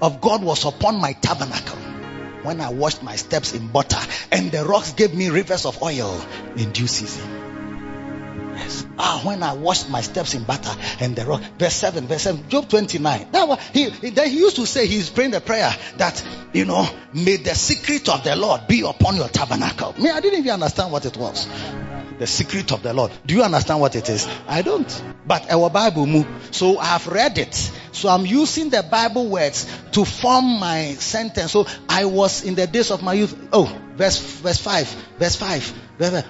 of 0.00 0.20
God 0.20 0.44
was 0.44 0.64
upon 0.64 1.00
my 1.00 1.14
tabernacle. 1.14 1.78
When 2.44 2.60
I 2.60 2.68
washed 2.68 3.02
my 3.02 3.16
steps 3.16 3.54
in 3.54 3.66
butter 3.66 3.98
and 4.30 4.52
the 4.52 4.64
rocks 4.66 4.92
gave 4.92 5.12
me 5.12 5.28
rivers 5.28 5.66
of 5.66 5.82
oil 5.82 6.24
in 6.56 6.70
due 6.70 6.86
season. 6.86 7.41
Yes. 8.54 8.86
Ah, 8.98 9.20
when 9.24 9.42
I 9.42 9.54
washed 9.54 9.88
my 9.88 10.00
steps 10.00 10.34
in 10.34 10.44
butter 10.44 10.74
and 11.00 11.16
the 11.16 11.24
rock. 11.24 11.42
Verse 11.58 11.74
7, 11.74 12.06
verse 12.06 12.22
7, 12.22 12.48
Job 12.48 12.68
29. 12.68 13.28
That 13.32 13.48
was, 13.48 13.58
he, 13.72 13.90
he, 13.90 14.10
then 14.10 14.28
he 14.30 14.38
used 14.38 14.56
to 14.56 14.66
say, 14.66 14.86
he's 14.86 15.10
praying 15.10 15.34
a 15.34 15.40
prayer 15.40 15.74
that, 15.96 16.24
you 16.52 16.64
know, 16.64 16.86
may 17.14 17.36
the 17.36 17.54
secret 17.54 18.08
of 18.08 18.24
the 18.24 18.36
Lord 18.36 18.66
be 18.66 18.82
upon 18.82 19.16
your 19.16 19.28
tabernacle. 19.28 19.94
Me, 19.98 20.10
I 20.10 20.20
didn't 20.20 20.40
even 20.40 20.52
understand 20.52 20.92
what 20.92 21.06
it 21.06 21.16
was. 21.16 21.46
The 22.18 22.26
secret 22.26 22.72
of 22.72 22.82
the 22.82 22.92
Lord. 22.92 23.10
Do 23.26 23.34
you 23.34 23.42
understand 23.42 23.80
what 23.80 23.96
it 23.96 24.08
is? 24.08 24.28
I 24.46 24.62
don't. 24.62 25.04
But 25.26 25.50
our 25.50 25.70
Bible 25.70 26.06
move. 26.06 26.26
So 26.50 26.78
I 26.78 26.86
have 26.86 27.06
read 27.06 27.38
it. 27.38 27.54
So 27.92 28.08
I'm 28.08 28.26
using 28.26 28.70
the 28.70 28.82
Bible 28.82 29.26
words 29.26 29.66
to 29.92 30.04
form 30.04 30.60
my 30.60 30.94
sentence. 30.94 31.52
So 31.52 31.66
I 31.88 32.04
was 32.04 32.44
in 32.44 32.54
the 32.54 32.66
days 32.66 32.90
of 32.90 33.02
my 33.02 33.14
youth. 33.14 33.36
Oh, 33.52 33.64
verse, 33.96 34.18
verse 34.18 34.58
5. 34.58 34.88
Verse 35.18 35.36
5. 35.36 35.74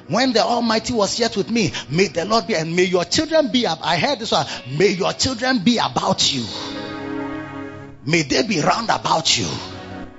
When 0.09 0.33
the 0.33 0.43
Almighty 0.43 0.93
was 0.93 1.19
yet 1.19 1.37
with 1.37 1.51
me, 1.51 1.73
may 1.89 2.09
the 2.09 2.25
Lord 2.25 2.47
be, 2.47 2.55
and 2.55 2.77
may 2.77 2.85
your 2.85 3.05
children 3.05 3.51
be, 3.51 3.67
I 3.67 3.97
heard 3.97 4.19
this 4.19 4.33
one, 4.33 4.47
may 4.77 4.89
your 4.89 5.13
children 5.13 5.61
be 5.61 5.79
about 5.79 6.33
you. 6.33 6.45
May 8.05 8.23
they 8.23 8.43
be 8.43 8.61
round 8.61 8.91
about 8.91 9.39
you. 9.39 9.47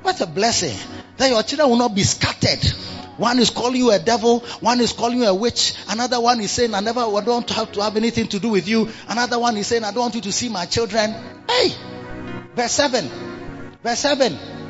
What 0.02 0.20
a 0.22 0.26
blessing. 0.26 0.78
That 1.18 1.30
your 1.30 1.44
children 1.44 1.70
will 1.70 1.78
not 1.78 1.94
be 1.94 2.04
scattered. 2.04 2.64
One 3.18 3.40
is 3.40 3.50
calling 3.50 3.76
you 3.76 3.92
a 3.92 4.00
devil, 4.00 4.40
one 4.60 4.80
is 4.82 4.94
calling 4.94 5.20
you 5.20 5.26
a 5.26 5.34
witch, 5.34 5.76
another 5.90 6.20
one 6.20 6.42
is 6.42 6.52
saying, 6.52 6.74
I 6.74 6.80
never 6.80 7.02
I 7.02 7.22
don't 7.22 7.50
have 7.52 7.72
to 7.74 7.84
have 7.84 7.96
anything 7.96 8.28
to 8.30 8.40
do 8.40 8.50
with 8.50 8.68
you. 8.68 8.90
Another 9.08 9.40
one 9.40 9.56
is 9.58 9.68
saying, 9.68 9.84
I 9.84 9.92
don't 9.92 10.02
want 10.02 10.16
you 10.16 10.22
to 10.22 10.32
see 10.32 10.50
my 10.50 10.66
children. 10.66 11.14
Hey! 11.48 11.74
Verse 12.56 12.72
7. 12.72 13.10
Verse 13.84 14.00
7. 14.00 14.63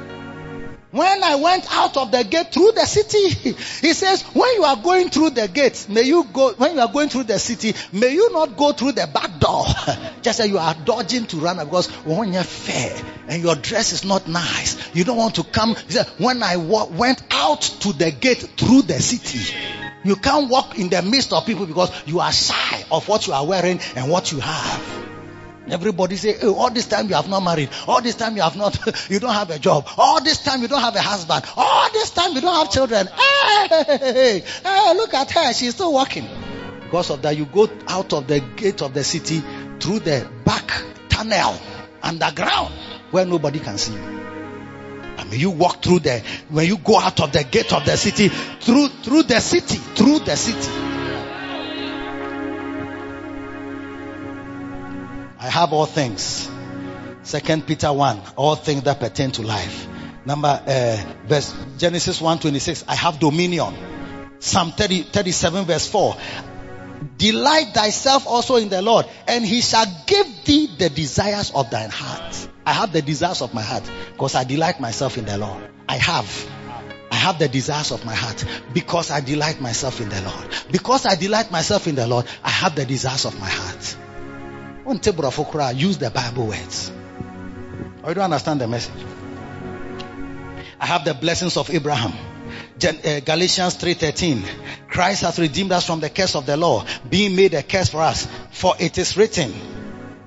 When 0.94 1.24
I 1.24 1.38
went 1.38 1.66
out 1.76 1.98
of 1.98 2.12
the 2.12 2.24
gate 2.24 2.54
through 2.54 2.74
the 2.74 2.86
city, 2.86 3.30
he 3.82 3.94
says, 3.94 4.22
when 4.22 4.54
you 4.54 4.64
are 4.64 4.76
going 4.76 5.10
through 5.10 5.32
the 5.32 5.48
gate, 5.48 5.88
may 5.90 6.04
you 6.04 6.24
go, 6.32 6.54
when 6.54 6.76
you 6.76 6.82
are 6.82 6.88
going 6.88 7.10
through 7.10 7.24
the 7.24 7.40
city, 7.40 7.74
may 7.92 8.14
you 8.14 8.32
not 8.32 8.56
go 8.56 8.74
through 8.74 8.92
the 8.92 9.10
back 9.12 9.40
door. 9.40 9.66
Just 10.22 10.40
as 10.40 10.48
you 10.48 10.60
are 10.60 10.76
dodging 10.86 11.26
to 11.26 11.38
run 11.38 11.58
because 11.58 11.88
when 12.06 12.32
you're 12.32 12.44
fair 12.44 12.96
and 13.28 13.42
your 13.42 13.56
dress 13.56 13.92
is 13.92 14.06
not 14.06 14.28
nice, 14.28 14.96
you 14.96 15.04
don't 15.04 15.18
want 15.18 15.34
to 15.36 15.44
come. 15.44 15.74
He 15.74 15.94
said, 15.94 16.06
when 16.20 16.44
I 16.44 16.58
wa- 16.58 16.86
went 16.86 17.24
out 17.32 17.64
to 17.64 17.94
the 17.94 18.12
gate 18.12 18.48
through 18.56 18.84
the 18.84 19.02
city, 19.02 19.52
you 20.04 20.16
can't 20.16 20.48
walk 20.48 20.78
in 20.78 20.90
the 20.90 21.02
midst 21.02 21.34
of 21.34 21.44
people 21.48 21.66
because 21.66 21.90
you 22.06 22.20
are 22.20 22.32
shy 22.32 22.86
of 22.92 23.08
what 23.08 23.26
you 23.26 23.34
are 23.34 23.48
wearing 23.48 23.80
and 23.96 24.12
what 24.12 24.32
you 24.32 24.40
have. 24.42 25.13
Everybody 25.70 26.18
say, 26.18 26.36
oh, 26.42 26.56
all 26.56 26.70
this 26.72 26.88
time 26.88 27.08
you 27.08 27.16
have 27.16 27.30
not 27.30 27.42
married. 27.42 27.70
All 27.88 28.02
this 28.02 28.16
time 28.16 28.36
you 28.36 28.42
have 28.42 28.58
not, 28.58 28.78
you 29.10 29.20
don't 29.20 29.34
have 29.34 29.50
a 29.50 29.60
job. 29.60 29.88
All 29.98 30.22
this 30.22 30.44
time 30.44 30.62
you 30.62 30.68
don't 30.68 30.82
have 30.82 30.96
a 30.96 31.02
husband. 31.02 31.46
All 31.56 31.92
this 31.92 32.12
time 32.12 32.34
you 32.34 32.42
don't 32.42 32.56
have 32.56 32.72
children. 32.72 33.08
Hey, 33.08 33.68
hey, 33.70 34.44
hey, 34.64 34.94
look 34.96 35.14
at 35.14 35.32
her. 35.32 35.54
She's 35.54 35.74
still 35.76 35.94
walking. 35.94 36.28
Because 36.82 37.10
of 37.10 37.22
that, 37.22 37.38
you 37.38 37.46
go 37.46 37.70
out 37.88 38.14
of 38.14 38.28
the 38.28 38.40
gate 38.40 38.82
of 38.82 38.94
the 38.94 39.04
city 39.04 39.42
through 39.80 40.00
the 40.00 40.30
back 40.46 40.70
tunnel 41.10 41.56
underground 42.02 42.74
where 43.12 43.26
nobody 43.26 43.60
can 43.60 43.78
see 43.78 43.94
you. 43.94 44.24
I 45.18 45.24
mean, 45.26 45.40
you 45.40 45.52
walk 45.52 45.82
through 45.82 46.00
the, 46.00 46.24
when 46.50 46.68
you 46.68 46.78
go 46.78 47.00
out 47.00 47.22
of 47.22 47.32
the 47.32 47.44
gate 47.44 47.72
of 47.72 47.86
the 47.86 47.96
city, 47.96 48.28
through, 48.28 48.90
through 48.90 49.24
the 49.24 49.40
city, 49.40 49.78
through 49.78 50.20
the 50.20 50.36
city. 50.36 50.93
I 55.44 55.50
have 55.50 55.74
all 55.74 55.86
things. 55.86 56.50
Second 57.24 57.68
Peter 57.68 57.92
1, 57.92 58.22
all 58.38 58.56
things 58.56 58.84
that 58.84 59.02
pertain 59.02 59.30
to 59.32 59.42
life. 59.42 59.90
Number, 60.26 60.48
uh, 60.48 60.98
verse, 61.28 61.54
Genesis 61.78 62.22
1 62.22 62.40
26, 62.40 62.86
I 62.88 62.96
have 62.96 63.20
dominion. 63.20 63.76
Psalm 64.40 64.72
30, 64.72 65.04
37 65.04 65.66
verse 65.66 65.86
4. 65.90 66.16
Delight 67.18 67.74
thyself 67.74 68.26
also 68.26 68.56
in 68.56 68.70
the 68.70 68.82
Lord, 68.82 69.06
and 69.28 69.46
he 69.46 69.60
shall 69.60 69.86
give 70.08 70.46
thee 70.46 70.70
the 70.78 70.90
desires 70.90 71.52
of 71.54 71.70
thine 71.70 71.90
heart. 71.90 72.48
I 72.66 72.72
have 72.72 72.94
the 72.94 73.02
desires 73.02 73.42
of 73.42 73.54
my 73.54 73.64
heart 73.64 73.84
because 74.14 74.36
I 74.36 74.46
delight 74.46 74.80
myself 74.80 75.18
in 75.18 75.26
the 75.26 75.38
Lord. 75.38 75.70
I 75.90 75.98
have. 75.98 76.50
I 77.12 77.16
have 77.16 77.38
the 77.38 77.50
desires 77.50 77.92
of 77.92 78.06
my 78.06 78.16
heart 78.16 78.46
because 78.74 79.12
I 79.12 79.20
delight 79.20 79.60
myself 79.60 80.00
in 80.00 80.08
the 80.08 80.22
Lord. 80.22 80.48
Because 80.72 81.06
I 81.06 81.16
delight 81.16 81.52
myself 81.52 81.86
in 81.88 81.96
the 81.96 82.08
Lord, 82.08 82.28
I 82.46 82.50
have 82.50 82.78
the 82.78 82.86
desires 82.86 83.26
of 83.26 83.38
my 83.42 83.50
heart. 83.50 83.98
Use 84.86 85.98
the 85.98 86.12
Bible 86.14 86.48
words. 86.48 86.92
Or 88.04 88.10
you 88.10 88.16
don't 88.16 88.26
understand 88.26 88.62
the 88.62 88.68
message. 88.68 88.94
I 90.80 90.86
have 90.86 91.06
the 91.06 91.14
blessings 91.14 91.56
of 91.56 91.70
Abraham. 91.70 92.14
Uh, 92.84 93.20
Galatians 93.22 93.76
3:13. 93.76 94.44
Christ 94.90 95.22
has 95.22 95.40
redeemed 95.40 95.72
us 95.72 95.86
from 95.86 96.02
the 96.02 96.10
curse 96.10 96.36
of 96.36 96.46
the 96.46 96.58
law, 96.58 96.86
being 97.10 97.36
made 97.36 97.54
a 97.54 97.64
curse 97.64 97.90
for 97.90 98.02
us. 98.02 98.28
For 98.52 98.76
it 98.78 98.98
is 98.98 99.16
written, 99.16 99.54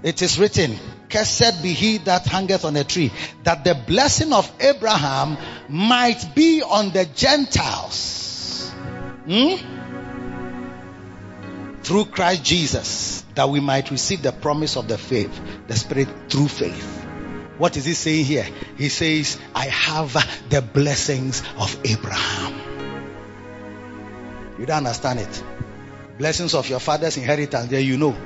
it 0.02 0.22
is 0.22 0.38
written, 0.38 0.78
Cursed 1.08 1.62
be 1.62 1.72
he 1.72 1.98
that 1.98 2.26
hangeth 2.26 2.64
on 2.64 2.76
a 2.76 2.84
tree, 2.84 3.12
that 3.44 3.64
the 3.64 3.74
blessing 3.74 4.32
of 4.32 4.50
Abraham 4.60 5.36
might 5.68 6.34
be 6.34 6.62
on 6.62 6.90
the 6.90 7.04
Gentiles. 7.04 8.70
Hmm? 9.26 9.75
Through 11.86 12.06
Christ 12.06 12.42
Jesus 12.42 13.24
that 13.36 13.48
we 13.48 13.60
might 13.60 13.92
receive 13.92 14.20
the 14.20 14.32
promise 14.32 14.76
of 14.76 14.88
the 14.88 14.98
faith, 14.98 15.40
the 15.68 15.76
Spirit 15.76 16.08
through 16.28 16.48
faith. 16.48 17.06
What 17.58 17.76
is 17.76 17.84
he 17.84 17.94
saying 17.94 18.24
here? 18.24 18.44
He 18.76 18.88
says, 18.88 19.38
I 19.54 19.66
have 19.66 20.12
the 20.50 20.62
blessings 20.62 21.44
of 21.56 21.78
Abraham. 21.84 22.54
You 24.58 24.66
don't 24.66 24.78
understand 24.78 25.20
it. 25.20 25.44
Blessings 26.18 26.54
of 26.56 26.68
your 26.68 26.80
father's 26.80 27.18
inheritance, 27.18 27.68
there 27.68 27.78
you 27.78 27.98
know. 27.98 28.16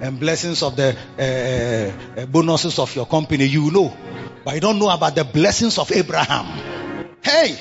And 0.00 0.20
blessings 0.20 0.62
of 0.62 0.76
the 0.76 0.96
uh, 1.18 2.20
uh, 2.20 2.26
bonuses 2.26 2.78
of 2.78 2.94
your 2.94 3.06
company, 3.06 3.46
you 3.46 3.72
know. 3.72 3.96
But 4.44 4.54
you 4.54 4.60
don't 4.60 4.78
know 4.78 4.90
about 4.90 5.16
the 5.16 5.24
blessings 5.24 5.76
of 5.76 5.90
Abraham. 5.90 7.16
Hey, 7.20 7.58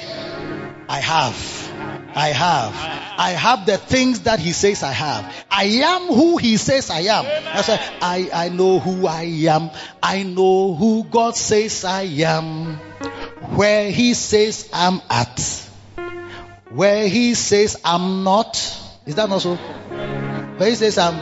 I 0.88 1.00
have. 1.00 1.59
I 2.20 2.34
have. 2.34 2.74
I 3.18 3.30
have 3.30 3.66
the 3.66 3.78
things 3.78 4.22
that 4.22 4.40
he 4.40 4.52
says 4.52 4.84
I 4.84 4.92
have. 4.92 5.46
I 5.50 5.64
am 5.64 6.08
who 6.08 6.36
he 6.36 6.58
says 6.58 6.90
I 6.90 7.00
am. 7.00 7.24
That's 7.24 7.70
why 7.70 7.80
I, 8.02 8.30
I 8.34 8.50
know 8.50 8.80
who 8.80 9.08
I 9.08 9.24
am. 9.48 9.72
I 10.04 10.24
know 10.24 10.76
who 10.76 11.06
God 11.06 11.38
says 11.38 11.86
I 11.86 12.02
am. 12.02 12.76
Where 13.56 13.90
he 13.90 14.14
says 14.14 14.70
I'm 14.74 15.02
at. 15.10 15.40
Where 16.72 17.08
he 17.08 17.36
says 17.36 17.80
I'm 17.86 18.26
not. 18.26 18.58
Is 19.06 19.16
that 19.16 19.30
not 19.30 19.42
so? 19.42 19.56
Where 19.56 20.70
he 20.70 20.76
says 20.76 20.98
I'm. 20.98 21.16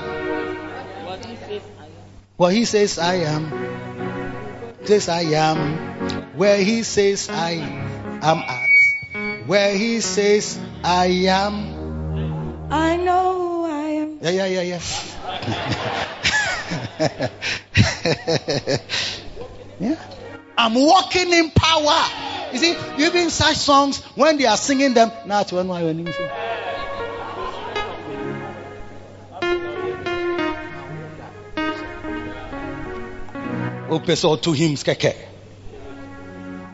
What 2.38 2.54
he 2.54 2.66
says 2.66 2.98
I 2.98 3.16
am. 3.16 3.52
Says 4.84 5.10
I 5.10 5.22
am. 5.22 6.38
Where 6.38 6.58
he 6.58 6.82
says 6.82 7.30
I 7.30 7.52
am 7.52 8.38
at 8.40 8.67
where 9.48 9.76
he 9.76 10.02
says, 10.02 10.60
I 10.84 11.06
am. 11.06 12.70
I 12.70 12.98
know 12.98 13.34
who 13.34 13.66
I 13.66 13.88
am. 14.04 14.20
Yeah, 14.22 14.30
yeah, 14.30 14.62
yeah, 14.62 14.62
yeah. 14.62 14.82
yeah. 19.80 19.96
I'm 20.58 20.74
walking 20.76 21.32
in 21.32 21.52
power. 21.52 22.04
You 22.52 22.60
see, 22.60 22.76
even 23.00 23.30
such 23.30 23.56
songs, 23.56 24.04
when 24.16 24.38
they 24.38 24.46
are 24.46 24.58
singing 24.58 24.94
them, 24.94 25.12
not 25.26 25.52
when 25.54 25.72
I 25.72 25.84
Open 33.90 34.16
so 34.18 34.36
to 34.36 34.52
him, 34.52 34.76
skeke. 34.76 35.16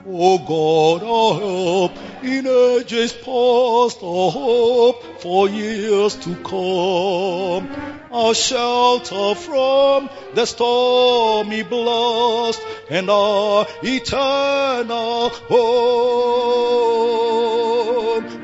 Oh 0.07 0.39
God, 0.39 1.01
oh, 1.05 1.33
our 1.33 1.39
help 1.39 2.12
in 2.23 2.47
ages 2.47 3.11
past, 3.13 4.01
our 4.01 4.31
hope 4.31 5.21
for 5.21 5.49
years 5.49 6.15
to 6.15 6.35
come. 6.35 7.69
Our 8.11 8.33
shelter 8.33 9.35
from 9.35 10.09
the 10.33 10.45
stormy 10.45 11.63
blast 11.63 12.61
and 12.89 13.09
our 13.09 13.65
eternal 13.81 15.29
home. 15.29 16.83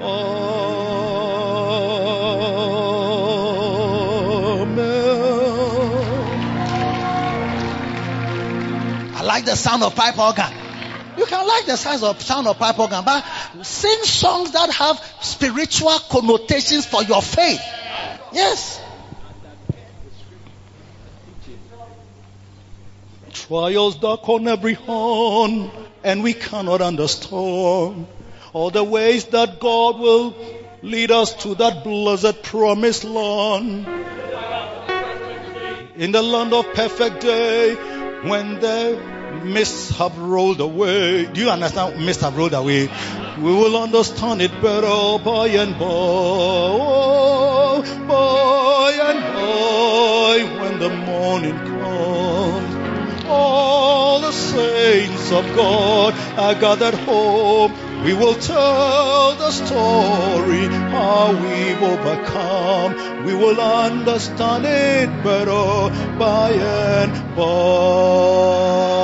Amen. 0.01 0.39
I 9.15 9.21
like 9.23 9.45
the 9.45 9.55
sound 9.55 9.83
of 9.83 9.95
pipe 9.95 10.17
organ. 10.17 10.58
Can 11.29 11.47
like 11.47 11.65
the 11.65 11.77
size 11.77 12.03
of 12.03 12.21
sound 12.21 12.47
of 12.47 12.57
pipe 12.57 12.79
organ, 12.79 13.03
but 13.05 13.23
sing 13.63 14.03
songs 14.03 14.51
that 14.51 14.71
have 14.71 14.97
spiritual 15.21 15.97
connotations 16.09 16.85
for 16.85 17.03
your 17.03 17.21
faith. 17.21 17.61
Yes. 18.33 18.81
Trials 23.31 23.95
dark 23.95 24.27
on 24.27 24.47
every 24.47 24.73
horn, 24.73 25.71
and 26.03 26.23
we 26.23 26.33
cannot 26.33 26.81
understand 26.81 28.07
all 28.53 28.71
the 28.71 28.83
ways 28.83 29.25
that 29.25 29.59
God 29.59 29.99
will 29.99 30.35
Lead 30.81 31.11
us 31.11 31.33
to 31.43 31.55
that 31.55 31.83
blessed 31.83 32.41
promised 32.41 33.03
land. 33.03 33.85
In 35.97 36.13
the 36.13 36.21
land 36.21 36.53
of 36.53 36.73
perfect 36.73 37.19
day, 37.19 37.75
when 38.23 38.61
the 38.61 39.18
mists 39.43 39.97
have 39.97 40.17
rolled 40.17 40.59
away. 40.59 41.25
Do 41.25 41.41
you 41.41 41.49
understand? 41.49 42.05
Mists 42.05 42.23
have 42.23 42.37
rolled 42.37 42.53
away. 42.53 42.89
We 43.37 43.51
will 43.51 43.77
understand 43.77 44.41
it 44.41 44.51
better 44.61 45.23
by 45.23 45.47
and 45.47 45.73
by. 45.73 45.85
Oh, 45.85 47.81
By 48.07 48.91
and 49.09 49.19
by, 49.35 50.61
when 50.61 50.79
the 50.79 50.89
morning 50.89 51.57
comes. 51.57 53.25
All 53.27 54.21
the 54.21 54.31
saints 54.31 55.31
of 55.31 55.45
God 55.55 56.13
are 56.37 56.55
gathered 56.55 56.95
home. 56.95 57.73
We 58.03 58.13
will 58.13 58.35
tell 58.35 59.35
the 59.35 59.51
story 59.51 60.65
how 60.67 61.31
we've 61.31 61.81
overcome. 61.81 63.25
We 63.25 63.35
will 63.35 63.59
understand 63.59 64.65
it 64.65 65.23
better 65.23 66.17
by 66.17 66.51
and 66.51 67.35
by. 67.35 68.98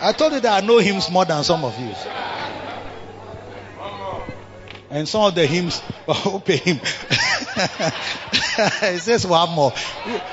I 0.00 0.12
told 0.16 0.32
you 0.32 0.40
that 0.40 0.62
I 0.62 0.66
know 0.66 0.78
hymns 0.78 1.10
more 1.10 1.24
than 1.24 1.42
some 1.44 1.64
of 1.64 1.78
you. 1.78 1.92
And 4.90 5.06
some 5.06 5.24
of 5.24 5.34
the 5.34 5.46
hymns, 5.46 5.82
oh, 6.08 6.36
obey 6.36 6.56
him. 6.56 6.78
it 6.80 6.84
says 9.00 9.26
one 9.26 9.50
more. 9.50 9.74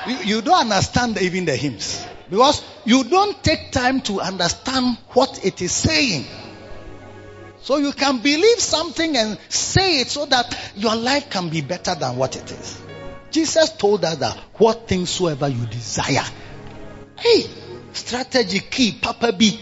You- 0.06 0.22
you 0.24 0.40
don't 0.42 0.60
understand 0.72 1.20
even 1.20 1.44
the 1.44 1.56
hymns. 1.56 2.06
Because 2.30 2.62
you 2.84 3.04
don't 3.04 3.42
take 3.44 3.70
time 3.72 4.00
to 4.02 4.20
understand 4.22 4.96
what 5.12 5.44
it 5.44 5.60
is 5.60 5.72
saying. 5.72 6.24
So 7.66 7.78
you 7.78 7.90
can 7.90 8.18
believe 8.18 8.60
something 8.60 9.16
and 9.16 9.36
say 9.48 9.98
it 9.98 10.06
so 10.06 10.24
that 10.26 10.56
your 10.76 10.94
life 10.94 11.28
can 11.30 11.48
be 11.48 11.62
better 11.62 11.96
than 11.96 12.16
what 12.16 12.36
it 12.36 12.48
is. 12.52 12.80
Jesus 13.32 13.72
told 13.72 14.04
us 14.04 14.18
that 14.18 14.36
what 14.54 14.86
things 14.86 15.10
soever 15.10 15.48
you 15.48 15.66
desire. 15.66 16.22
Hey, 17.18 17.42
strategy 17.92 18.60
key, 18.60 18.96
Papa 19.02 19.32
B. 19.32 19.58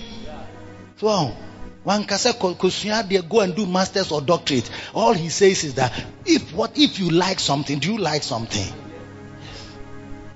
So, 0.98 1.34
one 1.82 2.04
can 2.04 2.18
say, 2.18 2.34
"Ko- 2.34 2.52
go 2.52 3.40
and 3.40 3.56
do 3.56 3.64
masters 3.64 4.12
or 4.12 4.20
doctorate. 4.20 4.68
All 4.92 5.14
he 5.14 5.30
says 5.30 5.64
is 5.64 5.74
that 5.76 5.90
if 6.26 6.52
what 6.52 6.76
if 6.76 6.98
you 6.98 7.08
like 7.08 7.40
something, 7.40 7.78
do 7.78 7.90
you 7.90 7.98
like 7.98 8.22
something? 8.22 8.70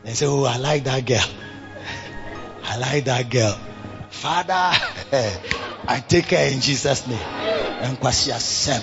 They 0.04 0.14
say, 0.14 0.24
Oh, 0.24 0.44
I 0.44 0.56
like 0.56 0.84
that 0.84 1.04
girl. 1.04 1.28
I 2.64 2.78
like 2.78 3.04
that 3.04 3.28
girl. 3.28 3.60
Father, 4.10 4.52
I 5.88 6.04
take 6.06 6.30
her 6.30 6.52
in 6.52 6.60
Jesus' 6.60 7.06
name. 7.06 7.18
And 7.18 7.98
kwasi 7.98 8.32
asem. 8.32 8.82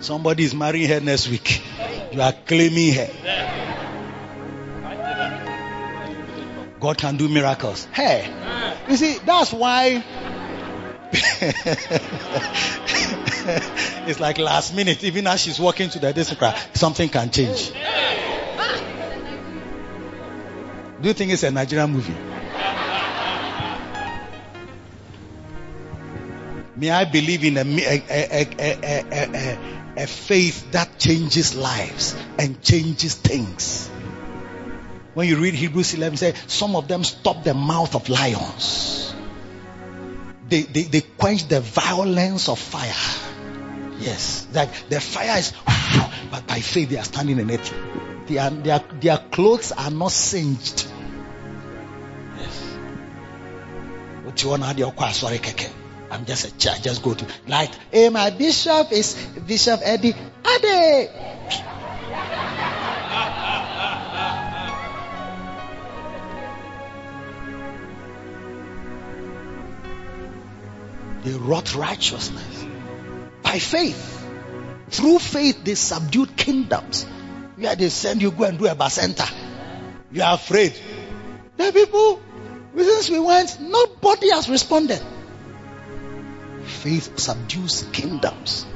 Somebody 0.00 0.44
is 0.44 0.54
marrying 0.54 0.88
her 0.88 1.00
next 1.00 1.28
week. 1.28 1.62
You 2.12 2.20
are 2.20 2.34
claiming 2.46 2.92
her. 2.94 3.08
God 6.78 6.98
can 6.98 7.16
do 7.16 7.28
miracles. 7.30 7.86
Hey, 7.94 8.28
you 8.90 8.96
see, 8.98 9.18
that's 9.24 9.52
why 9.54 10.04
it's 14.06 14.20
like 14.20 14.38
last 14.38 14.74
minute, 14.74 15.04
even 15.04 15.26
as 15.26 15.40
she's 15.40 15.60
walking 15.60 15.90
to 15.90 15.98
the 15.98 16.12
district, 16.12 16.44
something 16.74 17.08
can 17.08 17.30
change. 17.30 17.72
Do 21.00 21.08
you 21.08 21.14
think 21.14 21.32
it's 21.32 21.42
a 21.42 21.50
Nigerian 21.50 21.90
movie? 21.90 22.14
May 26.76 26.90
I 26.90 27.04
believe 27.04 27.44
in 27.44 27.56
a, 27.56 27.60
a, 27.60 28.46
a, 28.58 29.58
a 29.96 30.06
faith 30.06 30.72
that 30.72 30.98
changes 30.98 31.54
lives 31.54 32.16
and 32.38 32.60
changes 32.62 33.14
things. 33.14 33.88
When 35.14 35.28
you 35.28 35.36
read 35.36 35.54
Hebrews 35.54 35.94
11, 35.94 36.16
say 36.16 36.34
some 36.48 36.74
of 36.74 36.88
them 36.88 37.04
stop 37.04 37.44
the 37.44 37.54
mouth 37.54 37.94
of 37.94 38.08
lions. 38.08 39.13
They, 40.48 40.62
they, 40.62 40.82
they 40.82 41.00
quench 41.00 41.48
the 41.48 41.60
violence 41.60 42.48
of 42.48 42.58
fire. 42.58 42.92
Yes, 43.98 44.46
like 44.52 44.88
the 44.88 45.00
fire 45.00 45.38
is, 45.38 45.52
but 46.30 46.46
by 46.46 46.60
faith 46.60 46.90
they 46.90 46.98
are 46.98 47.04
standing 47.04 47.38
in 47.38 47.50
it. 47.50 47.72
Their, 48.26 48.50
their, 48.50 48.80
their 49.00 49.18
clothes 49.18 49.72
are 49.72 49.90
not 49.90 50.12
singed. 50.12 50.86
Yes. 52.38 52.76
I'm 56.10 56.24
just 56.24 56.44
a 56.46 56.56
chair. 56.58 56.74
Just 56.80 57.02
go 57.02 57.14
to 57.14 57.26
like, 57.48 57.70
hey, 57.90 58.08
my 58.08 58.30
bishop 58.30 58.92
is 58.92 59.14
Bishop 59.46 59.80
Eddie 59.82 60.14
Ade. 60.46 61.10
They 71.24 71.32
wrought 71.32 71.74
righteousness 71.74 72.66
by 73.42 73.58
faith. 73.58 74.10
Through 74.90 75.18
faith, 75.18 75.64
they 75.64 75.74
subdued 75.74 76.36
kingdoms. 76.36 77.04
Where 77.56 77.74
they 77.74 77.88
send 77.88 78.20
you 78.20 78.30
go 78.30 78.44
and 78.44 78.58
do 78.58 78.66
a 78.66 78.74
bacenta. 78.74 79.32
You 80.12 80.22
are 80.22 80.34
afraid. 80.34 80.74
The 81.56 81.72
people, 81.72 82.20
since 82.76 83.10
we 83.10 83.18
went, 83.20 83.58
nobody 83.60 84.30
has 84.30 84.48
responded. 84.48 85.00
Faith 86.64 87.18
subdues 87.18 87.84
kingdoms. 87.92 88.66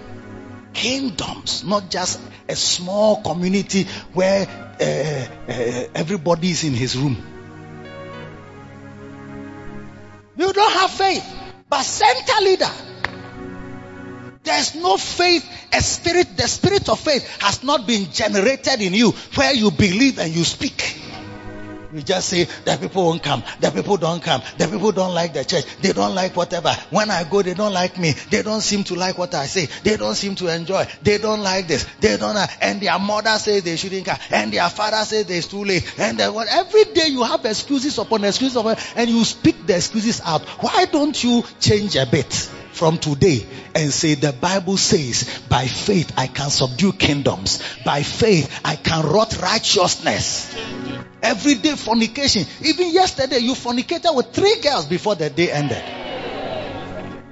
Kingdoms, 0.73 1.65
not 1.65 1.91
just 1.91 2.21
a 2.49 2.57
small 2.57 3.23
community 3.23 3.85
where 4.15 4.47
uh, 4.81 5.53
uh, 5.53 5.89
everybody 5.95 6.51
is 6.51 6.65
in 6.65 6.73
his 6.73 6.97
room. 6.97 7.17
You 10.37 10.53
don't 10.53 10.73
have 10.73 10.91
faith, 10.91 11.27
but 11.69 11.83
center 11.83 12.41
leader. 12.43 12.71
There's 14.43 14.75
no 14.77 14.97
faith, 14.97 15.45
a 15.73 15.81
spirit, 15.83 16.37
the 16.37 16.49
spirit 16.49 16.89
of 16.89 16.99
faith 17.01 17.27
has 17.43 17.63
not 17.63 17.87
been 17.87 18.11
generated 18.11 18.81
in 18.81 18.95
you 18.95 19.11
where 19.35 19.53
you 19.53 19.71
believe 19.71 20.19
and 20.19 20.35
you 20.35 20.45
speak. 20.45 21.08
You 21.99 22.05
just 22.05 22.29
say 22.29 22.45
that 22.65 22.81
people 22.81 23.07
won't 23.07 23.25
come, 23.25 23.43
that 23.59 23.75
people 23.75 23.97
don't 23.97 24.23
come, 24.23 24.41
that 24.57 24.71
people 24.71 24.93
don't 24.93 25.15
like 25.15 25.35
the 25.35 25.45
church, 25.45 25.65
they 25.81 25.93
don't 25.93 26.15
like 26.15 26.37
whatever. 26.37 26.73
When 26.91 27.11
I 27.11 27.25
go, 27.25 27.43
they 27.43 27.55
don't 27.55 27.73
like 27.73 27.99
me, 27.99 28.13
they 28.31 28.43
don't 28.43 28.61
seem 28.61 28.85
to 28.85 28.95
like 28.95 29.19
what 29.19 29.35
I 29.35 29.47
say, 29.47 29.67
they 29.83 29.97
don't 29.97 30.15
seem 30.15 30.37
to 30.37 30.47
enjoy, 30.47 30.87
they 31.03 31.19
don't 31.19 31.41
like 31.41 31.67
this, 31.67 31.89
they 31.99 32.17
don't, 32.17 32.37
and 32.61 32.81
their 32.81 32.97
mother 33.01 33.37
says 33.39 33.65
they 33.65 33.75
shouldn't 33.75 34.07
come, 34.07 34.17
and 34.31 34.53
their 34.53 34.71
father 34.71 35.05
says 35.05 35.29
it's 35.29 35.49
too 35.49 35.65
late, 35.65 35.93
and 35.99 36.17
then 36.17 36.33
what? 36.33 36.47
Every 36.49 36.85
day 36.85 37.09
you 37.09 37.25
have 37.25 37.45
excuses 37.45 37.99
upon 37.99 38.23
excuses 38.23 38.55
upon, 38.55 38.77
and 38.95 39.11
you 39.11 39.25
speak 39.25 39.67
the 39.67 39.75
excuses 39.75 40.21
out. 40.25 40.43
Why 40.63 40.85
don't 40.85 41.21
you 41.25 41.43
change 41.59 41.97
a 41.97 42.07
bit? 42.07 42.49
from 42.79 42.97
today 42.97 43.45
and 43.75 43.93
say 43.93 44.15
the 44.15 44.33
Bible 44.33 44.77
says 44.77 45.41
by 45.49 45.67
faith 45.67 46.13
I 46.17 46.29
can 46.29 46.49
subdue 46.49 46.93
kingdoms. 46.93 47.61
By 47.85 48.05
faith 48.05 48.61
I 48.65 48.77
can 48.77 49.05
wrought 49.05 49.41
righteousness. 49.43 50.55
Everyday 51.23 51.75
fornication. 51.77 52.45
Even 52.63 52.93
yesterday 52.93 53.39
you 53.39 53.55
fornicated 53.55 54.15
with 54.15 54.33
three 54.33 54.61
girls 54.61 54.87
before 54.87 55.15
the 55.17 55.31
day 55.31 55.51
ended. 55.51 55.83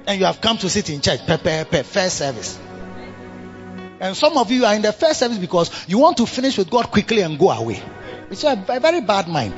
And 0.06 0.20
you 0.20 0.26
have 0.26 0.40
come 0.40 0.58
to 0.58 0.68
sit 0.68 0.90
in 0.90 1.00
church. 1.00 1.20
Pepe, 1.26 1.42
pepe, 1.44 1.82
first 1.82 2.18
service. 2.18 2.58
And 4.00 4.16
some 4.16 4.36
of 4.36 4.50
you 4.50 4.64
are 4.64 4.74
in 4.74 4.82
the 4.82 4.92
first 4.92 5.20
service 5.20 5.38
because 5.38 5.70
you 5.88 5.98
want 5.98 6.18
to 6.18 6.26
finish 6.26 6.58
with 6.58 6.70
God 6.70 6.90
quickly 6.90 7.22
and 7.22 7.38
go 7.38 7.50
away. 7.50 7.82
It's 8.30 8.44
a, 8.44 8.52
a 8.68 8.80
very 8.80 9.00
bad 9.00 9.28
mind. 9.28 9.54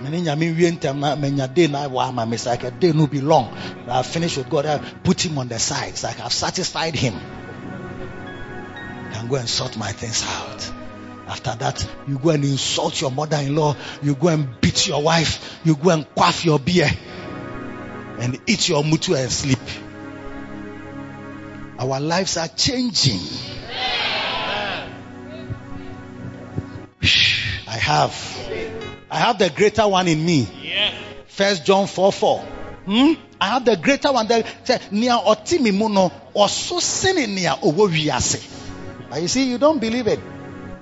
Ntɛm 0.00 0.98
na 0.98 1.14
manya 1.14 1.46
day 1.46 1.66
like 1.66 2.94
no 2.94 3.06
be 3.06 3.20
long 3.20 3.54
i 3.86 4.02
finish 4.02 4.38
with 4.38 4.48
god 4.48 4.64
i 4.64 4.78
put 4.78 5.20
him 5.24 5.36
on 5.36 5.48
the 5.48 5.58
side 5.58 5.90
it's 5.90 6.02
like 6.04 6.18
i've 6.20 6.32
satisfied 6.32 6.94
him 6.94 7.14
I 7.14 9.12
can 9.12 9.28
go 9.28 9.36
and 9.36 9.46
sort 9.46 9.76
my 9.76 9.92
things 9.92 10.24
out 10.26 10.79
after 11.30 11.54
that 11.56 11.88
you 12.08 12.18
go 12.18 12.30
and 12.30 12.44
insult 12.44 13.00
your 13.00 13.10
mother-in-law 13.10 13.76
you 14.02 14.14
go 14.14 14.28
and 14.28 14.60
beat 14.60 14.86
your 14.86 15.02
wife 15.02 15.60
you 15.64 15.76
go 15.76 15.90
and 15.90 16.06
quaff 16.14 16.44
your 16.44 16.58
beer 16.58 16.90
and 18.18 18.38
eat 18.46 18.68
your 18.68 18.82
mutu 18.82 19.16
and 19.16 19.30
sleep 19.32 19.58
our 21.78 22.00
lives 22.00 22.36
are 22.36 22.48
changing 22.48 23.20
i 27.66 27.76
have 27.76 28.40
I 29.10 29.18
have 29.18 29.38
the 29.38 29.50
greater 29.50 29.88
one 29.88 30.06
in 30.06 30.24
me. 30.24 30.46
First 31.26 31.66
John 31.66 31.86
4 31.88 32.12
4. 32.12 32.38
Hmm? 32.84 33.12
I 33.40 33.46
have 33.48 33.64
the 33.64 33.76
greater 33.76 34.12
one. 34.12 34.28
That 34.28 34.46
say, 34.66 34.78
Nia 34.92 35.18
otimi 35.18 35.72
muno 35.72 36.12
sene 36.48 37.26
nia 37.26 37.56
owo. 37.62 37.88
But 39.10 39.22
you 39.22 39.28
see, 39.28 39.50
you 39.50 39.58
don't 39.58 39.80
believe 39.80 40.06
it. 40.06 40.20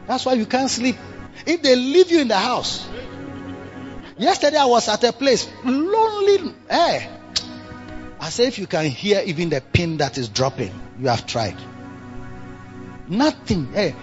That's 0.09 0.25
why 0.25 0.33
you 0.33 0.47
can't 0.47 0.71
sleep. 0.71 0.97
If 1.47 1.63
they 1.63 1.77
leave 1.77 2.11
you 2.11 2.23
in 2.23 2.29
the 2.29 2.37
house. 2.37 2.89
Yesterday 4.17 4.57
I 4.57 4.65
was 4.65 4.89
at 4.89 5.05
a 5.05 5.13
place, 5.13 5.47
lonely. 5.65 6.55
Eh. 6.69 7.09
I 8.19 8.31
say, 8.31 8.49
if 8.49 8.59
you 8.59 8.67
can 8.67 8.87
hear 8.87 9.23
even 9.25 9.51
the 9.51 9.61
pin 9.61 9.99
that 9.99 10.19
is 10.19 10.29
dropping, 10.29 10.73
you 10.99 11.09
have 11.09 11.27
tried. 11.27 11.57
Nothing. 13.07 13.73
Hey, 13.73 13.95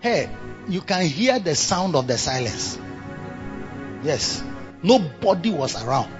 hey, 0.00 0.30
you 0.68 0.80
can 0.80 1.04
hear 1.04 1.38
the 1.40 1.54
sound 1.56 1.96
of 1.96 2.06
the 2.06 2.16
silence. 2.16 2.78
Yes. 4.02 4.42
Nobody 4.82 5.50
was 5.50 5.82
around 5.82 6.10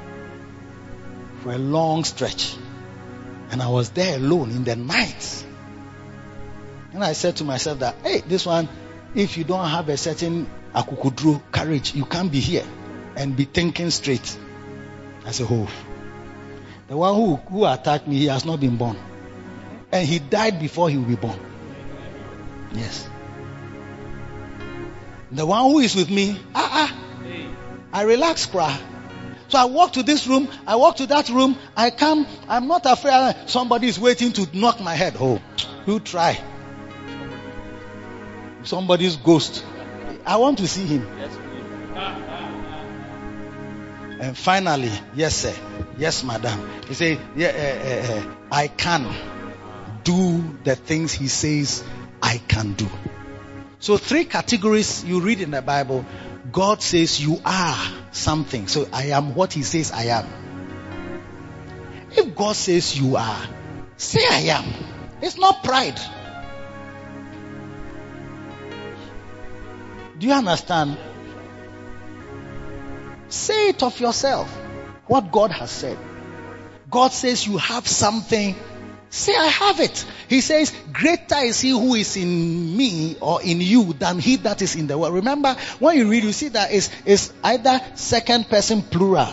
for 1.43 1.53
a 1.53 1.59
long 1.59 2.05
stretch. 2.05 2.57
And 3.53 3.63
I 3.63 3.69
was 3.69 3.91
there 3.91 4.17
alone 4.17 4.51
in 4.51 4.65
the 4.65 4.77
night. 4.77 5.45
And 6.93 7.03
I 7.03 7.13
said 7.13 7.37
to 7.37 7.45
myself 7.45 7.79
that, 7.79 7.95
hey, 8.03 8.21
this 8.21 8.45
one, 8.45 8.69
if 9.15 9.37
you 9.37 9.45
don't 9.45 9.69
have 9.69 9.89
a 9.89 9.97
certain 9.97 10.49
akukudru 10.75 11.43
courage, 11.51 11.95
you 11.95 12.05
can't 12.05 12.31
be 12.31 12.41
here 12.41 12.65
and 13.17 13.37
be 13.37 13.45
thinking 13.45 13.91
straight. 13.91 14.37
I 15.25 15.33
said, 15.33 15.47
oh, 15.51 15.69
the 16.89 16.97
one 16.97 17.15
who, 17.15 17.37
who 17.37 17.67
attacked 17.67 18.07
me, 18.07 18.19
he 18.19 18.27
has 18.27 18.45
not 18.45 18.61
been 18.61 18.77
born. 18.77 18.97
And 19.93 20.07
he 20.07 20.19
died 20.19 20.61
before 20.61 20.89
he 20.89 20.97
will 20.97 21.05
be 21.05 21.17
born. 21.17 21.39
Yes. 22.73 23.09
The 25.33 25.47
one 25.47 25.71
who 25.71 25.79
is 25.81 25.95
with 25.95 26.11
me, 26.11 26.41
ah, 26.55 26.91
ah, 26.91 26.99
I 27.93 28.03
relax, 28.03 28.47
cry. 28.47 28.79
So 29.49 29.59
I 29.59 29.65
walk 29.65 29.95
to 29.95 30.05
this 30.05 30.27
room, 30.29 30.49
I 30.67 30.77
walk 30.77 30.97
to 30.97 31.07
that 31.07 31.29
room, 31.29 31.57
I 31.77 31.91
come, 31.91 32.27
I'm 32.49 32.69
not 32.69 32.83
afraid 32.87 33.35
somebody 33.47 33.89
is 33.89 33.99
waiting 33.99 34.33
to 34.35 34.49
knock 34.57 34.81
my 34.81 34.95
head. 34.95 35.17
Oh, 35.19 35.41
you 35.87 35.99
try. 35.99 36.41
Somebody's 38.63 39.17
ghost. 39.17 39.65
I 40.27 40.37
want 40.37 40.59
to 40.59 40.69
see 40.69 40.87
him. 40.87 41.07
And 44.21 44.37
finally, 44.37 44.93
yes, 45.15 45.35
sir. 45.37 45.55
Yes, 45.97 46.23
madam. 46.25 46.69
He 46.87 46.95
said, 46.95 47.19
yeah, 47.37 47.49
uh, 47.49 47.89
uh, 47.89 48.19
uh, 48.19 48.35
I 48.53 48.69
can 48.69 49.07
do 50.05 50.59
the 50.63 50.77
things 50.77 51.13
he 51.13 51.29
says 51.29 51.83
I 52.23 52.39
can 52.39 52.75
do. 52.75 52.89
So 53.79 53.97
three 53.97 54.25
categories 54.25 55.05
you 55.05 55.21
read 55.21 55.41
in 55.41 55.51
the 55.53 55.63
Bible. 55.63 56.05
God 56.53 56.83
says 56.83 57.21
you 57.21 57.41
are 57.45 57.79
something. 58.13 58.69
So 58.69 58.89
I 58.93 59.07
am 59.07 59.35
what 59.35 59.55
he 59.55 59.63
says 59.63 59.91
I 59.91 60.05
am. 60.05 60.27
If 62.13 62.35
God 62.35 62.57
says 62.57 62.99
you 62.99 63.17
are, 63.17 63.49
say 63.97 64.21
I 64.29 64.59
am. 64.59 64.65
It's 65.23 65.39
not 65.39 65.65
pride. 65.65 65.99
Do 70.21 70.27
you 70.27 70.35
understand? 70.35 70.99
Say 73.31 73.71
it 73.71 73.83
of 73.83 73.99
yourself. 73.99 74.55
What 75.07 75.33
God 75.33 75.51
has 75.51 75.71
said. 75.71 75.97
God 76.91 77.13
says 77.13 77.47
you 77.47 77.57
have 77.57 77.89
something. 77.89 78.55
Say, 79.09 79.35
I 79.35 79.47
have 79.47 79.81
it. 79.81 80.05
He 80.29 80.43
says, 80.43 80.75
greater 80.93 81.39
is 81.39 81.63
he 81.63 81.71
who 81.71 81.95
is 81.95 82.19
in 82.19 82.77
me 82.77 83.17
or 83.21 83.41
in 83.43 83.63
you 83.63 83.95
than 83.95 84.19
he 84.19 84.37
that 84.37 84.61
is 84.61 84.77
in 84.77 84.89
the 84.89 84.99
world. 84.99 85.15
Remember, 85.15 85.57
when 85.79 85.97
you 85.97 86.11
read, 86.11 86.23
you 86.23 86.33
see 86.33 86.49
that 86.49 86.71
it's, 86.71 86.91
it's 87.07 87.33
either 87.43 87.81
second 87.95 88.51
person 88.51 88.83
plural. 88.83 89.33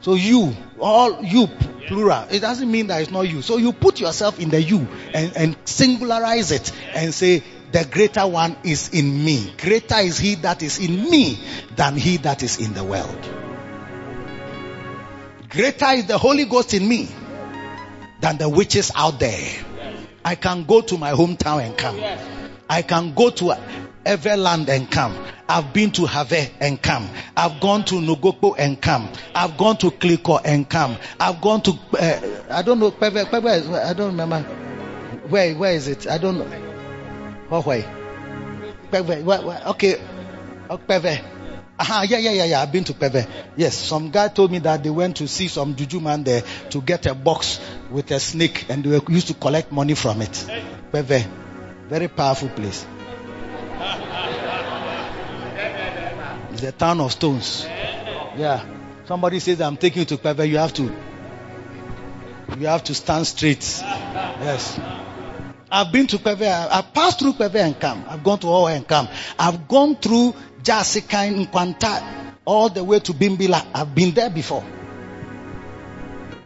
So 0.00 0.14
you, 0.14 0.54
all 0.78 1.24
you 1.24 1.48
plural. 1.88 2.28
It 2.30 2.40
doesn't 2.40 2.70
mean 2.70 2.86
that 2.86 3.02
it's 3.02 3.10
not 3.10 3.22
you. 3.22 3.42
So 3.42 3.56
you 3.56 3.72
put 3.72 4.00
yourself 4.00 4.38
in 4.38 4.50
the 4.50 4.62
you 4.62 4.86
and, 5.12 5.36
and 5.36 5.64
singularize 5.64 6.52
it 6.52 6.70
and 6.94 7.12
say, 7.12 7.42
the 7.74 7.84
greater 7.86 8.24
one 8.24 8.56
is 8.62 8.90
in 8.90 9.24
me. 9.24 9.52
Greater 9.60 9.96
is 9.96 10.16
he 10.16 10.36
that 10.36 10.62
is 10.62 10.78
in 10.78 11.10
me 11.10 11.36
than 11.74 11.96
he 11.96 12.18
that 12.18 12.44
is 12.44 12.58
in 12.60 12.72
the 12.72 12.84
world. 12.84 13.18
Greater 15.48 15.86
is 15.90 16.06
the 16.06 16.16
Holy 16.16 16.44
Ghost 16.44 16.72
in 16.72 16.88
me 16.88 17.08
than 18.20 18.38
the 18.38 18.48
witches 18.48 18.92
out 18.94 19.18
there. 19.18 19.64
I 20.24 20.36
can 20.36 20.62
go 20.62 20.82
to 20.82 20.96
my 20.96 21.10
hometown 21.14 21.64
and 21.66 21.76
come. 21.76 21.98
I 22.70 22.82
can 22.82 23.12
go 23.12 23.30
to 23.30 23.56
Everland 24.06 24.68
and 24.68 24.88
come. 24.88 25.16
I've 25.48 25.72
been 25.72 25.90
to 25.92 26.06
Have 26.06 26.32
and 26.60 26.80
come. 26.80 27.10
I've 27.36 27.60
gone 27.60 27.84
to 27.86 27.96
Nogokpo 27.96 28.54
and 28.56 28.80
come. 28.80 29.08
I've 29.34 29.58
gone 29.58 29.78
to 29.78 29.90
Kliko 29.90 30.40
and 30.44 30.70
come. 30.70 30.96
I've 31.18 31.40
gone 31.40 31.60
to, 31.62 31.72
uh, 31.98 32.20
I 32.50 32.62
don't 32.62 32.78
know, 32.78 32.94
I 33.02 33.92
don't 33.94 34.16
remember. 34.16 34.42
Where, 35.28 35.56
where 35.56 35.72
is 35.74 35.88
it? 35.88 36.06
I 36.06 36.18
don't 36.18 36.38
know. 36.38 36.73
Way? 37.50 37.84
Peve, 38.90 39.28
okay. 39.66 40.00
Peve. 40.88 41.20
Uh-huh, 41.76 42.06
yeah, 42.08 42.18
yeah, 42.18 42.30
yeah, 42.30 42.44
yeah. 42.44 42.62
I've 42.62 42.70
been 42.72 42.84
to 42.84 42.94
Peve. 42.94 43.26
Yes, 43.56 43.76
some 43.76 44.10
guy 44.10 44.28
told 44.28 44.52
me 44.52 44.60
that 44.60 44.82
they 44.82 44.90
went 44.90 45.16
to 45.16 45.28
see 45.28 45.48
some 45.48 45.74
juju 45.74 46.00
man 46.00 46.22
there 46.24 46.42
to 46.70 46.80
get 46.80 47.06
a 47.06 47.14
box 47.14 47.60
with 47.90 48.10
a 48.12 48.20
snake 48.20 48.66
and 48.68 48.84
they 48.84 49.00
used 49.08 49.28
to 49.28 49.34
collect 49.34 49.72
money 49.72 49.94
from 49.94 50.22
it. 50.22 50.46
Peve. 50.92 51.26
Very 51.88 52.08
powerful 52.08 52.48
place. 52.48 52.86
It's 56.52 56.62
a 56.62 56.72
town 56.72 57.00
of 57.00 57.12
stones. 57.12 57.64
Yeah. 58.36 58.64
Somebody 59.06 59.40
says, 59.40 59.60
I'm 59.60 59.76
taking 59.76 60.00
you 60.00 60.06
to 60.06 60.16
Peve, 60.16 60.46
you 60.46 60.58
have 60.58 60.72
to. 60.74 60.82
You 62.58 62.66
have 62.68 62.84
to 62.84 62.94
stand 62.94 63.26
straight. 63.26 63.64
Yes. 63.82 64.78
I've 65.74 65.90
been 65.90 66.06
to 66.06 66.18
Peve. 66.18 66.42
I've 66.42 66.94
passed 66.94 67.18
through 67.18 67.32
Peve 67.32 67.56
and 67.56 67.80
come. 67.80 68.04
I've 68.08 68.22
gone 68.22 68.38
to 68.38 68.46
Owo 68.46 68.72
and 68.72 68.86
come. 68.86 69.08
I've 69.36 69.66
gone 69.66 69.96
through 69.96 70.32
Jasika 70.62 71.26
in 71.26 71.46
Nkwanta 71.46 72.34
all 72.44 72.68
the 72.68 72.84
way 72.84 73.00
to 73.00 73.12
Bimbila. 73.12 73.66
I've 73.74 73.92
been 73.92 74.14
there 74.14 74.30
before. 74.30 74.64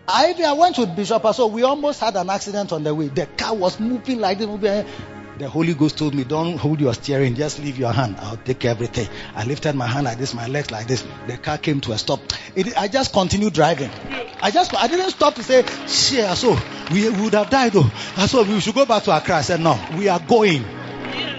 I, 0.09 0.35
I 0.47 0.53
went 0.55 0.79
with 0.79 0.97
Bishop 0.97 1.23
so 1.35 1.47
we 1.49 1.63
almost 1.63 2.01
had 2.01 2.17
an 2.17 2.31
accident 2.31 2.73
on 2.73 2.83
the 2.85 2.95
way. 2.95 3.09
The 3.09 3.27
car 3.27 3.55
was 3.55 3.79
moving 3.79 4.19
like 4.19 4.39
this. 4.39 4.47
Moving. 4.47 4.87
The 5.39 5.49
Holy 5.49 5.73
Ghost 5.73 5.97
told 5.97 6.17
me, 6.17 6.25
don't 6.25 6.59
hold 6.59 6.81
your 6.81 6.93
steering, 6.95 7.37
just 7.37 7.61
leave 7.61 7.79
your 7.79 7.93
hand. 7.93 8.17
I'll 8.19 8.37
take 8.39 8.65
everything. 8.65 9.07
I 9.37 9.45
lifted 9.45 9.77
my 9.77 9.87
hand 9.87 10.05
like 10.05 10.19
this, 10.19 10.35
my 10.35 10.49
legs 10.49 10.73
like 10.73 10.89
this. 10.89 11.07
The 11.29 11.37
car 11.37 11.59
came 11.59 11.81
to 11.83 11.93
a 11.93 11.99
stop. 11.99 12.19
It, 12.57 12.77
I 12.77 12.89
just 12.89 13.13
continued 13.13 13.53
driving. 13.53 13.91
I 14.43 14.51
just, 14.51 14.75
I 14.75 14.89
didn't 14.89 15.11
stop 15.11 15.37
to 15.37 15.45
say, 15.45 15.65
share, 15.87 16.35
so 16.35 16.59
we 16.91 17.09
would 17.09 17.35
have 17.35 17.51
died 17.51 17.73
though. 17.73 17.89
I 18.17 18.27
said, 18.27 18.49
we 18.49 18.59
should 18.59 18.75
go 18.75 18.85
back 18.85 19.05
to 19.05 19.17
Accra. 19.17 19.37
I 19.37 19.43
said, 19.43 19.61
no, 19.61 19.79
we 19.97 20.09
are 20.09 20.19
going. 20.19 20.65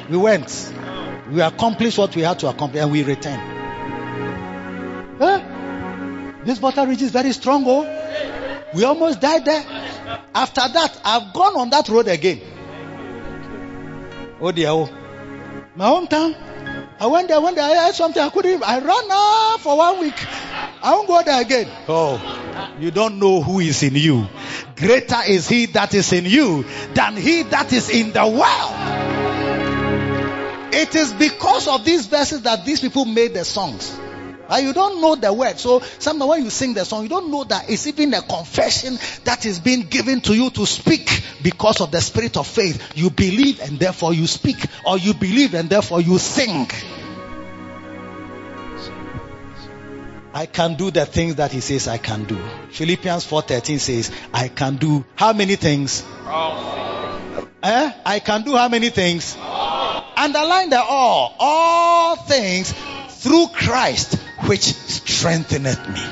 We 0.09 0.15
went. 0.15 0.73
We 1.29 1.41
accomplished 1.41 1.97
what 1.97 2.15
we 2.15 2.21
had 2.21 2.39
to 2.39 2.47
accomplish 2.47 2.81
and 2.81 2.91
we 2.93 3.03
returned. 3.03 3.41
Huh? 5.19 6.41
This 6.45 6.57
Butter 6.57 6.87
Ridge 6.87 7.01
is 7.01 7.11
very 7.11 7.33
strong, 7.33 7.65
oh. 7.67 7.83
We 8.73 8.85
almost 8.85 9.19
died 9.19 9.43
there. 9.43 9.65
After 10.33 10.61
that, 10.61 11.01
I've 11.03 11.33
gone 11.33 11.57
on 11.57 11.69
that 11.71 11.89
road 11.89 12.07
again. 12.07 12.39
Oh 14.41 14.51
dear, 14.51 14.69
oh. 14.69 14.89
My 15.75 15.85
hometown. 15.85 16.35
I 17.01 17.07
went 17.07 17.27
there, 17.27 17.39
went 17.39 17.55
there, 17.55 17.65
I 17.65 17.85
had 17.85 17.95
something 17.95 18.21
I 18.21 18.29
couldn't, 18.29 18.63
I 18.63 18.79
ran 18.79 18.89
off 18.89 19.61
for 19.61 19.77
one 19.77 19.99
week. 19.99 20.15
I 20.81 20.93
won't 20.93 21.07
go 21.07 21.21
there 21.23 21.41
again. 21.41 21.67
Oh, 21.87 22.75
you 22.79 22.91
don't 22.91 23.19
know 23.19 23.41
who 23.41 23.59
is 23.59 23.83
in 23.83 23.95
you. 23.95 24.27
Greater 24.75 25.21
is 25.27 25.47
he 25.47 25.65
that 25.67 25.93
is 25.93 26.11
in 26.13 26.25
you 26.25 26.65
than 26.93 27.15
he 27.15 27.43
that 27.43 27.71
is 27.73 27.89
in 27.89 28.11
the 28.11 28.27
world. 28.27 28.73
It 30.73 30.95
is 30.95 31.13
because 31.13 31.67
of 31.67 31.83
these 31.83 32.07
verses 32.07 32.41
that 32.43 32.65
these 32.65 32.79
people 32.79 33.05
made 33.05 33.33
the 33.33 33.43
songs. 33.43 33.97
You 34.57 34.73
don't 34.73 35.01
know 35.01 35.15
the 35.15 35.31
word. 35.31 35.59
So 35.59 35.81
sometimes 35.99 36.29
when 36.29 36.43
you 36.43 36.49
sing 36.49 36.73
the 36.73 36.83
song, 36.83 37.03
you 37.03 37.09
don't 37.09 37.29
know 37.29 37.43
that 37.43 37.69
it's 37.69 37.85
even 37.85 38.13
a 38.13 38.21
confession 38.21 38.97
that 39.23 39.45
is 39.45 39.59
being 39.59 39.83
given 39.83 40.21
to 40.21 40.33
you 40.35 40.49
to 40.51 40.65
speak 40.65 41.21
because 41.43 41.81
of 41.81 41.91
the 41.91 42.01
spirit 42.01 42.35
of 42.37 42.47
faith. 42.47 42.93
You 42.95 43.09
believe 43.09 43.59
and 43.61 43.79
therefore 43.79 44.13
you 44.13 44.25
speak, 44.25 44.57
or 44.85 44.97
you 44.97 45.13
believe 45.13 45.53
and 45.53 45.69
therefore 45.69 46.01
you 46.01 46.17
sing. 46.17 46.67
I 50.33 50.45
can 50.45 50.75
do 50.75 50.91
the 50.91 51.05
things 51.05 51.35
that 51.35 51.51
he 51.51 51.59
says 51.59 51.87
I 51.87 51.97
can 51.97 52.23
do. 52.23 52.37
Philippians 52.71 53.25
4:13 53.25 53.79
says, 53.79 54.11
I 54.33 54.47
can 54.47 54.77
do 54.77 55.05
how 55.15 55.33
many 55.33 55.55
things? 55.55 56.03
Eh? 57.61 57.91
I 58.05 58.21
can 58.23 58.43
do 58.43 58.55
how 58.55 58.69
many 58.69 58.89
things? 58.89 59.35
Underline 59.37 60.69
the 60.69 60.81
all. 60.81 61.35
All 61.39 62.15
things 62.15 62.73
through 63.19 63.47
Christ 63.47 64.17
which 64.47 64.61
strengtheneth 64.61 65.87
me. 65.89 66.03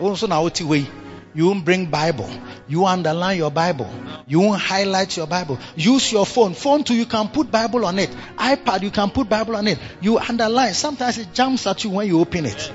Also 0.00 0.26
now 0.26 0.48
way. 0.62 0.86
You 1.34 1.46
won't 1.46 1.64
bring 1.64 1.86
Bible. 1.86 2.30
You 2.68 2.86
underline 2.86 3.38
your 3.38 3.50
Bible. 3.50 3.90
You 4.28 4.40
won't 4.40 4.60
highlight 4.60 5.16
your 5.16 5.26
Bible. 5.26 5.58
Use 5.74 6.12
your 6.12 6.24
phone. 6.24 6.54
Phone 6.54 6.84
too, 6.84 6.94
you 6.94 7.06
can 7.06 7.28
put 7.28 7.50
Bible 7.50 7.84
on 7.84 7.98
it. 7.98 8.10
iPad, 8.36 8.82
you 8.82 8.90
can 8.90 9.10
put 9.10 9.28
Bible 9.28 9.56
on 9.56 9.66
it. 9.66 9.78
You 10.00 10.18
underline. 10.18 10.74
Sometimes 10.74 11.18
it 11.18 11.34
jumps 11.34 11.66
at 11.66 11.82
you 11.82 11.90
when 11.90 12.06
you 12.06 12.20
open 12.20 12.46
it. 12.46 12.72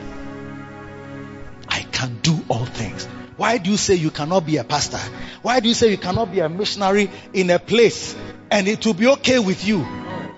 I 1.69 1.81
can 1.83 2.19
do 2.21 2.43
all 2.49 2.65
things. 2.65 3.05
Why 3.37 3.57
do 3.57 3.71
you 3.71 3.77
say 3.77 3.95
you 3.95 4.11
cannot 4.11 4.45
be 4.45 4.57
a 4.57 4.65
pastor? 4.65 4.99
Why 5.41 5.61
do 5.61 5.69
you 5.69 5.73
say 5.73 5.91
you 5.91 5.97
cannot 5.97 6.29
be 6.29 6.41
a 6.41 6.49
missionary 6.49 7.09
in 7.33 7.49
a 7.51 7.59
place 7.59 8.13
and 8.51 8.67
it 8.67 8.85
will 8.85 8.93
be 8.93 9.07
okay 9.07 9.39
with 9.39 9.65
you? 9.65 9.79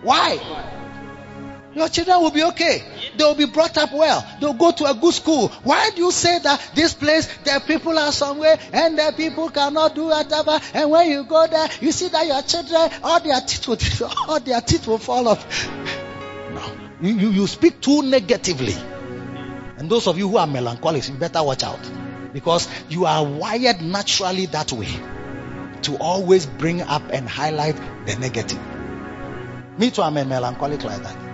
Why? 0.03 0.37
Your 1.73 1.87
children 1.87 2.19
will 2.21 2.31
be 2.31 2.43
okay. 2.43 2.83
They 3.15 3.23
will 3.23 3.35
be 3.35 3.45
brought 3.45 3.77
up 3.77 3.93
well. 3.93 4.27
They'll 4.41 4.53
go 4.53 4.71
to 4.71 4.85
a 4.85 4.93
good 4.93 5.13
school. 5.13 5.47
Why 5.63 5.91
do 5.91 6.01
you 6.01 6.11
say 6.11 6.39
that 6.39 6.71
this 6.75 6.93
place, 6.93 7.27
the 7.43 7.61
people 7.65 7.97
are 7.97 8.11
somewhere 8.11 8.59
and 8.73 8.97
the 8.97 9.13
people 9.15 9.49
cannot 9.49 9.95
do 9.95 10.05
whatever? 10.05 10.59
And 10.73 10.91
when 10.91 11.09
you 11.09 11.23
go 11.23 11.47
there, 11.47 11.69
you 11.79 11.93
see 11.93 12.09
that 12.09 12.27
your 12.27 12.41
children, 12.41 12.89
all 13.03 13.21
their 13.21 13.39
teeth 13.41 13.67
will, 13.67 13.77
all 14.27 14.39
their 14.41 14.59
teeth 14.59 14.85
will 14.85 14.97
fall 14.97 15.29
off. 15.29 15.69
No. 16.53 16.71
You, 17.01 17.15
you, 17.15 17.29
you 17.29 17.47
speak 17.47 17.79
too 17.79 18.01
negatively. 18.01 18.75
And 19.77 19.89
those 19.89 20.07
of 20.07 20.17
you 20.17 20.27
who 20.27 20.37
are 20.37 20.47
melancholics, 20.47 21.09
you 21.09 21.15
better 21.15 21.41
watch 21.41 21.63
out. 21.63 21.79
Because 22.33 22.67
you 22.89 23.05
are 23.05 23.25
wired 23.25 23.81
naturally 23.81 24.45
that 24.47 24.71
way. 24.73 24.89
To 25.83 25.95
always 25.97 26.45
bring 26.45 26.81
up 26.81 27.01
and 27.11 27.27
highlight 27.27 27.75
the 28.05 28.15
negative. 28.17 28.59
Me 29.79 29.89
too, 29.89 30.01
I'm 30.01 30.17
a 30.17 30.25
melancholic 30.25 30.83
like 30.83 31.01
that. 31.01 31.30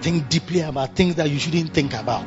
Think 0.00 0.28
deeply 0.28 0.60
about 0.60 0.94
things 0.94 1.16
that 1.16 1.30
you 1.30 1.38
shouldn't 1.38 1.74
think 1.74 1.94
about. 1.94 2.24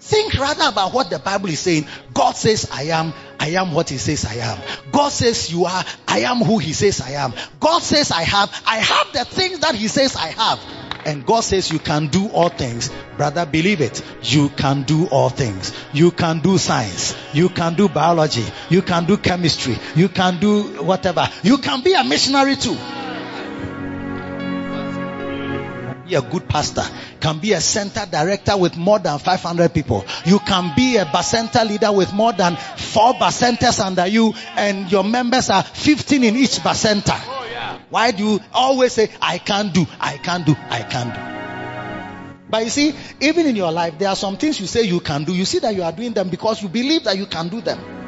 Think 0.00 0.34
rather 0.38 0.68
about 0.68 0.92
what 0.92 1.10
the 1.10 1.18
Bible 1.18 1.48
is 1.48 1.60
saying. 1.60 1.86
God 2.14 2.36
says, 2.36 2.68
I 2.72 2.84
am, 2.84 3.12
I 3.40 3.48
am 3.50 3.72
what 3.72 3.90
He 3.90 3.98
says 3.98 4.24
I 4.24 4.34
am. 4.34 4.58
God 4.92 5.08
says, 5.08 5.50
You 5.50 5.64
are, 5.64 5.84
I 6.06 6.20
am 6.20 6.38
who 6.38 6.58
He 6.58 6.72
says 6.74 7.00
I 7.00 7.12
am. 7.12 7.32
God 7.58 7.80
says, 7.82 8.10
I 8.10 8.22
have, 8.22 8.62
I 8.66 8.76
have 8.76 9.12
the 9.12 9.24
things 9.24 9.60
that 9.60 9.74
He 9.74 9.88
says 9.88 10.14
I 10.14 10.28
have. 10.28 10.60
And 11.06 11.24
God 11.24 11.40
says, 11.40 11.72
You 11.72 11.78
can 11.78 12.08
do 12.08 12.28
all 12.28 12.48
things. 12.48 12.90
Brother, 13.16 13.46
believe 13.46 13.80
it. 13.80 14.02
You 14.22 14.48
can 14.50 14.82
do 14.82 15.06
all 15.06 15.28
things. 15.28 15.72
You 15.92 16.10
can 16.10 16.40
do 16.40 16.58
science. 16.58 17.16
You 17.32 17.48
can 17.48 17.74
do 17.74 17.88
biology. 17.88 18.44
You 18.70 18.82
can 18.82 19.06
do 19.06 19.16
chemistry. 19.16 19.76
You 19.94 20.08
can 20.08 20.40
do 20.40 20.82
whatever. 20.84 21.28
You 21.42 21.58
can 21.58 21.82
be 21.82 21.94
a 21.94 22.04
missionary 22.04 22.56
too. 22.56 22.76
Be 26.06 26.14
a 26.14 26.22
good 26.22 26.48
pastor, 26.48 26.84
can 27.20 27.38
be 27.38 27.52
a 27.52 27.60
center 27.60 28.06
director 28.10 28.56
with 28.56 28.76
more 28.76 28.98
than 28.98 29.18
500 29.18 29.72
people. 29.74 30.04
You 30.24 30.38
can 30.38 30.74
be 30.76 30.96
a 30.96 31.04
bacenta 31.04 31.68
leader 31.68 31.92
with 31.92 32.12
more 32.12 32.32
than 32.32 32.56
four 32.56 33.14
bacentas 33.14 33.84
under 33.84 34.06
you 34.06 34.34
and 34.56 34.90
your 34.90 35.04
members 35.04 35.50
are 35.50 35.62
15 35.62 36.24
in 36.24 36.36
each 36.36 36.58
bacenta. 36.60 37.14
Oh, 37.26 37.80
Why 37.90 38.10
do 38.10 38.24
you 38.24 38.40
always 38.52 38.92
say, 38.92 39.10
I 39.20 39.38
can't 39.38 39.72
do, 39.72 39.86
I 40.00 40.16
can't 40.18 40.46
do, 40.46 40.54
I 40.68 40.82
can't 40.82 41.14
do? 41.14 41.36
But 42.48 42.64
you 42.64 42.70
see, 42.70 42.94
even 43.20 43.46
in 43.46 43.56
your 43.56 43.72
life, 43.72 43.98
there 43.98 44.08
are 44.08 44.16
some 44.16 44.36
things 44.36 44.60
you 44.60 44.66
say 44.66 44.82
you 44.82 45.00
can 45.00 45.24
do. 45.24 45.34
You 45.34 45.44
see 45.44 45.58
that 45.58 45.74
you 45.74 45.82
are 45.82 45.90
doing 45.92 46.12
them 46.12 46.28
because 46.28 46.62
you 46.62 46.68
believe 46.68 47.02
that 47.04 47.18
you 47.18 47.26
can 47.26 47.48
do 47.48 47.60
them. 47.60 48.05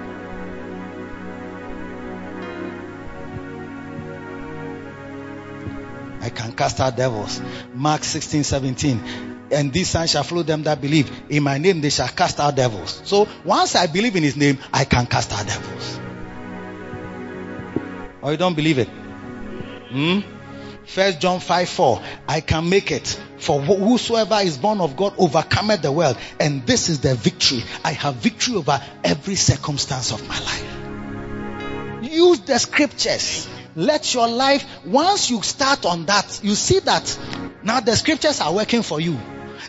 I 6.29 6.31
can 6.31 6.53
cast 6.53 6.79
out 6.79 6.95
devils. 6.95 7.41
Mark 7.73 8.05
16, 8.05 8.45
17. 8.45 9.49
And 9.51 9.73
these 9.73 9.89
signs 9.89 10.11
shall 10.11 10.25
follow 10.25 10.43
them 10.43 10.63
that 10.65 10.79
believe. 10.79 11.11
In 11.31 11.43
my 11.43 11.57
name 11.57 11.81
they 11.81 11.89
shall 11.89 12.09
cast 12.09 12.39
out 12.39 12.55
devils. 12.55 13.01
So 13.05 13.27
once 13.47 13.75
I 13.75 13.87
believe 13.87 14.15
in 14.15 14.23
his 14.23 14.37
name, 14.37 14.59
I 14.71 14.85
can 14.85 15.07
cast 15.07 15.33
out 15.33 15.47
devils. 15.47 15.99
Or 18.21 18.33
you 18.33 18.37
don't 18.37 18.55
believe 18.55 18.79
it? 18.79 18.89
Hmm? 19.89 20.21
First 20.85 21.19
John 21.19 21.41
5 21.41 21.67
4. 21.67 22.03
I 22.29 22.43
can 22.43 22.69
make 22.69 22.91
it. 22.91 23.19
For 23.39 23.59
whosoever 23.59 24.37
is 24.43 24.59
born 24.59 24.83
of 24.83 24.99
God 24.99 25.15
overcometh 25.17 25.81
the 25.81 25.93
world. 25.93 26.19
And 26.39 26.67
this 26.67 26.91
is 26.91 27.01
the 27.01 27.15
victory. 27.15 27.65
I 27.83 27.93
have 27.93 28.17
victory 28.17 28.57
over 28.57 28.83
every 29.03 29.37
circumstance 29.37 30.13
of 30.13 30.29
my 30.29 30.39
life. 30.39 32.03
Use 32.13 32.41
the 32.41 32.59
scriptures. 32.59 33.49
Let 33.77 34.15
your 34.15 34.29
life, 34.29 34.65
once 34.85 35.31
you 35.31 35.43
start 35.43 35.87
on 35.87 36.07
that, 36.07 36.41
you 36.43 36.55
see 36.55 36.81
that 36.81 37.19
now 37.63 37.81
the 37.81 37.95
scriptures 37.97 38.41
are 38.41 38.53
working 38.53 38.83
for 38.83 39.01
you. 39.01 39.19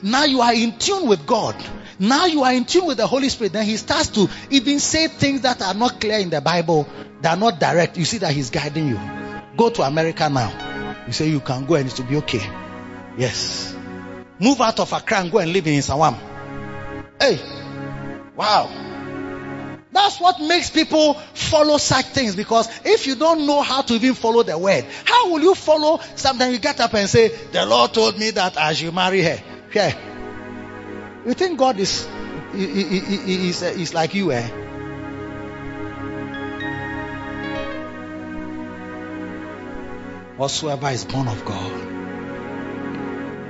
Now 0.01 0.26
you 0.26 0.41
are 0.41 0.53
in 0.53 0.77
tune 0.77 1.07
with 1.07 1.26
God. 1.26 1.55
Now 1.99 2.26
you 2.26 2.43
are 2.43 2.53
in 2.53 2.65
tune 2.65 2.85
with 2.85 2.97
the 2.97 3.07
Holy 3.07 3.30
Spirit. 3.30 3.53
Then 3.53 3.65
He 3.65 3.77
starts 3.77 4.09
to 4.09 4.30
even 4.49 4.80
say 4.80 5.07
things 5.07 5.41
that 5.41 5.61
are 5.61 5.73
not 5.73 5.99
clear 5.99 6.19
in 6.19 6.30
the 6.30 6.41
Bible, 6.41 6.88
that 7.21 7.38
are 7.38 7.39
not 7.39 7.59
direct. 7.59 7.97
You 7.97 8.05
see 8.05 8.19
that 8.19 8.31
He's 8.31 8.49
guiding 8.49 8.88
you. 8.88 8.99
Go 9.57 9.69
to 9.69 9.81
America 9.81 10.30
now. 10.30 11.03
You 11.05 11.13
say 11.13 11.27
you 11.30 11.41
can 11.41 11.65
go 11.65 11.76
and 11.76 11.89
it 11.89 11.99
will 11.99 12.07
be 12.07 12.15
okay. 12.17 12.41
Yes. 13.17 13.76
Move 14.39 14.61
out 14.61 14.80
of 14.80 14.93
Accra 14.93 15.19
and 15.19 15.31
go 15.31 15.39
and 15.39 15.51
live 15.51 15.67
in 15.67 15.80
Sawam. 15.80 16.17
Hey. 17.19 17.39
Wow. 18.35 18.78
That's 19.91 20.19
what 20.19 20.39
makes 20.39 20.69
people 20.69 21.15
follow 21.33 21.77
such 21.77 22.05
things 22.07 22.35
because 22.35 22.69
if 22.85 23.07
you 23.07 23.15
don't 23.15 23.47
know 23.47 23.61
how 23.61 23.81
to 23.81 23.95
even 23.95 24.13
follow 24.13 24.43
the 24.43 24.57
word, 24.57 24.85
how 25.05 25.31
will 25.31 25.41
you 25.41 25.55
follow 25.55 25.99
something 26.15 26.51
you 26.51 26.59
get 26.59 26.79
up 26.79 26.93
and 26.93 27.09
say, 27.09 27.29
the 27.51 27.65
Lord 27.65 27.93
told 27.93 28.19
me 28.19 28.29
that 28.31 28.55
I 28.57 28.73
should 28.73 28.93
marry 28.93 29.23
her? 29.23 29.41
Yeah. 29.73 29.97
You 31.25 31.33
think 31.33 31.57
God 31.57 31.79
is, 31.79 32.07
is, 32.53 33.63
is 33.63 33.93
like 33.93 34.13
you, 34.13 34.31
eh? 34.31 34.47
Whatsoever 40.37 40.89
is 40.89 41.03
born 41.03 41.27
of 41.27 41.43
God 41.43 41.71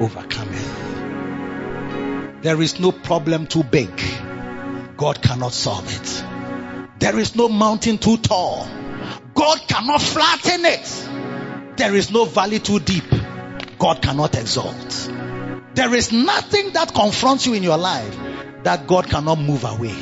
overcometh. 0.01 0.87
There 2.41 2.61
is 2.61 2.79
no 2.79 2.93
problem 2.93 3.45
too 3.45 3.63
big. 3.63 3.91
God 4.99 5.21
cannot 5.21 5.53
solve 5.53 5.87
it. 5.95 6.99
There 6.99 7.17
is 7.17 7.33
no 7.33 7.47
mountain 7.47 7.99
too 7.99 8.17
tall. 8.17 8.67
God 9.33 9.57
cannot 9.65 10.01
flatten 10.01 10.65
it. 10.65 11.77
There 11.77 11.95
is 11.95 12.11
no 12.11 12.25
valley 12.25 12.59
too 12.59 12.81
deep. 12.81 13.05
God 13.77 14.01
cannot 14.01 14.35
exalt. 14.35 15.09
There 15.73 15.95
is 15.95 16.11
nothing 16.11 16.73
that 16.73 16.93
confronts 16.93 17.45
you 17.45 17.53
in 17.53 17.63
your 17.63 17.77
life 17.77 18.13
that 18.63 18.87
God 18.87 19.09
cannot 19.09 19.39
move 19.39 19.63
away. 19.63 19.95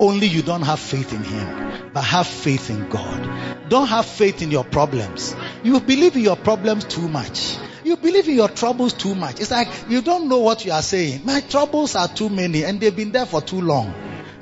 Only 0.00 0.28
you 0.28 0.40
don't 0.40 0.62
have 0.62 0.80
faith 0.80 1.12
in 1.12 1.24
Him, 1.24 1.90
but 1.92 2.00
have 2.04 2.26
faith 2.26 2.70
in 2.70 2.88
God. 2.88 3.68
Don't 3.68 3.88
have 3.88 4.06
faith 4.06 4.40
in 4.40 4.50
your 4.50 4.64
problems. 4.64 5.36
You 5.62 5.78
believe 5.78 6.16
in 6.16 6.22
your 6.22 6.36
problems 6.36 6.86
too 6.86 7.06
much. 7.06 7.58
You 7.84 7.98
believe 7.98 8.26
in 8.26 8.36
your 8.36 8.48
troubles 8.48 8.94
too 8.94 9.14
much. 9.14 9.40
It's 9.40 9.50
like 9.50 9.68
you 9.90 10.00
don't 10.00 10.26
know 10.30 10.38
what 10.38 10.64
you 10.64 10.72
are 10.72 10.80
saying. 10.80 11.26
My 11.26 11.42
troubles 11.42 11.96
are 11.96 12.08
too 12.08 12.30
many 12.30 12.64
and 12.64 12.80
they've 12.80 12.96
been 12.96 13.12
there 13.12 13.26
for 13.26 13.42
too 13.42 13.60
long. 13.60 13.92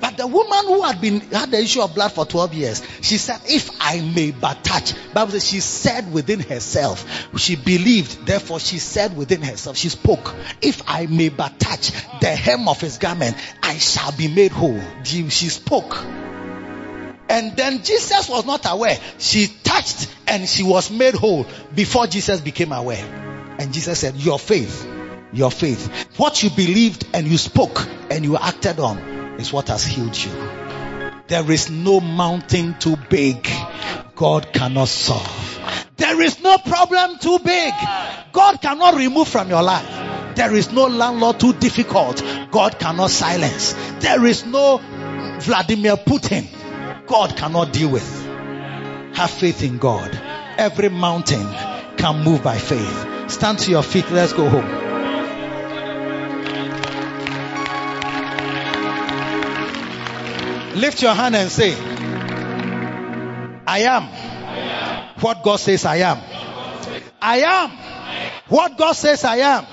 But 0.00 0.16
the 0.18 0.26
woman 0.26 0.66
who 0.66 0.82
had 0.82 1.00
been 1.00 1.20
had 1.20 1.50
the 1.50 1.60
issue 1.60 1.80
of 1.80 1.94
blood 1.94 2.12
for 2.12 2.26
12 2.26 2.54
years, 2.54 2.82
she 3.00 3.16
said, 3.16 3.40
If 3.46 3.70
I 3.80 4.00
may 4.00 4.30
but 4.30 4.62
touch. 4.62 4.92
Bible 5.14 5.32
says 5.32 5.48
she 5.48 5.60
said 5.60 6.12
within 6.12 6.40
herself, 6.40 7.06
she 7.38 7.56
believed, 7.56 8.26
therefore 8.26 8.60
she 8.60 8.78
said 8.78 9.16
within 9.16 9.40
herself, 9.42 9.76
she 9.76 9.88
spoke, 9.88 10.34
If 10.60 10.82
I 10.86 11.06
may 11.06 11.30
but 11.30 11.58
touch 11.58 11.92
the 12.20 12.28
hem 12.28 12.68
of 12.68 12.80
his 12.80 12.98
garment, 12.98 13.36
I 13.62 13.78
shall 13.78 14.12
be 14.12 14.28
made 14.28 14.52
whole. 14.52 14.80
She 15.04 15.28
spoke. 15.30 15.96
And 17.28 17.56
then 17.56 17.82
Jesus 17.82 18.28
was 18.28 18.44
not 18.44 18.66
aware. 18.66 18.98
She 19.18 19.48
touched 19.64 20.08
and 20.28 20.46
she 20.48 20.62
was 20.62 20.90
made 20.90 21.14
whole 21.14 21.46
before 21.74 22.06
Jesus 22.06 22.40
became 22.40 22.72
aware. 22.72 23.04
And 23.58 23.72
Jesus 23.72 23.98
said, 23.98 24.16
Your 24.16 24.38
faith, 24.38 24.86
your 25.32 25.50
faith, 25.50 26.18
what 26.18 26.42
you 26.42 26.50
believed 26.50 27.06
and 27.14 27.26
you 27.26 27.38
spoke 27.38 27.84
and 28.10 28.24
you 28.24 28.36
acted 28.36 28.78
on 28.78 29.15
is 29.38 29.52
what 29.52 29.68
has 29.68 29.84
healed 29.84 30.16
you. 30.16 30.30
There 31.28 31.50
is 31.50 31.70
no 31.70 32.00
mountain 32.00 32.78
too 32.78 32.96
big 33.10 33.48
God 34.14 34.52
cannot 34.52 34.88
solve. 34.88 35.60
There 35.96 36.20
is 36.22 36.40
no 36.40 36.58
problem 36.58 37.18
too 37.18 37.38
big 37.40 37.74
God 38.32 38.60
cannot 38.60 38.94
remove 38.94 39.28
from 39.28 39.48
your 39.48 39.62
life. 39.62 40.36
There 40.36 40.54
is 40.54 40.70
no 40.70 40.86
landlord 40.86 41.40
too 41.40 41.52
difficult 41.54 42.22
God 42.50 42.78
cannot 42.78 43.10
silence. 43.10 43.74
There 44.00 44.24
is 44.26 44.46
no 44.46 44.78
Vladimir 45.40 45.96
Putin 45.96 46.46
God 47.06 47.36
cannot 47.36 47.72
deal 47.72 47.90
with. 47.90 48.26
Have 49.16 49.30
faith 49.30 49.62
in 49.62 49.78
God. 49.78 50.10
Every 50.58 50.88
mountain 50.90 51.46
can 51.96 52.22
move 52.22 52.42
by 52.42 52.58
faith. 52.58 53.30
Stand 53.30 53.58
to 53.60 53.70
your 53.70 53.82
feet. 53.82 54.10
Let's 54.10 54.32
go 54.32 54.48
home. 54.48 54.85
Lift 60.76 61.00
your 61.00 61.14
hand 61.14 61.34
and 61.34 61.50
say, 61.50 61.74
I 63.66 63.78
am 63.80 64.02
what 65.22 65.42
God 65.42 65.56
says 65.56 65.86
I 65.86 65.96
am. 65.96 66.18
I 67.20 67.38
am 67.38 67.70
what 68.48 68.76
God 68.76 68.92
says 68.92 69.24
I 69.24 69.36
am. 69.36 69.64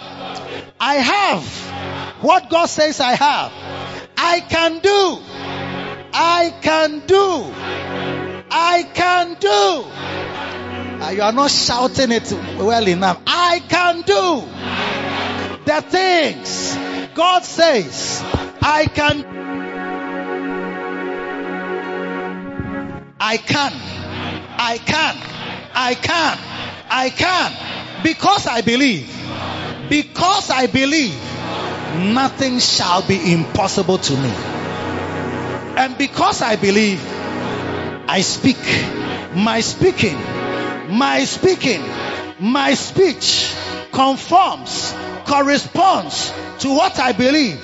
I 0.80 0.95
have 0.95 1.43
what 2.23 2.49
God 2.49 2.67
says 2.67 3.01
I 3.01 3.11
have. 3.15 3.51
I 4.17 4.39
can 4.39 4.80
do. 4.80 5.19
I 6.13 6.53
can 6.61 6.99
do. 7.05 7.53
I 8.49 8.84
can 8.93 9.34
do. 9.39 11.03
Uh, 11.03 11.09
you 11.09 11.21
are 11.21 11.34
not 11.34 11.51
shouting 11.51 12.13
it 12.13 12.31
well 12.57 12.88
enough. 12.88 13.21
I 13.27 13.59
can 13.67 14.01
do 14.03 14.47
the 15.65 15.81
things 15.81 16.77
God 17.13 17.43
says 17.43 18.21
I 18.61 18.85
can 18.85 19.43
I 23.25 23.37
can. 23.37 23.71
I 24.57 24.77
can. 24.79 25.15
I 25.73 25.95
can. 25.95 26.37
I 26.89 27.09
can. 27.09 28.03
Because 28.03 28.47
I 28.47 28.59
believe. 28.59 29.07
Because 29.89 30.49
I 30.49 30.67
believe. 30.67 31.15
Nothing 32.13 32.59
shall 32.59 33.01
be 33.01 33.31
impossible 33.31 33.97
to 33.99 34.13
me. 34.13 34.29
And 35.77 35.97
because 35.97 36.41
I 36.41 36.57
believe, 36.57 37.01
I 38.09 38.19
speak. 38.21 38.57
My 39.33 39.61
speaking, 39.61 40.17
my 40.89 41.23
speaking, 41.23 41.81
my 42.39 42.73
speech 42.73 43.51
conforms, 43.91 44.93
corresponds 45.25 46.31
to 46.59 46.69
what 46.69 46.99
I 46.99 47.13
believe. 47.13 47.63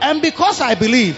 And 0.00 0.22
because 0.22 0.60
I 0.60 0.74
believe, 0.74 1.16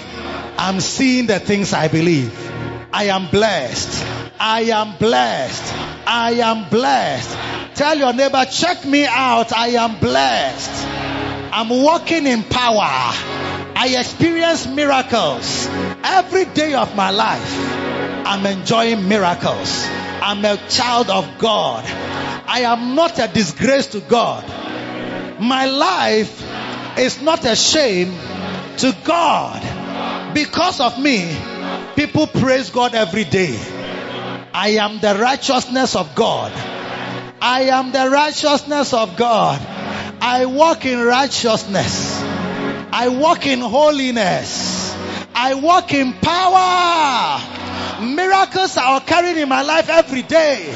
I'm 0.59 0.81
seeing 0.81 1.27
the 1.27 1.39
things 1.39 1.73
I 1.73 1.89
believe. 1.89 2.56
I 2.93 3.05
am 3.05 3.29
blessed. 3.29 4.05
I 4.39 4.61
am 4.63 4.97
blessed. 4.99 5.75
I 6.07 6.33
am 6.33 6.69
blessed. 6.71 7.37
Tell 7.75 7.99
your 7.99 8.13
neighbor, 8.13 8.45
check 8.51 8.85
me 8.85 9.05
out. 9.07 9.53
I 9.53 9.69
am 9.69 9.99
blessed. 9.99 10.87
I'm 11.53 11.69
walking 11.69 12.27
in 12.27 12.43
power. 12.43 13.13
I 13.79 13.97
experience 13.99 14.67
miracles 14.67 15.67
every 16.03 16.47
day 16.47 16.75
of 16.75 16.95
my 16.97 17.11
life. 17.11 17.55
I'm 18.27 18.45
enjoying 18.47 19.09
miracles. 19.09 19.87
I'm 20.23 20.45
a 20.45 20.57
child 20.69 21.11
of 21.11 21.39
God. 21.39 21.85
I 22.49 22.61
am 22.61 22.95
not 22.95 23.19
a 23.19 23.29
disgrace 23.29 23.89
to 23.89 24.01
God. 24.01 24.45
My 25.41 25.67
life 25.67 26.43
is 26.99 27.21
not 27.21 27.45
a 27.45 27.55
shame 27.55 28.17
to 28.79 28.97
God. 29.05 30.35
Because 30.35 30.81
of 30.81 30.99
me, 30.99 31.37
people 31.97 32.27
praise 32.27 32.71
God 32.71 32.95
every 32.95 33.25
day. 33.25 33.59
I 34.53 34.77
am 34.81 35.01
the 35.01 35.19
righteousness 35.19 35.97
of 35.97 36.15
God. 36.15 36.53
I 37.41 37.63
am 37.73 37.91
the 37.91 38.11
righteousness 38.11 38.93
of 38.93 39.17
God. 39.17 39.61
I 40.21 40.47
walk 40.47 40.85
in 40.85 41.01
righteousness. 41.01 42.21
I 42.93 43.09
walk 43.09 43.47
in 43.47 43.61
holiness. 43.61 44.95
I 45.35 45.55
walk 45.55 45.93
in 45.93 46.13
power. 46.15 47.41
Miracles 48.03 48.77
are 48.77 48.99
occurring 48.99 49.39
in 49.39 49.49
my 49.49 49.63
life 49.63 49.89
every 49.89 50.23
day. 50.23 50.73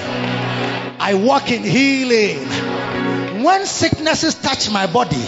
I 0.98 1.14
walk 1.14 1.50
in 1.50 1.62
healing. 1.62 3.42
When 3.42 3.66
sicknesses 3.66 4.34
touch 4.34 4.70
my 4.70 4.86
body, 4.86 5.24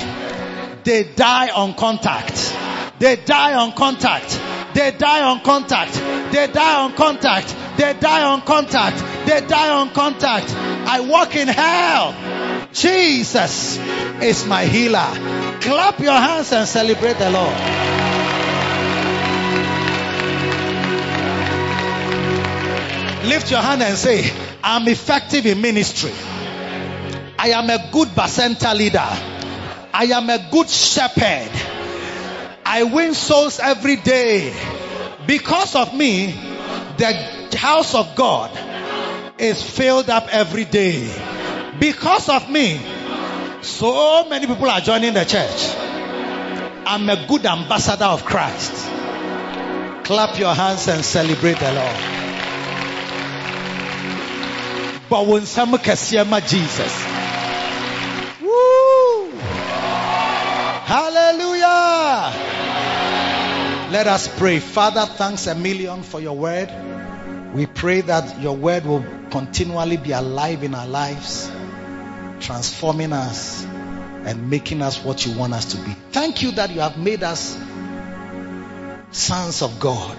they 0.84 1.04
die 1.04 1.50
on 1.50 1.74
contact. 1.74 2.56
They 2.98 3.16
die 3.16 3.54
on 3.54 3.72
contact. 3.72 4.38
They 4.74 4.90
die 4.92 5.22
on 5.22 5.40
contact. 5.40 5.94
They 6.32 6.46
die 6.46 6.82
on 6.82 6.94
contact. 6.94 7.54
They 7.76 7.94
die 7.94 8.22
on 8.24 8.40
contact. 8.42 8.98
They 9.26 9.46
die 9.46 9.70
on 9.70 9.90
contact. 9.90 10.50
I 10.54 11.00
walk 11.00 11.36
in 11.36 11.48
hell. 11.48 12.14
Jesus 12.72 13.78
is 14.22 14.46
my 14.46 14.64
healer. 14.64 15.58
Clap 15.60 16.00
your 16.00 16.12
hands 16.12 16.52
and 16.52 16.66
celebrate 16.66 17.18
the 17.18 17.30
Lord. 17.30 17.56
Lift 23.28 23.50
your 23.50 23.60
hand 23.60 23.82
and 23.82 23.96
say, 23.96 24.32
I'm 24.64 24.88
effective 24.88 25.46
in 25.46 25.60
ministry. 25.60 26.12
I 27.38 27.50
am 27.50 27.70
a 27.70 27.90
good 27.92 28.08
bacenta 28.08 28.74
leader. 28.76 28.98
I 29.94 30.04
am 30.12 30.28
a 30.30 30.48
good 30.50 30.68
shepherd. 30.68 31.71
I 32.64 32.84
win 32.84 33.14
souls 33.14 33.58
every 33.60 33.96
day. 33.96 34.54
Because 35.26 35.76
of 35.76 35.94
me, 35.94 36.32
the 36.96 37.56
house 37.56 37.94
of 37.94 38.14
God 38.16 38.50
is 39.38 39.62
filled 39.62 40.10
up 40.10 40.28
every 40.32 40.64
day. 40.64 41.08
Because 41.78 42.28
of 42.28 42.50
me, 42.50 42.80
so 43.62 44.28
many 44.28 44.46
people 44.46 44.68
are 44.68 44.80
joining 44.80 45.14
the 45.14 45.24
church. 45.24 45.74
I'm 46.86 47.08
a 47.08 47.26
good 47.26 47.46
ambassador 47.46 48.04
of 48.04 48.24
Christ. 48.24 48.72
Clap 50.04 50.38
your 50.38 50.54
hands 50.54 50.88
and 50.88 51.04
celebrate 51.04 51.58
the 51.58 51.72
Lord. 51.72 51.96
But 55.08 55.26
when 55.26 55.46
some 55.46 55.76
Jesus. 55.78 57.06
Woo! 58.40 59.30
Hallelujah! 60.84 61.51
Let 63.92 64.06
us 64.06 64.26
pray. 64.38 64.58
Father, 64.58 65.04
thanks 65.04 65.46
a 65.46 65.54
million 65.54 66.02
for 66.02 66.18
your 66.18 66.34
word. 66.34 66.72
We 67.52 67.66
pray 67.66 68.00
that 68.00 68.40
your 68.40 68.56
word 68.56 68.86
will 68.86 69.04
continually 69.30 69.98
be 69.98 70.12
alive 70.12 70.62
in 70.62 70.74
our 70.74 70.86
lives, 70.86 71.52
transforming 72.40 73.12
us 73.12 73.62
and 73.66 74.48
making 74.48 74.80
us 74.80 75.04
what 75.04 75.26
you 75.26 75.36
want 75.36 75.52
us 75.52 75.74
to 75.74 75.76
be. 75.76 75.94
Thank 76.10 76.42
you 76.42 76.52
that 76.52 76.70
you 76.70 76.80
have 76.80 76.96
made 76.96 77.22
us 77.22 77.60
sons 79.10 79.60
of 79.60 79.78
God, 79.78 80.16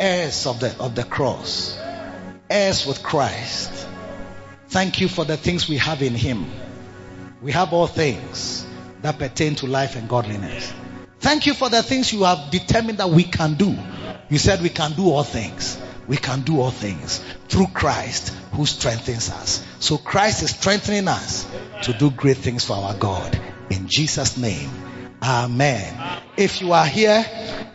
heirs 0.00 0.48
of 0.48 0.58
the, 0.58 0.76
of 0.80 0.96
the 0.96 1.04
cross, 1.04 1.78
heirs 2.50 2.84
with 2.84 3.00
Christ. 3.00 3.70
Thank 4.70 5.00
you 5.00 5.06
for 5.06 5.24
the 5.24 5.36
things 5.36 5.68
we 5.68 5.76
have 5.76 6.02
in 6.02 6.16
Him. 6.16 6.50
We 7.42 7.52
have 7.52 7.72
all 7.72 7.86
things 7.86 8.66
that 9.02 9.20
pertain 9.20 9.54
to 9.56 9.68
life 9.68 9.94
and 9.94 10.08
godliness. 10.08 10.72
Thank 11.22 11.46
you 11.46 11.54
for 11.54 11.70
the 11.70 11.84
things 11.84 12.12
you 12.12 12.24
have 12.24 12.50
determined 12.50 12.98
that 12.98 13.08
we 13.08 13.22
can 13.22 13.54
do. 13.54 13.78
You 14.28 14.38
said 14.38 14.60
we 14.60 14.70
can 14.70 14.92
do 14.94 15.08
all 15.08 15.22
things. 15.22 15.78
We 16.08 16.16
can 16.16 16.40
do 16.42 16.60
all 16.60 16.72
things 16.72 17.24
through 17.46 17.68
Christ 17.68 18.30
who 18.50 18.66
strengthens 18.66 19.30
us. 19.30 19.64
So 19.78 19.98
Christ 19.98 20.42
is 20.42 20.50
strengthening 20.50 21.06
us 21.06 21.46
to 21.84 21.92
do 21.92 22.10
great 22.10 22.38
things 22.38 22.64
for 22.64 22.72
our 22.72 22.94
God. 22.94 23.40
In 23.70 23.86
Jesus' 23.86 24.36
name. 24.36 24.68
Amen. 25.22 26.22
If 26.36 26.60
you 26.60 26.72
are 26.72 26.86
here 26.86 27.24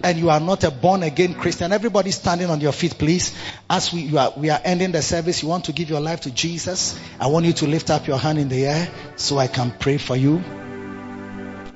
and 0.03 0.17
you 0.17 0.29
are 0.29 0.41
not 0.41 0.65
a 0.65 0.69
born 0.69 1.03
again 1.03 1.33
Christian, 1.33 1.71
everybody 1.71 2.11
standing 2.11 2.49
on 2.49 2.59
your 2.59 2.73
feet, 2.73 2.97
please. 2.97 3.33
As 3.69 3.93
we, 3.93 4.17
are, 4.17 4.33
we 4.35 4.49
are 4.49 4.59
ending 4.61 4.91
the 4.91 5.01
service, 5.01 5.41
you 5.41 5.47
want 5.47 5.63
to 5.65 5.71
give 5.71 5.89
your 5.89 6.01
life 6.01 6.19
to 6.21 6.31
Jesus. 6.31 6.99
I 7.17 7.27
want 7.27 7.45
you 7.45 7.53
to 7.53 7.65
lift 7.67 7.91
up 7.91 8.07
your 8.07 8.17
hand 8.17 8.39
in 8.39 8.49
the 8.49 8.65
air 8.65 8.91
so 9.15 9.37
I 9.37 9.47
can 9.47 9.71
pray 9.71 9.97
for 9.97 10.17
you. 10.17 10.43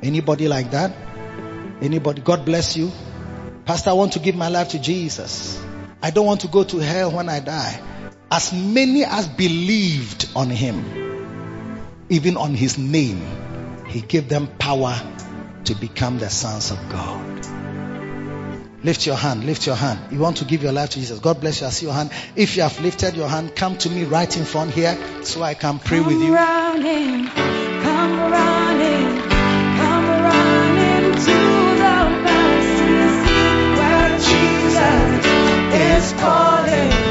Anybody 0.03 0.49
like 0.49 0.72
that? 0.72 1.11
Anybody? 1.82 2.22
God 2.22 2.45
bless 2.45 2.78
you. 2.78 2.91
Pastor, 3.66 3.90
I 3.90 3.94
want 3.94 4.14
to 4.14 4.20
give 4.20 4.36
my 4.36 4.49
life 4.49 4.70
to 4.70 4.80
Jesus. 4.80 5.62
I 6.02 6.12
don't 6.12 6.26
want 6.26 6.41
to 6.41 6.48
go 6.48 6.64
to 6.64 6.78
hell 6.78 7.12
when 7.12 7.30
I 7.30 7.40
die. 7.40 7.80
As 8.30 8.53
many 8.53 9.03
as 9.03 9.28
believed 9.28 10.30
on 10.36 10.49
him, 10.49 12.08
even 12.10 12.38
on 12.38 12.53
his 12.53 12.78
name, 12.78 13.22
he 13.88 14.02
gave 14.02 14.30
them 14.30 14.48
power 14.48 14.95
to 15.66 15.76
become 15.76 16.18
the 16.18 16.30
sons 16.30 16.72
of 16.72 16.78
God. 16.90 17.45
Lift 18.84 19.06
your 19.06 19.16
hand, 19.16 19.44
lift 19.44 19.68
your 19.68 19.76
hand. 19.76 20.12
You 20.12 20.20
want 20.20 20.38
to 20.38 20.45
give 20.45 20.64
your 20.64 20.72
life 20.72 20.91
to 20.91 20.99
Jesus. 20.99 21.20
God 21.20 21.40
bless 21.40 21.62
you. 21.62 21.68
I 21.68 21.70
see 21.70 21.86
your 21.86 21.94
hand. 21.94 22.12
If 22.36 22.56
you 22.56 22.64
have 22.64 22.80
lifted 22.82 23.16
your 23.16 23.28
hand, 23.28 23.56
come 23.56 23.78
to 23.80 23.90
me 23.90 24.06
right 24.06 24.36
in 24.36 24.44
front 24.44 24.72
here 24.72 24.98
so 25.24 25.44
I 25.44 25.53
can 25.53 25.78
pray 25.78 25.99
come 25.99 26.08
with 26.08 26.22
you. 26.22 26.34
Running, 26.34 27.28
come 27.28 28.32
running, 28.32 29.22
come 29.78 30.08
running 30.24 31.61
is 36.02 36.14
calling. 36.14 37.11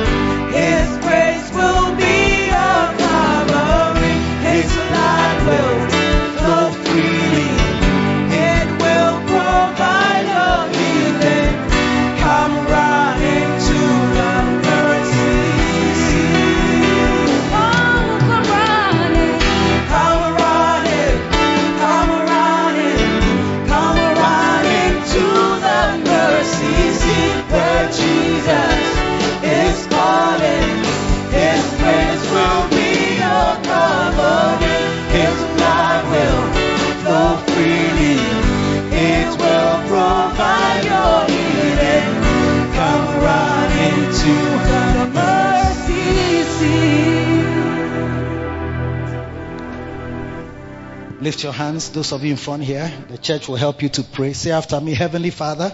Lift 51.20 51.42
your 51.42 51.52
hands, 51.52 51.90
those 51.90 52.12
of 52.12 52.24
you 52.24 52.30
in 52.30 52.38
front 52.38 52.62
here. 52.62 52.90
The 53.08 53.18
church 53.18 53.46
will 53.46 53.56
help 53.56 53.82
you 53.82 53.90
to 53.90 54.02
pray. 54.02 54.32
Say 54.32 54.52
after 54.52 54.80
me, 54.80 54.94
Heavenly 54.94 55.28
Father, 55.28 55.70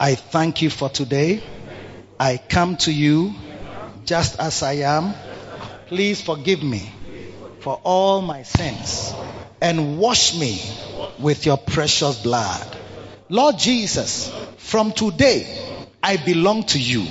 I 0.00 0.16
thank 0.16 0.60
you 0.60 0.70
for 0.70 0.88
today. 0.88 1.40
I 2.18 2.36
come 2.36 2.76
to 2.78 2.92
you 2.92 3.32
just 4.04 4.40
as 4.40 4.64
I 4.64 4.72
am. 4.72 5.14
Please 5.86 6.20
forgive 6.20 6.64
me 6.64 6.90
for 7.60 7.80
all 7.84 8.22
my 8.22 8.42
sins 8.42 9.14
and 9.60 9.98
wash 9.98 10.34
me 10.36 10.60
with 11.20 11.46
your 11.46 11.56
precious 11.56 12.20
blood. 12.20 12.76
Lord 13.28 13.56
Jesus, 13.56 14.34
from 14.56 14.90
today, 14.90 15.46
I 16.02 16.16
belong 16.16 16.64
to 16.64 16.80
you. 16.80 17.06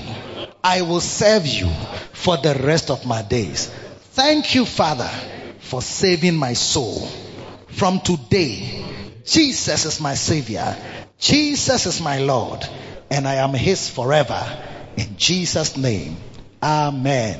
I 0.61 0.81
will 0.81 0.99
serve 0.99 1.47
you 1.47 1.69
for 2.11 2.35
the 2.35 2.53
rest 2.55 2.91
of 2.91 3.05
my 3.05 3.21
days. 3.21 3.67
Thank 4.11 4.55
you, 4.55 4.65
Father, 4.65 5.09
for 5.59 5.81
saving 5.81 6.35
my 6.35 6.51
soul. 6.51 7.07
From 7.79 8.01
today, 8.01 8.83
Jesus 9.23 9.85
is 9.85 10.01
my 10.01 10.13
Savior. 10.13 10.75
Jesus 11.17 11.85
is 11.85 12.01
my 12.01 12.19
Lord. 12.19 12.67
And 13.09 13.25
I 13.25 13.35
am 13.35 13.53
His 13.53 13.89
forever. 13.89 14.45
In 14.97 15.15
Jesus' 15.15 15.77
name, 15.77 16.17
Amen. 16.61 17.39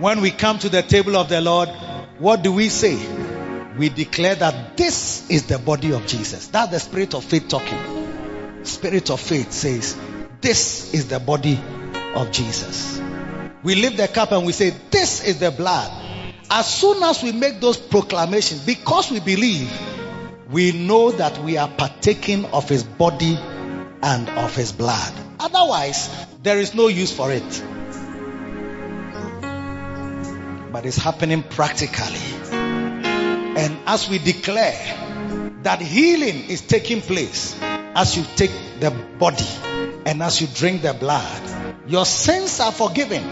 When 0.00 0.20
we 0.20 0.30
come 0.32 0.58
to 0.58 0.68
the 0.68 0.82
table 0.82 1.16
of 1.16 1.30
the 1.30 1.40
Lord, 1.40 1.70
what 2.18 2.42
do 2.42 2.52
we 2.52 2.68
say? 2.68 2.98
We 3.78 3.88
declare 3.88 4.34
that 4.34 4.76
this 4.76 5.30
is 5.30 5.46
the 5.46 5.58
body 5.58 5.94
of 5.94 6.06
Jesus. 6.06 6.48
That's 6.48 6.70
the 6.70 6.78
spirit 6.78 7.14
of 7.14 7.24
faith 7.24 7.48
talking. 7.48 8.64
Spirit 8.64 9.08
of 9.08 9.18
faith 9.18 9.50
says, 9.50 9.96
This 10.42 10.92
is 10.92 11.08
the 11.08 11.20
body 11.20 11.58
of 12.14 12.32
Jesus. 12.32 13.00
We 13.62 13.76
lift 13.76 13.96
the 13.96 14.08
cup 14.08 14.32
and 14.32 14.44
we 14.44 14.52
say, 14.52 14.74
This 14.90 15.24
is 15.24 15.40
the 15.40 15.52
blood. 15.52 16.15
As 16.50 16.72
soon 16.72 17.02
as 17.02 17.22
we 17.22 17.32
make 17.32 17.60
those 17.60 17.76
proclamations, 17.76 18.64
because 18.64 19.10
we 19.10 19.18
believe, 19.18 19.70
we 20.50 20.70
know 20.70 21.10
that 21.10 21.38
we 21.38 21.56
are 21.56 21.68
partaking 21.68 22.44
of 22.46 22.68
his 22.68 22.84
body 22.84 23.36
and 24.02 24.28
of 24.28 24.54
his 24.54 24.70
blood. 24.70 25.12
Otherwise, 25.40 26.08
there 26.44 26.58
is 26.58 26.72
no 26.74 26.86
use 26.86 27.12
for 27.12 27.32
it. 27.32 27.64
But 30.72 30.86
it's 30.86 30.96
happening 30.96 31.42
practically. 31.42 32.20
And 32.52 33.76
as 33.86 34.08
we 34.08 34.18
declare 34.18 35.58
that 35.62 35.80
healing 35.80 36.48
is 36.48 36.60
taking 36.60 37.00
place 37.00 37.58
as 37.60 38.16
you 38.16 38.24
take 38.36 38.52
the 38.78 38.92
body 39.18 39.48
and 40.04 40.22
as 40.22 40.40
you 40.40 40.46
drink 40.46 40.82
the 40.82 40.94
blood, 40.94 41.42
your 41.88 42.06
sins 42.06 42.60
are 42.60 42.70
forgiven. 42.70 43.24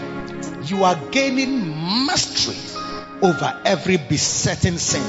You 0.65 0.83
are 0.83 0.95
gaining 1.11 2.05
mastery 2.07 2.74
over 3.21 3.61
every 3.65 3.97
besetting 3.97 4.77
sin, 4.77 5.03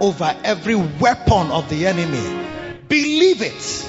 over 0.00 0.34
every 0.44 0.74
weapon 0.74 1.50
of 1.50 1.68
the 1.68 1.86
enemy. 1.86 2.78
Believe 2.88 3.42
it. 3.42 3.86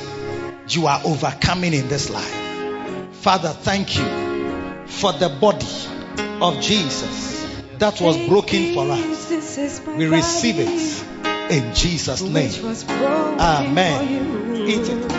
You 0.67 0.87
are 0.87 1.01
overcoming 1.05 1.73
in 1.73 1.87
this 1.87 2.09
life. 2.09 2.35
Father, 3.13 3.49
thank 3.49 3.97
you 3.97 4.03
for 4.87 5.13
the 5.13 5.29
body 5.29 5.67
of 6.41 6.59
Jesus 6.61 7.45
that 7.77 7.99
was 8.01 8.17
broken 8.27 8.73
for 8.73 8.89
us. 8.89 9.29
We 9.87 10.07
receive 10.07 10.59
it 10.59 11.03
in 11.51 11.73
Jesus' 11.75 12.21
name. 12.21 12.51
Amen. 13.39 14.55
Eat 14.67 14.89
it. 14.89 15.09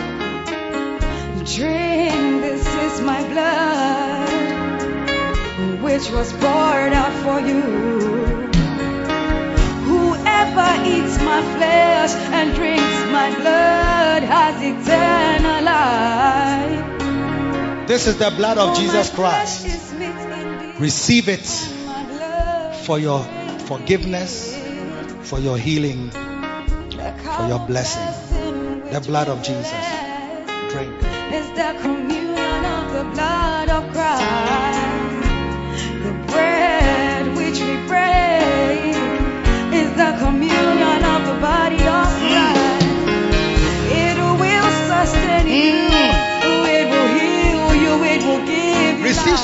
Drink, 1.55 2.41
this 2.41 2.67
is 2.67 3.01
my 3.01 3.23
blood, 3.29 4.29
which 5.81 6.09
was 6.11 6.33
poured 6.33 6.93
out 6.93 7.13
for 7.23 7.39
you. 7.47 8.26
Whoever 10.57 10.85
eats 10.87 11.17
my 11.19 11.41
flesh 11.55 12.13
and 12.33 12.55
drinks 12.55 13.05
my 13.11 13.29
blood 13.35 14.23
has 14.23 14.55
eternal 14.59 15.63
life. 15.63 17.87
This 17.87 18.07
is 18.07 18.17
the 18.17 18.31
blood 18.31 18.57
of 18.57 18.75
For 18.75 18.81
Jesus 18.81 19.11
Christ. 19.11 19.67
is 19.67 19.93
meat 19.93 20.07
indeed. 20.07 20.79
Receive 20.79 21.29
it 21.29 21.45
for 22.85 22.97
your 22.97 23.23
forgiveness, 23.67 24.57
for 25.21 25.39
your 25.39 25.59
healing. 25.59 26.09
for 26.09 27.45
your 27.47 27.59
blessing. 27.67 28.07
The 28.91 29.01
blood 29.01 29.27
of 29.29 29.43
Jesus. 29.43 29.71
Drink. 30.71 32.16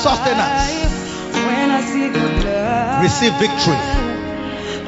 Sustenance. 0.04 0.38
life. 0.38 1.44
When 1.46 1.70
I 1.70 1.80
see 1.80 2.08
the 2.08 2.18
blood, 2.42 3.02
Receive 3.04 3.32
victory. 3.40 3.80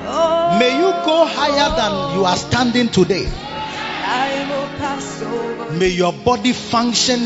Oh, 0.09 0.57
May 0.59 0.73
you 0.77 0.91
go 1.05 1.27
higher 1.27 1.71
than 1.77 2.17
you 2.17 2.25
are 2.25 2.37
standing 2.37 2.89
today. 2.89 3.27
I 3.27 4.47
will 4.49 4.69
pass 4.79 5.23
over. 5.23 5.73
May 5.73 5.89
your 5.89 6.13
body 6.13 6.53
function 6.53 7.21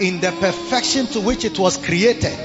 in 0.00 0.20
the 0.20 0.32
perfection 0.40 1.06
to 1.08 1.20
which 1.20 1.44
it 1.44 1.58
was 1.58 1.76
created. 1.78 2.36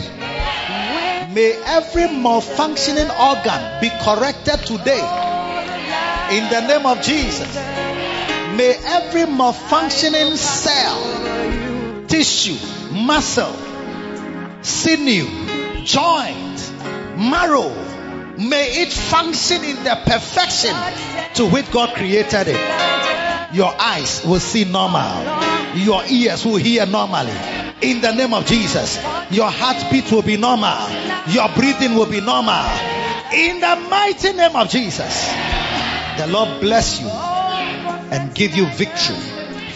May 1.33 1.53
every 1.65 2.03
malfunctioning 2.03 3.09
organ 3.19 3.81
be 3.81 3.89
corrected 4.01 4.65
today 4.65 5.03
in 6.31 6.49
the 6.49 6.61
name 6.67 6.85
of 6.85 7.01
Jesus. 7.01 7.53
May 8.55 8.75
every 8.85 9.23
malfunctioning 9.23 10.35
cell, 10.35 12.07
tissue, 12.07 12.57
muscle, 12.91 13.53
sinew, 14.67 15.25
joint, 15.85 16.73
marrow, 17.17 17.69
may 18.37 18.81
it 18.83 18.91
function 18.91 19.63
in 19.63 19.83
the 19.83 19.97
perfection 20.05 20.75
to 21.35 21.47
which 21.47 21.71
God 21.71 21.95
created 21.95 22.49
it. 22.49 23.55
Your 23.55 23.73
eyes 23.79 24.25
will 24.25 24.41
see 24.41 24.65
normal. 24.65 25.23
Your 25.77 26.03
ears 26.05 26.45
will 26.45 26.57
hear 26.57 26.85
normally. 26.85 27.31
In 27.81 28.01
the 28.01 28.11
name 28.11 28.33
of 28.33 28.45
Jesus, 28.45 28.97
your 29.31 29.49
heartbeat 29.49 30.11
will 30.11 30.21
be 30.21 30.35
normal. 30.35 30.89
Your 31.29 31.47
breathing 31.55 31.95
will 31.95 32.09
be 32.09 32.19
normal. 32.19 32.65
In 33.33 33.61
the 33.61 33.87
mighty 33.89 34.33
name 34.33 34.55
of 34.55 34.69
Jesus, 34.69 35.29
the 36.17 36.27
Lord 36.27 36.59
bless 36.59 36.99
you 36.99 37.07
and 37.07 38.33
give 38.35 38.55
you 38.55 38.65
victory. 38.65 39.15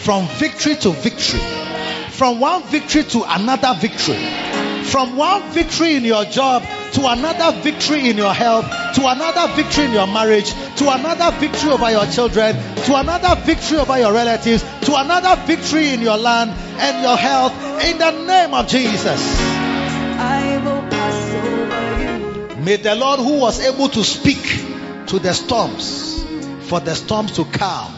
From 0.00 0.26
victory 0.26 0.74
to 0.76 0.90
victory. 0.90 1.40
From 2.10 2.40
one 2.40 2.62
victory 2.64 3.04
to 3.04 3.24
another 3.26 3.74
victory. 3.80 4.51
From 4.84 5.16
one 5.16 5.42
victory 5.52 5.94
in 5.96 6.04
your 6.04 6.24
job 6.24 6.64
to 6.92 7.06
another 7.06 7.58
victory 7.60 8.10
in 8.10 8.16
your 8.16 8.34
health, 8.34 8.66
to 8.94 9.06
another 9.06 9.52
victory 9.54 9.86
in 9.86 9.92
your 9.92 10.06
marriage, 10.06 10.52
to 10.76 10.90
another 10.90 11.36
victory 11.38 11.70
over 11.70 11.90
your 11.90 12.06
children, 12.06 12.54
to 12.84 12.96
another 12.96 13.40
victory 13.42 13.78
over 13.78 13.98
your 13.98 14.12
relatives, 14.12 14.62
to 14.82 14.94
another 14.96 15.40
victory 15.46 15.88
in 15.90 16.00
your 16.00 16.18
land 16.18 16.50
and 16.50 17.02
your 17.02 17.16
health 17.16 17.52
in 17.84 17.98
the 17.98 18.10
name 18.26 18.52
of 18.52 18.68
Jesus. 18.68 19.40
I 19.40 20.60
will 20.62 20.82
pass 20.90 21.34
over 21.34 22.56
you. 22.56 22.64
May 22.64 22.76
the 22.76 22.94
Lord 22.94 23.20
who 23.20 23.38
was 23.38 23.60
able 23.60 23.88
to 23.88 24.04
speak 24.04 24.42
to 25.06 25.18
the 25.18 25.32
storms 25.32 26.22
for 26.68 26.80
the 26.80 26.94
storms 26.94 27.32
to 27.32 27.44
calm, 27.44 27.92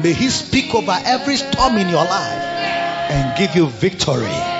may 0.00 0.12
He 0.12 0.28
speak 0.28 0.74
over 0.74 0.96
every 1.04 1.36
storm 1.36 1.76
in 1.76 1.88
your 1.88 2.04
life 2.04 2.42
and 3.10 3.38
give 3.38 3.54
you 3.54 3.68
victory 3.68 4.55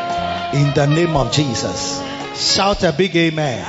in 0.53 0.73
the 0.75 0.87
name 0.87 1.17
of 1.17 1.33
Jesus. 1.33 2.03
Shout 2.35 2.83
a 2.83 2.93
big 2.93 3.17
amen. 3.17 3.65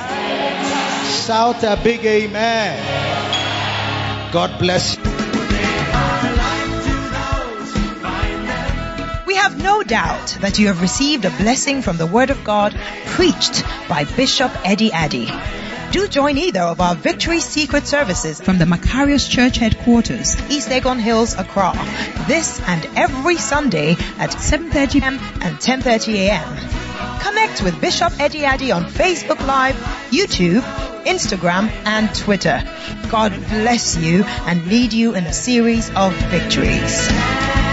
Shout 1.26 1.62
a 1.62 1.78
big 1.82 2.04
amen. 2.04 2.78
God 4.32 4.58
bless 4.58 4.96
you. 4.96 5.02
We 9.26 9.34
have 9.34 9.62
no 9.62 9.82
doubt 9.82 10.38
that 10.40 10.58
you 10.58 10.68
have 10.68 10.80
received 10.80 11.24
a 11.24 11.30
blessing 11.30 11.82
from 11.82 11.96
the 11.96 12.06
Word 12.06 12.30
of 12.30 12.44
God 12.44 12.74
preached 13.06 13.64
by 13.88 14.04
Bishop 14.04 14.52
Eddie 14.64 14.92
Addy. 14.92 15.28
Do 15.90 16.06
join 16.06 16.36
either 16.36 16.60
of 16.60 16.82
our 16.82 16.94
Victory 16.94 17.40
Secret 17.40 17.86
services 17.86 18.40
from 18.40 18.58
the 18.58 18.66
Macarius 18.66 19.26
Church 19.26 19.56
headquarters, 19.56 20.36
East 20.50 20.68
Legon 20.68 21.00
Hills, 21.00 21.34
Accra, 21.34 21.72
this 22.28 22.60
and 22.66 22.86
every 22.94 23.36
Sunday 23.36 23.92
at 24.18 24.30
7.30 24.30 24.92
p.m. 24.92 25.18
and 25.40 25.56
10.30 25.56 26.14
a.m. 26.14 27.20
Connect 27.20 27.62
with 27.62 27.80
Bishop 27.80 28.12
Eddie 28.20 28.44
Addy 28.44 28.70
on 28.70 28.84
Facebook 28.84 29.44
Live, 29.46 29.76
YouTube, 30.10 30.60
Instagram, 31.04 31.70
and 31.86 32.14
Twitter. 32.14 32.62
God 33.10 33.32
bless 33.48 33.96
you 33.96 34.24
and 34.24 34.66
lead 34.66 34.92
you 34.92 35.14
in 35.14 35.24
a 35.24 35.32
series 35.32 35.90
of 35.96 36.12
victories. 36.30 37.67